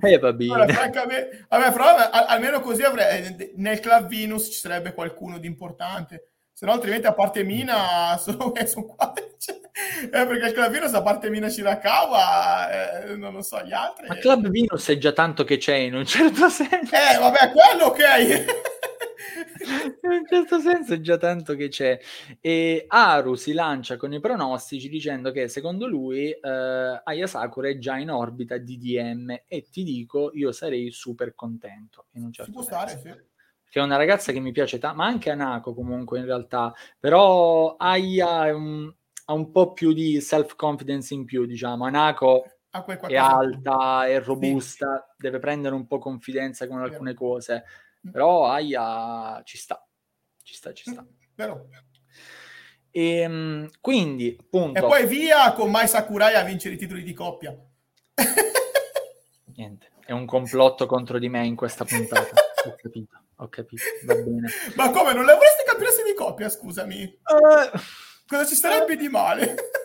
e 0.02 0.10
eh, 0.14 0.18
va 0.18 0.32
bene. 0.32 0.52
Allora, 0.52 0.72
francamente, 0.72 1.46
vabbè, 1.48 1.70
però 1.70 1.86
almeno 2.10 2.58
così 2.58 2.82
avrei, 2.82 3.52
nel 3.54 3.78
Club 3.78 4.08
Venus 4.08 4.46
ci 4.46 4.58
sarebbe 4.58 4.92
qualcuno 4.92 5.38
di 5.38 5.46
importante. 5.46 6.30
Se 6.52 6.66
no, 6.66 6.72
altrimenti 6.72 7.06
a 7.06 7.14
parte 7.14 7.44
Mina 7.44 8.16
sono, 8.18 8.52
sono 8.66 8.86
qua. 8.86 9.12
Cioè, 9.38 9.60
eh, 10.06 10.08
perché 10.08 10.46
il 10.48 10.52
Club 10.54 10.72
Venus 10.72 10.92
a 10.94 11.02
parte 11.02 11.30
Mina 11.30 11.48
Shirakawa, 11.48 13.04
eh, 13.04 13.14
non 13.14 13.32
lo 13.32 13.42
so, 13.42 13.62
gli 13.62 13.72
altri. 13.72 14.08
Ma 14.08 14.16
Club 14.16 14.48
Venus 14.48 14.88
è 14.88 14.98
già 14.98 15.12
tanto 15.12 15.44
che 15.44 15.56
c'è 15.56 15.76
in 15.76 15.94
un 15.94 16.04
certo 16.04 16.48
senso. 16.48 16.96
Eh, 16.96 17.16
vabbè, 17.16 17.52
quello 17.52 17.84
ok. 17.84 18.67
In 20.02 20.10
un 20.10 20.26
certo 20.26 20.60
senso 20.60 20.94
è 20.94 21.00
già 21.00 21.16
tanto 21.16 21.54
che 21.54 21.68
c'è. 21.68 21.98
E 22.40 22.84
Aru 22.86 23.34
si 23.34 23.52
lancia 23.52 23.96
con 23.96 24.12
i 24.12 24.20
pronostici 24.20 24.88
dicendo 24.88 25.32
che 25.32 25.48
secondo 25.48 25.86
lui 25.86 26.30
eh, 26.30 27.00
Aya 27.02 27.26
Sakura 27.26 27.68
è 27.68 27.78
già 27.78 27.98
in 27.98 28.10
orbita 28.10 28.56
di 28.56 28.78
DM 28.78 29.42
e 29.46 29.66
ti 29.70 29.82
dico 29.82 30.30
io 30.34 30.52
sarei 30.52 30.90
super 30.90 31.34
contento 31.34 32.06
in 32.12 32.24
un 32.24 32.32
certo 32.32 32.50
si 32.50 32.56
può 32.56 32.62
senso. 32.62 32.98
Stare, 32.98 33.16
sì. 33.16 33.26
Che 33.70 33.80
è 33.80 33.82
una 33.82 33.96
ragazza 33.96 34.32
che 34.32 34.40
mi 34.40 34.52
piace 34.52 34.78
tanto, 34.78 34.96
ma 34.96 35.06
anche 35.06 35.30
Anako 35.30 35.74
comunque 35.74 36.18
in 36.18 36.24
realtà, 36.24 36.72
però 36.98 37.76
Aya 37.76 38.54
un, 38.54 38.90
ha 39.26 39.32
un 39.34 39.50
po' 39.50 39.72
più 39.74 39.92
di 39.92 40.20
self-confidence 40.22 41.12
in 41.12 41.26
più, 41.26 41.44
diciamo. 41.44 41.84
Anako 41.84 42.44
è 43.06 43.16
alta, 43.16 44.06
è 44.06 44.22
robusta, 44.22 45.06
sì. 45.10 45.22
deve 45.22 45.38
prendere 45.38 45.74
un 45.74 45.86
po' 45.86 45.98
confidenza 45.98 46.66
con 46.66 46.80
alcune 46.80 47.12
cose 47.12 47.64
però 48.10 48.50
Aya 48.50 49.42
ci 49.44 49.56
sta, 49.56 49.84
ci 50.42 50.54
sta, 50.54 50.72
ci 50.72 50.90
sta. 50.90 51.06
Vero. 51.34 51.68
E, 52.90 53.18
ehm, 53.18 53.70
quindi, 53.80 54.36
appunto... 54.38 54.78
E 54.78 54.82
poi 54.82 55.06
via 55.06 55.52
con 55.52 55.70
Mai 55.70 55.86
Sakurai 55.86 56.34
a 56.34 56.42
vincere 56.42 56.74
i 56.74 56.78
titoli 56.78 57.02
di 57.02 57.12
coppia. 57.12 57.56
Niente, 59.54 59.90
è 60.04 60.12
un 60.12 60.26
complotto 60.26 60.86
contro 60.86 61.18
di 61.18 61.28
me 61.28 61.44
in 61.46 61.56
questa 61.56 61.84
puntata. 61.84 62.30
ho 62.64 62.74
capito, 62.76 63.22
ho 63.36 63.48
capito, 63.48 63.82
va 64.04 64.14
bene. 64.14 64.48
Ma 64.74 64.90
come, 64.90 65.12
non 65.12 65.24
le 65.24 65.32
avresti 65.32 65.64
campionesse 65.64 66.02
di 66.04 66.14
coppia, 66.14 66.48
scusami? 66.48 67.02
Uh, 67.02 67.78
Cosa 68.26 68.44
ci 68.44 68.54
sarebbe 68.54 68.96
di 68.96 69.08
male? 69.08 69.54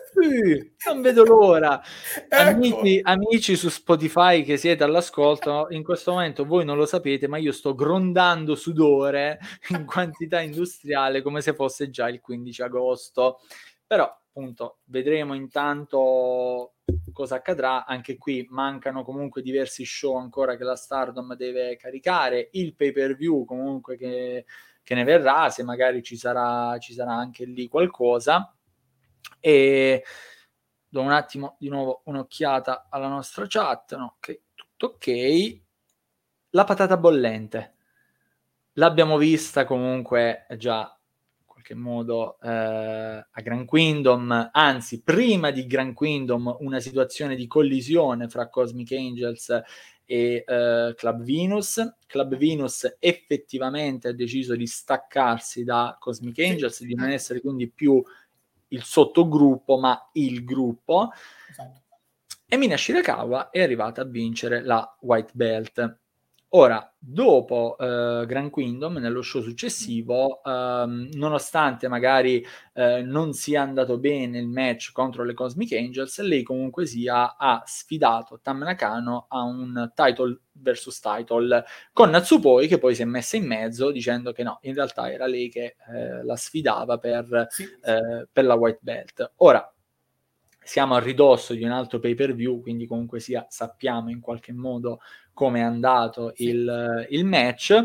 Non 0.86 1.02
vedo 1.02 1.24
l'ora. 1.24 1.80
Ecco. 2.34 2.50
Amici, 2.50 3.00
amici, 3.02 3.56
su 3.56 3.68
Spotify 3.68 4.42
che 4.42 4.56
siete 4.56 4.82
all'ascolto, 4.84 5.66
in 5.70 5.82
questo 5.82 6.12
momento 6.12 6.44
voi 6.44 6.64
non 6.64 6.76
lo 6.76 6.86
sapete, 6.86 7.28
ma 7.28 7.38
io 7.38 7.52
sto 7.52 7.74
grondando 7.74 8.54
sudore 8.54 9.38
in 9.70 9.84
quantità 9.84 10.40
industriale 10.40 11.22
come 11.22 11.40
se 11.40 11.54
fosse 11.54 11.90
già 11.90 12.08
il 12.08 12.20
15 12.20 12.62
agosto. 12.62 13.40
Però, 13.86 14.04
appunto, 14.04 14.78
vedremo 14.86 15.34
intanto 15.34 16.74
cosa 17.12 17.36
accadrà. 17.36 17.84
Anche 17.84 18.16
qui 18.16 18.46
mancano 18.50 19.04
comunque 19.04 19.42
diversi 19.42 19.84
show 19.84 20.16
ancora 20.16 20.56
che 20.56 20.64
la 20.64 20.76
Stardom 20.76 21.34
deve 21.36 21.76
caricare. 21.76 22.48
Il 22.52 22.74
pay 22.74 22.92
per 22.92 23.14
view 23.16 23.44
comunque 23.44 23.96
che, 23.96 24.44
che 24.82 24.94
ne 24.94 25.04
verrà, 25.04 25.50
se 25.50 25.62
magari 25.62 26.02
ci 26.02 26.16
sarà, 26.16 26.76
ci 26.78 26.92
sarà 26.92 27.12
anche 27.14 27.44
lì 27.44 27.68
qualcosa 27.68 28.54
e 29.40 30.04
do 30.88 31.00
un 31.00 31.10
attimo 31.10 31.56
di 31.58 31.68
nuovo 31.68 32.02
un'occhiata 32.04 32.88
alla 32.90 33.08
nostra 33.08 33.46
chat, 33.48 33.96
no? 33.96 34.16
ok, 34.18 34.40
tutto 34.54 34.86
ok. 34.94 35.60
La 36.50 36.64
patata 36.64 36.96
bollente 36.96 37.74
l'abbiamo 38.74 39.18
vista 39.18 39.64
comunque 39.64 40.46
già 40.56 40.80
in 41.38 41.44
qualche 41.44 41.74
modo 41.74 42.38
eh, 42.40 42.48
a 42.48 43.40
Grand 43.42 43.68
Kingdom, 43.68 44.50
anzi 44.52 45.02
prima 45.02 45.50
di 45.50 45.66
Grand 45.66 45.94
Kingdom 45.94 46.56
una 46.60 46.80
situazione 46.80 47.36
di 47.36 47.46
collisione 47.46 48.28
fra 48.28 48.48
Cosmic 48.48 48.92
Angels 48.92 49.62
e 50.04 50.44
eh, 50.46 50.94
Club 50.96 51.22
Venus. 51.22 51.94
Club 52.06 52.36
Venus 52.36 52.96
effettivamente 52.98 54.08
ha 54.08 54.12
deciso 54.12 54.54
di 54.54 54.66
staccarsi 54.66 55.64
da 55.64 55.96
Cosmic 55.98 56.38
Angels, 56.40 56.82
di 56.82 56.94
non 56.94 57.10
essere 57.10 57.40
quindi 57.40 57.70
più 57.70 58.02
il 58.68 58.82
sottogruppo, 58.82 59.78
ma 59.78 60.10
il 60.12 60.44
gruppo. 60.44 61.10
Esatto. 61.50 61.82
e 62.46 62.56
Mina 62.56 62.76
Shirakawa 62.76 63.50
è 63.50 63.62
arrivata 63.62 64.02
a 64.02 64.04
vincere 64.04 64.62
la 64.62 64.96
White 65.00 65.32
Belt. 65.34 65.98
Ora, 66.56 66.88
dopo 66.96 67.74
uh, 67.76 68.24
Grand 68.26 68.52
Kingdom, 68.52 68.98
nello 68.98 69.22
show 69.22 69.42
successivo, 69.42 70.40
um, 70.44 71.08
nonostante 71.14 71.88
magari 71.88 72.46
uh, 72.74 73.04
non 73.04 73.32
sia 73.32 73.62
andato 73.62 73.98
bene 73.98 74.38
il 74.38 74.46
match 74.46 74.92
contro 74.92 75.24
le 75.24 75.34
Cosmic 75.34 75.72
Angels, 75.72 76.20
lei 76.20 76.44
comunque 76.44 76.86
sia 76.86 77.36
ha 77.36 77.64
sfidato 77.66 78.38
Tam 78.40 78.58
Nakano 78.58 79.26
a 79.28 79.42
un 79.42 79.90
title 79.96 80.42
versus 80.52 81.00
title 81.00 81.64
con 81.92 82.10
Natsupoi 82.10 82.68
che 82.68 82.78
poi 82.78 82.94
si 82.94 83.02
è 83.02 83.04
messa 83.04 83.36
in 83.36 83.46
mezzo 83.46 83.90
dicendo 83.90 84.30
che 84.30 84.44
no, 84.44 84.58
in 84.62 84.74
realtà 84.74 85.10
era 85.10 85.26
lei 85.26 85.48
che 85.48 85.74
eh, 85.92 86.22
la 86.22 86.36
sfidava 86.36 86.98
per, 86.98 87.48
sì. 87.50 87.64
eh, 87.64 88.28
per 88.30 88.44
la 88.44 88.54
White 88.54 88.78
Belt. 88.80 89.32
Ora, 89.38 89.73
siamo 90.64 90.94
a 90.94 91.00
ridosso 91.00 91.54
di 91.54 91.62
un 91.64 91.70
altro 91.70 91.98
pay 91.98 92.14
per 92.14 92.34
view, 92.34 92.60
quindi 92.60 92.86
comunque 92.86 93.20
sia 93.20 93.46
sappiamo 93.48 94.10
in 94.10 94.20
qualche 94.20 94.52
modo 94.52 95.00
come 95.32 95.60
è 95.60 95.62
andato 95.62 96.32
sì. 96.34 96.48
il, 96.48 97.06
il, 97.10 97.24
match. 97.24 97.78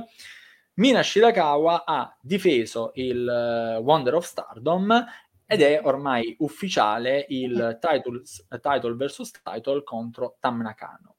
Mina 0.76 1.03
Shirakawa 1.03 1.84
ha 1.85 2.18
difeso 2.22 2.91
il 2.95 3.26
uh, 3.27 3.81
Wonder 3.81 4.15
of 4.15 4.26
Stardom 4.26 5.06
ed 5.45 5.61
è 5.61 5.81
ormai 5.84 6.35
ufficiale 6.39 7.26
il 7.30 7.77
title, 7.81 8.22
title 8.61 8.95
versus 8.95 9.31
title 9.31 9.84
contro 9.84 10.38
Tam 10.39 10.61
Nakano. 10.61 11.15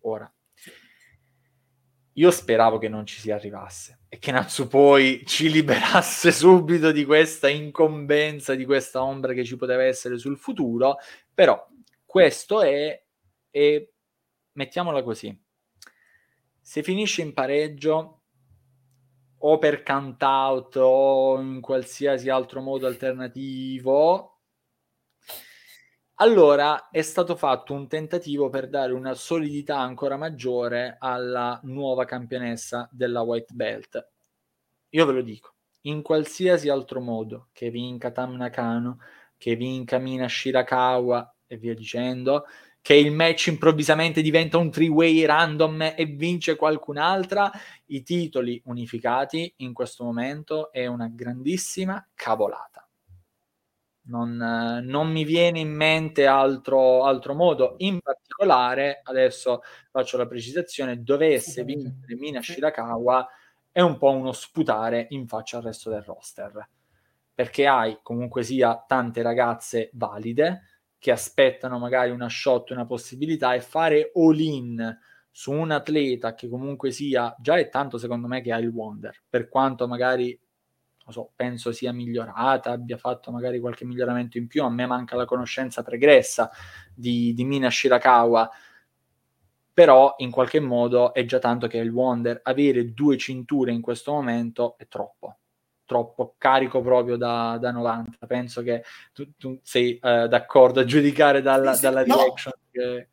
Ora, 0.00 0.32
io 2.14 2.30
speravo 2.30 2.78
che 2.78 2.88
non 2.88 3.04
ci 3.04 3.20
si 3.20 3.30
arrivasse 3.30 4.00
e 4.16 4.18
che 4.18 4.32
Natsupoi 4.32 5.24
ci 5.26 5.50
liberasse 5.50 6.32
subito 6.32 6.90
di 6.90 7.04
questa 7.04 7.48
incombenza, 7.48 8.54
di 8.54 8.64
questa 8.64 9.02
ombra 9.02 9.34
che 9.34 9.44
ci 9.44 9.56
poteva 9.56 9.84
essere 9.84 10.18
sul 10.18 10.38
futuro, 10.38 10.96
però 11.32 11.64
questo 12.04 12.62
è, 12.62 13.02
e 13.50 13.92
mettiamola 14.52 15.02
così, 15.02 15.38
se 16.60 16.82
finisce 16.82 17.22
in 17.22 17.34
pareggio 17.34 18.22
o 19.38 19.58
per 19.58 19.82
count 19.82 20.22
out 20.22 20.76
o 20.76 21.38
in 21.38 21.60
qualsiasi 21.60 22.30
altro 22.30 22.62
modo 22.62 22.86
alternativo, 22.86 24.35
allora 26.16 26.88
è 26.88 27.02
stato 27.02 27.36
fatto 27.36 27.74
un 27.74 27.88
tentativo 27.88 28.48
per 28.48 28.68
dare 28.68 28.92
una 28.92 29.14
solidità 29.14 29.78
ancora 29.78 30.16
maggiore 30.16 30.96
alla 30.98 31.60
nuova 31.64 32.04
campionessa 32.04 32.88
della 32.90 33.20
White 33.20 33.52
Belt. 33.52 34.08
Io 34.90 35.04
ve 35.04 35.12
lo 35.12 35.22
dico, 35.22 35.54
in 35.82 36.02
qualsiasi 36.02 36.68
altro 36.68 37.00
modo, 37.00 37.48
che 37.52 37.70
vinca 37.70 38.10
Tam 38.12 38.34
Nakano, 38.36 38.98
che 39.36 39.56
vinca 39.56 39.98
Mina 39.98 40.28
Shirakawa 40.28 41.34
e 41.46 41.56
via 41.58 41.74
dicendo, 41.74 42.46
che 42.80 42.94
il 42.94 43.12
match 43.12 43.48
improvvisamente 43.48 44.22
diventa 44.22 44.56
un 44.58 44.70
three-way 44.70 45.24
random 45.24 45.94
e 45.96 46.06
vince 46.06 46.56
qualcun'altra, 46.56 47.50
i 47.86 48.02
titoli 48.02 48.62
unificati 48.66 49.52
in 49.58 49.74
questo 49.74 50.04
momento 50.04 50.72
è 50.72 50.86
una 50.86 51.08
grandissima 51.08 52.08
cavolata 52.14 52.85
non, 54.06 54.82
non, 54.84 55.10
mi 55.10 55.24
viene 55.24 55.60
in 55.60 55.74
mente 55.74 56.26
altro, 56.26 57.04
altro, 57.04 57.34
modo. 57.34 57.74
In 57.78 58.00
particolare, 58.00 59.00
adesso 59.04 59.62
faccio 59.90 60.16
la 60.16 60.26
precisazione, 60.26 61.02
dovesse 61.02 61.64
vincere 61.64 62.16
Mina 62.16 62.40
Shirakawa 62.40 63.28
è 63.70 63.80
un 63.80 63.98
po' 63.98 64.10
uno 64.10 64.32
sputare 64.32 65.06
in 65.10 65.26
faccia 65.26 65.58
al 65.58 65.64
resto 65.64 65.90
del 65.90 66.02
roster. 66.02 66.68
Perché 67.34 67.66
hai 67.66 67.98
comunque 68.02 68.42
sia 68.42 68.82
tante 68.86 69.20
ragazze 69.22 69.90
valide 69.92 70.62
che 70.98 71.10
aspettano 71.10 71.78
magari 71.78 72.10
una 72.10 72.28
shot, 72.28 72.70
una 72.70 72.86
possibilità 72.86 73.54
e 73.54 73.60
fare 73.60 74.12
all-in 74.14 74.98
su 75.30 75.52
un 75.52 75.70
atleta 75.70 76.34
che 76.34 76.48
comunque 76.48 76.90
sia, 76.90 77.36
già 77.38 77.56
è 77.56 77.68
tanto 77.68 77.98
secondo 77.98 78.26
me 78.26 78.40
che 78.40 78.52
ha 78.52 78.58
il 78.58 78.68
Wonder, 78.68 79.14
per 79.28 79.48
quanto 79.48 79.86
magari 79.86 80.38
so, 81.12 81.30
penso 81.34 81.72
sia 81.72 81.92
migliorata, 81.92 82.70
abbia 82.70 82.96
fatto 82.96 83.30
magari 83.30 83.60
qualche 83.60 83.84
miglioramento 83.84 84.38
in 84.38 84.46
più, 84.46 84.62
a 84.62 84.70
me 84.70 84.86
manca 84.86 85.16
la 85.16 85.24
conoscenza 85.24 85.82
pregressa 85.82 86.50
di, 86.94 87.32
di 87.34 87.44
Mina 87.44 87.70
Shirakawa, 87.70 88.50
però 89.72 90.14
in 90.18 90.30
qualche 90.30 90.60
modo 90.60 91.12
è 91.12 91.24
già 91.24 91.38
tanto 91.38 91.66
che 91.66 91.78
il 91.78 91.90
Wonder. 91.90 92.40
Avere 92.42 92.92
due 92.92 93.16
cinture 93.18 93.72
in 93.72 93.80
questo 93.80 94.12
momento 94.12 94.76
è 94.78 94.88
troppo 94.88 95.38
troppo 95.86 96.34
carico 96.36 96.82
proprio 96.82 97.16
da, 97.16 97.58
da 97.60 97.70
90 97.70 98.26
penso 98.26 98.60
che 98.62 98.82
tu, 99.12 99.36
tu 99.36 99.58
sei 99.62 99.98
uh, 100.02 100.26
d'accordo 100.26 100.80
a 100.80 100.84
giudicare 100.84 101.40
dalla, 101.40 101.72
sì, 101.72 101.76
sì, 101.76 101.82
dalla 101.82 102.04
no. 102.04 102.34
che 102.70 103.08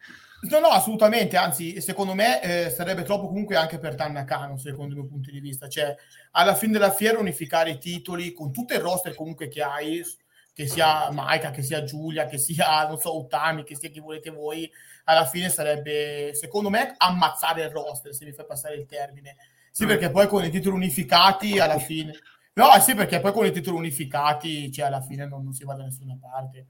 No, 0.49 0.59
no, 0.59 0.67
assolutamente, 0.67 1.37
anzi, 1.37 1.79
secondo 1.79 2.13
me 2.13 2.41
eh, 2.41 2.69
sarebbe 2.69 3.03
troppo 3.03 3.27
comunque 3.27 3.55
anche 3.55 3.79
per 3.79 3.95
Tannakano, 3.95 4.57
secondo 4.57 4.93
il 4.93 4.99
mio 4.99 5.09
punto 5.09 5.31
di 5.31 5.39
vista. 5.39 5.69
Cioè, 5.69 5.95
alla 6.31 6.53
fine 6.53 6.73
della 6.73 6.91
fiera 6.91 7.17
unificare 7.17 7.69
i 7.71 7.77
titoli 7.77 8.33
con 8.33 8.51
tutto 8.51 8.73
il 8.73 8.81
roster 8.81 9.15
comunque 9.15 9.47
che 9.47 9.61
hai, 9.61 10.03
che 10.53 10.67
sia 10.67 11.09
Maika, 11.11 11.51
che 11.51 11.61
sia 11.61 11.83
Giulia, 11.83 12.25
che 12.25 12.37
sia, 12.37 12.85
non 12.87 12.99
so, 12.99 13.17
Utami, 13.17 13.63
che 13.63 13.77
sia 13.77 13.89
chi 13.89 14.01
volete 14.01 14.31
voi, 14.31 14.69
alla 15.05 15.25
fine 15.25 15.47
sarebbe, 15.47 16.31
secondo 16.33 16.69
me, 16.69 16.93
ammazzare 16.97 17.63
il 17.63 17.69
roster, 17.69 18.13
se 18.13 18.25
mi 18.25 18.33
fai 18.33 18.45
passare 18.45 18.75
il 18.75 18.85
termine. 18.85 19.37
Sì, 19.71 19.85
perché 19.85 20.11
poi 20.11 20.27
con 20.27 20.43
i 20.43 20.49
titoli 20.49 20.75
unificati, 20.75 21.57
alla 21.57 21.79
fine... 21.79 22.11
No, 22.55 22.67
sì, 22.81 22.95
perché 22.95 23.21
poi 23.21 23.31
con 23.31 23.45
i 23.45 23.51
titoli 23.51 23.77
unificati, 23.77 24.69
cioè, 24.73 24.87
alla 24.87 25.01
fine 25.01 25.25
non, 25.25 25.41
non 25.41 25.53
si 25.53 25.63
va 25.63 25.73
da 25.73 25.83
nessuna 25.83 26.17
parte. 26.19 26.67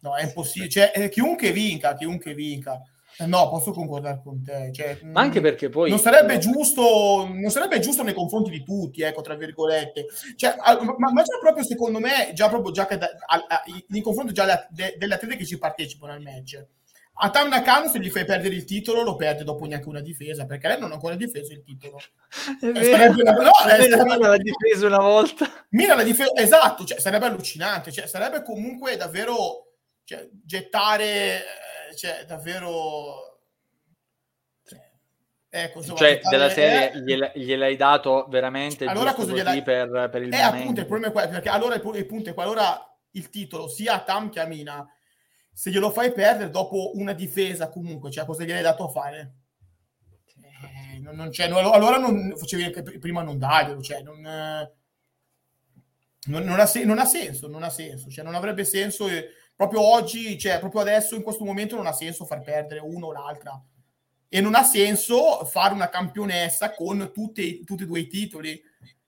No, 0.00 0.16
è 0.16 0.24
impossibile. 0.24 0.68
Cioè, 0.68 0.92
eh, 0.94 1.08
chiunque 1.08 1.52
vinca, 1.52 1.94
chiunque 1.94 2.34
vinca 2.34 2.82
no, 3.26 3.48
posso 3.48 3.72
concordare 3.72 4.20
con 4.22 4.42
te. 4.42 4.70
Cioè, 4.72 5.00
ma 5.04 5.20
anche 5.20 5.40
mm, 5.40 5.42
perché 5.42 5.68
poi 5.68 5.90
non 5.90 5.98
sarebbe 5.98 6.38
giusto, 6.38 7.28
non 7.30 7.50
sarebbe 7.50 7.78
giusto 7.78 8.02
nei 8.02 8.14
confronti 8.14 8.50
di 8.50 8.62
tutti, 8.64 9.02
ecco, 9.02 9.20
tra 9.20 9.34
virgolette. 9.34 10.06
Cioè, 10.36 10.56
ma, 10.58 11.10
ma, 11.12 11.22
già 11.22 11.38
proprio 11.40 11.64
secondo 11.64 12.00
me, 12.00 12.30
già 12.34 12.48
proprio 12.48 12.72
già 12.72 12.86
che 12.86 12.98
da, 12.98 13.06
a, 13.26 13.44
a, 13.48 13.62
nei 13.88 14.00
confronti 14.00 14.32
già 14.32 14.44
de, 14.44 14.66
de, 14.70 14.96
delle 14.98 15.14
atlete 15.14 15.36
che 15.36 15.46
ci 15.46 15.58
partecipano 15.58 16.12
al 16.12 16.22
match. 16.22 16.64
A 17.16 17.30
Tam 17.30 17.48
Nakano 17.48 17.88
se 17.88 18.00
gli 18.00 18.10
fai 18.10 18.24
perdere 18.24 18.56
il 18.56 18.64
titolo 18.64 19.02
lo 19.02 19.14
perde 19.14 19.44
dopo 19.44 19.66
neanche 19.66 19.88
una 19.88 20.00
difesa 20.00 20.46
perché 20.46 20.66
lei 20.66 20.80
non 20.80 20.90
ha 20.90 20.94
ancora 20.94 21.14
difeso 21.14 21.52
il 21.52 21.62
titolo 21.62 22.00
è 22.60 22.66
vero, 22.66 23.12
una... 23.12 23.32
no, 23.34 23.50
è 23.68 23.88
vero, 23.88 24.04
Mina 24.04 24.28
l'ha 24.30 24.36
difeso 24.36 24.86
una 24.88 24.98
volta 24.98 25.48
Mina 25.68 25.94
l'ha 25.94 26.02
difeso 26.02 26.34
esatto 26.34 26.84
cioè, 26.84 26.98
sarebbe 26.98 27.26
allucinante 27.26 27.92
cioè, 27.92 28.08
sarebbe 28.08 28.42
comunque 28.42 28.96
davvero 28.96 29.74
cioè, 30.02 30.28
gettare 30.44 31.44
cioè, 31.94 32.24
davvero... 32.26 33.34
Ecco, 35.56 35.78
insomma, 35.78 35.98
cioè, 35.98 36.18
della 36.28 36.50
serie 36.50 36.90
è... 36.90 36.98
gliel, 36.98 37.30
gliel'hai 37.32 37.76
dato 37.76 38.26
veramente 38.28 38.86
allora 38.86 39.14
cosa 39.14 39.32
gliel'hai... 39.32 39.62
per, 39.62 40.08
per 40.10 40.22
il 40.22 40.34
eh, 40.34 40.36
momento. 40.36 40.58
appunto, 40.58 40.80
il 40.80 40.86
problema 40.86 41.06
è 41.06 41.12
quello, 41.12 41.28
perché 41.28 41.48
allora 41.48 41.76
il, 41.76 42.06
punto 42.06 42.30
è 42.30 42.34
qualora 42.34 42.98
il 43.12 43.30
titolo 43.30 43.68
sia 43.68 43.94
a 43.94 44.02
Tam 44.02 44.30
che 44.30 44.40
a 44.40 44.46
Mina, 44.46 44.84
se 45.52 45.70
glielo 45.70 45.92
fai 45.92 46.12
perdere 46.12 46.50
dopo 46.50 46.96
una 46.96 47.12
difesa 47.12 47.68
comunque, 47.68 48.10
cioè 48.10 48.24
cosa 48.24 48.42
gliel'hai 48.42 48.62
dato 48.62 48.86
a 48.86 48.88
fare? 48.88 49.34
Eh, 50.34 50.98
non, 50.98 51.14
non 51.14 51.30
c'è, 51.30 51.48
allora 51.48 51.98
non 51.98 52.34
facevi 52.36 52.70
che 52.70 52.82
prima 52.98 53.22
non 53.22 53.38
darglielo, 53.38 53.80
cioè 53.80 54.02
non, 54.02 54.22
non, 54.22 56.42
non, 56.42 56.58
ha, 56.58 56.68
non 56.84 56.98
ha 56.98 57.04
senso, 57.04 57.46
non 57.46 57.62
ha 57.62 57.70
senso, 57.70 58.10
cioè 58.10 58.24
non 58.24 58.34
avrebbe 58.34 58.64
senso... 58.64 59.06
E, 59.06 59.28
proprio 59.56 59.80
oggi, 59.80 60.38
cioè 60.38 60.58
proprio 60.58 60.80
adesso, 60.80 61.14
in 61.14 61.22
questo 61.22 61.44
momento, 61.44 61.76
non 61.76 61.86
ha 61.86 61.92
senso 61.92 62.24
far 62.24 62.42
perdere 62.42 62.80
uno 62.80 63.06
o 63.06 63.12
l'altra. 63.12 63.60
E 64.28 64.40
non 64.40 64.54
ha 64.54 64.64
senso 64.64 65.44
fare 65.44 65.74
una 65.74 65.88
campionessa 65.88 66.72
con 66.74 67.10
tutti, 67.12 67.62
tutti 67.64 67.84
e 67.84 67.86
due 67.86 68.00
i 68.00 68.06
titoli 68.08 68.60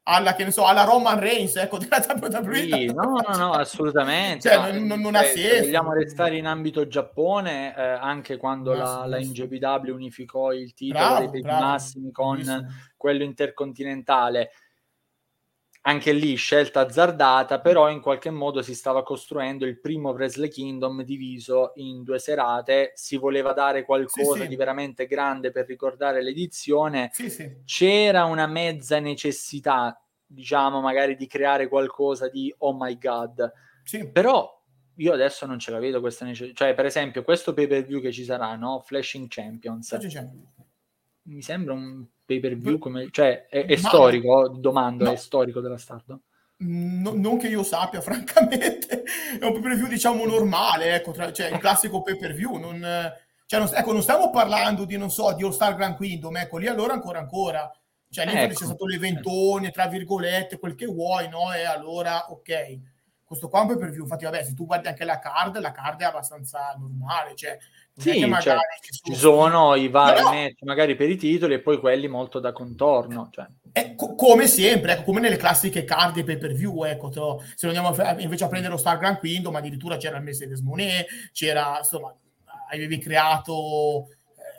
alla, 0.08 0.34
che 0.34 0.44
ne 0.44 0.50
so, 0.50 0.64
alla 0.64 0.84
Roman 0.84 1.18
Reigns, 1.18 1.56
ecco, 1.56 1.78
della 1.78 2.04
WWE. 2.06 2.54
Sì, 2.54 2.86
no, 2.86 3.22
no, 3.26 3.36
no, 3.36 3.52
assolutamente. 3.52 4.48
Cioè, 4.48 4.72
non, 4.72 4.86
non, 4.86 5.00
non 5.00 5.14
ha 5.14 5.22
senso. 5.22 5.54
Se 5.54 5.60
vogliamo 5.62 5.92
restare 5.92 6.36
in 6.36 6.46
ambito 6.46 6.86
Giappone, 6.86 7.76
eh, 7.76 7.82
anche 7.82 8.36
quando 8.36 8.72
la, 8.74 9.04
la 9.06 9.18
NJPW 9.18 9.92
unificò 9.92 10.52
il 10.52 10.74
titolo 10.74 11.04
bravo, 11.04 11.30
dei 11.30 11.40
bravo, 11.40 11.64
massimi 11.64 12.12
con 12.12 12.74
quello 12.96 13.24
intercontinentale, 13.24 14.50
anche 15.86 16.12
lì 16.12 16.34
scelta 16.34 16.80
azzardata, 16.80 17.60
però 17.60 17.88
in 17.88 18.00
qualche 18.00 18.30
modo 18.30 18.60
si 18.60 18.74
stava 18.74 19.04
costruendo 19.04 19.64
il 19.64 19.78
primo 19.80 20.10
Wrestle 20.10 20.48
Kingdom 20.48 21.02
diviso 21.02 21.72
in 21.76 22.02
due 22.02 22.18
serate, 22.18 22.90
si 22.94 23.16
voleva 23.16 23.52
dare 23.52 23.84
qualcosa 23.84 24.34
sì, 24.34 24.40
sì. 24.42 24.48
di 24.48 24.56
veramente 24.56 25.06
grande 25.06 25.52
per 25.52 25.64
ricordare 25.66 26.22
l'edizione, 26.22 27.10
sì, 27.12 27.62
c'era 27.64 28.24
una 28.24 28.48
mezza 28.48 28.98
necessità, 28.98 30.00
diciamo, 30.26 30.80
magari 30.80 31.14
di 31.14 31.28
creare 31.28 31.68
qualcosa 31.68 32.28
di 32.28 32.52
oh 32.58 32.76
my 32.76 32.98
god, 32.98 33.52
però 34.12 34.60
io 34.96 35.12
adesso 35.12 35.46
non 35.46 35.60
ce 35.60 35.70
la 35.70 35.78
vedo 35.78 36.00
questa 36.00 36.24
necessità, 36.24 36.64
cioè 36.64 36.74
per 36.74 36.86
esempio 36.86 37.22
questo 37.22 37.54
pay 37.54 37.68
per 37.68 37.84
view 37.84 38.00
che 38.00 38.10
ci 38.10 38.24
sarà, 38.24 38.56
no? 38.56 38.82
Flashing 38.84 39.28
Champions. 39.28 39.88
Flashing 39.88 40.12
Champions 40.12 40.54
mi 41.28 41.42
sembra 41.42 41.74
un 41.74 42.04
pay 42.26 42.40
per 42.40 42.56
view 42.58 42.78
come 42.78 43.08
cioè 43.10 43.46
è, 43.46 43.64
è 43.64 43.76
storico 43.76 44.48
domando 44.48 45.04
no. 45.04 45.12
è 45.12 45.16
storico 45.16 45.60
della 45.60 45.78
Stardom 45.78 46.20
no, 46.58 47.12
non 47.14 47.38
che 47.38 47.48
io 47.48 47.62
sappia 47.62 48.00
francamente 48.02 49.04
è 49.40 49.44
un 49.44 49.52
pay 49.52 49.62
per 49.62 49.76
view 49.76 49.86
diciamo 49.86 50.26
normale 50.26 50.94
ecco 50.94 51.12
tra, 51.12 51.32
cioè 51.32 51.50
il 51.50 51.58
classico 51.58 52.02
pay 52.02 52.18
per 52.18 52.34
view 52.34 52.56
non, 52.56 52.84
Cioè, 53.46 53.60
non, 53.60 53.70
ecco, 53.72 53.92
non 53.92 54.02
stiamo 54.02 54.30
parlando 54.30 54.84
di, 54.84 54.96
non 54.96 55.08
so, 55.08 55.32
di 55.32 55.44
All 55.44 55.52
Star 55.52 55.76
Grand 55.76 55.96
Kingdom, 55.96 56.36
ecco, 56.36 56.58
lì 56.58 56.66
allora 56.66 56.94
ancora 56.94 57.20
ancora. 57.20 57.70
Cioè, 58.10 58.26
lì 58.26 58.32
ecco. 58.32 58.54
c'è 58.54 58.64
stato 58.64 58.86
l'eventone, 58.86 59.70
tra 59.70 59.86
virgolette, 59.86 60.58
quel 60.58 60.74
che 60.74 60.86
vuoi, 60.86 61.28
no? 61.28 61.52
E 61.52 61.64
allora, 61.64 62.32
ok. 62.32 62.78
Questo 63.24 63.48
qua 63.48 63.60
è 63.60 63.62
un 63.62 63.68
pay 63.68 63.78
per 63.78 63.90
view, 63.90 64.02
infatti, 64.02 64.24
vabbè, 64.24 64.42
se 64.42 64.54
tu 64.54 64.66
guardi 64.66 64.88
anche 64.88 65.04
la 65.04 65.20
card, 65.20 65.58
la 65.58 65.70
card 65.70 66.00
è 66.00 66.04
abbastanza 66.04 66.74
normale, 66.76 67.36
cioè 67.36 67.56
sì, 67.98 68.20
cioè, 68.40 68.56
ci 69.02 69.14
sono 69.14 69.74
i 69.74 69.88
vari 69.88 70.20
no, 70.20 70.30
match 70.30 70.62
magari 70.64 70.94
per 70.96 71.08
i 71.08 71.16
titoli 71.16 71.54
e 71.54 71.60
poi 71.60 71.78
quelli 71.78 72.08
molto 72.08 72.40
da 72.40 72.52
contorno. 72.52 73.30
Cioè. 73.32 73.46
Co- 73.94 74.14
come 74.14 74.46
sempre, 74.46 74.92
ecco, 74.92 75.04
come 75.04 75.20
nelle 75.20 75.36
classiche 75.36 75.84
card 75.84 76.22
pay 76.22 76.36
per 76.36 76.52
view, 76.52 76.84
ecco, 76.84 77.08
to, 77.08 77.42
se 77.54 77.66
andiamo 77.66 77.88
a, 77.88 78.20
invece 78.20 78.44
a 78.44 78.48
prendere 78.48 78.74
lo 78.74 78.78
Star 78.78 78.98
Grand 78.98 79.18
Kingdom, 79.18 79.56
addirittura 79.56 79.96
c'era 79.96 80.18
il 80.18 80.24
Mercedes 80.24 80.60
Monet, 80.60 81.06
c'era, 81.32 81.78
insomma, 81.78 82.14
avevi 82.70 82.98
creato 82.98 84.08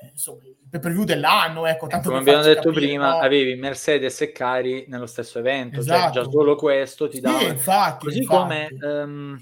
eh, 0.01 0.09
insomma, 0.13 0.39
il 0.43 0.55
pay 0.67 0.81
per 0.81 0.91
view 0.91 1.03
dell'anno, 1.03 1.67
ecco, 1.67 1.85
tanto 1.85 2.09
come 2.09 2.21
abbiamo 2.21 2.41
detto 2.41 2.69
capire, 2.69 2.87
prima, 2.87 3.09
no? 3.11 3.17
avevi 3.19 3.53
Mercedes 3.55 4.19
e 4.21 4.31
Cari 4.31 4.85
nello 4.87 5.05
stesso 5.05 5.37
evento, 5.37 5.79
esatto. 5.79 5.99
cioè 5.99 6.11
già 6.11 6.19
esatto. 6.21 6.31
solo 6.31 6.55
questo 6.55 7.07
ti 7.07 7.19
dà... 7.19 7.37
Sì, 7.37 7.45
infatti, 7.45 8.05
Così 8.05 8.17
infatti. 8.17 8.39
come... 8.41 8.67
Um, 8.81 9.37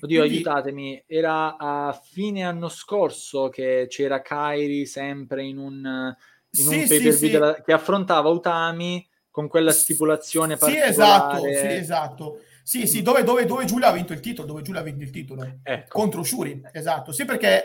Oddio, 0.00 0.20
Quindi... 0.20 0.36
aiutatemi, 0.36 1.04
era 1.06 1.56
a 1.56 1.92
fine 1.92 2.42
anno 2.42 2.68
scorso 2.68 3.48
che 3.48 3.86
c'era 3.88 4.22
Kairi 4.22 4.86
sempre 4.86 5.44
in 5.44 5.58
un, 5.58 6.14
in 6.50 6.66
un 6.66 6.86
pay 6.88 7.02
per 7.02 7.14
view 7.14 7.30
della... 7.30 7.60
che 7.62 7.72
affrontava 7.72 8.28
Utami 8.28 9.06
con 9.30 9.48
quella 9.48 9.72
stipulazione 9.72 10.56
particolare. 10.56 10.92
Sì, 10.92 11.00
esatto, 11.00 11.40
sì, 11.42 11.66
esatto. 11.66 12.40
Sì, 12.62 12.86
sì, 12.86 13.02
dove, 13.02 13.24
dove, 13.24 13.44
dove 13.46 13.64
Giulia 13.64 13.88
ha 13.88 13.92
vinto 13.92 14.12
il 14.12 14.20
titolo, 14.20 14.46
dove 14.46 14.62
Giulia 14.62 14.80
ha 14.80 14.84
vinto 14.84 15.02
il 15.02 15.10
titolo. 15.10 15.58
Ecco. 15.62 15.98
Contro 15.98 16.22
Shuri, 16.22 16.60
esatto. 16.72 17.10
Sì, 17.12 17.24
perché 17.24 17.64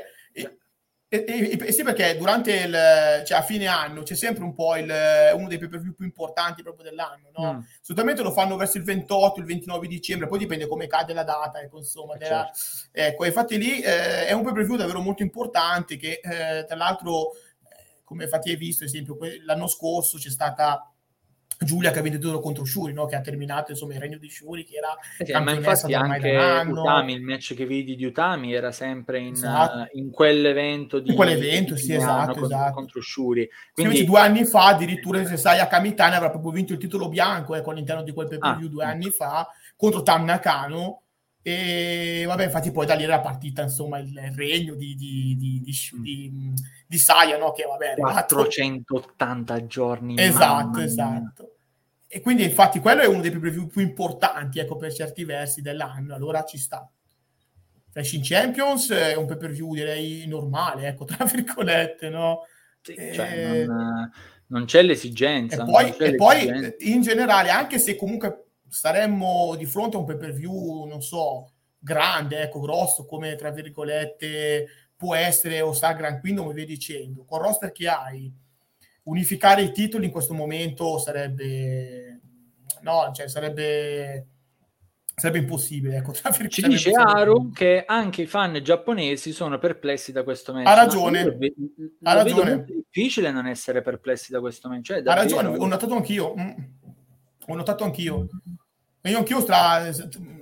e, 1.23 1.57
e, 1.59 1.65
e, 1.67 1.71
sì, 1.71 1.83
perché 1.83 2.17
durante 2.17 2.53
il, 2.53 3.23
cioè 3.25 3.37
a 3.37 3.41
fine 3.41 3.67
anno 3.67 4.03
c'è 4.03 4.15
sempre 4.15 4.43
un 4.43 4.53
po' 4.53 4.75
il, 4.75 4.91
uno 5.33 5.47
dei 5.47 5.57
pay 5.57 5.67
per 5.67 5.79
view 5.79 5.93
più 5.93 6.05
importanti 6.05 6.63
proprio 6.63 6.89
dell'anno, 6.89 7.29
no? 7.35 7.53
Mm. 7.53 7.59
Solitamente 7.81 8.21
lo 8.21 8.31
fanno 8.31 8.55
verso 8.55 8.77
il 8.77 8.83
28, 8.83 9.39
il 9.39 9.45
29 9.45 9.87
dicembre, 9.87 10.27
poi 10.27 10.39
dipende 10.39 10.67
come 10.67 10.87
cade 10.87 11.13
la 11.13 11.23
data, 11.23 11.59
ecco, 11.59 11.77
insomma. 11.77 12.15
Della, 12.15 12.51
certo. 12.53 12.89
Ecco, 12.91 13.25
infatti 13.25 13.57
lì 13.57 13.81
eh, 13.81 14.27
è 14.27 14.31
un 14.33 14.43
pay 14.43 14.53
per 14.53 14.65
view 14.65 14.77
davvero 14.77 15.01
molto 15.01 15.23
importante 15.23 15.97
che, 15.97 16.19
eh, 16.23 16.65
tra 16.65 16.75
l'altro, 16.75 17.33
eh, 17.33 18.01
come 18.03 18.23
infatti 18.23 18.49
hai 18.49 18.55
visto, 18.55 18.83
ad 18.83 18.89
esempio, 18.89 19.17
l'anno 19.43 19.67
scorso 19.67 20.17
c'è 20.17 20.29
stata 20.29 20.89
Giulia 21.59 21.91
che 21.91 21.99
ha 21.99 22.01
venduto 22.01 22.39
contro 22.39 22.65
Shuri, 22.65 22.93
no? 22.93 23.05
che 23.05 23.15
ha 23.15 23.21
terminato 23.21 23.71
insomma 23.71 23.93
il 23.93 23.99
regno 23.99 24.17
di 24.17 24.29
Shuri, 24.29 24.63
che 24.63 24.75
era 24.77 24.95
eh 25.17 25.25
sì, 25.25 25.31
ma 25.31 25.51
infatti 25.53 25.93
anche 25.93 26.35
Utami, 26.67 27.13
il 27.13 27.21
match 27.21 27.53
che 27.53 27.65
vedi 27.65 27.95
di 27.95 28.05
Utami 28.05 28.53
era 28.53 28.71
sempre 28.71 29.19
in, 29.19 29.33
esatto. 29.33 29.79
uh, 29.79 29.97
in 29.97 30.11
quell'evento 30.11 30.99
di 30.99 31.09
in 31.09 31.15
quell'evento, 31.15 31.75
sì, 31.75 31.93
esatto, 31.93 32.31
contro, 32.33 32.45
esatto. 32.45 32.73
contro 32.73 33.01
Shuri. 33.01 33.49
Quindi 33.73 34.03
due 34.03 34.19
anni 34.19 34.45
fa, 34.45 34.67
addirittura 34.67 35.23
se 35.25 35.37
sai 35.37 35.59
a 35.59 35.67
Kamitani 35.67 36.15
avrà 36.15 36.29
proprio 36.29 36.51
vinto 36.51 36.73
il 36.73 36.79
titolo 36.79 37.09
bianco 37.09 37.55
ecco, 37.55 37.71
all'interno 37.71 38.03
di 38.03 38.11
quel 38.11 38.27
pay 38.27 38.37
per 38.37 38.57
view 38.57 38.67
ah, 38.67 38.71
due 38.71 38.83
ecco. 38.83 38.91
anni 38.91 39.09
fa 39.09 39.47
contro 39.75 40.03
Tam 40.03 40.23
Nakano 40.25 41.01
e 41.47 42.23
vabbè, 42.25 42.45
infatti 42.45 42.71
poi 42.71 42.87
da 42.87 42.95
lì 42.95 43.03
era 43.03 43.19
partita 43.19 43.61
insomma 43.61 43.99
il, 43.99 44.19
regno 44.35 44.73
di, 44.73 44.95
di, 44.95 45.35
di, 45.37 45.61
di, 45.61 46.31
mm. 46.33 46.53
Di, 46.85 46.97
Saya, 46.97 47.37
no? 47.37 47.51
Che 47.51 47.63
vabbè, 47.63 47.95
480 47.95 49.65
giorni. 49.65 50.15
Esatto, 50.17 50.79
esatto. 50.79 51.55
E 52.07 52.21
quindi 52.21 52.43
infatti 52.43 52.79
quello 52.79 53.01
è 53.01 53.07
uno 53.07 53.21
dei 53.21 53.31
preview 53.31 53.67
più 53.67 53.81
importanti, 53.81 54.59
ecco, 54.59 54.77
per 54.77 54.93
certi 54.93 55.25
versi 55.25 55.61
dell'anno, 55.61 56.15
allora 56.15 56.43
ci 56.45 56.57
sta. 56.57 56.89
Fashion 57.91 58.21
Champions 58.23 58.89
è 58.91 59.15
un 59.15 59.25
pay 59.25 59.37
per 59.37 59.51
view 59.51 59.73
direi 59.73 60.25
normale, 60.27 60.87
ecco, 60.87 61.05
tra 61.05 61.23
virgolette, 61.25 62.09
no? 62.09 62.45
Sì, 62.81 62.95
cioè, 63.13 63.65
non, 63.65 64.11
non, 64.47 64.65
c'è 64.65 64.81
l'esigenza. 64.81 65.63
E 65.63 65.65
poi, 65.65 65.95
e 65.97 66.15
poi 66.15 66.75
in 66.79 67.01
generale, 67.01 67.49
anche 67.49 67.79
se 67.79 67.95
comunque 67.95 68.45
saremmo 68.69 69.55
di 69.57 69.65
fronte 69.65 69.97
a 69.97 69.99
un 69.99 70.05
pay 70.05 70.17
per 70.17 70.33
view, 70.33 70.85
non 70.85 71.01
so, 71.01 71.51
grande, 71.79 72.41
ecco, 72.41 72.59
grosso, 72.59 73.05
come 73.05 73.35
tra 73.35 73.49
virgolette 73.49 74.84
può 74.95 75.15
essere 75.15 75.61
o 75.61 75.73
sta 75.73 75.93
Grand 75.93 76.21
Kingdom, 76.21 76.53
via 76.53 76.65
dicendo, 76.65 77.25
con 77.25 77.39
il 77.39 77.45
roster 77.45 77.71
che 77.71 77.87
hai, 77.87 78.31
unificare 79.03 79.61
i 79.61 79.71
titoli 79.71 80.05
in 80.05 80.11
questo 80.11 80.33
momento 80.33 80.97
sarebbe, 80.97 82.19
no, 82.81 83.11
cioè 83.13 83.27
sarebbe, 83.27 84.27
sarebbe 85.15 85.39
impossibile. 85.39 85.97
Ecco, 85.97 86.13
Ci 86.47 86.67
dice 86.67 86.91
Aru 86.91 87.51
che 87.51 87.83
anche 87.85 88.23
i 88.23 88.27
fan 88.27 88.59
giapponesi 88.63 89.31
sono 89.31 89.57
perplessi 89.57 90.11
da 90.11 90.23
questo 90.23 90.53
match. 90.53 90.67
Ha 90.67 90.73
ragione. 90.73 91.37
Ha 92.03 92.13
ragione. 92.13 92.51
È 92.51 92.63
difficile 92.65 93.31
non 93.31 93.47
essere 93.47 93.81
perplessi 93.81 94.31
da 94.31 94.39
questo 94.39 94.69
match. 94.69 94.85
Cioè, 94.85 95.03
ha 95.05 95.13
ragione, 95.13 95.49
ho 95.49 95.67
notato 95.67 95.95
anch'io. 95.95 96.33
Mm. 96.37 96.51
Ho 97.47 97.55
notato 97.55 97.83
anch'io. 97.83 98.27
Io 99.09 99.17
anch'io 99.17 99.41
stra... 99.41 99.91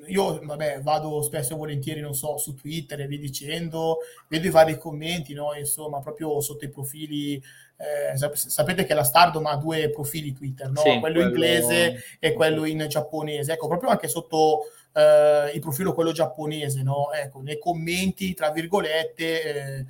io 0.07 0.39
vabbè, 0.43 0.81
vado 0.81 1.21
spesso 1.21 1.53
e 1.53 1.57
volentieri, 1.57 1.99
non 1.99 2.13
so, 2.13 2.37
su 2.37 2.55
Twitter 2.55 3.01
e 3.01 3.07
vi 3.07 3.19
dicendo, 3.19 3.97
vedo 4.27 4.47
i 4.47 4.51
vari 4.51 4.77
commenti, 4.77 5.33
no? 5.33 5.53
Insomma, 5.53 5.99
proprio 5.99 6.39
sotto 6.41 6.65
i 6.65 6.69
profili. 6.69 7.41
Eh, 7.75 8.15
sap- 8.17 8.35
sapete 8.35 8.85
che 8.85 8.93
la 8.93 9.03
Stardom 9.03 9.45
ha 9.47 9.55
due 9.57 9.89
profili 9.89 10.33
Twitter, 10.33 10.69
no? 10.69 10.81
Sì, 10.81 10.99
quello, 10.99 10.99
quello, 10.99 11.27
inglese 11.27 12.03
e 12.19 12.33
quello 12.33 12.65
in 12.65 12.85
giapponese. 12.87 13.53
Ecco, 13.53 13.67
proprio 13.67 13.89
anche 13.89 14.07
sotto 14.07 14.61
eh, 14.93 15.51
il 15.53 15.59
profilo 15.59 15.93
quello 15.93 16.11
giapponese, 16.11 16.83
no? 16.83 17.11
Ecco, 17.11 17.41
nei 17.41 17.59
commenti, 17.59 18.33
tra 18.33 18.51
virgolette, 18.51 19.43
eh, 19.43 19.85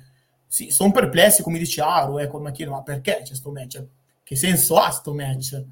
sì, 0.46 0.70
sono 0.70 0.90
perplessi, 0.90 1.42
come 1.42 1.58
dice 1.58 1.80
Aro, 1.80 2.18
ecco, 2.18 2.40
ma 2.40 2.50
chiedo, 2.50 2.72
ma 2.72 2.82
perché 2.82 3.20
c'è 3.22 3.34
sto 3.34 3.50
match? 3.50 3.84
Che 4.22 4.36
senso 4.36 4.76
ha 4.76 4.90
sto 4.90 5.12
match? 5.12 5.62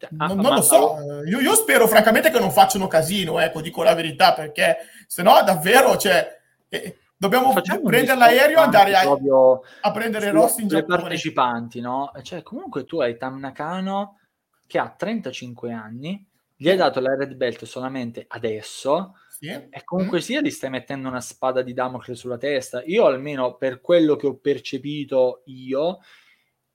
Cioè, 0.00 0.08
non, 0.12 0.38
non 0.38 0.54
lo 0.54 0.62
so, 0.62 0.96
io, 1.26 1.40
io, 1.40 1.54
spero 1.54 1.86
francamente 1.86 2.30
che 2.30 2.38
non 2.38 2.50
facciano 2.50 2.86
casino, 2.86 3.38
ecco, 3.38 3.60
dico 3.60 3.82
la 3.82 3.94
verità, 3.94 4.32
perché 4.32 4.78
se 5.06 5.22
no 5.22 5.42
davvero, 5.44 5.98
cioè, 5.98 6.40
eh, 6.70 6.96
dobbiamo 7.14 7.52
Facciamo 7.52 7.82
prendere 7.82 8.16
l'aereo 8.16 8.58
e 8.58 8.62
andare 8.62 8.94
a, 8.94 9.02
a 9.02 9.92
prendere 9.92 10.30
Rossi 10.30 10.62
in 10.62 10.68
Giappone. 10.68 11.00
partecipanti, 11.00 11.80
no? 11.80 12.10
Cioè, 12.22 12.42
comunque 12.42 12.86
tu 12.86 13.00
hai 13.00 13.18
Tam 13.18 13.38
Nakano 13.38 14.20
che 14.66 14.78
ha 14.78 14.88
35 14.88 15.70
anni, 15.70 16.26
gli 16.56 16.70
hai 16.70 16.76
dato 16.76 17.00
la 17.00 17.14
red 17.14 17.34
belt 17.34 17.64
solamente 17.64 18.24
adesso, 18.26 19.16
sì. 19.28 19.48
e 19.48 19.84
comunque 19.84 20.18
mm. 20.18 20.22
sia 20.22 20.40
gli 20.40 20.50
stai 20.50 20.70
mettendo 20.70 21.08
una 21.08 21.20
spada 21.20 21.60
di 21.60 21.74
Damocle 21.74 22.14
sulla 22.14 22.38
testa. 22.38 22.82
Io 22.86 23.04
almeno 23.04 23.56
per 23.56 23.82
quello 23.82 24.16
che 24.16 24.26
ho 24.26 24.36
percepito 24.36 25.42
io, 25.46 25.98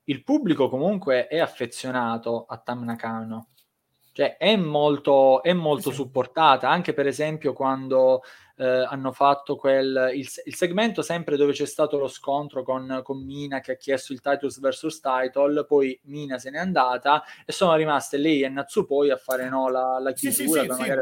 il 0.05 0.23
pubblico 0.23 0.69
comunque 0.69 1.27
è 1.27 1.39
affezionato 1.39 2.45
a 2.45 2.57
Tam 2.57 2.83
Nakano, 2.83 3.49
cioè 4.11 4.37
è 4.37 4.55
molto, 4.55 5.41
è 5.43 5.53
molto 5.53 5.89
sì. 5.89 5.95
supportata, 5.95 6.69
anche 6.69 6.93
per 6.93 7.07
esempio 7.07 7.53
quando 7.53 8.21
eh, 8.57 8.65
hanno 8.65 9.11
fatto 9.11 9.55
quel, 9.55 10.11
il, 10.13 10.27
il, 10.45 10.55
segmento 10.55 11.01
sempre 11.01 11.35
dove 11.35 11.51
c'è 11.51 11.65
stato 11.65 11.97
lo 11.97 12.07
scontro 12.07 12.63
con, 12.63 13.01
con, 13.03 13.23
Mina 13.25 13.59
che 13.59 13.73
ha 13.73 13.77
chiesto 13.77 14.13
il 14.13 14.21
Titus 14.21 14.59
vs 14.59 14.99
Title, 15.01 15.65
poi 15.65 15.99
Mina 16.03 16.37
se 16.37 16.49
n'è 16.51 16.59
andata 16.59 17.23
e 17.45 17.51
sono 17.51 17.75
rimaste 17.75 18.17
lei 18.17 18.43
e 18.43 18.49
Natsupoi 18.49 19.09
a 19.09 19.17
fare 19.17 19.49
no, 19.49 19.69
la, 19.69 19.99
la 19.99 20.13
chiusura. 20.13 20.61
Sì, 20.61 20.71
sì, 20.71 20.79
magari... 20.79 21.01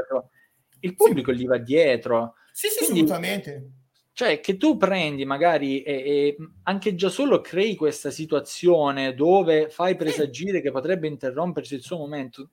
Il 0.80 0.96
pubblico 0.96 1.32
gli 1.32 1.46
va 1.46 1.58
dietro. 1.58 2.34
Sì, 2.52 2.68
sì, 2.68 2.86
Quindi, 2.86 3.02
assolutamente 3.02 3.83
cioè, 4.14 4.40
che 4.40 4.58
tu 4.58 4.78
prendi 4.78 5.26
magari 5.26 5.82
e, 5.82 5.94
e, 5.94 6.38
anche 6.64 6.94
già 6.94 7.10
solo 7.10 7.42
crei 7.42 7.76
questa 7.76 8.12
situazione 8.12 9.16
dove 9.16 9.70
fai 9.70 9.96
presagire 9.96 10.62
che 10.62 10.72
potrebbe 10.72 11.08
interrompersi 11.08 11.74
il 11.74 11.82
suo 11.82 11.98
momento, 11.98 12.50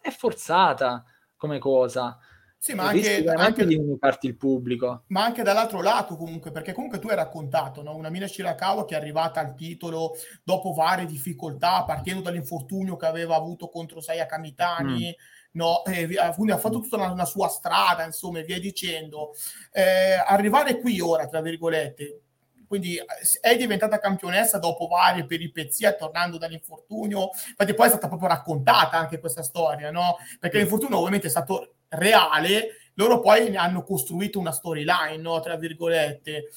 è 0.00 0.10
forzata 0.10 1.04
come 1.36 1.58
cosa. 1.58 2.16
Sì, 2.56 2.72
ma 2.72 2.86
anche, 2.86 3.24
anche 3.24 3.66
di 3.66 3.74
unifarti 3.74 4.26
il 4.28 4.36
pubblico. 4.36 5.02
Ma 5.08 5.24
anche 5.24 5.42
dall'altro 5.42 5.82
lato 5.82 6.16
comunque, 6.16 6.52
perché 6.52 6.72
comunque 6.72 7.00
tu 7.00 7.08
hai 7.08 7.16
raccontato, 7.16 7.82
no? 7.82 7.96
una 7.96 8.08
Mina 8.08 8.28
Shirakawa 8.28 8.84
che 8.84 8.94
è 8.94 8.98
arrivata 8.98 9.40
al 9.40 9.54
titolo 9.54 10.12
dopo 10.44 10.72
varie 10.72 11.04
difficoltà, 11.04 11.82
partendo 11.84 12.22
dall'infortunio 12.22 12.96
che 12.96 13.06
aveva 13.06 13.34
avuto 13.34 13.68
contro 13.68 14.00
Saya 14.00 14.24
Kamitani, 14.24 15.08
mm 15.08 15.42
no? 15.54 15.84
Eh, 15.84 16.06
quindi 16.34 16.52
ha 16.52 16.58
fatto 16.58 16.80
tutta 16.80 16.96
una, 16.96 17.10
una, 17.10 17.24
sua 17.24 17.48
strada, 17.48 18.04
insomma, 18.04 18.38
e 18.40 18.44
via 18.44 18.60
dicendo. 18.60 19.32
Eh, 19.72 20.14
arrivare 20.14 20.78
qui 20.78 21.00
ora, 21.00 21.26
tra 21.26 21.40
virgolette, 21.40 22.20
quindi 22.66 22.96
eh, 22.96 23.04
è 23.40 23.56
diventata 23.56 23.98
campionessa 23.98 24.58
dopo 24.58 24.86
varie 24.86 25.26
peripezie, 25.26 25.96
tornando 25.96 26.38
dall'infortunio. 26.38 27.30
Infatti, 27.48 27.74
poi 27.74 27.86
è 27.86 27.90
stata 27.90 28.08
proprio 28.08 28.28
raccontata 28.28 28.98
anche 28.98 29.20
questa 29.20 29.42
storia, 29.42 29.90
no? 29.90 30.16
Perché 30.38 30.58
l'infortunio 30.58 30.98
ovviamente 30.98 31.28
è 31.28 31.30
stato 31.30 31.74
reale, 31.88 32.90
loro 32.94 33.20
poi 33.20 33.56
hanno 33.56 33.82
costruito 33.84 34.38
una 34.38 34.52
storyline, 34.52 35.18
no? 35.18 35.40
Tra 35.40 35.56
virgolette. 35.56 36.50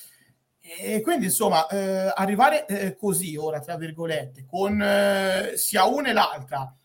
E 0.60 1.02
quindi, 1.02 1.26
insomma, 1.26 1.66
eh, 1.68 2.12
arrivare 2.14 2.66
eh, 2.66 2.96
così 2.98 3.38
ora, 3.38 3.60
tra 3.60 3.78
virgolette, 3.78 4.46
con 4.46 4.82
eh, 4.82 5.54
sia 5.56 5.86
una 5.86 6.10
e 6.10 6.14
l'altra, 6.14 6.76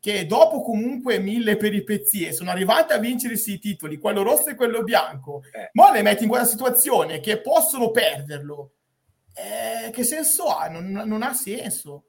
che 0.00 0.24
dopo 0.24 0.62
comunque 0.62 1.18
mille 1.18 1.56
peripezie 1.56 2.32
sono 2.32 2.50
arrivate 2.50 2.94
a 2.94 2.98
vincere 2.98 3.34
i 3.34 3.58
titoli, 3.58 3.98
quello 3.98 4.22
rosso 4.22 4.48
e 4.48 4.54
quello 4.54 4.82
bianco, 4.82 5.42
eh. 5.52 5.68
ma 5.74 5.92
le 5.92 6.00
metti 6.00 6.22
in 6.22 6.30
quella 6.30 6.46
situazione 6.46 7.20
che 7.20 7.40
possono 7.40 7.90
perderlo. 7.90 8.72
eh, 9.34 9.90
che 9.90 10.02
senso 10.02 10.46
ha? 10.46 10.68
Non, 10.68 10.90
non, 10.90 11.22
ha 11.22 11.34
senso. 11.34 12.06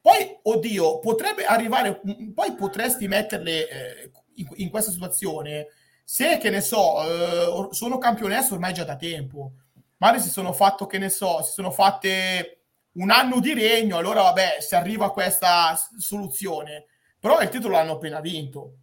Poi, 0.00 0.38
oddio, 0.42 1.00
potrebbe 1.00 1.44
arrivare, 1.44 2.00
poi 2.32 2.54
potresti 2.54 3.08
metterle 3.08 3.68
eh, 3.68 4.10
in, 4.36 4.48
in, 4.56 4.70
questa 4.70 4.92
situazione 4.92 5.66
se, 6.04 6.38
che 6.38 6.48
ne 6.48 6.60
so, 6.60 7.02
eh, 7.02 7.74
sono 7.74 7.98
campionesse 7.98 8.54
ormai 8.54 8.72
già 8.72 8.84
da 8.84 8.96
tempo. 8.96 9.52
Magari 9.96 10.20
si 10.20 10.30
sono 10.30 10.52
fatto, 10.52 10.86
che 10.86 10.98
ne 10.98 11.08
so, 11.08 11.42
si 11.42 11.52
sono 11.52 11.72
fatte 11.72 12.62
un 12.92 13.10
anno 13.10 13.40
di 13.40 13.52
regno, 13.52 13.96
allora 13.96 14.22
vabbè, 14.22 14.58
si 14.60 14.74
arriva 14.76 15.06
a 15.06 15.10
questa 15.10 15.76
soluzione. 15.98 16.86
Però 17.22 17.40
il 17.40 17.50
titolo 17.50 17.74
l'hanno 17.74 17.92
appena 17.92 18.18
vinto. 18.18 18.78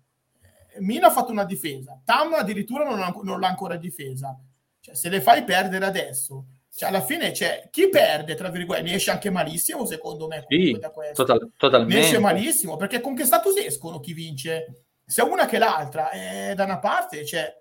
Mina 0.78 1.07
ha 1.07 1.11
fatto 1.11 1.30
una 1.30 1.44
difesa, 1.44 1.99
Tam 2.06 2.32
addirittura 2.36 2.86
non, 2.86 3.02
ha, 3.02 3.14
non 3.22 3.38
l'ha 3.38 3.49
ancora 3.49 3.76
difesa. 3.76 4.40
Cioè, 4.80 4.95
se 4.95 5.10
le 5.10 5.20
fai 5.20 5.44
perdere 5.44 5.84
adesso, 5.84 6.45
cioè, 6.74 6.88
alla 6.88 7.02
fine 7.02 7.34
cioè, 7.34 7.68
chi 7.70 7.90
perde, 7.90 8.36
tra 8.36 8.48
virgolette, 8.48 8.88
ne 8.88 8.94
esce 8.94 9.11
anche 9.11 9.30
malissimo, 9.30 9.86
secondo 9.86 10.28
me. 10.28 10.45
Sì. 10.48 10.80
Total, 11.14 11.52
totalmente. 11.57 11.95
Ne 11.95 11.99
esce 11.99 12.18
malissimo, 12.20 12.78
perché 12.78 13.02
con 13.02 13.14
che 13.14 13.26
status 13.26 13.57
escono 13.57 13.99
chi 13.99 14.14
vince? 14.14 14.86
Sia 15.06 15.26
una 15.26 15.45
che 15.45 15.57
l'altra. 15.57 16.10
Eh, 16.11 16.53
da 16.56 16.64
una 16.64 16.80
parte, 16.80 17.26
cioè, 17.26 17.53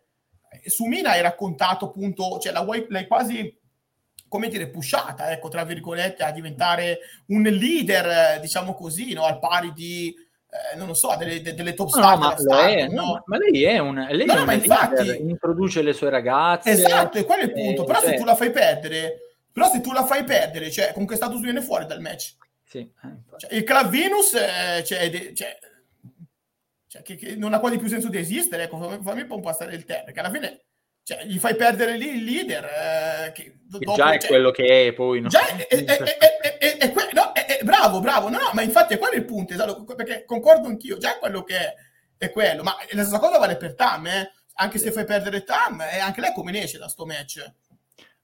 su 0.64 0.84
Mina 0.84 1.10
hai 1.10 1.22
raccontato 1.22 1.86
appunto, 1.86 2.38
cioè, 2.38 2.52
la 2.52 2.62
vuoi, 2.62 2.86
l'hai 2.88 3.08
quasi 3.08 3.52
come 4.28 4.46
dire, 4.46 4.68
pushata, 4.68 5.32
ecco, 5.32 5.48
tra 5.48 5.64
virgolette, 5.64 6.22
a 6.22 6.30
diventare 6.30 7.00
un 7.28 7.42
leader, 7.42 8.38
diciamo 8.38 8.74
così, 8.74 9.12
no? 9.12 9.24
al 9.24 9.40
pari 9.40 9.72
di 9.72 10.14
eh, 10.50 10.76
non 10.76 10.86
lo 10.86 10.94
so, 10.94 11.14
delle, 11.16 11.42
delle 11.42 11.74
top 11.74 11.88
star. 11.88 12.16
No, 12.16 12.24
ma, 12.24 12.36
star, 12.36 12.70
è, 12.70 12.86
no? 12.88 13.02
no, 13.02 13.22
ma 13.26 13.36
lei 13.36 13.64
è 13.64 13.78
un 13.78 14.06
lei 14.10 14.24
no, 14.24 14.34
è 14.34 14.40
una 14.40 14.54
infatti, 14.54 15.20
introduce 15.20 15.82
le 15.82 15.92
sue 15.92 16.08
ragazze. 16.08 16.70
Esatto, 16.70 17.18
e 17.18 17.24
quello 17.24 17.42
è 17.42 17.44
il 17.44 17.52
punto. 17.52 17.82
Eh, 17.82 17.84
però 17.84 18.00
cioè... 18.00 18.10
se 18.10 18.16
tu 18.16 18.24
la 18.24 18.34
fai 18.34 18.50
perdere, 18.50 19.18
però 19.52 19.68
se 19.68 19.80
tu 19.80 19.92
la 19.92 20.06
fai 20.06 20.24
perdere, 20.24 20.70
cioè, 20.70 20.92
con 20.92 21.06
che 21.06 21.16
status 21.16 21.40
viene 21.40 21.60
fuori 21.60 21.84
dal 21.84 22.00
match? 22.00 22.36
Sì, 22.64 22.78
eh, 22.78 23.36
cioè, 23.36 23.54
il 23.54 23.64
Club 23.64 23.88
Venus, 23.88 24.34
eh, 24.34 24.82
cioè, 24.84 25.10
de, 25.10 25.34
cioè, 25.34 25.58
cioè 26.86 27.02
che, 27.02 27.16
che, 27.16 27.36
non 27.36 27.52
ha 27.52 27.60
quasi 27.60 27.76
più 27.76 27.88
senso 27.88 28.08
di 28.08 28.18
esistere, 28.18 28.64
ecco, 28.64 28.78
fammi, 29.02 29.20
un 29.20 29.26
po' 29.26 29.40
passare 29.40 29.74
il 29.74 29.84
termine, 29.84 30.12
che 30.12 30.20
alla 30.20 30.30
fine 30.30 30.62
cioè, 31.08 31.24
gli 31.24 31.38
fai 31.38 31.56
perdere 31.56 31.96
lì 31.96 32.16
il 32.16 32.24
leader. 32.24 32.64
Eh, 32.64 33.32
che 33.32 33.54
dopo, 33.62 33.94
già 33.94 34.12
è 34.12 34.18
cioè, 34.18 34.28
quello 34.28 34.50
che 34.50 34.88
è, 34.88 34.92
poi. 34.92 35.22
No? 35.22 35.28
Già 35.28 35.46
è, 35.46 35.66
è, 35.66 35.84
è, 35.86 36.76
è 36.76 36.92
que- 36.92 37.08
no, 37.14 37.27
bravo, 37.78 38.00
bravo. 38.00 38.28
No, 38.28 38.38
no, 38.38 38.50
ma 38.52 38.62
infatti 38.62 38.94
è 38.94 38.98
quello 38.98 39.16
il 39.16 39.24
punto, 39.24 39.52
esatto, 39.52 39.84
perché 39.84 40.24
concordo 40.24 40.68
anch'io, 40.68 40.98
già 40.98 41.18
quello 41.18 41.42
che 41.42 41.56
è, 41.56 41.74
è 42.16 42.30
quello. 42.30 42.62
Ma 42.62 42.76
la 42.92 43.02
stessa 43.02 43.18
cosa 43.18 43.38
vale 43.38 43.56
per 43.56 43.74
Tam, 43.74 44.06
eh? 44.06 44.32
Anche 44.54 44.78
se 44.78 44.90
fai 44.90 45.04
perdere 45.04 45.44
Tam, 45.44 45.80
e 45.80 45.98
anche 45.98 46.20
lei 46.20 46.32
come 46.32 46.50
ne 46.50 46.62
esce 46.62 46.78
da 46.78 46.88
sto 46.88 47.06
match? 47.06 47.52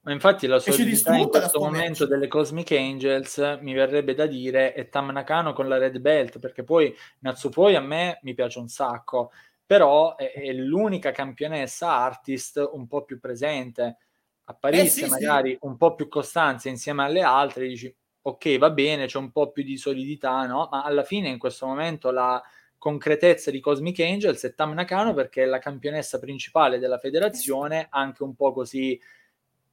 Ma 0.01 0.11
infatti 0.11 0.45
la 0.45 0.59
solidità 0.59 1.15
in 1.15 1.29
questo 1.29 1.59
momento 1.59 2.03
match. 2.03 2.13
delle 2.13 2.27
Cosmic 2.27 2.71
Angels 2.73 3.57
mi 3.61 3.73
verrebbe 3.73 4.13
da 4.13 4.27
dire 4.27 4.73
è 4.73 4.89
Tam 4.89 5.09
Nakano 5.09 5.53
con 5.53 5.67
la 5.67 5.77
Red 5.77 5.97
Belt, 5.99 6.39
perché 6.39 6.63
poi 6.63 6.95
Natsupoi 7.19 7.75
a 7.75 7.81
me 7.81 8.19
mi 8.21 8.33
piace 8.33 8.59
un 8.59 8.67
sacco 8.67 9.31
però 9.65 10.15
è, 10.15 10.31
è 10.31 10.53
l'unica 10.53 11.11
campionessa 11.11 11.89
artist 11.89 12.69
un 12.71 12.87
po' 12.87 13.03
più 13.03 13.19
presente. 13.19 13.97
Apparisse 14.45 15.01
eh 15.01 15.03
sì, 15.05 15.09
magari 15.09 15.51
sì. 15.51 15.57
un 15.61 15.75
po' 15.75 15.95
più 15.95 16.07
costanza 16.07 16.69
insieme 16.69 17.03
alle 17.03 17.21
altre, 17.21 17.67
dici 17.67 17.93
ok, 18.27 18.57
va 18.57 18.71
bene, 18.71 19.05
c'è 19.05 19.19
un 19.19 19.31
po' 19.31 19.51
più 19.51 19.61
di 19.63 19.77
solidità, 19.77 20.47
no? 20.47 20.67
Ma 20.71 20.83
alla 20.83 21.03
fine 21.03 21.29
in 21.29 21.37
questo 21.37 21.67
momento 21.67 22.09
la 22.09 22.41
concretezza 22.77 23.51
di 23.51 23.59
Cosmic 23.59 23.99
Angels 23.99 24.43
è 24.43 24.55
Tam 24.55 24.73
Nakano 24.73 25.13
perché 25.13 25.43
è 25.43 25.45
la 25.45 25.59
campionessa 25.59 26.17
principale 26.17 26.79
della 26.79 26.97
federazione, 26.97 27.87
anche 27.89 28.23
un 28.23 28.35
po' 28.35 28.51
così 28.51 28.99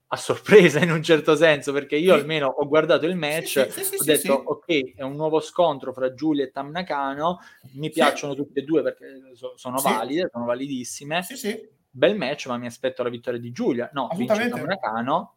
a 0.08 0.16
sorpresa 0.16 0.80
in 0.80 0.90
un 0.90 1.02
certo 1.02 1.34
senso, 1.34 1.72
perché 1.72 1.96
io 1.96 2.12
almeno 2.12 2.46
ho 2.46 2.68
guardato 2.68 3.06
il 3.06 3.16
match, 3.16 3.70
sì, 3.70 3.82
sì, 3.82 3.84
sì, 3.84 3.96
ho 3.96 4.04
detto 4.04 4.32
ok, 4.34 4.96
è 4.96 5.02
un 5.02 5.16
nuovo 5.16 5.40
scontro 5.40 5.94
fra 5.94 6.12
Giulia 6.12 6.44
e 6.44 6.50
Tam 6.50 6.70
Nakano, 6.70 7.38
mi 7.76 7.88
piacciono 7.88 8.34
tutte 8.34 8.60
e 8.60 8.64
due 8.64 8.82
perché 8.82 9.06
so, 9.32 9.54
sono 9.56 9.80
valide, 9.80 10.28
sono 10.30 10.44
validissime. 10.44 11.24
Bel 11.90 12.16
match, 12.18 12.46
ma 12.48 12.58
mi 12.58 12.66
aspetto 12.66 13.02
la 13.02 13.08
vittoria 13.08 13.40
di 13.40 13.50
Giulia. 13.52 13.88
No, 13.94 14.10
vince 14.14 14.48
Tam 14.48 14.64
Nakano, 14.64 15.36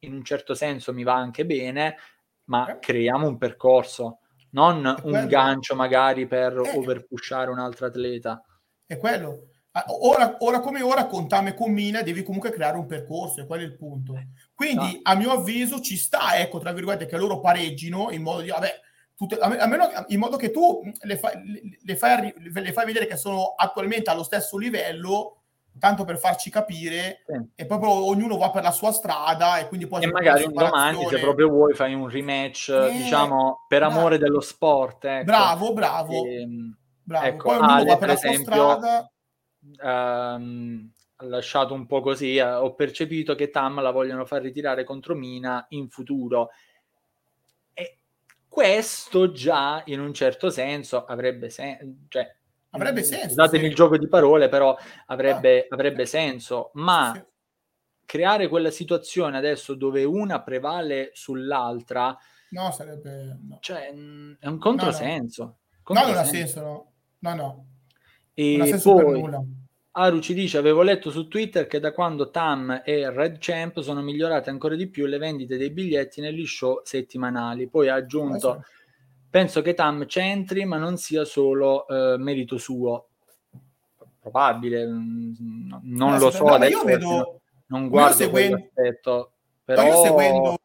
in 0.00 0.14
un 0.14 0.24
certo 0.24 0.54
senso 0.54 0.92
mi 0.92 1.02
va 1.02 1.14
anche 1.14 1.44
bene, 1.44 1.96
ma 2.44 2.74
eh. 2.74 2.78
creiamo 2.78 3.26
un 3.26 3.38
percorso, 3.38 4.20
non 4.50 4.94
un 5.02 5.26
gancio 5.26 5.74
magari 5.74 6.26
per 6.26 6.56
eh. 6.56 6.76
overpushare 6.76 7.50
un 7.50 7.58
altro 7.58 7.86
atleta. 7.86 8.42
È 8.86 8.96
quello 8.96 9.50
Ah, 9.72 9.84
ora, 9.86 10.36
ora, 10.40 10.58
come 10.58 10.82
ora, 10.82 11.06
con 11.06 11.28
Tame 11.28 11.50
e 11.50 11.54
con 11.54 11.70
Mina, 11.70 12.02
devi 12.02 12.24
comunque 12.24 12.50
creare 12.50 12.76
un 12.76 12.86
percorso, 12.86 13.40
e 13.40 13.46
quello 13.46 13.62
è 13.62 13.66
il 13.66 13.76
punto. 13.76 14.20
Quindi, 14.52 14.94
no. 14.94 15.00
a 15.04 15.14
mio 15.14 15.30
avviso, 15.30 15.80
ci 15.80 15.96
sta, 15.96 16.36
ecco, 16.38 16.58
tra 16.58 16.72
virgolette, 16.72 17.06
che 17.06 17.16
loro 17.16 17.38
pareggino 17.38 18.10
in 18.10 18.22
modo 18.22 18.40
di, 18.40 18.48
vabbè, 18.48 18.80
tutte, 19.14 19.36
almeno 19.38 19.88
in 20.08 20.18
modo 20.18 20.36
che 20.36 20.50
tu 20.50 20.82
le 21.02 21.16
fai, 21.16 21.76
le, 21.84 21.96
fai, 21.96 22.34
le 22.36 22.72
fai 22.72 22.84
vedere 22.84 23.06
che 23.06 23.16
sono 23.16 23.54
attualmente 23.56 24.10
allo 24.10 24.24
stesso 24.24 24.58
livello, 24.58 25.39
tanto 25.78 26.04
per 26.04 26.18
farci 26.18 26.50
capire, 26.50 27.22
sì. 27.26 27.40
e 27.54 27.66
proprio 27.66 27.90
ognuno 27.90 28.36
va 28.36 28.50
per 28.50 28.62
la 28.62 28.70
sua 28.70 28.92
strada 28.92 29.58
e 29.58 29.68
quindi 29.68 29.86
poi... 29.86 30.02
E 30.02 30.10
magari 30.10 30.44
un 30.44 30.52
domani, 30.52 31.06
se 31.06 31.18
proprio 31.18 31.48
vuoi, 31.48 31.74
fai 31.74 31.94
un 31.94 32.08
rematch, 32.08 32.68
eh, 32.68 32.90
diciamo, 32.96 33.64
per 33.68 33.82
amore 33.82 34.18
dello 34.18 34.40
sport. 34.40 35.04
Ecco. 35.04 35.24
Bravo, 35.24 35.72
bravo. 35.72 36.24
E, 36.24 36.40
ehm, 36.40 36.76
bravo. 37.02 37.26
Ecco, 37.26 37.42
poi 37.48 37.56
ognuno 37.56 37.72
Ale, 37.72 37.84
va 37.84 37.96
per, 37.96 37.98
per 37.98 38.08
la 38.08 38.14
esempio, 38.14 38.52
sua 38.52 38.76
strada 38.76 39.10
ehm, 39.82 40.90
lasciato 41.28 41.74
un 41.74 41.86
po' 41.86 42.00
così, 42.00 42.36
eh, 42.36 42.42
ho 42.42 42.74
percepito 42.74 43.34
che 43.34 43.50
Tam 43.50 43.80
la 43.80 43.90
vogliono 43.90 44.24
far 44.24 44.42
ritirare 44.42 44.84
contro 44.84 45.14
Mina 45.14 45.66
in 45.70 45.88
futuro. 45.88 46.50
E 47.72 47.98
questo 48.48 49.32
già 49.32 49.82
in 49.86 50.00
un 50.00 50.12
certo 50.14 50.50
senso 50.50 51.04
avrebbe 51.04 51.50
senso, 51.50 51.84
cioè, 52.08 52.36
avrebbe 52.70 53.02
senso. 53.02 53.28
Scusatemi 53.28 53.64
sì. 53.64 53.68
il 53.70 53.74
gioco 53.74 53.98
di 53.98 54.08
parole, 54.08 54.48
però 54.48 54.76
avrebbe, 55.06 55.62
ah. 55.62 55.74
avrebbe 55.74 56.06
senso, 56.06 56.70
ma 56.74 57.12
sì. 57.14 57.22
creare 58.04 58.48
quella 58.48 58.70
situazione 58.70 59.36
adesso 59.36 59.74
dove 59.74 60.04
una 60.04 60.42
prevale 60.42 61.10
sull'altra, 61.14 62.16
no, 62.50 62.70
sarebbe 62.70 63.38
no. 63.42 63.58
Cioè, 63.60 63.88
è 63.88 64.46
un 64.46 64.58
controsenso. 64.58 65.42
No, 65.42 65.48
no. 65.48 65.56
controsenso. 65.82 65.92
no 65.92 66.12
non 66.12 66.16
ha 66.16 66.24
senso, 66.24 66.60
no. 66.60 66.92
No, 67.20 67.34
no. 67.34 67.66
E 68.34 68.80
poi 68.82 69.58
Aru 69.92 70.20
ci 70.20 70.34
dice: 70.34 70.58
Avevo 70.58 70.82
letto 70.82 71.10
su 71.10 71.26
Twitter 71.28 71.66
che 71.66 71.80
da 71.80 71.92
quando 71.92 72.30
Tam 72.30 72.82
e 72.84 73.10
Red 73.10 73.36
Champ 73.40 73.80
sono 73.80 74.00
migliorate 74.00 74.48
ancora 74.48 74.76
di 74.76 74.88
più 74.88 75.06
le 75.06 75.18
vendite 75.18 75.56
dei 75.56 75.70
biglietti 75.70 76.20
negli 76.20 76.46
show 76.46 76.80
settimanali. 76.84 77.68
Poi 77.68 77.88
ha 77.88 77.94
aggiunto: 77.94 78.64
Penso 79.30 79.62
che 79.62 79.74
Tam 79.74 80.06
c'entri, 80.06 80.64
ma 80.64 80.76
non 80.76 80.96
sia 80.96 81.24
solo 81.24 81.86
eh, 81.86 82.18
merito 82.18 82.58
suo. 82.58 83.06
Probabile, 84.20 84.84
mm, 84.84 85.72
non 85.82 86.18
lo 86.18 86.30
so. 86.30 86.44
No, 86.44 86.64
io 86.64 86.82
vedo, 86.82 87.40
non 87.66 87.88
guardo 87.88 88.16
seguendo, 88.16 88.56
aspetto, 88.56 89.32
però 89.64 89.84
io 89.84 90.02
seguendo... 90.02 90.58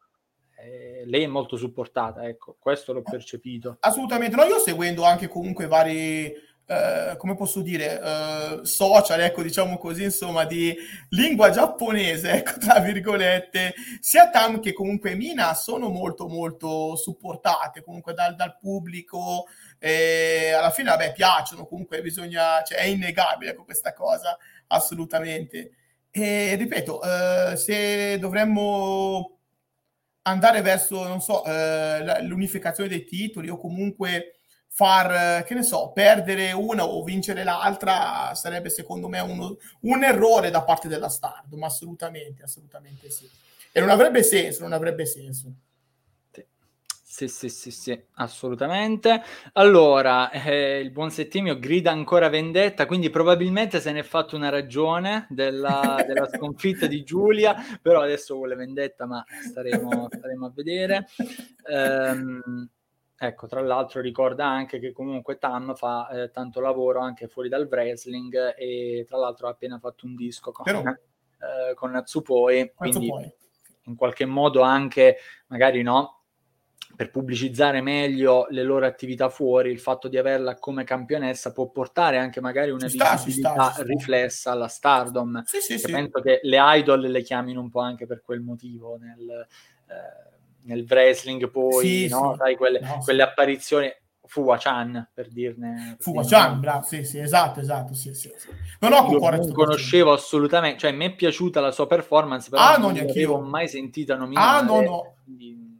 eh, 0.58 1.04
lei 1.06 1.22
è 1.22 1.28
molto 1.28 1.56
supportata. 1.56 2.26
Ecco, 2.26 2.56
questo 2.58 2.92
l'ho 2.92 3.02
percepito. 3.02 3.76
Assolutamente, 3.80 4.34
no, 4.34 4.42
io 4.42 4.58
seguendo 4.58 5.04
anche 5.04 5.28
comunque 5.28 5.68
vari 5.68 6.34
eh, 6.68 7.14
come 7.16 7.36
posso 7.36 7.60
dire, 7.60 7.94
uh, 7.94 8.64
social, 8.64 9.20
ecco, 9.20 9.40
diciamo 9.40 9.78
così, 9.78 10.02
insomma, 10.02 10.44
di 10.44 10.74
lingua 11.10 11.50
giapponese, 11.50 12.30
ecco, 12.42 12.58
tra 12.58 12.80
virgolette, 12.80 13.72
sia 14.00 14.30
Tam 14.30 14.58
che 14.58 14.72
comunque 14.72 15.14
Mina 15.14 15.54
sono 15.54 15.90
molto, 15.90 16.26
molto 16.26 16.96
supportate 16.96 17.84
comunque 17.84 18.14
dal, 18.14 18.34
dal 18.34 18.58
pubblico. 18.58 19.46
E 19.78 20.52
alla 20.52 20.70
fine, 20.70 20.90
vabbè, 20.90 21.12
piacciono, 21.12 21.66
comunque 21.66 22.02
bisogna, 22.02 22.60
cioè, 22.64 22.78
è 22.78 22.84
innegabile 22.86 23.52
ecco, 23.52 23.62
questa 23.64 23.92
cosa, 23.92 24.36
assolutamente. 24.66 25.70
E 26.10 26.56
ripeto, 26.56 26.98
uh, 26.98 27.54
se 27.54 28.18
dovremmo 28.18 29.38
andare 30.22 30.62
verso, 30.62 31.06
non 31.06 31.20
so, 31.20 31.44
l'unificazione 32.22 32.88
dei 32.88 33.04
titoli 33.04 33.48
o 33.48 33.56
comunque 33.56 34.35
far, 34.76 35.42
che 35.44 35.54
ne 35.54 35.62
so, 35.62 35.90
perdere 35.94 36.52
una 36.52 36.84
o 36.84 37.02
vincere 37.02 37.44
l'altra 37.44 38.34
sarebbe 38.34 38.68
secondo 38.68 39.08
me 39.08 39.20
uno, 39.20 39.56
un 39.80 40.04
errore 40.04 40.50
da 40.50 40.64
parte 40.64 40.86
della 40.86 41.08
Stardom, 41.08 41.62
assolutamente, 41.62 42.42
assolutamente 42.42 43.08
sì. 43.08 43.26
E 43.72 43.80
non 43.80 43.88
avrebbe 43.88 44.22
senso, 44.22 44.64
non 44.64 44.74
avrebbe 44.74 45.06
senso. 45.06 45.50
Sì, 47.02 47.28
sì, 47.28 47.48
sì, 47.48 47.70
sì, 47.70 47.98
assolutamente. 48.16 49.22
Allora, 49.54 50.30
eh, 50.30 50.80
il 50.80 50.90
buon 50.90 51.10
Settimio 51.10 51.58
grida 51.58 51.90
ancora 51.90 52.28
vendetta, 52.28 52.84
quindi 52.84 53.08
probabilmente 53.08 53.80
se 53.80 53.92
ne 53.92 54.00
è 54.00 54.02
fatto 54.02 54.36
una 54.36 54.50
ragione 54.50 55.26
della, 55.30 56.04
della 56.06 56.28
sconfitta 56.36 56.86
di 56.86 57.02
Giulia, 57.02 57.56
però 57.80 58.02
adesso 58.02 58.34
vuole 58.34 58.56
vendetta, 58.56 59.06
ma 59.06 59.24
staremo, 59.48 60.08
staremo 60.10 60.44
a 60.44 60.52
vedere. 60.54 61.08
Um, 61.72 62.68
Ecco, 63.18 63.46
tra 63.46 63.62
l'altro 63.62 64.02
ricorda 64.02 64.46
anche 64.46 64.78
che 64.78 64.92
comunque 64.92 65.38
Tam 65.38 65.74
fa 65.74 66.08
eh, 66.10 66.30
tanto 66.30 66.60
lavoro 66.60 67.00
anche 67.00 67.28
fuori 67.28 67.48
dal 67.48 67.66
wrestling 67.70 68.54
e 68.58 69.06
tra 69.08 69.16
l'altro 69.16 69.46
ha 69.46 69.52
appena 69.52 69.78
fatto 69.78 70.04
un 70.04 70.14
disco 70.14 70.52
con, 70.52 70.64
Però, 70.64 70.80
eh, 70.82 71.74
con 71.74 71.92
Natsupoi, 71.92 72.72
quindi 72.74 73.06
Natsupoi. 73.06 73.32
in 73.84 73.96
qualche 73.96 74.26
modo 74.26 74.60
anche, 74.60 75.16
magari 75.46 75.80
no, 75.82 76.24
per 76.94 77.10
pubblicizzare 77.10 77.80
meglio 77.80 78.46
le 78.50 78.62
loro 78.62 78.84
attività 78.84 79.30
fuori, 79.30 79.70
il 79.70 79.80
fatto 79.80 80.08
di 80.08 80.18
averla 80.18 80.58
come 80.58 80.84
campionessa 80.84 81.52
può 81.52 81.68
portare 81.70 82.18
anche 82.18 82.42
magari 82.42 82.70
una 82.70 82.86
Ci 82.86 82.98
sta, 82.98 83.12
visibilità 83.12 83.50
ci 83.50 83.54
sta, 83.54 83.68
ci 83.68 83.74
sta. 83.74 83.82
riflessa 83.84 84.50
alla 84.52 84.68
stardom. 84.68 85.42
Sì, 85.44 85.60
sì, 85.60 85.72
Che 85.74 85.78
sì. 85.78 85.92
penso 85.92 86.20
che 86.20 86.40
le 86.42 86.58
idol 86.60 87.00
le 87.00 87.22
chiamino 87.22 87.60
un 87.62 87.70
po' 87.70 87.80
anche 87.80 88.06
per 88.06 88.20
quel 88.22 88.40
motivo 88.40 88.96
nel, 88.98 89.46
eh, 89.88 90.35
nel 90.66 90.84
wrestling, 90.88 91.48
poi, 91.50 91.84
Sì, 91.84 92.08
no? 92.08 92.32
sì. 92.32 92.38
Sai, 92.38 92.56
quelle, 92.56 92.80
No, 92.80 92.98
quelle 93.02 93.22
apparizioni. 93.22 93.90
Fuwa-chan, 94.28 95.10
per 95.14 95.28
dirne. 95.28 95.96
Fuwa-chan, 96.00 96.58
bravo, 96.58 96.84
sì, 96.84 97.04
sì, 97.04 97.20
esatto, 97.20 97.60
esatto, 97.60 97.94
sì, 97.94 98.12
sì, 98.12 98.32
sì. 98.36 98.48
Non 98.80 98.92
ho 98.92 99.08
non 99.08 99.52
conoscevo 99.52 100.12
assolutamente, 100.12 100.78
cioè 100.80 100.90
mi 100.90 101.06
è 101.06 101.14
piaciuta 101.14 101.60
la 101.60 101.70
sua 101.70 101.86
performance, 101.86 102.50
però 102.50 102.62
Ah, 102.62 102.76
non 102.76 102.92
l'avevo 102.92 103.38
mai 103.38 103.68
sentita 103.68 104.16
nominare. 104.16 104.58
Ah, 104.58 104.62
no, 104.62 104.80
no. 104.82 105.14
quindi 105.22 105.78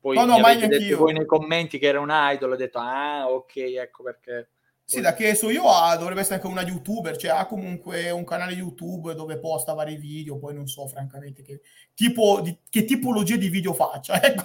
Poi 0.00 0.16
No, 0.16 0.24
no, 0.24 0.38
mai 0.38 0.66
detto 0.66 0.96
voi 0.96 1.12
nei 1.12 1.26
commenti 1.26 1.78
che 1.78 1.86
era 1.86 2.00
un 2.00 2.10
idol, 2.10 2.52
ho 2.52 2.56
detto 2.56 2.78
ah, 2.78 3.30
ok, 3.30 3.56
ecco 3.56 4.02
perché. 4.02 4.48
Sì, 4.86 5.00
da 5.00 5.14
che 5.14 5.34
so 5.34 5.48
io 5.50 5.66
ha, 5.68 5.96
dovrebbe 5.96 6.20
essere 6.20 6.36
anche 6.36 6.46
una 6.46 6.62
youtuber, 6.62 7.16
cioè 7.16 7.30
ha 7.30 7.46
comunque 7.46 8.10
un 8.10 8.24
canale 8.24 8.52
YouTube 8.52 9.14
dove 9.14 9.38
posta 9.38 9.72
vari 9.72 9.96
video, 9.96 10.38
poi 10.38 10.54
non 10.54 10.66
so 10.66 10.86
francamente 10.86 11.42
che, 11.42 11.62
tipo 11.94 12.40
di, 12.42 12.56
che 12.68 12.84
tipologia 12.84 13.36
di 13.36 13.48
video 13.48 13.72
faccia, 13.72 14.20
ecco. 14.22 14.44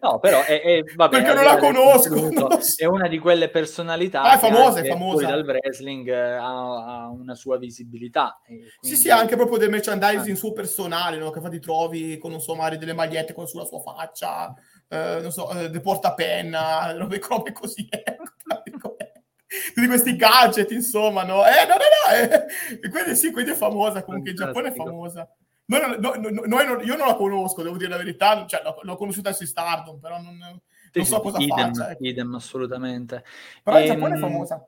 No, 0.00 0.18
però 0.20 0.42
è, 0.44 0.60
è- 0.62 0.82
vabbè, 0.94 1.16
Perché 1.22 1.34
non 1.34 1.44
la 1.44 1.56
conosco, 1.58 2.08
contenuto, 2.08 2.48
non 2.48 2.62
so. 2.62 2.82
è 2.84 2.86
una 2.86 3.08
di 3.08 3.18
quelle 3.18 3.48
personalità 3.50 4.22
Ah, 4.22 4.34
è 4.34 4.38
famosa, 4.38 4.80
è 4.80 4.86
famosa. 4.86 5.10
fuori 5.26 5.26
dal 5.26 5.44
wrestling 5.44 6.08
eh, 6.08 6.14
ha, 6.14 7.02
ha 7.04 7.08
una 7.08 7.34
sua 7.34 7.58
visibilità. 7.58 8.40
e 8.46 8.54
Sì, 8.54 8.76
quindi- 8.80 8.96
sì, 8.98 9.10
anche 9.10 9.36
proprio 9.36 9.58
del 9.58 9.70
merchandising 9.70 10.34
Ah. 10.36 10.38
suo 10.38 10.52
personale, 10.52 11.16
no? 11.18 11.30
che 11.30 11.40
fa 11.40 11.48
ti 11.48 11.58
trovi 11.60 12.16
con, 12.18 12.30
non 12.30 12.40
so, 12.40 12.54
magari 12.54 12.78
delle 12.78 12.92
magliette 12.94 13.32
con 13.32 13.46
sulla 13.46 13.64
sua 13.64 13.80
faccia, 13.80 14.54
eh, 14.88 15.18
non 15.20 15.32
so, 15.32 15.50
eh, 15.50 15.68
dei 15.70 15.80
portapenna, 15.80 16.92
robe, 16.96 17.20
robe 17.28 17.52
così, 17.52 17.86
ecco. 17.90 18.96
Tutti 19.74 19.86
questi 19.86 20.16
gadget, 20.16 20.70
insomma, 20.70 21.24
no? 21.24 21.44
Eh, 21.44 21.66
no, 21.66 21.74
no, 21.76 21.84
no, 21.84 22.78
eh. 22.80 22.88
Quindi 22.88 23.16
sì, 23.16 23.30
quindi 23.30 23.50
è 23.52 23.54
famosa, 23.54 24.02
comunque 24.02 24.30
in 24.30 24.36
Giappone 24.36 24.68
è 24.68 24.72
Fantastico. 24.72 24.90
famosa. 24.90 25.28
Noi 25.64 25.80
no- 26.00 26.14
no- 26.14 26.30
noi 26.46 26.66
non- 26.66 26.84
io 26.84 26.96
non 26.96 27.06
la 27.06 27.14
conosco, 27.14 27.62
devo 27.62 27.76
dire 27.76 27.90
la 27.90 27.96
verità, 27.96 28.44
cioè, 28.46 28.62
l'ho, 28.62 28.78
l'ho 28.82 28.96
conosciuta 28.96 29.32
su 29.32 29.44
Stardom, 29.44 29.98
però 29.98 30.20
non, 30.20 30.36
non 30.38 30.60
Sì, 30.92 31.04
so 31.04 31.16
sì, 31.16 31.20
cosa 31.22 31.38
idem, 31.38 31.74
faccia. 31.74 31.90
ecco. 31.90 32.04
idem, 32.06 32.34
assolutamente. 32.34 33.24
Però 33.62 33.78
in 33.78 33.86
Giappone 33.86 34.08
è 34.10 34.16
Ehm, 34.16 34.20
famosa. 34.20 34.66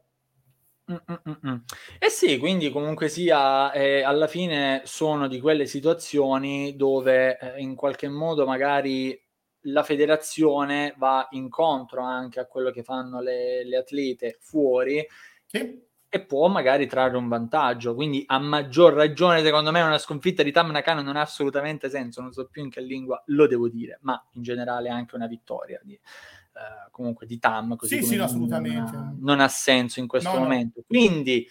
Mm, 0.93 0.97
mm, 0.97 1.15
mm, 1.31 1.49
mm. 1.51 1.57
Eh 1.99 2.11
sì, 2.11 2.37
quindi 2.39 2.71
comunque 2.71 3.09
sia, 3.09 3.73
eh, 3.73 4.03
alla 4.03 4.27
fine 4.27 4.83
sono 4.85 5.29
di 5.29 5.41
quelle 5.41 5.65
situazioni 5.65 6.77
dove 6.77 7.39
eh, 7.39 7.61
in 7.63 7.75
qualche 7.75 8.07
modo 8.09 8.45
magari 8.45 9.19
la 9.67 9.83
federazione 9.83 10.95
va 10.97 11.27
incontro 11.31 12.03
anche 12.03 12.41
a 12.41 12.47
quello 12.47 12.71
che 12.71 12.83
fanno 12.83 13.21
le, 13.21 13.65
le 13.65 13.77
atlete 13.79 14.37
fuori 14.41 15.07
Sì? 15.47 15.83
e 16.09 16.21
può 16.25 16.49
magari 16.49 16.87
trarre 16.87 17.17
un 17.17 17.29
vantaggio. 17.29 17.95
Quindi 17.95 18.23
a 18.27 18.39
maggior 18.39 18.93
ragione, 18.93 19.43
secondo 19.43 19.71
me, 19.73 19.81
una 19.83 19.99
sconfitta 19.99 20.43
di 20.43 20.53
Tam 20.53 20.71
Nakano 20.71 21.03
non 21.03 21.17
ha 21.17 21.23
assolutamente 21.23 21.89
senso, 21.91 22.21
non 22.21 22.33
so 22.33 22.47
più 22.47 22.63
in 22.63 22.71
che 22.71 22.81
lingua 22.81 23.23
lo 23.27 23.47
devo 23.47 23.69
dire, 23.69 23.99
ma 24.03 24.23
in 24.33 24.43
generale 24.43 24.89
anche 24.91 25.17
una 25.17 25.27
vittoria 25.27 25.81
di, 25.83 25.95
eh, 25.95 26.91
comunque 26.93 27.27
di 27.27 27.39
Tam, 27.39 27.75
così 27.75 27.97
Sì, 27.97 28.03
sì, 28.07 28.17
non- 28.17 28.27
assolutamente. 28.27 28.95
Ha, 28.95 29.13
non 29.19 29.41
ha 29.41 29.49
senso 29.49 29.99
in 29.99 30.07
questo 30.07 30.29
No, 30.31 30.37
no. 30.37 30.43
momento. 30.43 30.83
Quindi 30.87 31.49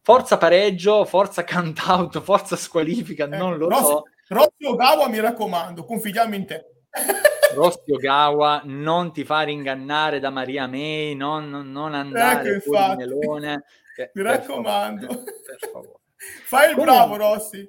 forza 0.00 0.38
pareggio, 0.38 1.04
forza 1.04 1.44
count 1.44 1.80
out, 1.86 2.20
forza 2.20 2.56
squalifica, 2.56 3.24
Ecco, 3.26 3.36
non 3.36 3.56
lo 3.58 3.68
Rossi- 3.68 3.84
so. 3.84 4.02
Rossi 4.28 4.64
Ogawa, 4.64 5.08
mi 5.08 5.20
raccomando, 5.20 5.84
confidiamo 5.84 6.34
in 6.34 6.46
te. 6.46 6.68
Rossi 7.54 7.92
Ogawa, 7.92 8.62
non 8.64 9.12
ti 9.12 9.24
fare 9.24 9.50
ingannare 9.52 10.18
da 10.20 10.30
Maria 10.30 10.66
May, 10.66 11.14
non, 11.14 11.48
non- 11.48 11.70
non 11.70 11.94
andare 11.94 12.56
Ecco, 12.56 12.94
melone. 12.96 13.64
che- 13.94 14.10
Mi 14.14 14.22
per 14.22 14.32
raccomando. 14.32 15.06
favore, 15.06 15.24
per 15.44 15.70
favore. 15.70 15.98
Fai 16.44 16.68
il 16.70 16.74
Comunque- 16.76 16.94
bravo, 16.96 17.16
Rossi. 17.16 17.68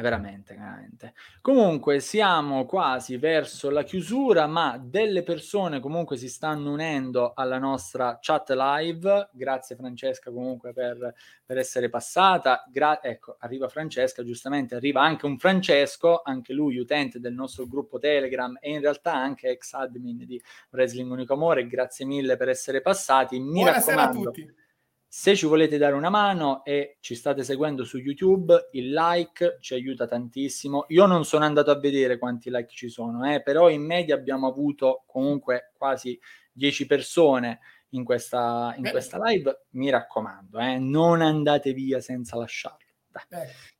Veramente, 0.00 0.54
veramente. 0.54 1.12
Comunque 1.40 1.98
siamo 1.98 2.66
quasi 2.66 3.16
verso 3.16 3.68
la 3.68 3.82
chiusura, 3.82 4.46
ma 4.46 4.80
delle 4.80 5.24
persone 5.24 5.80
comunque 5.80 6.16
si 6.16 6.28
stanno 6.28 6.70
unendo 6.70 7.32
alla 7.34 7.58
nostra 7.58 8.18
chat 8.20 8.50
live. 8.50 9.30
Grazie 9.32 9.74
Francesca 9.74 10.30
comunque 10.30 10.72
per, 10.72 11.14
per 11.44 11.58
essere 11.58 11.88
passata. 11.88 12.64
Gra- 12.70 13.02
ecco, 13.02 13.38
arriva 13.40 13.66
Francesca, 13.66 14.22
giustamente 14.22 14.76
arriva 14.76 15.02
anche 15.02 15.26
un 15.26 15.36
Francesco, 15.36 16.22
anche 16.22 16.52
lui 16.52 16.78
utente 16.78 17.18
del 17.18 17.34
nostro 17.34 17.66
gruppo 17.66 17.98
Telegram 17.98 18.56
e 18.60 18.70
in 18.70 18.80
realtà 18.80 19.14
anche 19.14 19.48
ex 19.48 19.72
admin 19.72 20.24
di 20.24 20.40
Wrestling 20.70 21.10
Unico 21.10 21.32
Amore. 21.32 21.66
Grazie 21.66 22.06
mille 22.06 22.36
per 22.36 22.48
essere 22.48 22.80
passati. 22.82 23.40
Mi 23.40 23.62
Buonasera 23.62 24.02
a 24.02 24.10
tutti. 24.10 24.66
Se 25.10 25.34
ci 25.34 25.46
volete 25.46 25.78
dare 25.78 25.94
una 25.94 26.10
mano 26.10 26.62
e 26.64 26.98
ci 27.00 27.14
state 27.14 27.42
seguendo 27.42 27.82
su 27.84 27.96
YouTube, 27.96 28.68
il 28.72 28.92
like 28.92 29.56
ci 29.60 29.72
aiuta 29.72 30.06
tantissimo. 30.06 30.84
Io 30.88 31.06
non 31.06 31.24
sono 31.24 31.46
andato 31.46 31.70
a 31.70 31.78
vedere 31.78 32.18
quanti 32.18 32.50
like 32.50 32.68
ci 32.68 32.90
sono, 32.90 33.24
eh, 33.32 33.42
però 33.42 33.70
in 33.70 33.82
media 33.82 34.14
abbiamo 34.14 34.46
avuto 34.46 35.04
comunque 35.06 35.72
quasi 35.76 36.18
10 36.52 36.84
persone 36.84 37.60
in 37.90 38.04
questa, 38.04 38.74
in 38.76 38.84
questa 38.90 39.18
live. 39.22 39.64
Mi 39.70 39.88
raccomando, 39.88 40.58
eh, 40.58 40.78
non 40.78 41.22
andate 41.22 41.72
via 41.72 42.00
senza 42.00 42.36
lasciarlo. 42.36 42.76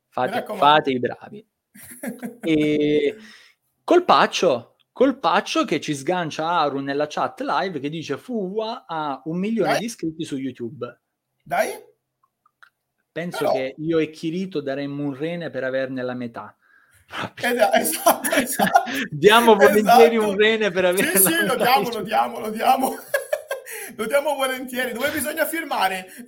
Fate, 0.07 0.45
fate 0.55 0.89
i 0.89 0.99
bravi. 0.99 1.47
E 2.41 3.15
colpaccio, 3.83 4.77
colpaccio 4.91 5.63
che 5.63 5.79
ci 5.79 5.93
sgancia 5.93 6.49
Aru 6.49 6.79
nella 6.79 7.05
chat 7.07 7.41
live 7.41 7.79
che 7.79 7.89
dice 7.89 8.17
Fuwa 8.17 8.85
ha 8.87 9.21
un 9.25 9.37
milione 9.37 9.77
di 9.77 9.85
iscritti 9.85 10.25
su 10.25 10.35
YouTube. 10.35 11.01
Dai? 11.49 11.71
Penso 13.11 13.39
Però- 13.39 13.53
che 13.53 13.73
io 13.79 13.97
e 13.97 14.11
Kirito 14.11 14.61
daremmo 14.61 15.01
un 15.03 15.15
rene 15.17 15.49
per 15.49 15.63
averne 15.63 16.03
la 16.03 16.13
metà. 16.13 16.55
Esatto, 17.73 18.29
esatto. 18.35 18.83
Diamo 19.09 19.55
volentieri 19.55 20.17
Esatto. 20.17 20.29
un 20.31 20.37
rene 20.37 20.69
per 20.69 20.85
avere 20.85 21.17
Sì, 21.17 21.23
la 21.23 21.29
sì, 21.31 21.35
metà 21.41 21.45
lo 21.45 21.55
di 21.55 21.63
diamo, 21.63 21.89
lo 21.89 22.01
diamo, 22.03 22.39
lo 22.39 22.49
diamo. 22.51 22.95
Lo 23.95 24.05
diamo 24.05 24.35
volentieri. 24.35 24.93
Dove 24.93 25.09
bisogna 25.09 25.45
firmare? 25.47 26.05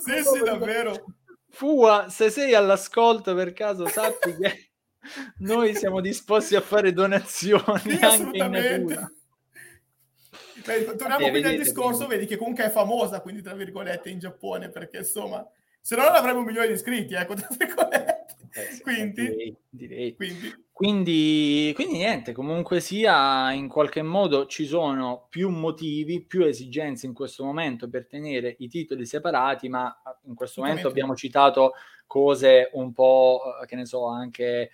Sì, 0.00 0.22
sì, 0.22 0.42
davvero. 0.42 1.04
Fua, 1.50 2.06
se 2.08 2.30
sei 2.30 2.54
all'ascolto 2.54 3.34
per 3.34 3.52
caso 3.52 3.86
sappi 3.86 4.34
che 4.34 4.70
noi 5.40 5.74
siamo 5.76 6.00
disposti 6.00 6.56
a 6.56 6.62
fare 6.62 6.92
donazioni 6.94 7.96
Sì, 7.96 7.98
anche 8.04 8.36
in 8.38 8.50
natura. 8.50 9.12
Beh, 10.64 10.96
torniamo 10.96 11.26
Eh, 11.26 11.30
quindi 11.30 11.48
al 11.48 11.56
discorso, 11.56 12.06
vedi 12.06 12.26
che 12.26 12.36
comunque 12.36 12.64
è 12.64 12.70
famosa, 12.70 13.20
quindi 13.20 13.42
tra 13.42 13.54
virgolette, 13.54 14.10
in 14.10 14.18
Giappone, 14.18 14.68
perché 14.68 14.98
insomma, 14.98 15.46
se 15.80 15.96
no 15.96 16.02
non 16.02 16.14
avrebbe 16.14 16.38
un 16.38 16.44
milione 16.44 16.66
di 16.68 16.74
iscritti, 16.74 17.14
ecco, 17.14 17.34
tra 17.34 17.48
virgolette. 17.56 18.18
Eh 18.52 18.72
sì, 18.72 18.82
Quindi, 18.82 19.22
direi, 19.28 19.56
direi. 19.70 20.14
quindi, 20.16 20.52
Quindi, 20.72 21.72
quindi 21.74 21.98
niente, 21.98 22.32
comunque 22.32 22.80
sia, 22.80 23.52
in 23.52 23.68
qualche 23.68 24.02
modo 24.02 24.46
ci 24.46 24.66
sono 24.66 25.26
più 25.28 25.50
motivi, 25.50 26.24
più 26.24 26.44
esigenze 26.44 27.06
in 27.06 27.14
questo 27.14 27.44
momento 27.44 27.88
per 27.88 28.06
tenere 28.08 28.56
i 28.58 28.68
titoli 28.68 29.06
separati, 29.06 29.68
ma 29.68 29.94
in 30.24 30.34
questo 30.34 30.62
momento 30.62 30.88
abbiamo 30.88 31.14
citato 31.14 31.74
cose 32.06 32.70
un 32.72 32.92
po', 32.92 33.40
eh, 33.62 33.66
che 33.66 33.76
ne 33.76 33.86
so, 33.86 34.06
anche 34.06 34.44
eh, 34.44 34.70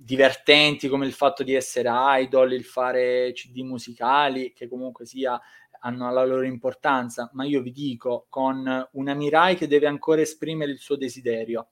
divertenti 0.00 0.86
come 0.86 1.06
il 1.06 1.12
fatto 1.12 1.42
di 1.42 1.54
essere 1.54 1.88
idol, 1.90 2.52
il 2.52 2.64
fare 2.64 3.32
CD 3.32 3.62
musicali, 3.62 4.52
che 4.52 4.68
comunque 4.68 5.04
sia 5.04 5.40
hanno 5.80 6.12
la 6.12 6.24
loro 6.24 6.42
importanza, 6.42 7.30
ma 7.34 7.44
io 7.44 7.60
vi 7.62 7.72
dico, 7.72 8.26
con 8.28 8.88
una 8.92 9.14
Mirai 9.14 9.56
che 9.56 9.66
deve 9.66 9.86
ancora 9.86 10.20
esprimere 10.20 10.70
il 10.70 10.78
suo 10.78 10.96
desiderio, 10.96 11.70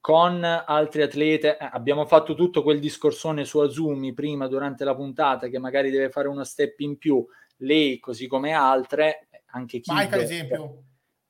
con 0.00 0.42
altri 0.44 1.02
atlete, 1.02 1.58
eh, 1.58 1.68
abbiamo 1.72 2.06
fatto 2.06 2.34
tutto 2.34 2.62
quel 2.62 2.80
discorsone 2.80 3.44
su 3.44 3.58
Azumi 3.58 4.14
prima 4.14 4.46
durante 4.46 4.84
la 4.84 4.94
puntata 4.94 5.48
che 5.48 5.58
magari 5.58 5.90
deve 5.90 6.10
fare 6.10 6.28
uno 6.28 6.44
step 6.44 6.80
in 6.80 6.96
più, 6.96 7.26
lei 7.58 7.98
così 7.98 8.26
come 8.26 8.52
altre, 8.52 9.28
anche 9.46 9.80
Kid, 9.80 9.94
Maika 9.94 10.16
ad 10.16 10.22
esempio. 10.22 10.82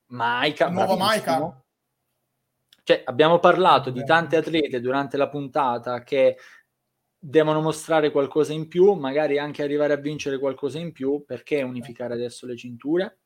Maika, 0.06 0.68
Nuova 0.68 0.96
bravissimo. 0.96 1.36
Maika. 1.36 1.62
Cioè, 2.88 3.02
abbiamo 3.04 3.38
parlato 3.38 3.90
di 3.90 4.02
tante 4.02 4.38
atlete 4.38 4.80
durante 4.80 5.18
la 5.18 5.28
puntata 5.28 6.02
che 6.02 6.38
devono 7.18 7.60
mostrare 7.60 8.10
qualcosa 8.10 8.54
in 8.54 8.66
più, 8.66 8.94
magari 8.94 9.38
anche 9.38 9.62
arrivare 9.62 9.92
a 9.92 9.98
vincere 9.98 10.38
qualcosa 10.38 10.78
in 10.78 10.92
più, 10.92 11.22
perché 11.26 11.60
unificare 11.60 12.14
adesso 12.14 12.46
le 12.46 12.56
cinture? 12.56 13.18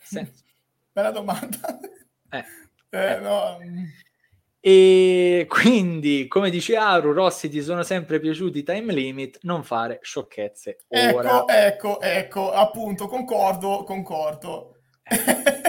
Senso. 0.00 0.44
Bella 0.92 1.10
domanda. 1.10 1.78
Eh. 2.30 2.44
Eh, 2.92 3.16
Eh. 3.16 3.20
no, 3.20 3.58
E 4.60 5.46
quindi, 5.46 6.26
come 6.26 6.48
dice 6.48 6.76
Aru, 6.76 7.12
Rossi 7.12 7.50
ti 7.50 7.60
sono 7.60 7.82
sempre 7.82 8.18
piaciuti 8.18 8.60
i 8.60 8.62
time 8.62 8.94
limit, 8.94 9.40
non 9.42 9.62
fare 9.62 9.98
sciocchezze 10.00 10.86
ora. 10.88 11.44
Ecco, 11.46 11.48
ecco, 11.48 12.00
ecco, 12.00 12.50
appunto, 12.50 13.08
concordo, 13.08 13.84
concordo. 13.84 14.76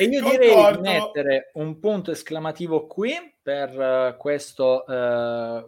E 0.00 0.04
io 0.04 0.22
direi 0.22 0.48
di 0.48 0.54
Concordo. 0.54 0.80
mettere 0.80 1.50
un 1.56 1.78
punto 1.78 2.10
esclamativo 2.10 2.86
qui 2.86 3.12
per 3.42 3.78
uh, 3.78 4.16
questo 4.16 4.84
uh, 4.86 4.92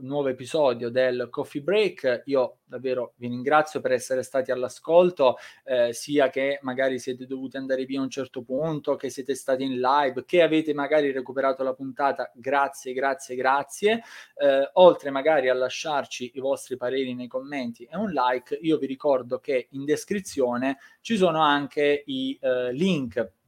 nuovo 0.03 0.29
episodio 0.29 0.89
del 0.89 1.29
Coffee 1.29 1.61
Break. 1.61 2.23
Io 2.25 2.61
davvero 2.65 3.13
vi 3.17 3.29
ringrazio 3.29 3.83
per 3.83 3.93
essere 3.93 4.23
stati 4.23 4.51
all'ascolto, 4.51 5.37
eh, 5.65 5.93
sia 5.93 6.31
che 6.31 6.61
magari 6.63 6.99
siete 6.99 7.27
dovuti 7.27 7.59
andare 7.59 7.85
via 7.85 8.01
a 8.01 8.05
un 8.05 8.09
certo 8.09 8.41
punto, 8.41 8.97
che 8.97 9.11
siete 9.11 9.35
stati 9.35 9.65
in 9.65 9.79
live, 9.79 10.25
che 10.25 10.41
avete 10.41 10.73
magari 10.73 11.13
recuperato 11.13 11.63
la 11.63 11.75
puntata. 11.75 12.33
Grazie, 12.35 12.95
grazie, 12.95 13.37
grazie. 13.37 14.03
Eh, 14.35 14.71
oltre 14.75 15.11
magari 15.11 15.51
a 15.51 15.55
lasciarci 15.55 16.33
i 16.37 16.41
vostri 16.41 16.79
pareri 16.79 17.15
nei 17.15 17.29
commenti 17.29 17.85
e 17.85 17.99
un 17.99 18.11
like, 18.11 18.59
io 18.63 18.79
vi 18.79 18.87
ricordo 18.87 19.41
che 19.41 19.69
in 19.73 19.85
descrizione 19.85 20.79
ci 21.03 21.19
sono 21.19 21.43
anche 21.43 22.03
i 22.07 22.39
eh, 22.41 22.73
link 22.73 23.41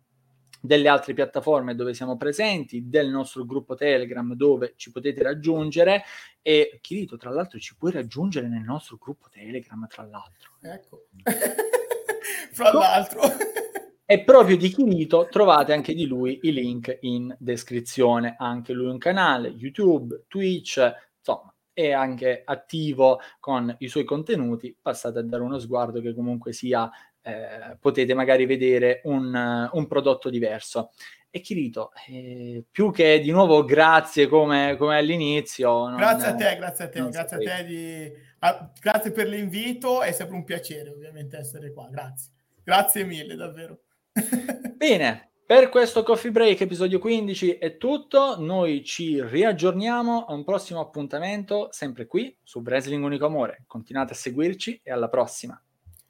delle 0.65 0.89
altre 0.89 1.13
piattaforme 1.13 1.75
dove 1.75 1.93
siamo 1.93 2.17
presenti, 2.17 2.89
del 2.89 3.11
nostro 3.11 3.45
gruppo 3.45 3.75
Telegram 3.75 4.33
dove 4.33 4.73
ci 4.77 4.91
potete 4.91 5.23
raggiungere 5.23 6.05
e 6.41 6.79
Chirito, 6.81 7.19
tra 7.19 7.29
l'altro, 7.29 7.59
ci 7.59 7.77
puoi 7.77 7.93
raggiungere 7.93 8.49
nel 8.49 8.63
nostro 8.63 8.97
gruppo 8.99 9.29
Telegram, 9.31 9.87
tra 9.87 10.05
l'altro. 10.05 10.53
Ecco. 10.63 11.07
fra 12.53 12.73
l'altro. 12.73 13.21
E 14.07 14.23
proprio 14.23 14.59
di 14.59 14.69
Chirito 14.69 15.29
trovate 15.31 15.73
anche 15.73 15.95
di 15.95 16.05
lui 16.05 16.39
i 16.43 16.53
link 16.53 16.99
in 17.01 17.35
descrizione. 17.39 18.37
Anche 18.39 18.75
lui 18.75 18.91
un 18.91 18.99
canale, 18.99 19.49
YouTube, 19.49 20.25
Twitch, 20.29 20.77
insomma, 21.17 21.55
è 21.73 21.91
anche 21.91 22.43
attivo 22.45 23.19
con 23.41 23.75
i 23.79 23.89
suoi 23.89 24.05
contenuti. 24.05 24.77
Passate 24.79 25.21
a 25.21 25.23
dare 25.23 25.43
uno 25.43 25.59
sguardo 25.59 26.03
che 26.03 26.15
comunque 26.15 26.53
sia 26.53 26.91
eh, 27.25 27.77
potete 27.81 28.13
magari 28.13 28.45
vedere 28.45 29.01
un, 29.05 29.69
un, 29.73 29.87
prodotto 29.87 30.29
diverso. 30.29 30.91
E 31.31 31.41
Kirito, 31.41 31.91
eh, 32.07 32.65
più 32.71 32.93
che 32.93 33.19
di 33.21 33.31
nuovo 33.31 33.65
grazie 33.65 34.29
come, 34.29 34.77
come 34.79 34.99
all'inizio. 34.99 35.89
Non, 35.89 35.97
grazie 35.97 36.29
a 36.29 36.35
te, 36.35 36.57
grazie 36.57 36.85
a 36.85 36.89
te, 36.89 37.09
grazie 37.09 37.37
a 37.37 37.41
te 37.41 37.65
di, 37.65 38.13
a, 38.41 38.71
grazie 38.79 39.11
per 39.11 39.27
l'invito, 39.27 40.03
è 40.03 40.13
sempre 40.13 40.37
un 40.37 40.45
piacere 40.45 40.91
ovviamente 40.91 41.39
essere 41.39 41.73
qua, 41.73 41.89
grazie. 41.91 42.31
Grazie 42.63 43.05
mille, 43.05 43.35
davvero. 43.35 43.81
Bene, 44.77 45.31
per 45.47 45.71
questo 45.71 46.03
Coffee 46.03 46.31
Break 46.31 46.61
episodio 46.61 46.99
15 46.99 47.59
è 47.59 47.79
tutto, 47.79 48.39
noi 48.39 48.85
ci 48.85 49.23
riaggiorniamo 49.23 50.27
a 50.27 50.33
un 50.35 50.45
prossimo 50.45 50.81
appuntamento, 50.81 51.69
sempre 51.71 52.07
qui 52.07 52.37
su 52.43 52.61
Wrestling 52.61 53.03
Unico 53.03 53.27
Amore. 53.27 53.65
Continuate 53.67 54.13
a 54.13 54.17
seguirci 54.17 54.81
e 54.85 54.93
alla 54.93 55.09
prossima. 55.09 55.61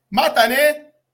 Matane! 0.08 0.93